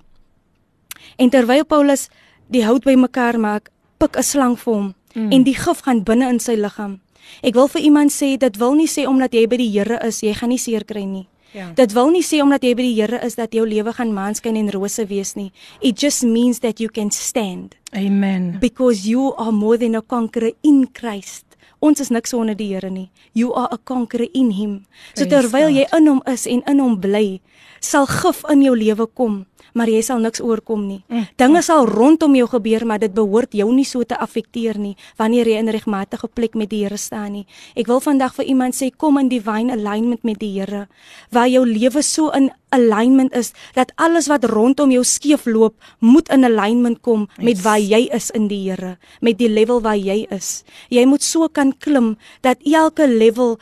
En 1.18 1.30
terwyl 1.30 1.66
Paulus 1.66 2.10
die 2.48 2.64
hout 2.66 2.84
bymekaar 2.84 3.40
maak, 3.40 3.70
pik 3.98 4.18
'n 4.18 4.24
slang 4.24 4.56
vir 4.60 4.74
hom 4.74 4.94
mm. 5.16 5.32
en 5.32 5.44
die 5.44 5.56
gif 5.56 5.84
gaan 5.86 6.04
binne 6.04 6.30
in 6.30 6.40
sy 6.40 6.56
liggaam. 6.56 7.00
Ek 7.42 7.56
wil 7.56 7.68
vir 7.68 7.82
iemand 7.82 8.12
sê 8.12 8.38
dit 8.38 8.58
wil 8.60 8.76
nie 8.76 8.88
sê 8.88 9.08
omdat 9.08 9.34
jy 9.34 9.48
by 9.48 9.58
die 9.58 9.72
Here 9.72 10.00
is, 10.08 10.22
jy 10.24 10.34
gaan 10.34 10.50
nie 10.50 10.60
seer 10.60 10.84
kry 10.84 11.06
nie. 11.06 11.28
Ja. 11.54 11.70
Dit 11.78 11.94
wil 11.94 12.10
nie 12.10 12.24
sê 12.26 12.42
omdat 12.42 12.64
jy 12.66 12.74
by 12.76 12.84
die 12.84 12.96
Here 12.98 13.20
is 13.26 13.36
dat 13.36 13.54
jou 13.54 13.66
lewe 13.68 13.94
gaan 13.94 14.14
maanskyn 14.14 14.58
en 14.58 14.72
rose 14.74 15.06
wees 15.10 15.36
nie. 15.36 15.52
It 15.82 16.02
just 16.02 16.24
means 16.24 16.60
that 16.60 16.82
you 16.82 16.90
can 16.90 17.12
stand. 17.12 17.76
Amen. 17.96 18.58
Because 18.60 19.08
you 19.08 19.34
are 19.38 19.52
more 19.52 19.78
than 19.78 19.96
a 19.96 20.02
conqueror 20.02 20.52
in 20.64 20.88
Christ. 20.94 21.46
Ons 21.84 22.00
is 22.00 22.12
niks 22.16 22.32
sonder 22.32 22.56
die 22.56 22.70
Here 22.72 22.90
nie. 22.90 23.10
You 23.36 23.52
are 23.60 23.68
a 23.76 23.78
conqueror 23.78 24.30
in 24.34 24.54
him. 24.56 24.86
So 25.18 25.28
terwyl 25.28 25.68
jy 25.68 25.84
in 25.92 26.08
hom 26.08 26.22
is 26.32 26.46
en 26.48 26.64
in 26.70 26.80
hom 26.80 26.96
bly, 27.04 27.42
sal 27.84 28.08
gif 28.08 28.44
in 28.50 28.64
jou 28.64 28.76
lewe 28.78 29.08
kom 29.14 29.44
maar 29.74 29.90
jy 29.90 30.02
sal 30.06 30.22
niks 30.22 30.42
oorkom 30.42 30.86
nie. 30.88 31.02
Mm. 31.10 31.26
Dinge 31.42 31.62
sal 31.66 31.88
rondom 31.90 32.36
jou 32.38 32.48
gebeur, 32.50 32.86
maar 32.86 33.02
dit 33.02 33.14
behoort 33.14 33.54
jou 33.58 33.68
nie 33.74 33.86
so 33.86 34.06
te 34.06 34.18
affekteer 34.18 34.78
nie 34.80 34.94
wanneer 35.20 35.50
jy 35.50 35.60
in 35.62 35.72
regmatige 35.74 36.30
plek 36.30 36.58
met 36.58 36.72
die 36.72 36.84
Here 36.84 36.98
staan 36.98 37.34
nie. 37.34 37.46
Ek 37.80 37.88
wil 37.88 38.02
vandag 38.04 38.36
vir 38.38 38.50
iemand 38.52 38.78
sê 38.78 38.92
kom 38.92 39.18
in 39.22 39.30
divine 39.32 39.74
alignment 39.74 40.24
met 40.24 40.40
die 40.42 40.52
Here, 40.58 40.88
waar 41.34 41.50
jou 41.50 41.64
lewe 41.66 42.04
so 42.04 42.30
in 42.36 42.52
alignment 42.74 43.34
is 43.38 43.54
dat 43.78 43.94
alles 44.02 44.28
wat 44.30 44.46
rondom 44.50 44.92
jou 44.92 45.04
skeef 45.06 45.46
loop, 45.46 45.78
moet 46.00 46.30
in 46.34 46.46
alignment 46.46 47.02
kom 47.02 47.28
yes. 47.38 47.46
met 47.46 47.62
waar 47.66 47.82
jy 47.82 48.08
is 48.14 48.30
in 48.34 48.50
die 48.52 48.62
Here, 48.70 48.98
met 49.22 49.40
die 49.40 49.50
level 49.50 49.82
waar 49.82 49.98
jy 50.00 50.26
is. 50.34 50.64
Jy 50.90 51.06
moet 51.10 51.24
so 51.24 51.50
kan 51.50 51.74
klim 51.74 52.16
dat 52.42 52.62
elke 52.66 53.08
level 53.08 53.58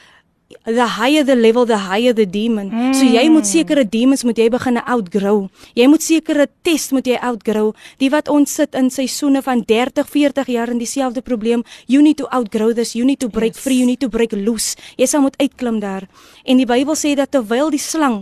the 0.66 0.88
higher 0.98 1.24
the 1.24 1.36
level 1.36 1.66
the 1.66 1.78
higher 1.78 2.14
the 2.14 2.26
demon. 2.26 2.70
Mm. 2.72 2.94
So 2.94 3.06
jy 3.06 3.28
moet 3.30 3.48
sekere 3.48 3.86
demons 3.88 4.24
moet 4.24 4.38
jy 4.38 4.50
begin 4.50 4.80
outgrow. 4.82 5.50
Jy 5.76 5.88
moet 5.88 6.04
sekere 6.04 6.48
test 6.64 6.92
moet 6.92 7.08
jy 7.08 7.20
outgrow. 7.22 7.72
Die 8.02 8.10
wat 8.14 8.30
ons 8.32 8.54
sit 8.60 8.76
in 8.76 8.90
seisoene 8.94 9.42
van 9.46 9.64
30, 9.68 10.08
40 10.08 10.52
jaar 10.52 10.72
in 10.74 10.82
dieselfde 10.82 11.22
probleem, 11.22 11.64
you 11.88 12.02
need 12.02 12.18
to 12.18 12.28
outgrow 12.32 12.74
this, 12.74 12.96
you 12.96 13.06
need 13.06 13.20
to 13.20 13.30
break 13.30 13.56
yes. 13.56 13.64
free, 13.64 13.80
you 13.80 13.86
need 13.86 14.02
to 14.02 14.10
break 14.10 14.36
loose. 14.36 14.76
Jy 14.98 15.08
sal 15.10 15.26
moet 15.26 15.38
uitklim 15.42 15.80
daar. 15.80 16.08
En 16.46 16.62
die 16.62 16.68
Bybel 16.70 16.98
sê 16.98 17.16
dat 17.16 17.32
terwyl 17.32 17.72
die 17.74 17.82
slang 17.82 18.22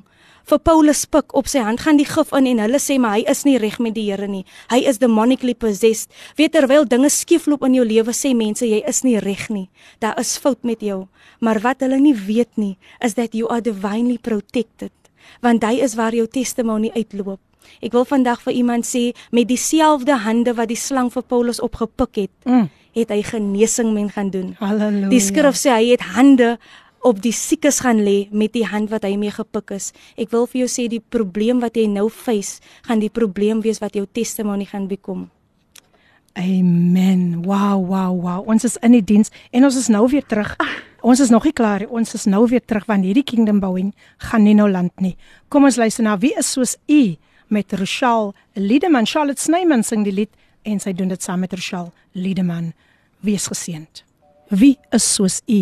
vir 0.49 0.59
Paulus 0.65 1.03
pik 1.05 1.33
op 1.37 1.49
sy 1.49 1.61
hand 1.65 1.83
gaan 1.83 1.99
die 1.99 2.07
gif 2.09 2.31
in 2.35 2.47
en 2.49 2.61
hulle 2.63 2.79
sê 2.81 2.97
maar 3.01 3.17
hy 3.17 3.25
is 3.31 3.43
nie 3.45 3.57
reg 3.61 3.77
met 3.83 3.95
die 3.95 4.07
Here 4.09 4.27
nie. 4.27 4.45
Hy 4.71 4.81
is 4.89 4.97
demonically 5.01 5.53
possessed. 5.53 6.09
Weet 6.39 6.55
terwyl 6.57 6.87
dinge 6.89 7.11
skeefloop 7.13 7.65
in 7.67 7.77
jou 7.77 7.85
lewe 7.85 8.15
sê 8.15 8.33
mense 8.37 8.65
jy 8.65 8.81
is 8.89 9.03
nie 9.05 9.19
reg 9.21 9.47
nie. 9.53 9.67
Daar 10.01 10.17
is 10.19 10.37
fout 10.41 10.65
met 10.65 10.81
jou. 10.81 11.05
Maar 11.39 11.61
wat 11.65 11.85
hulle 11.85 11.99
nie 12.01 12.15
weet 12.15 12.57
nie 12.57 12.77
is 13.05 13.15
that 13.19 13.37
you 13.37 13.49
are 13.49 13.61
divinely 13.61 14.17
protected. 14.17 14.93
Want 15.45 15.63
hy 15.63 15.77
is 15.85 15.95
waar 15.99 16.15
jou 16.15 16.25
testimonie 16.27 16.91
uitloop. 16.95 17.39
Ek 17.85 17.93
wil 17.93 18.07
vandag 18.07 18.41
vir 18.47 18.57
iemand 18.57 18.87
sê 18.87 19.11
met 19.35 19.47
dieselfde 19.49 20.17
hande 20.25 20.55
wat 20.57 20.71
die 20.71 20.79
slang 20.79 21.11
vir 21.13 21.23
Paulus 21.29 21.61
opgepik 21.61 22.23
het, 22.23 22.33
mm. 22.47 22.67
het 22.97 23.13
hy 23.13 23.21
genesing 23.27 23.93
men 23.93 24.09
gaan 24.09 24.31
doen. 24.33 24.53
Halleluja. 24.59 25.11
Die 25.13 25.21
skrif 25.23 25.59
sê 25.59 25.75
hy 25.75 25.91
het 25.93 26.07
hande 26.15 26.55
op 27.05 27.21
die 27.23 27.33
siekes 27.35 27.79
gaan 27.85 28.01
lê 28.03 28.27
met 28.31 28.53
die 28.53 28.65
hand 28.67 28.89
wat 28.91 29.05
hy 29.07 29.15
mee 29.19 29.31
gepik 29.31 29.71
is. 29.75 29.91
Ek 30.19 30.31
wil 30.35 30.47
vir 30.49 30.65
jou 30.65 30.69
sê 30.71 30.87
die 30.91 31.01
probleem 31.01 31.61
wat 31.63 31.77
jy 31.79 31.87
nou 31.87 32.09
face, 32.09 32.59
gaan 32.87 33.01
die 33.03 33.11
probleem 33.13 33.63
wees 33.65 33.81
wat 33.83 33.95
jou 33.95 34.05
testimony 34.05 34.67
gaan 34.69 34.87
bekom. 34.89 35.29
Amen. 36.39 37.41
Wow, 37.43 37.81
wow, 37.87 38.13
wow. 38.13 38.43
Ons 38.47 38.63
is 38.63 38.77
in 38.85 38.93
die 38.95 39.03
diens 39.03 39.31
en 39.51 39.65
ons 39.67 39.75
is 39.75 39.89
nou 39.91 40.05
weer 40.11 40.23
terug. 40.23 40.53
Ons 41.01 41.19
is 41.23 41.31
nog 41.33 41.43
nie 41.47 41.55
klaar 41.55 41.83
nie. 41.83 41.89
Ons 41.89 42.13
is 42.15 42.27
nou 42.29 42.45
weer 42.47 42.63
terug 42.63 42.85
want 42.87 43.07
hierdie 43.07 43.25
kingdom 43.27 43.59
bouing 43.63 43.93
gaan 44.29 44.45
nie 44.45 44.55
nou 44.55 44.69
land 44.69 44.93
nie. 45.03 45.15
Kom 45.49 45.67
ons 45.67 45.79
luister 45.79 46.05
na 46.05 46.17
wie 46.21 46.35
is 46.39 46.51
soos 46.53 46.77
u 46.87 47.17
met 47.49 47.73
Rochelle 47.73 48.33
Liedeman. 48.53 49.07
Charlotte 49.09 49.41
Snyman 49.41 49.83
sing 49.83 50.05
die 50.05 50.13
lied 50.15 50.31
en 50.63 50.79
sy 50.79 50.93
doen 50.93 51.09
dit 51.11 51.23
saam 51.23 51.41
met 51.43 51.55
Rochelle 51.55 51.91
Liedeman. 52.13 52.73
Wees 53.25 53.49
geseënd. 53.51 54.03
Wie 54.49 54.77
is 54.95 55.07
soos 55.15 55.41
u? 55.47 55.61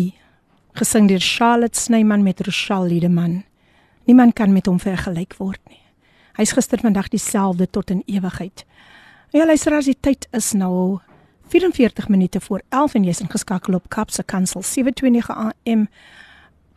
Gesing 0.78 1.08
deur 1.10 1.18
Charlotte 1.18 1.74
Snyman 1.74 2.22
met 2.22 2.40
Rochelle 2.46 2.86
Liedeman. 2.86 3.44
Niemand 4.06 4.32
kan 4.38 4.52
met 4.52 4.68
hom 4.70 4.76
vergelyk 4.78 5.34
word 5.40 5.58
nie. 5.66 5.80
Hy's 6.38 6.52
gister 6.54 6.78
vandag 6.78 7.08
dieselfde 7.10 7.66
tot 7.66 7.90
in 7.90 8.04
ewigheid. 8.06 8.62
Ja, 9.34 9.42
luisteraars, 9.46 9.88
die 9.90 9.96
tyd 9.98 10.28
is 10.30 10.52
nou 10.54 11.00
44 11.50 12.06
minute 12.08 12.38
voor 12.40 12.62
11 12.68 12.94
en 12.94 13.08
jy's 13.08 13.22
ingeskakel 13.24 13.74
op 13.74 13.88
Kapse 13.90 14.22
Kansel 14.22 14.62
729 14.62 15.34
AM. 15.34 15.88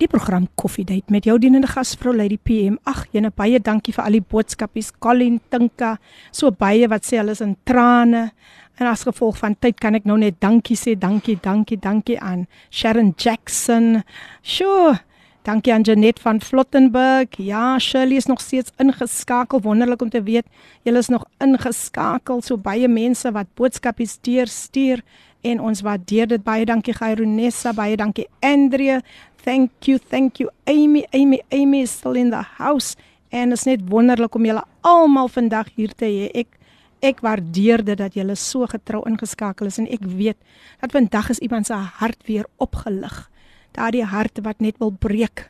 Die 0.02 0.10
program 0.10 0.48
Coffee 0.58 0.86
Date 0.86 1.14
met 1.14 1.30
jou 1.30 1.38
dienende 1.38 1.70
gasvrou 1.70 2.16
Lady 2.16 2.40
PM. 2.42 2.80
Ag, 2.90 3.04
jene 3.14 3.30
baie 3.30 3.62
dankie 3.62 3.94
vir 3.94 4.08
al 4.08 4.18
die 4.18 4.26
boodskapies. 4.26 4.90
Colin 4.98 5.38
Tinka, 5.54 6.00
so 6.34 6.50
baie 6.50 6.90
wat 6.90 7.06
sê 7.06 7.22
hulle 7.22 7.38
is 7.38 7.46
in 7.46 7.54
trane. 7.70 8.32
En 8.80 8.88
as 8.88 9.04
gevolg 9.04 9.38
van 9.38 9.56
tyd 9.60 9.80
kan 9.80 9.96
ek 9.96 10.08
nou 10.10 10.18
net 10.18 10.40
dankie 10.40 10.78
sê, 10.80 10.96
dankie, 10.98 11.38
dankie, 11.42 11.78
dankie 11.78 12.20
aan 12.20 12.48
Sharon 12.72 13.14
Jackson. 13.18 14.04
Sjoe, 14.42 15.00
Dankie 15.42 15.74
aan 15.74 15.82
Janet 15.82 16.20
van 16.20 16.42
Flottenburg. 16.42 17.28
Ja, 17.38 17.80
Shirley 17.80 18.16
is 18.16 18.26
nog 18.26 18.42
steeds 18.42 18.72
ingeskakel. 18.78 19.62
Wonderlik 19.62 20.02
om 20.02 20.10
te 20.10 20.24
weet 20.24 20.46
julle 20.84 20.98
is 20.98 21.08
nog 21.08 21.26
ingeskakel. 21.38 22.42
So 22.42 22.58
baie 22.58 22.88
mense 22.88 23.32
wat 23.32 23.50
boodskappe 23.58 24.06
stuur, 24.06 24.48
stuur 24.48 25.02
en 25.42 25.62
ons 25.62 25.82
waardeer 25.82 26.28
dit 26.28 26.44
baie. 26.44 26.66
Dankie 26.66 26.94
Gaironessa, 26.94 27.74
baie 27.74 27.98
dankie 27.98 28.28
Andrea. 28.40 29.02
Thank 29.44 29.72
you, 29.90 29.98
thank 29.98 30.38
you 30.38 30.50
Amy. 30.70 31.08
Amy, 31.10 31.42
Amy 31.50 31.82
is 31.82 31.92
still 31.98 32.16
in 32.16 32.30
the 32.30 32.44
house. 32.58 32.96
En 33.30 33.52
is 33.52 33.66
net 33.66 33.82
wonderlik 33.90 34.36
om 34.36 34.46
julle 34.46 34.64
almal 34.82 35.28
vandag 35.28 35.74
hier 35.74 35.96
te 35.98 36.06
hê. 36.06 36.30
Ek 36.38 36.61
ek 37.02 37.20
waardeer 37.26 37.84
dit 37.86 37.98
dat 37.98 38.14
julle 38.14 38.36
so 38.36 38.66
getrou 38.66 39.02
ingeskakel 39.10 39.68
is 39.68 39.80
en 39.82 39.90
ek 39.90 40.06
weet 40.06 40.38
dat 40.82 40.92
vandag 40.92 41.30
is 41.30 41.40
iemand 41.40 41.68
se 41.68 41.74
hart 41.74 42.22
weer 42.28 42.46
opgelig 42.58 43.32
daardie 43.76 44.06
hart 44.06 44.40
wat 44.44 44.60
net 44.60 44.78
wil 44.80 44.92
breek. 44.92 45.50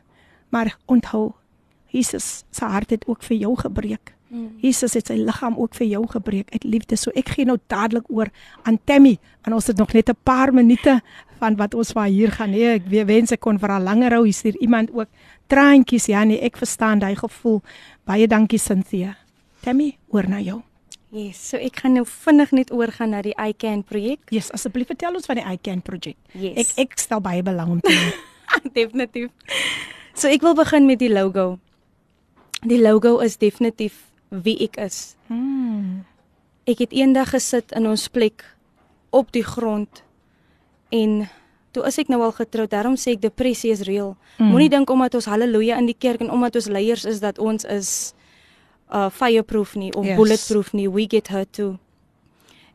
Maar 0.50 0.76
onthou, 0.86 1.32
Jesus 1.92 2.44
se 2.52 2.66
hart 2.66 2.90
het 2.90 3.08
ook 3.08 3.24
vir 3.24 3.38
jou 3.38 3.56
gebreek. 3.60 4.14
Mm. 4.32 4.54
Jesus 4.64 4.94
het 4.96 5.10
sy 5.12 5.18
liggaam 5.20 5.58
ook 5.60 5.76
vir 5.76 5.90
jou 5.92 6.06
gebreek 6.08 6.52
uit 6.54 6.64
liefde. 6.64 6.96
So 6.96 7.12
ek 7.20 7.34
gee 7.36 7.48
nou 7.48 7.58
dadelik 7.72 8.08
oor 8.10 8.32
aan 8.64 8.80
Tammy 8.88 9.18
en 9.44 9.58
ons 9.58 9.68
het 9.68 9.78
nog 9.78 9.94
net 9.94 10.10
'n 10.10 10.18
paar 10.24 10.54
minute 10.54 11.02
van 11.40 11.56
wat 11.56 11.74
ons 11.74 11.92
waar 11.92 12.08
hier 12.08 12.32
gaan 12.32 12.54
hê. 12.54 12.80
Ek 12.80 12.88
wens 12.88 13.32
ek 13.32 13.40
kon 13.40 13.60
vir 13.60 13.70
haar 13.70 13.82
langer 13.82 14.12
hou. 14.14 14.24
Hier 14.24 14.46
is 14.46 14.62
iemand 14.62 14.92
ook 14.94 15.10
traantjies. 15.48 16.06
Ja 16.06 16.24
nee, 16.24 16.40
ek 16.40 16.58
verstaan 16.58 17.00
daai 17.00 17.16
gevoel. 17.16 17.62
Baie 18.06 18.28
dankie 18.28 18.60
Cynthia. 18.60 19.18
Tammy, 19.62 19.98
oor 20.08 20.30
na 20.30 20.40
jou. 20.40 20.62
Yes, 21.12 21.42
so 21.50 21.60
ek 21.60 21.82
gaan 21.84 21.98
nou 22.00 22.06
vinnig 22.08 22.54
net 22.56 22.70
oorgaan 22.72 23.12
na 23.12 23.20
die 23.26 23.34
iCan 23.36 23.82
projek. 23.84 24.22
Yes, 24.32 24.48
asseblief 24.56 24.88
vertel 24.94 25.18
ons 25.20 25.28
van 25.28 25.42
die 25.42 25.48
iCan 25.58 25.82
projek. 25.84 26.16
Yes. 26.32 26.72
Ek 26.78 26.88
ek 26.88 27.02
stel 27.04 27.20
baie 27.24 27.44
belang 27.44 27.76
om 27.76 27.82
te 27.84 27.96
definitief. 28.78 29.28
So 30.16 30.32
ek 30.32 30.46
wil 30.46 30.56
begin 30.56 30.88
met 30.88 31.02
die 31.04 31.12
logo. 31.12 31.60
Die 32.64 32.80
logo 32.80 33.18
is 33.26 33.36
definitief 33.42 34.06
wie 34.32 34.56
ek 34.64 34.80
is. 34.80 35.18
Hmm. 35.28 36.06
Ek 36.64 36.80
het 36.86 36.96
eendag 36.96 37.34
gesit 37.36 37.76
in 37.76 37.90
ons 37.92 38.08
plek 38.08 38.46
op 39.12 39.34
die 39.36 39.44
grond 39.44 40.06
en 40.96 41.26
toe 41.76 41.84
is 41.88 42.00
ek 42.00 42.12
nou 42.12 42.22
al 42.24 42.36
getroud. 42.36 42.72
Daarom 42.72 42.96
sê 43.00 43.18
ek 43.18 43.24
depressie 43.24 43.72
is 43.76 43.84
reël. 43.88 44.16
Mm. 44.38 44.52
Moenie 44.52 44.72
dink 44.72 44.92
omdat 44.92 45.16
ons 45.20 45.28
haleluja 45.32 45.80
in 45.80 45.88
die 45.88 45.98
kerk 45.98 46.24
en 46.24 46.32
omdat 46.32 46.58
ons 46.60 46.68
leiers 46.72 47.06
is 47.08 47.22
dat 47.24 47.40
ons 47.40 47.68
is 47.68 48.12
uh 48.94 49.10
fireproof 49.10 49.76
nie 49.76 49.94
of 49.94 50.06
Yes. 50.06 50.16
bulletproof 50.16 50.74
nie. 50.74 50.90
We 50.90 51.06
get 51.10 51.28
hurt 51.28 51.54
too. 51.54 51.78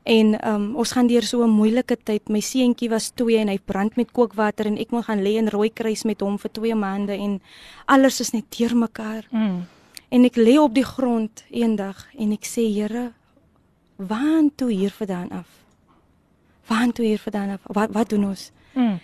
En 0.02 0.36
um 0.48 0.76
ons 0.76 0.92
gaan 0.92 1.06
deur 1.06 1.22
so 1.22 1.42
'n 1.44 1.50
moeilike 1.50 1.96
tyd. 2.02 2.28
My 2.28 2.40
seentjie 2.40 2.88
was 2.88 3.10
2 3.14 3.36
en 3.36 3.48
hy 3.48 3.58
brand 3.64 3.96
met 3.96 4.12
kookwater 4.12 4.66
en 4.66 4.78
ek 4.78 4.90
moet 4.90 5.04
gaan 5.04 5.22
lê 5.22 5.36
in 5.36 5.48
Rooikruis 5.48 6.04
met 6.04 6.20
hom 6.20 6.38
vir 6.38 6.50
2 6.52 6.74
maande 6.74 7.12
en 7.12 7.40
alles 7.86 8.20
is 8.20 8.30
net 8.30 8.44
deurmekaar. 8.58 9.26
Mm. 9.30 9.66
En 10.08 10.24
ek 10.24 10.36
lê 10.36 10.58
op 10.58 10.74
die 10.74 10.84
grond 10.84 11.44
eendag 11.50 12.06
en 12.18 12.32
ek 12.32 12.44
sê 12.46 12.62
Here, 12.74 13.12
waar 13.96 14.42
toe 14.56 14.70
hier 14.72 14.90
vandaan 14.90 15.30
af? 15.30 15.48
Waar 16.66 16.92
toe 16.92 17.04
hier 17.04 17.18
vandaan 17.18 17.50
af? 17.50 17.60
Wat 17.64 17.90
wat 17.92 18.08
doen 18.08 18.24
ons? 18.24 18.50
Mm. 18.74 18.98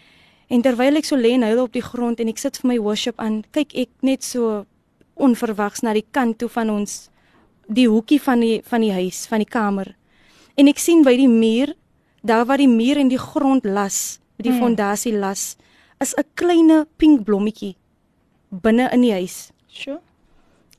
En 0.46 0.62
terwyl 0.62 0.96
ek 0.96 1.04
so 1.04 1.16
lê 1.16 1.32
en 1.32 1.42
huil 1.42 1.62
op 1.62 1.72
die 1.72 1.82
grond 1.82 2.20
en 2.20 2.28
ek 2.28 2.38
sit 2.38 2.58
vir 2.60 2.68
my 2.68 2.78
worship 2.78 3.18
aan, 3.18 3.42
kyk 3.50 3.74
ek 3.74 3.88
net 4.00 4.24
so 4.24 4.66
onverwags 5.14 5.82
na 5.82 5.92
die 5.92 6.06
kant 6.10 6.38
toe 6.38 6.48
van 6.48 6.70
ons 6.70 7.10
die 7.68 7.86
hoekie 7.88 8.20
van 8.20 8.40
die 8.40 8.60
van 8.64 8.80
die 8.80 8.92
huis, 8.92 9.26
van 9.26 9.38
die 9.38 9.48
kamer. 9.48 9.94
En 10.56 10.68
ek 10.68 10.78
sien 10.78 11.02
by 11.02 11.16
die 11.16 11.28
muur, 11.28 11.74
daar 12.22 12.44
waar 12.46 12.58
die 12.58 12.68
muur 12.68 12.96
en 12.96 13.08
die 13.08 13.18
grond 13.18 13.64
las, 13.64 14.20
die 14.36 14.50
Mm. 14.52 14.58
fondasie 14.58 15.12
las, 15.12 15.56
is 16.00 16.14
'n 16.18 16.24
klein 16.34 16.86
pink 16.98 17.24
blommetjie 17.24 17.76
binne 18.50 18.90
in 18.92 19.00
die 19.02 19.12
huis. 19.12 19.50
Sjoe. 19.68 20.00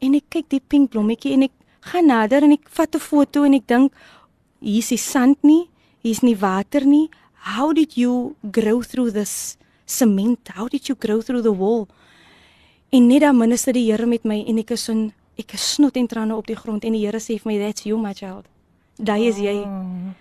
En 0.02 0.14
ek 0.16 0.24
kyk 0.30 0.50
die 0.50 0.62
pink 0.68 0.90
blommetjie 0.92 1.34
en 1.34 1.44
ek 1.44 1.52
gaan 1.82 2.06
nader 2.08 2.44
en 2.44 2.52
ek 2.52 2.70
vat 2.70 2.96
'n 2.96 3.00
foto 3.00 3.44
en 3.44 3.54
ek 3.54 3.68
dink 3.68 3.94
hier's 4.62 4.90
die 4.90 4.98
sand 4.98 5.38
nie, 5.44 5.70
hier's 6.04 6.22
nie 6.22 6.36
water 6.36 6.86
nie. 6.86 7.10
How 7.34 7.74
did 7.74 7.98
you 7.98 8.36
grow 8.52 8.82
through 8.82 9.12
this 9.12 9.58
cement? 9.86 10.50
How 10.56 10.68
did 10.68 10.88
you 10.88 10.96
grow 10.96 11.22
through 11.22 11.42
the 11.42 11.52
wall? 11.52 11.88
En 12.94 13.08
net 13.10 13.24
dan 13.26 13.38
minister 13.38 13.74
die 13.74 13.88
Here 13.90 14.06
met 14.06 14.26
my 14.30 14.44
en 14.48 14.60
ek 14.62 14.76
is 14.76 14.88
in 14.94 15.08
ek 15.42 15.56
is 15.58 15.64
snot 15.76 15.96
en 15.98 16.08
trane 16.08 16.36
op 16.38 16.46
die 16.46 16.58
grond 16.58 16.84
en 16.86 16.94
die 16.94 17.02
Here 17.02 17.18
sê 17.24 17.40
vir 17.42 17.52
my 17.52 17.58
that's 17.58 17.88
you 17.88 17.98
my 17.98 18.14
child. 18.14 18.46
Daai 19.02 19.28
is 19.28 19.40
jy 19.42 19.56
Oh. 19.66 20.14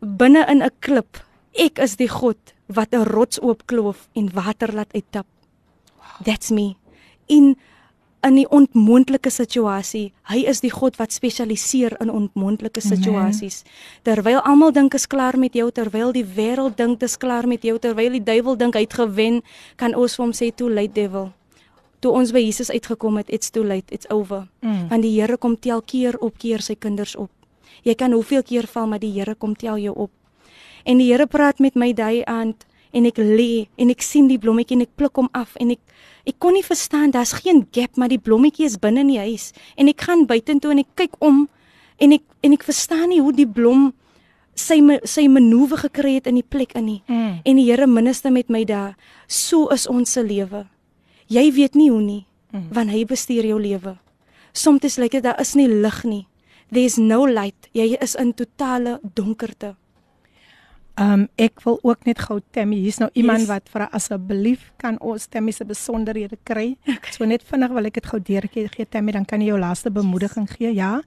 binne 0.00 0.46
in 0.48 0.62
'n 0.62 0.70
klip. 0.80 1.20
Ek 1.52 1.78
is 1.78 1.96
die 1.96 2.08
God 2.08 2.38
wat 2.68 2.94
'n 2.94 3.04
rots 3.04 3.38
oopkloof 3.40 4.08
en 4.14 4.32
water 4.32 4.72
laat 4.72 4.92
uittap. 4.94 5.26
That's 6.24 6.50
me. 6.50 6.76
In 7.28 7.56
in 8.22 8.34
die 8.34 8.48
onmoontlike 8.48 9.30
situasie. 9.30 10.12
Hy 10.22 10.46
is 10.48 10.60
die 10.60 10.70
God 10.70 10.96
wat 10.96 11.12
spesialiseer 11.12 11.96
in 12.00 12.10
onmoontlike 12.10 12.80
situasies. 12.80 13.62
Terwyl 14.02 14.40
almal 14.40 14.72
dink 14.72 14.94
is 14.94 15.06
klaar 15.06 15.38
met 15.38 15.52
jou, 15.52 15.70
terwyl 15.70 16.12
die 16.12 16.24
wêreld 16.24 16.76
dink 16.76 17.00
dis 17.00 17.16
klaar 17.16 17.46
met 17.46 17.62
jou, 17.62 17.78
terwyl 17.78 18.10
die 18.10 18.24
duiwel 18.24 18.56
dink 18.56 18.74
hy 18.74 18.80
het 18.80 18.94
gewen, 18.94 19.42
kan 19.76 19.94
ons 19.94 20.16
vir 20.16 20.24
hom 20.24 20.32
sê 20.32 20.54
too 20.54 20.70
late 20.70 20.94
devil. 20.94 21.32
Toe 22.04 22.12
ons 22.12 22.34
by 22.36 22.42
Jesus 22.44 22.68
uitgekom 22.68 23.16
het, 23.16 23.30
it's 23.32 23.48
too 23.50 23.64
late, 23.64 23.88
it's 23.94 24.08
over. 24.12 24.44
Mm. 24.60 24.90
Want 24.90 25.06
die 25.06 25.14
Here 25.14 25.38
kom 25.40 25.56
tel 25.56 25.80
keer 25.80 26.18
op 26.20 26.36
keer 26.38 26.60
sy 26.60 26.76
kinders 26.76 27.16
op. 27.16 27.30
Jy 27.84 27.94
kan 27.96 28.12
hoeveel 28.12 28.44
keer 28.44 28.68
val, 28.68 28.90
maar 28.90 29.00
die 29.00 29.12
Here 29.14 29.34
kom 29.34 29.56
tel 29.56 29.80
jou 29.80 29.94
op. 30.06 30.12
En 30.84 31.00
die 31.00 31.08
Here 31.08 31.26
praat 31.26 31.64
met 31.64 31.78
my 31.80 31.94
daai 31.96 32.20
aand 32.28 32.66
en 32.94 33.08
ek 33.08 33.18
lê 33.18 33.66
en 33.80 33.90
ek 33.90 34.04
sien 34.04 34.28
die 34.28 34.38
blommetjie 34.38 34.76
en 34.76 34.84
ek 34.84 34.92
pluk 35.00 35.16
hom 35.18 35.30
af 35.34 35.56
en 35.60 35.72
ek 35.74 35.80
ek 36.28 36.38
kon 36.40 36.54
nie 36.56 36.64
verstaan 36.64 37.10
daar's 37.12 37.34
geen 37.42 37.64
gap 37.74 37.98
maar 38.00 38.12
die 38.12 38.20
blommetjie 38.22 38.68
is 38.68 38.78
binne 38.80 39.02
in 39.02 39.10
die 39.10 39.18
huis 39.18 39.50
en 39.74 39.90
ek 39.90 40.06
gaan 40.06 40.22
buitentoe 40.30 40.70
en 40.72 40.84
ek 40.84 40.92
kyk 41.02 41.18
om 41.18 41.42
en 41.98 42.14
ek 42.14 42.22
en 42.46 42.54
ek 42.54 42.66
verstaan 42.68 43.10
nie 43.10 43.20
hoe 43.24 43.34
die 43.34 43.48
blom 43.48 43.90
sy 44.54 44.78
sy 45.08 45.26
manoeuvre 45.28 45.88
gekry 45.88 46.14
het 46.18 46.30
in 46.30 46.38
die 46.38 46.46
plek 46.46 46.74
in 46.78 46.86
nie. 46.86 47.00
Mm. 47.08 47.40
En 47.44 47.58
die 47.58 47.66
Here 47.66 47.86
minister 47.90 48.30
met 48.32 48.50
my 48.50 48.62
daar. 48.64 48.94
So 49.26 49.68
is 49.74 49.88
ons 49.90 50.12
se 50.14 50.22
lewe. 50.22 50.64
Jy 51.28 51.52
weet 51.52 51.74
nie 51.74 51.90
hoe 51.90 52.02
nie, 52.02 52.26
Mm. 52.52 52.68
want 52.72 52.90
hy 52.90 53.04
bestuur 53.04 53.44
jou 53.44 53.60
lewe. 53.60 53.96
Soms 54.52 54.96
lyk 54.96 55.10
dit 55.10 55.22
daar 55.22 55.40
is 55.40 55.54
nie 55.54 55.66
lig 55.68 56.04
nie. 56.04 56.26
There's 56.70 56.96
no 56.98 57.24
light. 57.26 57.68
Jy 57.72 57.96
is 58.00 58.14
in 58.14 58.32
totale 58.34 59.00
donkerte. 59.14 59.74
Um 60.96 61.28
ek 61.36 61.60
wil 61.64 61.80
ook 61.82 62.04
net 62.06 62.18
gou 62.18 62.40
Tammy, 62.52 62.76
hier's 62.76 62.98
nou 62.98 63.10
iemand 63.14 63.38
Yes. 63.40 63.48
wat 63.48 63.68
vra 63.68 63.88
asseblief 63.92 64.72
kan 64.78 64.96
ons 65.00 65.26
Tammy 65.26 65.50
se 65.50 65.64
besonderhede 65.64 66.36
kry. 66.44 66.76
So 67.10 67.24
net 67.24 67.42
vinnig 67.42 67.70
wil 67.70 67.84
ek 67.86 67.94
dit 67.94 68.06
gou 68.06 68.20
deurgee 68.20 68.68
gee 68.68 68.86
Tammy, 68.86 69.12
dan 69.12 69.24
kan 69.24 69.40
jy 69.40 69.46
jou 69.48 69.58
laaste 69.58 69.90
bemoediging 69.90 70.48
gee. 70.50 70.72
Ja. 70.74 71.02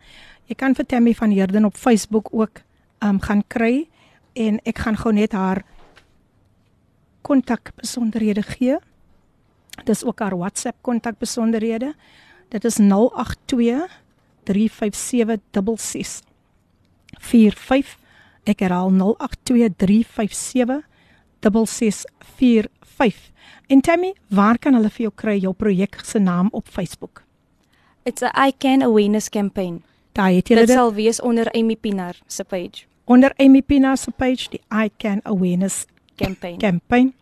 Jy 0.47 0.55
kan 0.55 0.75
vir 0.75 0.85
Tammy 0.85 1.13
van 1.13 1.31
Heerden 1.31 1.65
op 1.65 1.75
Facebook 1.77 2.27
ook 2.33 2.61
um 3.01 3.19
gaan 3.21 3.43
kry 3.47 3.87
en 4.35 4.59
ek 4.65 4.77
gaan 4.79 4.97
gou 4.97 5.13
net 5.13 5.31
haar 5.31 5.63
kontak 7.21 7.71
besonderhede 7.75 8.41
gee. 8.43 8.77
Dis 9.83 10.03
ook 10.05 10.19
haar 10.19 10.37
WhatsApp 10.37 10.77
kontak 10.81 11.17
besonderhede. 11.17 11.95
Dit 12.49 12.63
is 12.65 12.75
082 12.75 14.01
357 14.43 15.79
66 15.79 16.25
45 17.19 17.97
Ek 18.47 18.59
herhaal 18.59 18.91
0823576645. 18.91 18.97
En 23.67 23.81
Tammy, 23.81 24.13
waar 24.27 24.57
kan 24.57 24.73
hulle 24.73 24.89
vir 24.89 25.01
jou 25.09 25.11
kry 25.15 25.39
jou 25.43 25.53
projek 25.53 25.99
se 26.03 26.19
naam 26.19 26.47
op 26.51 26.67
Facebook? 26.71 27.23
It's 28.03 28.23
a 28.23 28.31
I 28.47 28.51
Can 28.57 28.81
Awareness 28.81 29.29
campaign. 29.29 29.83
Daar 30.11 30.31
het 30.31 30.47
julle 30.47 30.59
Dit 30.59 30.69
dit 30.69 30.77
sal 30.77 30.93
wees 30.93 31.21
onder 31.21 31.51
Amy 31.51 31.75
Pinaar 31.75 32.15
se 32.27 32.43
page 32.43 32.87
onder 33.07 33.31
Amy 33.37 33.61
Pina 33.61 33.95
se 33.95 34.11
page, 34.11 34.49
die 34.51 34.61
I 34.69 34.89
Can 34.97 35.21
Awareness 35.23 35.85
campaign. 36.15 36.59
campaign. 36.59 37.13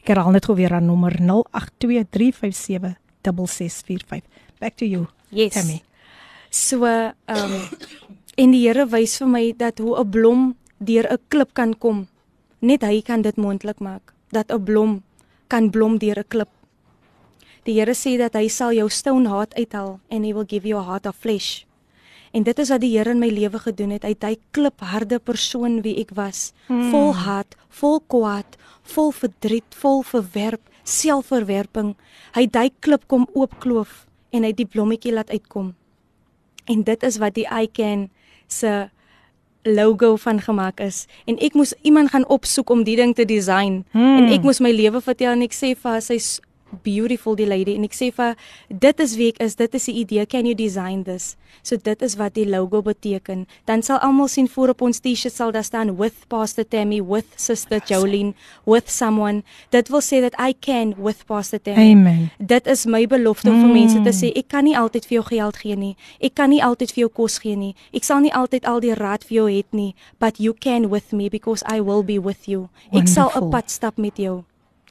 Ek 0.00 0.08
herhaal 0.08 0.32
net 0.32 0.48
gou 0.48 0.56
weer 0.56 0.72
aan 0.72 0.86
nommer 0.86 1.12
0823576645. 1.20 1.26
Back 4.60 4.76
to 4.76 4.84
you. 4.84 5.06
Yes. 5.28 5.54
Tammy. 5.54 5.82
So, 6.50 6.84
ehm 6.84 7.14
um, 7.28 7.68
en 8.36 8.50
die 8.50 8.66
Here 8.66 8.86
wys 8.88 9.18
vir 9.20 9.28
my 9.28 9.54
dat 9.56 9.78
hoe 9.78 9.98
'n 10.00 10.10
blom 10.10 10.56
deur 10.78 11.12
'n 11.12 11.18
klip 11.28 11.54
kan 11.54 11.78
kom. 11.78 12.08
Net 12.58 12.82
hy 12.82 13.02
kan 13.02 13.22
dit 13.22 13.36
moontlik 13.36 13.80
maak 13.80 14.12
dat 14.30 14.50
'n 14.50 14.64
blom 14.64 15.02
kan 15.48 15.70
blom 15.70 15.98
deur 15.98 16.18
'n 16.18 16.24
klip. 16.28 16.48
Die 17.64 17.74
Here 17.78 17.94
sê 17.94 18.18
dat 18.18 18.34
hy 18.34 18.48
sal 18.48 18.72
jou 18.72 18.88
stone 18.88 19.28
heart 19.28 19.54
uithaal 19.54 20.00
en 20.08 20.24
he 20.24 20.32
will 20.32 20.46
give 20.48 20.68
you 20.68 20.78
a 20.78 20.82
heart 20.82 21.06
of 21.06 21.16
flesh. 21.16 21.66
En 22.30 22.44
dit 22.46 22.58
is 22.62 22.70
wat 22.70 22.82
die 22.82 22.92
Here 22.92 23.10
in 23.10 23.18
my 23.18 23.28
lewe 23.32 23.58
gedoen 23.58 23.90
het. 23.96 24.04
Hy 24.06 24.14
het 24.14 24.26
hy 24.26 24.36
klipharde 24.54 25.18
persoon 25.18 25.80
wie 25.82 25.96
ek 26.02 26.14
was, 26.18 26.52
hmm. 26.68 26.90
vol 26.92 27.12
haat, 27.18 27.56
vol 27.80 27.98
kwaad, 28.06 28.58
vol 28.94 29.10
verdriet, 29.14 29.66
vol 29.82 30.04
verwerp, 30.06 30.62
selfverwerping. 30.86 31.96
Hy 32.36 32.46
het 32.46 32.56
hy 32.56 32.70
klip 32.80 33.08
kom 33.10 33.26
oopkloof 33.34 34.04
en 34.30 34.46
hy 34.46 34.52
het 34.52 34.62
die 34.62 34.70
blommetjie 34.70 35.14
laat 35.14 35.30
uitkom. 35.30 35.74
En 36.70 36.86
dit 36.86 37.02
is 37.06 37.18
wat 37.18 37.34
die 37.34 37.48
ICAN 37.50 38.08
se 38.50 38.90
logo 39.62 40.16
van 40.16 40.40
gemaak 40.40 40.80
is 40.80 41.04
en 41.28 41.36
ek 41.44 41.52
moes 41.58 41.74
iemand 41.84 42.14
gaan 42.14 42.24
opsoek 42.32 42.70
om 42.72 42.84
die 42.84 42.96
ding 42.96 43.12
te 43.14 43.26
design 43.28 43.84
Hmm. 43.92 44.16
en 44.16 44.32
ek 44.32 44.42
moes 44.42 44.60
my 44.60 44.70
lewe 44.72 45.00
vertel 45.00 45.32
en 45.32 45.42
ek 45.42 45.52
sê 45.52 45.74
vir 45.76 45.90
haar 45.90 46.00
sy's 46.00 46.40
beautiful 46.84 47.36
die 47.36 47.48
lady 47.48 47.74
en 47.76 47.84
ek 47.84 47.96
sê 47.96 48.10
vir 48.14 48.36
dit 48.68 49.00
is 49.00 49.16
wie 49.16 49.30
ek 49.34 49.42
is 49.44 49.56
dit 49.60 49.74
is 49.74 49.88
die 49.90 49.96
idee 50.04 50.26
can 50.26 50.46
you 50.46 50.54
design 50.54 51.04
this 51.04 51.36
so 51.62 51.76
dit 51.76 52.02
is 52.02 52.16
wat 52.16 52.34
die 52.34 52.46
logo 52.48 52.82
beteken 52.82 53.46
dan 53.66 53.82
sal 53.82 53.98
almal 53.98 54.28
sien 54.28 54.48
voor 54.48 54.74
op 54.74 54.82
ons 54.82 55.00
T-shirt 55.00 55.34
sal 55.34 55.52
daar 55.52 55.66
staan 55.66 55.96
with 55.96 56.26
pastor 56.28 56.64
Tammy 56.64 57.02
with 57.02 57.26
sister 57.36 57.80
Jolene 57.90 58.34
with 58.66 58.90
someone 58.90 59.42
dit 59.70 59.88
wil 59.88 60.04
sê 60.04 60.22
dat 60.22 60.36
I 60.38 60.54
can 60.54 60.94
with 60.96 61.26
pastor 61.26 61.58
Tammy 61.58 61.90
Amen. 61.90 62.30
Dit 62.38 62.66
is 62.66 62.84
my 62.86 63.06
belofte 63.06 63.50
om 63.50 63.60
vir 63.60 63.72
mense 63.72 64.02
te 64.04 64.12
sê 64.16 64.30
ek 64.38 64.50
kan 64.52 64.66
nie 64.66 64.76
altyd 64.78 65.06
vir 65.08 65.16
jou 65.20 65.24
geld 65.30 65.60
gee 65.62 65.76
nie. 65.78 65.94
Ek 66.20 66.36
kan 66.38 66.52
nie 66.52 66.62
altyd 66.64 66.94
vir 66.94 67.04
jou 67.04 67.10
kos 67.20 67.38
gee 67.42 67.56
nie. 67.56 67.72
Ek 67.96 68.06
sal 68.06 68.22
nie 68.24 68.32
altyd 68.36 68.68
al 68.68 68.82
die 68.84 68.94
raad 68.96 69.26
vir 69.28 69.36
jou 69.40 69.48
hê 69.50 69.62
nie, 69.76 69.94
but 70.18 70.40
you 70.40 70.54
can 70.54 70.88
with 70.90 71.12
me 71.12 71.28
because 71.28 71.64
I 71.66 71.80
will 71.80 72.02
be 72.02 72.18
with 72.18 72.48
you. 72.48 72.68
Ek 72.92 73.08
sal 73.08 73.30
Wonderful. 73.30 73.48
'n 73.48 73.50
pad 73.50 73.70
stap 73.70 73.98
met 73.98 74.16
jou. 74.16 74.44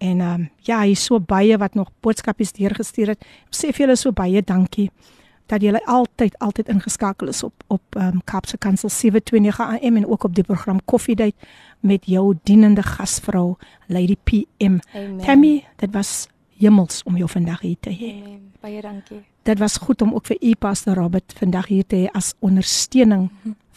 en 0.02 0.26
um 0.26 0.48
ja, 0.66 0.80
is 0.90 1.04
so 1.06 1.22
baie 1.22 1.60
wat 1.62 1.78
nog 1.78 1.94
boodskapies 2.02 2.56
deurgestuur 2.58 3.14
het. 3.14 3.28
Sê 3.54 3.70
vir 3.70 3.86
julle 3.86 4.00
so 4.00 4.10
baie 4.10 4.42
dankie 4.42 4.90
dat 5.52 5.62
julle 5.62 5.82
altyd 5.86 6.38
altyd 6.40 6.70
ingeskakel 6.72 7.28
is 7.28 7.44
op 7.44 7.64
op 7.68 7.96
um 8.00 8.22
Kaapse 8.24 8.58
Kansel 8.58 8.90
729 8.90 9.60
AM 9.60 9.96
en 9.98 10.08
ook 10.08 10.24
op 10.24 10.36
die 10.36 10.44
program 10.44 10.80
Coffee 10.86 11.16
Date 11.16 11.36
met 11.80 12.06
jou 12.06 12.38
dienende 12.44 12.84
gasvrou 12.84 13.56
Lady 13.86 14.16
PM. 14.24 14.80
Amen. 14.94 15.18
Tammy, 15.18 15.66
dit 15.76 15.92
was 15.92 16.28
hemels 16.58 17.04
om 17.04 17.18
jou 17.18 17.30
vandag 17.30 17.60
hier 17.62 17.78
te 17.80 17.90
hê. 17.90 18.14
Baie 18.62 18.82
dankie. 18.82 19.24
Dit 19.44 19.60
was 19.60 19.78
goed 19.78 20.02
om 20.02 20.14
ook 20.14 20.26
vir 20.26 20.38
u 20.40 20.54
Pastor 20.56 20.96
Robert 20.96 21.34
vandag 21.38 21.68
hier 21.68 21.86
te 21.88 21.96
hê 21.96 22.08
as 22.14 22.34
ondersteuning 22.40 23.30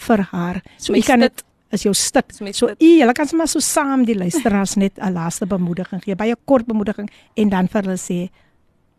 vir 0.07 0.27
haar. 0.31 0.63
So 0.77 0.93
My 0.93 0.99
u 0.99 1.03
kan 1.03 1.21
dit 1.21 1.45
is 1.75 1.83
jou 1.83 1.95
stuk. 1.95 2.31
So 2.53 2.71
u, 2.79 2.87
julle 2.87 3.13
kan 3.13 3.27
sommer 3.27 3.49
so 3.49 3.59
saam 3.59 4.05
die 4.05 4.19
luisteraars 4.19 4.75
net 4.85 4.99
'n 4.99 5.13
laaste 5.13 5.47
bemoediging 5.47 6.05
gee, 6.05 6.15
baie 6.15 6.37
kort 6.45 6.67
bemoediging 6.67 7.11
en 7.35 7.49
dan 7.49 7.69
vir 7.69 7.83
hulle 7.83 7.99
sê 7.99 8.29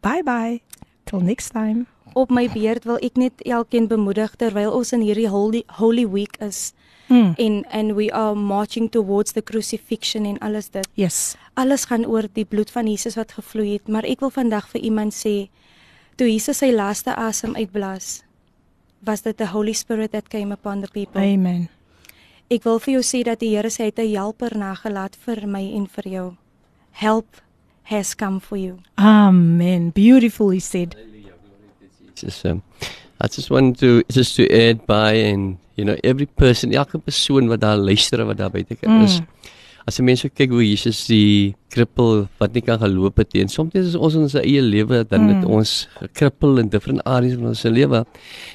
bye 0.01 0.23
bye 0.23 0.61
till 1.05 1.21
next 1.21 1.51
time. 1.53 1.85
Op 2.15 2.31
my 2.31 2.45
beurt 2.47 2.85
wil 2.87 2.99
ek 3.03 3.17
net 3.19 3.41
elkeen 3.43 3.89
bemoedig 3.91 4.35
terwyl 4.39 4.71
ons 4.71 4.93
in 4.95 5.01
hierdie 5.03 5.27
holy 5.29 5.65
holy 5.79 6.05
week 6.07 6.37
is 6.39 6.71
Mm. 7.07 7.33
en 7.37 7.65
and 7.69 7.93
we 7.93 8.11
are 8.11 8.33
marching 8.35 8.89
towards 8.89 9.31
the 9.31 9.43
crucifixion 9.43 10.25
en 10.25 10.39
alles 10.39 10.69
dit. 10.69 10.87
Yes. 10.93 11.35
Alles 11.53 11.85
gaan 11.85 12.05
oor 12.05 12.25
die 12.33 12.45
bloed 12.45 12.71
van 12.71 12.87
Jesus 12.87 13.15
wat 13.15 13.31
gevloei 13.37 13.73
het, 13.73 13.87
maar 13.87 14.03
ek 14.09 14.19
wil 14.19 14.31
vandag 14.33 14.65
vir 14.71 14.81
iemand 14.81 15.13
sê 15.13 15.49
toe 16.17 16.27
Jesus 16.31 16.57
sy 16.57 16.71
laaste 16.73 17.13
asem 17.15 17.53
uitblaas, 17.55 18.23
was 19.05 19.21
dit 19.21 19.37
the 19.37 19.51
Holy 19.53 19.73
Spirit 19.73 20.11
that 20.11 20.29
came 20.29 20.51
upon 20.53 20.81
the 20.81 20.89
people. 20.91 21.21
Amen. 21.21 21.69
Ek 22.49 22.63
wil 22.65 22.79
vir 22.79 22.93
jou 22.97 23.03
sê 23.03 23.23
dat 23.23 23.39
die 23.39 23.53
Here 23.53 23.69
sê 23.69 23.83
hy 23.83 23.91
het 23.93 23.99
'n 23.99 24.15
helper 24.15 24.57
nagelaat 24.57 25.15
vir 25.25 25.47
my 25.47 25.61
en 25.75 25.87
vir 25.87 26.07
jou. 26.09 26.33
Help 26.91 27.41
has 27.83 28.15
come 28.15 28.39
for 28.39 28.57
you. 28.57 28.79
Amen. 28.97 29.91
Beautiful 29.91 30.49
he 30.49 30.59
said. 30.59 30.95
Just, 32.25 32.45
um, 32.45 32.63
I 33.21 33.27
just 33.27 33.49
want 33.53 33.77
to 33.79 34.01
just 34.09 34.35
to 34.35 34.49
add 34.49 34.85
by 34.89 35.13
and 35.13 35.57
you 35.77 35.85
know 35.85 35.95
every 36.03 36.25
person, 36.25 36.73
elke 36.73 36.97
persoon 36.97 37.47
wat 37.51 37.61
daar 37.61 37.77
luister 37.77 38.25
wat 38.25 38.41
daar 38.41 38.49
buite 38.49 38.75
kan 38.81 39.05
is. 39.05 39.21
As 39.85 39.99
'n 39.99 40.03
mens 40.03 40.25
kyk 40.25 40.49
hoe 40.49 40.65
Jesus 40.65 41.05
die 41.05 41.53
krippel 41.69 42.27
wat 42.41 42.53
nie 42.53 42.61
kan 42.65 42.79
geloop 42.79 43.17
het 43.21 43.33
nie. 43.33 43.43
En 43.45 43.49
soms 43.49 43.73
is 43.73 43.95
ons 43.95 44.15
in 44.15 44.25
ons 44.25 44.33
eie 44.33 44.61
lewe 44.61 45.05
dan 45.05 45.29
het 45.29 45.45
ons 45.45 45.87
gekrippel 46.01 46.57
in 46.57 46.69
different 46.69 47.03
areas 47.05 47.37
van 47.37 47.53
ons 47.53 47.63
lewe. 47.63 48.05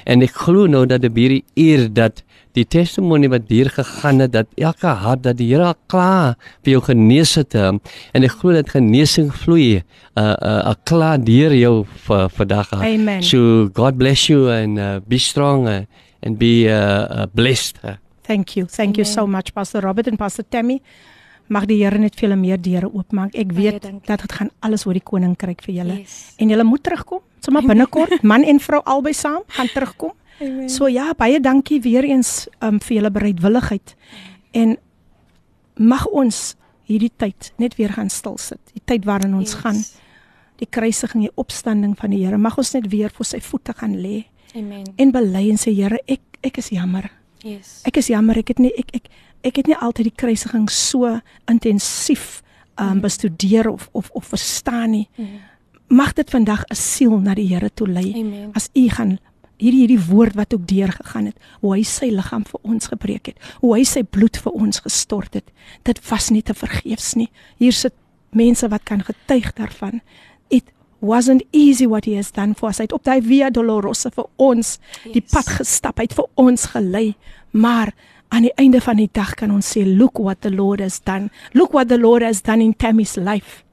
En 0.04 0.22
ek 0.22 0.34
glo 0.34 0.66
nou 0.66 0.86
dat 0.86 1.00
dit 1.06 1.14
hierdie 1.14 1.44
eer 1.54 1.86
dat 1.86 2.24
die 2.58 2.64
testimonie 2.66 3.30
wat 3.30 3.48
deur 3.48 3.70
gegaan 3.70 4.22
het 4.24 4.32
dat 4.34 4.48
elke 4.56 4.86
hart 5.02 5.22
dat 5.22 5.38
die 5.38 5.48
Here 5.50 5.70
al 5.70 5.78
klaar 5.90 6.36
vir 6.64 6.74
jou 6.74 6.82
genees 6.90 7.34
het 7.38 7.54
um, 7.54 7.80
en 8.14 8.26
ek 8.26 8.38
glo 8.40 8.54
dat 8.56 8.72
genesing 8.74 9.30
vloei 9.34 9.80
uh 9.80 9.82
uh, 10.20 10.34
uh 10.70 10.74
klaar 10.84 11.18
deur 11.22 11.54
jou 11.54 11.86
vandag. 12.06 12.72
Amen. 12.72 13.22
So 13.22 13.70
God 13.74 13.98
bless 13.98 14.28
you 14.28 14.50
and 14.50 14.78
uh, 14.78 15.00
be 15.06 15.18
strong 15.18 15.68
uh, 15.68 15.84
and 16.22 16.38
be 16.38 16.66
uh, 16.68 17.22
uh, 17.22 17.26
blessed. 17.32 17.78
Uh. 17.84 17.96
Thank 18.22 18.56
you. 18.56 18.66
Thank 18.66 18.96
you 18.96 19.04
so 19.04 19.26
much 19.26 19.52
Pastor 19.52 19.82
Robert 19.82 20.06
en 20.06 20.16
Pastor 20.16 20.44
Tammy. 20.48 20.80
Mag 21.50 21.66
die 21.66 21.80
Here 21.82 21.98
net 21.98 22.14
veel 22.14 22.36
meer 22.38 22.60
deure 22.62 22.86
oopmaak. 22.92 23.34
Ek 23.34 23.50
weet 23.52 23.82
dankie. 23.82 24.06
dat 24.06 24.22
dit 24.22 24.32
gaan 24.32 24.50
alles 24.62 24.86
oor 24.86 24.94
die 24.94 25.02
koninkryk 25.02 25.64
vir 25.66 25.74
julle. 25.80 25.96
Yes. 26.04 26.34
En 26.38 26.48
julle 26.48 26.64
moet 26.64 26.82
terugkom. 26.82 27.24
Sommer 27.40 27.64
binnekort, 27.66 28.22
man 28.22 28.44
en 28.44 28.60
vrou 28.60 28.82
albei 28.84 29.14
saam 29.16 29.42
gaan 29.56 29.70
terugkom. 29.72 30.12
Amen. 30.40 30.68
So 30.68 30.86
ja, 30.88 31.12
baie 31.14 31.40
dankie 31.40 31.80
weer 31.84 32.04
eens 32.04 32.48
um, 32.62 32.78
vir 32.80 32.96
julle 32.96 33.10
bereidwilligheid. 33.10 33.94
En 34.52 34.76
mag 35.76 36.06
ons 36.06 36.56
hierdie 36.88 37.12
tyd 37.16 37.52
net 37.58 37.76
weer 37.78 37.92
gaan 37.92 38.10
stil 38.10 38.38
sit. 38.38 38.60
Die 38.74 38.82
tyd 38.84 39.04
waarin 39.04 39.34
ons 39.34 39.52
Yes. 39.52 39.60
gaan 39.60 39.82
die 40.60 40.66
kruisiging, 40.68 41.22
die 41.22 41.32
opstanding 41.36 41.94
van 41.98 42.10
die 42.10 42.24
Here. 42.24 42.38
Mag 42.38 42.58
ons 42.58 42.72
net 42.74 42.88
weer 42.92 43.10
voor 43.10 43.24
sy 43.26 43.40
voete 43.40 43.72
gaan 43.76 43.94
lê 43.96 44.24
Amen. 44.56 44.84
en 44.96 45.10
bely 45.12 45.50
en 45.50 45.56
sê 45.56 45.72
Here, 45.74 45.98
ek 46.06 46.20
ek 46.42 46.58
is 46.58 46.68
jammer. 46.70 47.10
Yes. 47.42 47.82
Ek 47.84 47.96
is 47.96 48.06
jammer, 48.08 48.36
ek 48.38 48.48
het 48.48 48.58
nie 48.58 48.72
ek 48.76 48.90
ek 48.94 49.08
ek 49.44 49.56
het 49.56 49.66
nie 49.66 49.76
altyd 49.76 50.04
die 50.10 50.16
kruisiging 50.16 50.68
so 50.70 51.20
intensief 51.48 52.42
um 52.80 53.00
bestudeer 53.00 53.68
of 53.70 53.88
of 53.92 54.10
of 54.12 54.24
verstaan 54.24 54.90
nie. 54.90 55.08
Mag 55.88 56.12
dit 56.14 56.30
vandag 56.30 56.64
'n 56.70 56.74
siel 56.76 57.18
na 57.20 57.34
die 57.34 57.46
Here 57.48 57.70
toe 57.74 57.86
lei. 57.88 58.12
Amen. 58.14 58.50
As 58.54 58.68
u 58.74 58.88
gaan 58.88 59.18
hierdie 59.60 59.84
hierdie 59.84 60.00
woord 60.08 60.36
wat 60.38 60.54
ook 60.56 60.66
deur 60.68 60.92
gegaan 60.92 61.28
het, 61.30 61.36
hoe 61.60 61.74
hy 61.76 61.82
sy 61.86 62.08
liggaam 62.10 62.44
vir 62.48 62.60
ons 62.62 62.90
gebreek 62.92 63.30
het, 63.32 63.38
hoe 63.60 63.74
hy 63.76 63.84
sy 63.88 64.02
bloed 64.02 64.36
vir 64.40 64.52
ons 64.56 64.80
gestort 64.84 65.34
het. 65.38 65.50
Dit 65.84 66.00
was 66.10 66.30
nie 66.34 66.42
te 66.42 66.54
vergeefs 66.56 67.14
nie. 67.20 67.28
Hier 67.60 67.72
sit 67.76 67.94
mense 68.32 68.68
wat 68.70 68.84
kan 68.88 69.02
getuig 69.04 69.52
daarvan. 69.58 70.00
It 70.50 70.70
wasn't 71.00 71.42
easy 71.52 71.86
what 71.86 72.04
he 72.04 72.14
has 72.16 72.30
done 72.32 72.54
for 72.54 72.70
us. 72.70 72.78
Hy 72.78 72.88
het 72.88 72.92
op 72.96 73.04
daai 73.04 73.20
Via 73.24 73.50
Dolorosa 73.50 74.10
vir 74.14 74.26
ons 74.38 74.78
die 75.04 75.20
Yes. 75.22 75.30
pad 75.32 75.46
gestap, 75.60 75.98
hy 75.98 76.08
het 76.08 76.14
vir 76.16 76.28
ons 76.36 76.66
gelei. 76.74 77.14
Maar 77.52 77.92
aan 78.30 78.42
die 78.46 78.54
einde 78.56 78.80
van 78.80 78.96
die 78.96 79.10
dag 79.12 79.34
kan 79.34 79.50
ons 79.50 79.66
sê, 79.76 79.82
look 79.84 80.18
what 80.18 80.40
the 80.42 80.50
Lord 80.50 80.80
has 80.80 81.00
done. 81.00 81.30
Look 81.52 81.72
what 81.72 81.88
the 81.88 81.98
Lord 81.98 82.22
has 82.22 82.40
done 82.42 82.62
in 82.62 82.74
Tammy's 82.74 83.16
life. 83.16 83.64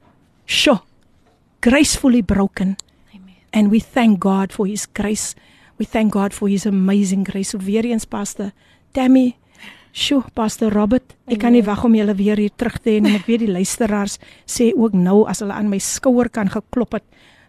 Sure. 0.46 0.80
gracefully 1.60 2.22
broken. 2.22 2.76
Amen. 3.14 3.34
And 3.52 3.70
we 3.70 3.80
thank 3.80 4.20
God 4.20 4.52
for 4.52 4.66
his 4.66 4.86
grace. 4.86 5.34
We 5.78 5.86
thank 5.86 6.12
God 6.12 6.34
for 6.34 6.48
his 6.48 6.66
amazing 6.66 7.24
grace. 7.24 7.50
So 7.50 7.58
weer 7.58 7.84
eens 7.84 8.04
Pastor 8.04 8.52
Tammy 8.92 9.36
Sjoe, 9.92 10.22
Pastor 10.34 10.72
Robert, 10.72 11.14
ek 11.26 11.40
kan 11.42 11.54
nie 11.56 11.64
wag 11.64 11.80
om 11.86 11.94
julle 11.96 12.14
weer 12.18 12.38
hier 12.38 12.52
terug 12.54 12.76
te 12.82 12.92
hê 12.92 13.00
en 13.00 13.08
ek 13.10 13.26
weet 13.26 13.42
die 13.46 13.50
luisteraars 13.50 14.18
sê 14.46 14.68
ook 14.76 14.94
nou 14.94 15.22
as 15.30 15.40
hulle 15.42 15.56
aan 15.56 15.70
my 15.72 15.80
skouer 15.82 16.28
kan 16.30 16.50
geklop 16.52 16.98
het. 16.98 17.06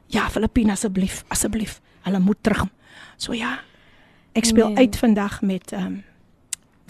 Ja, 0.09 0.25
Filippine 0.31 0.73
asseblief, 0.73 1.21
asseblief. 1.29 1.77
Hulle 2.07 2.21
moet 2.23 2.39
terug. 2.41 2.65
So 3.21 3.35
ja. 3.37 3.59
Ek 4.37 4.47
speel 4.47 4.69
Amen. 4.69 4.79
uit 4.79 4.97
vandag 4.97 5.41
met 5.41 5.73
ehm 5.73 5.85
um, 5.85 6.03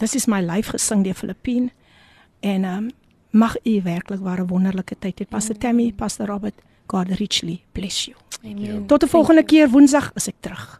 This 0.00 0.14
is 0.16 0.24
my 0.32 0.40
life 0.40 0.72
gesing 0.72 1.02
deur 1.04 1.14
Filippine 1.18 1.68
en 2.40 2.64
ehm 2.64 2.86
um, 2.86 2.90
mag 3.30 3.56
u 3.64 3.80
werklik 3.84 4.22
ware 4.24 4.46
wonderlike 4.46 4.96
tyd 4.98 5.20
hê. 5.20 5.26
Pastor 5.28 5.58
Tammy, 5.58 5.92
Pastor 5.92 6.26
Robert, 6.26 6.56
God 6.86 7.10
richly 7.20 7.60
bless 7.72 8.06
you. 8.06 8.16
Amen. 8.44 8.86
Tot 8.86 9.04
'n 9.04 9.08
volgende 9.08 9.44
keer 9.44 9.68
Woensdag 9.68 10.12
is 10.14 10.28
ek 10.28 10.40
terug. 10.40 10.79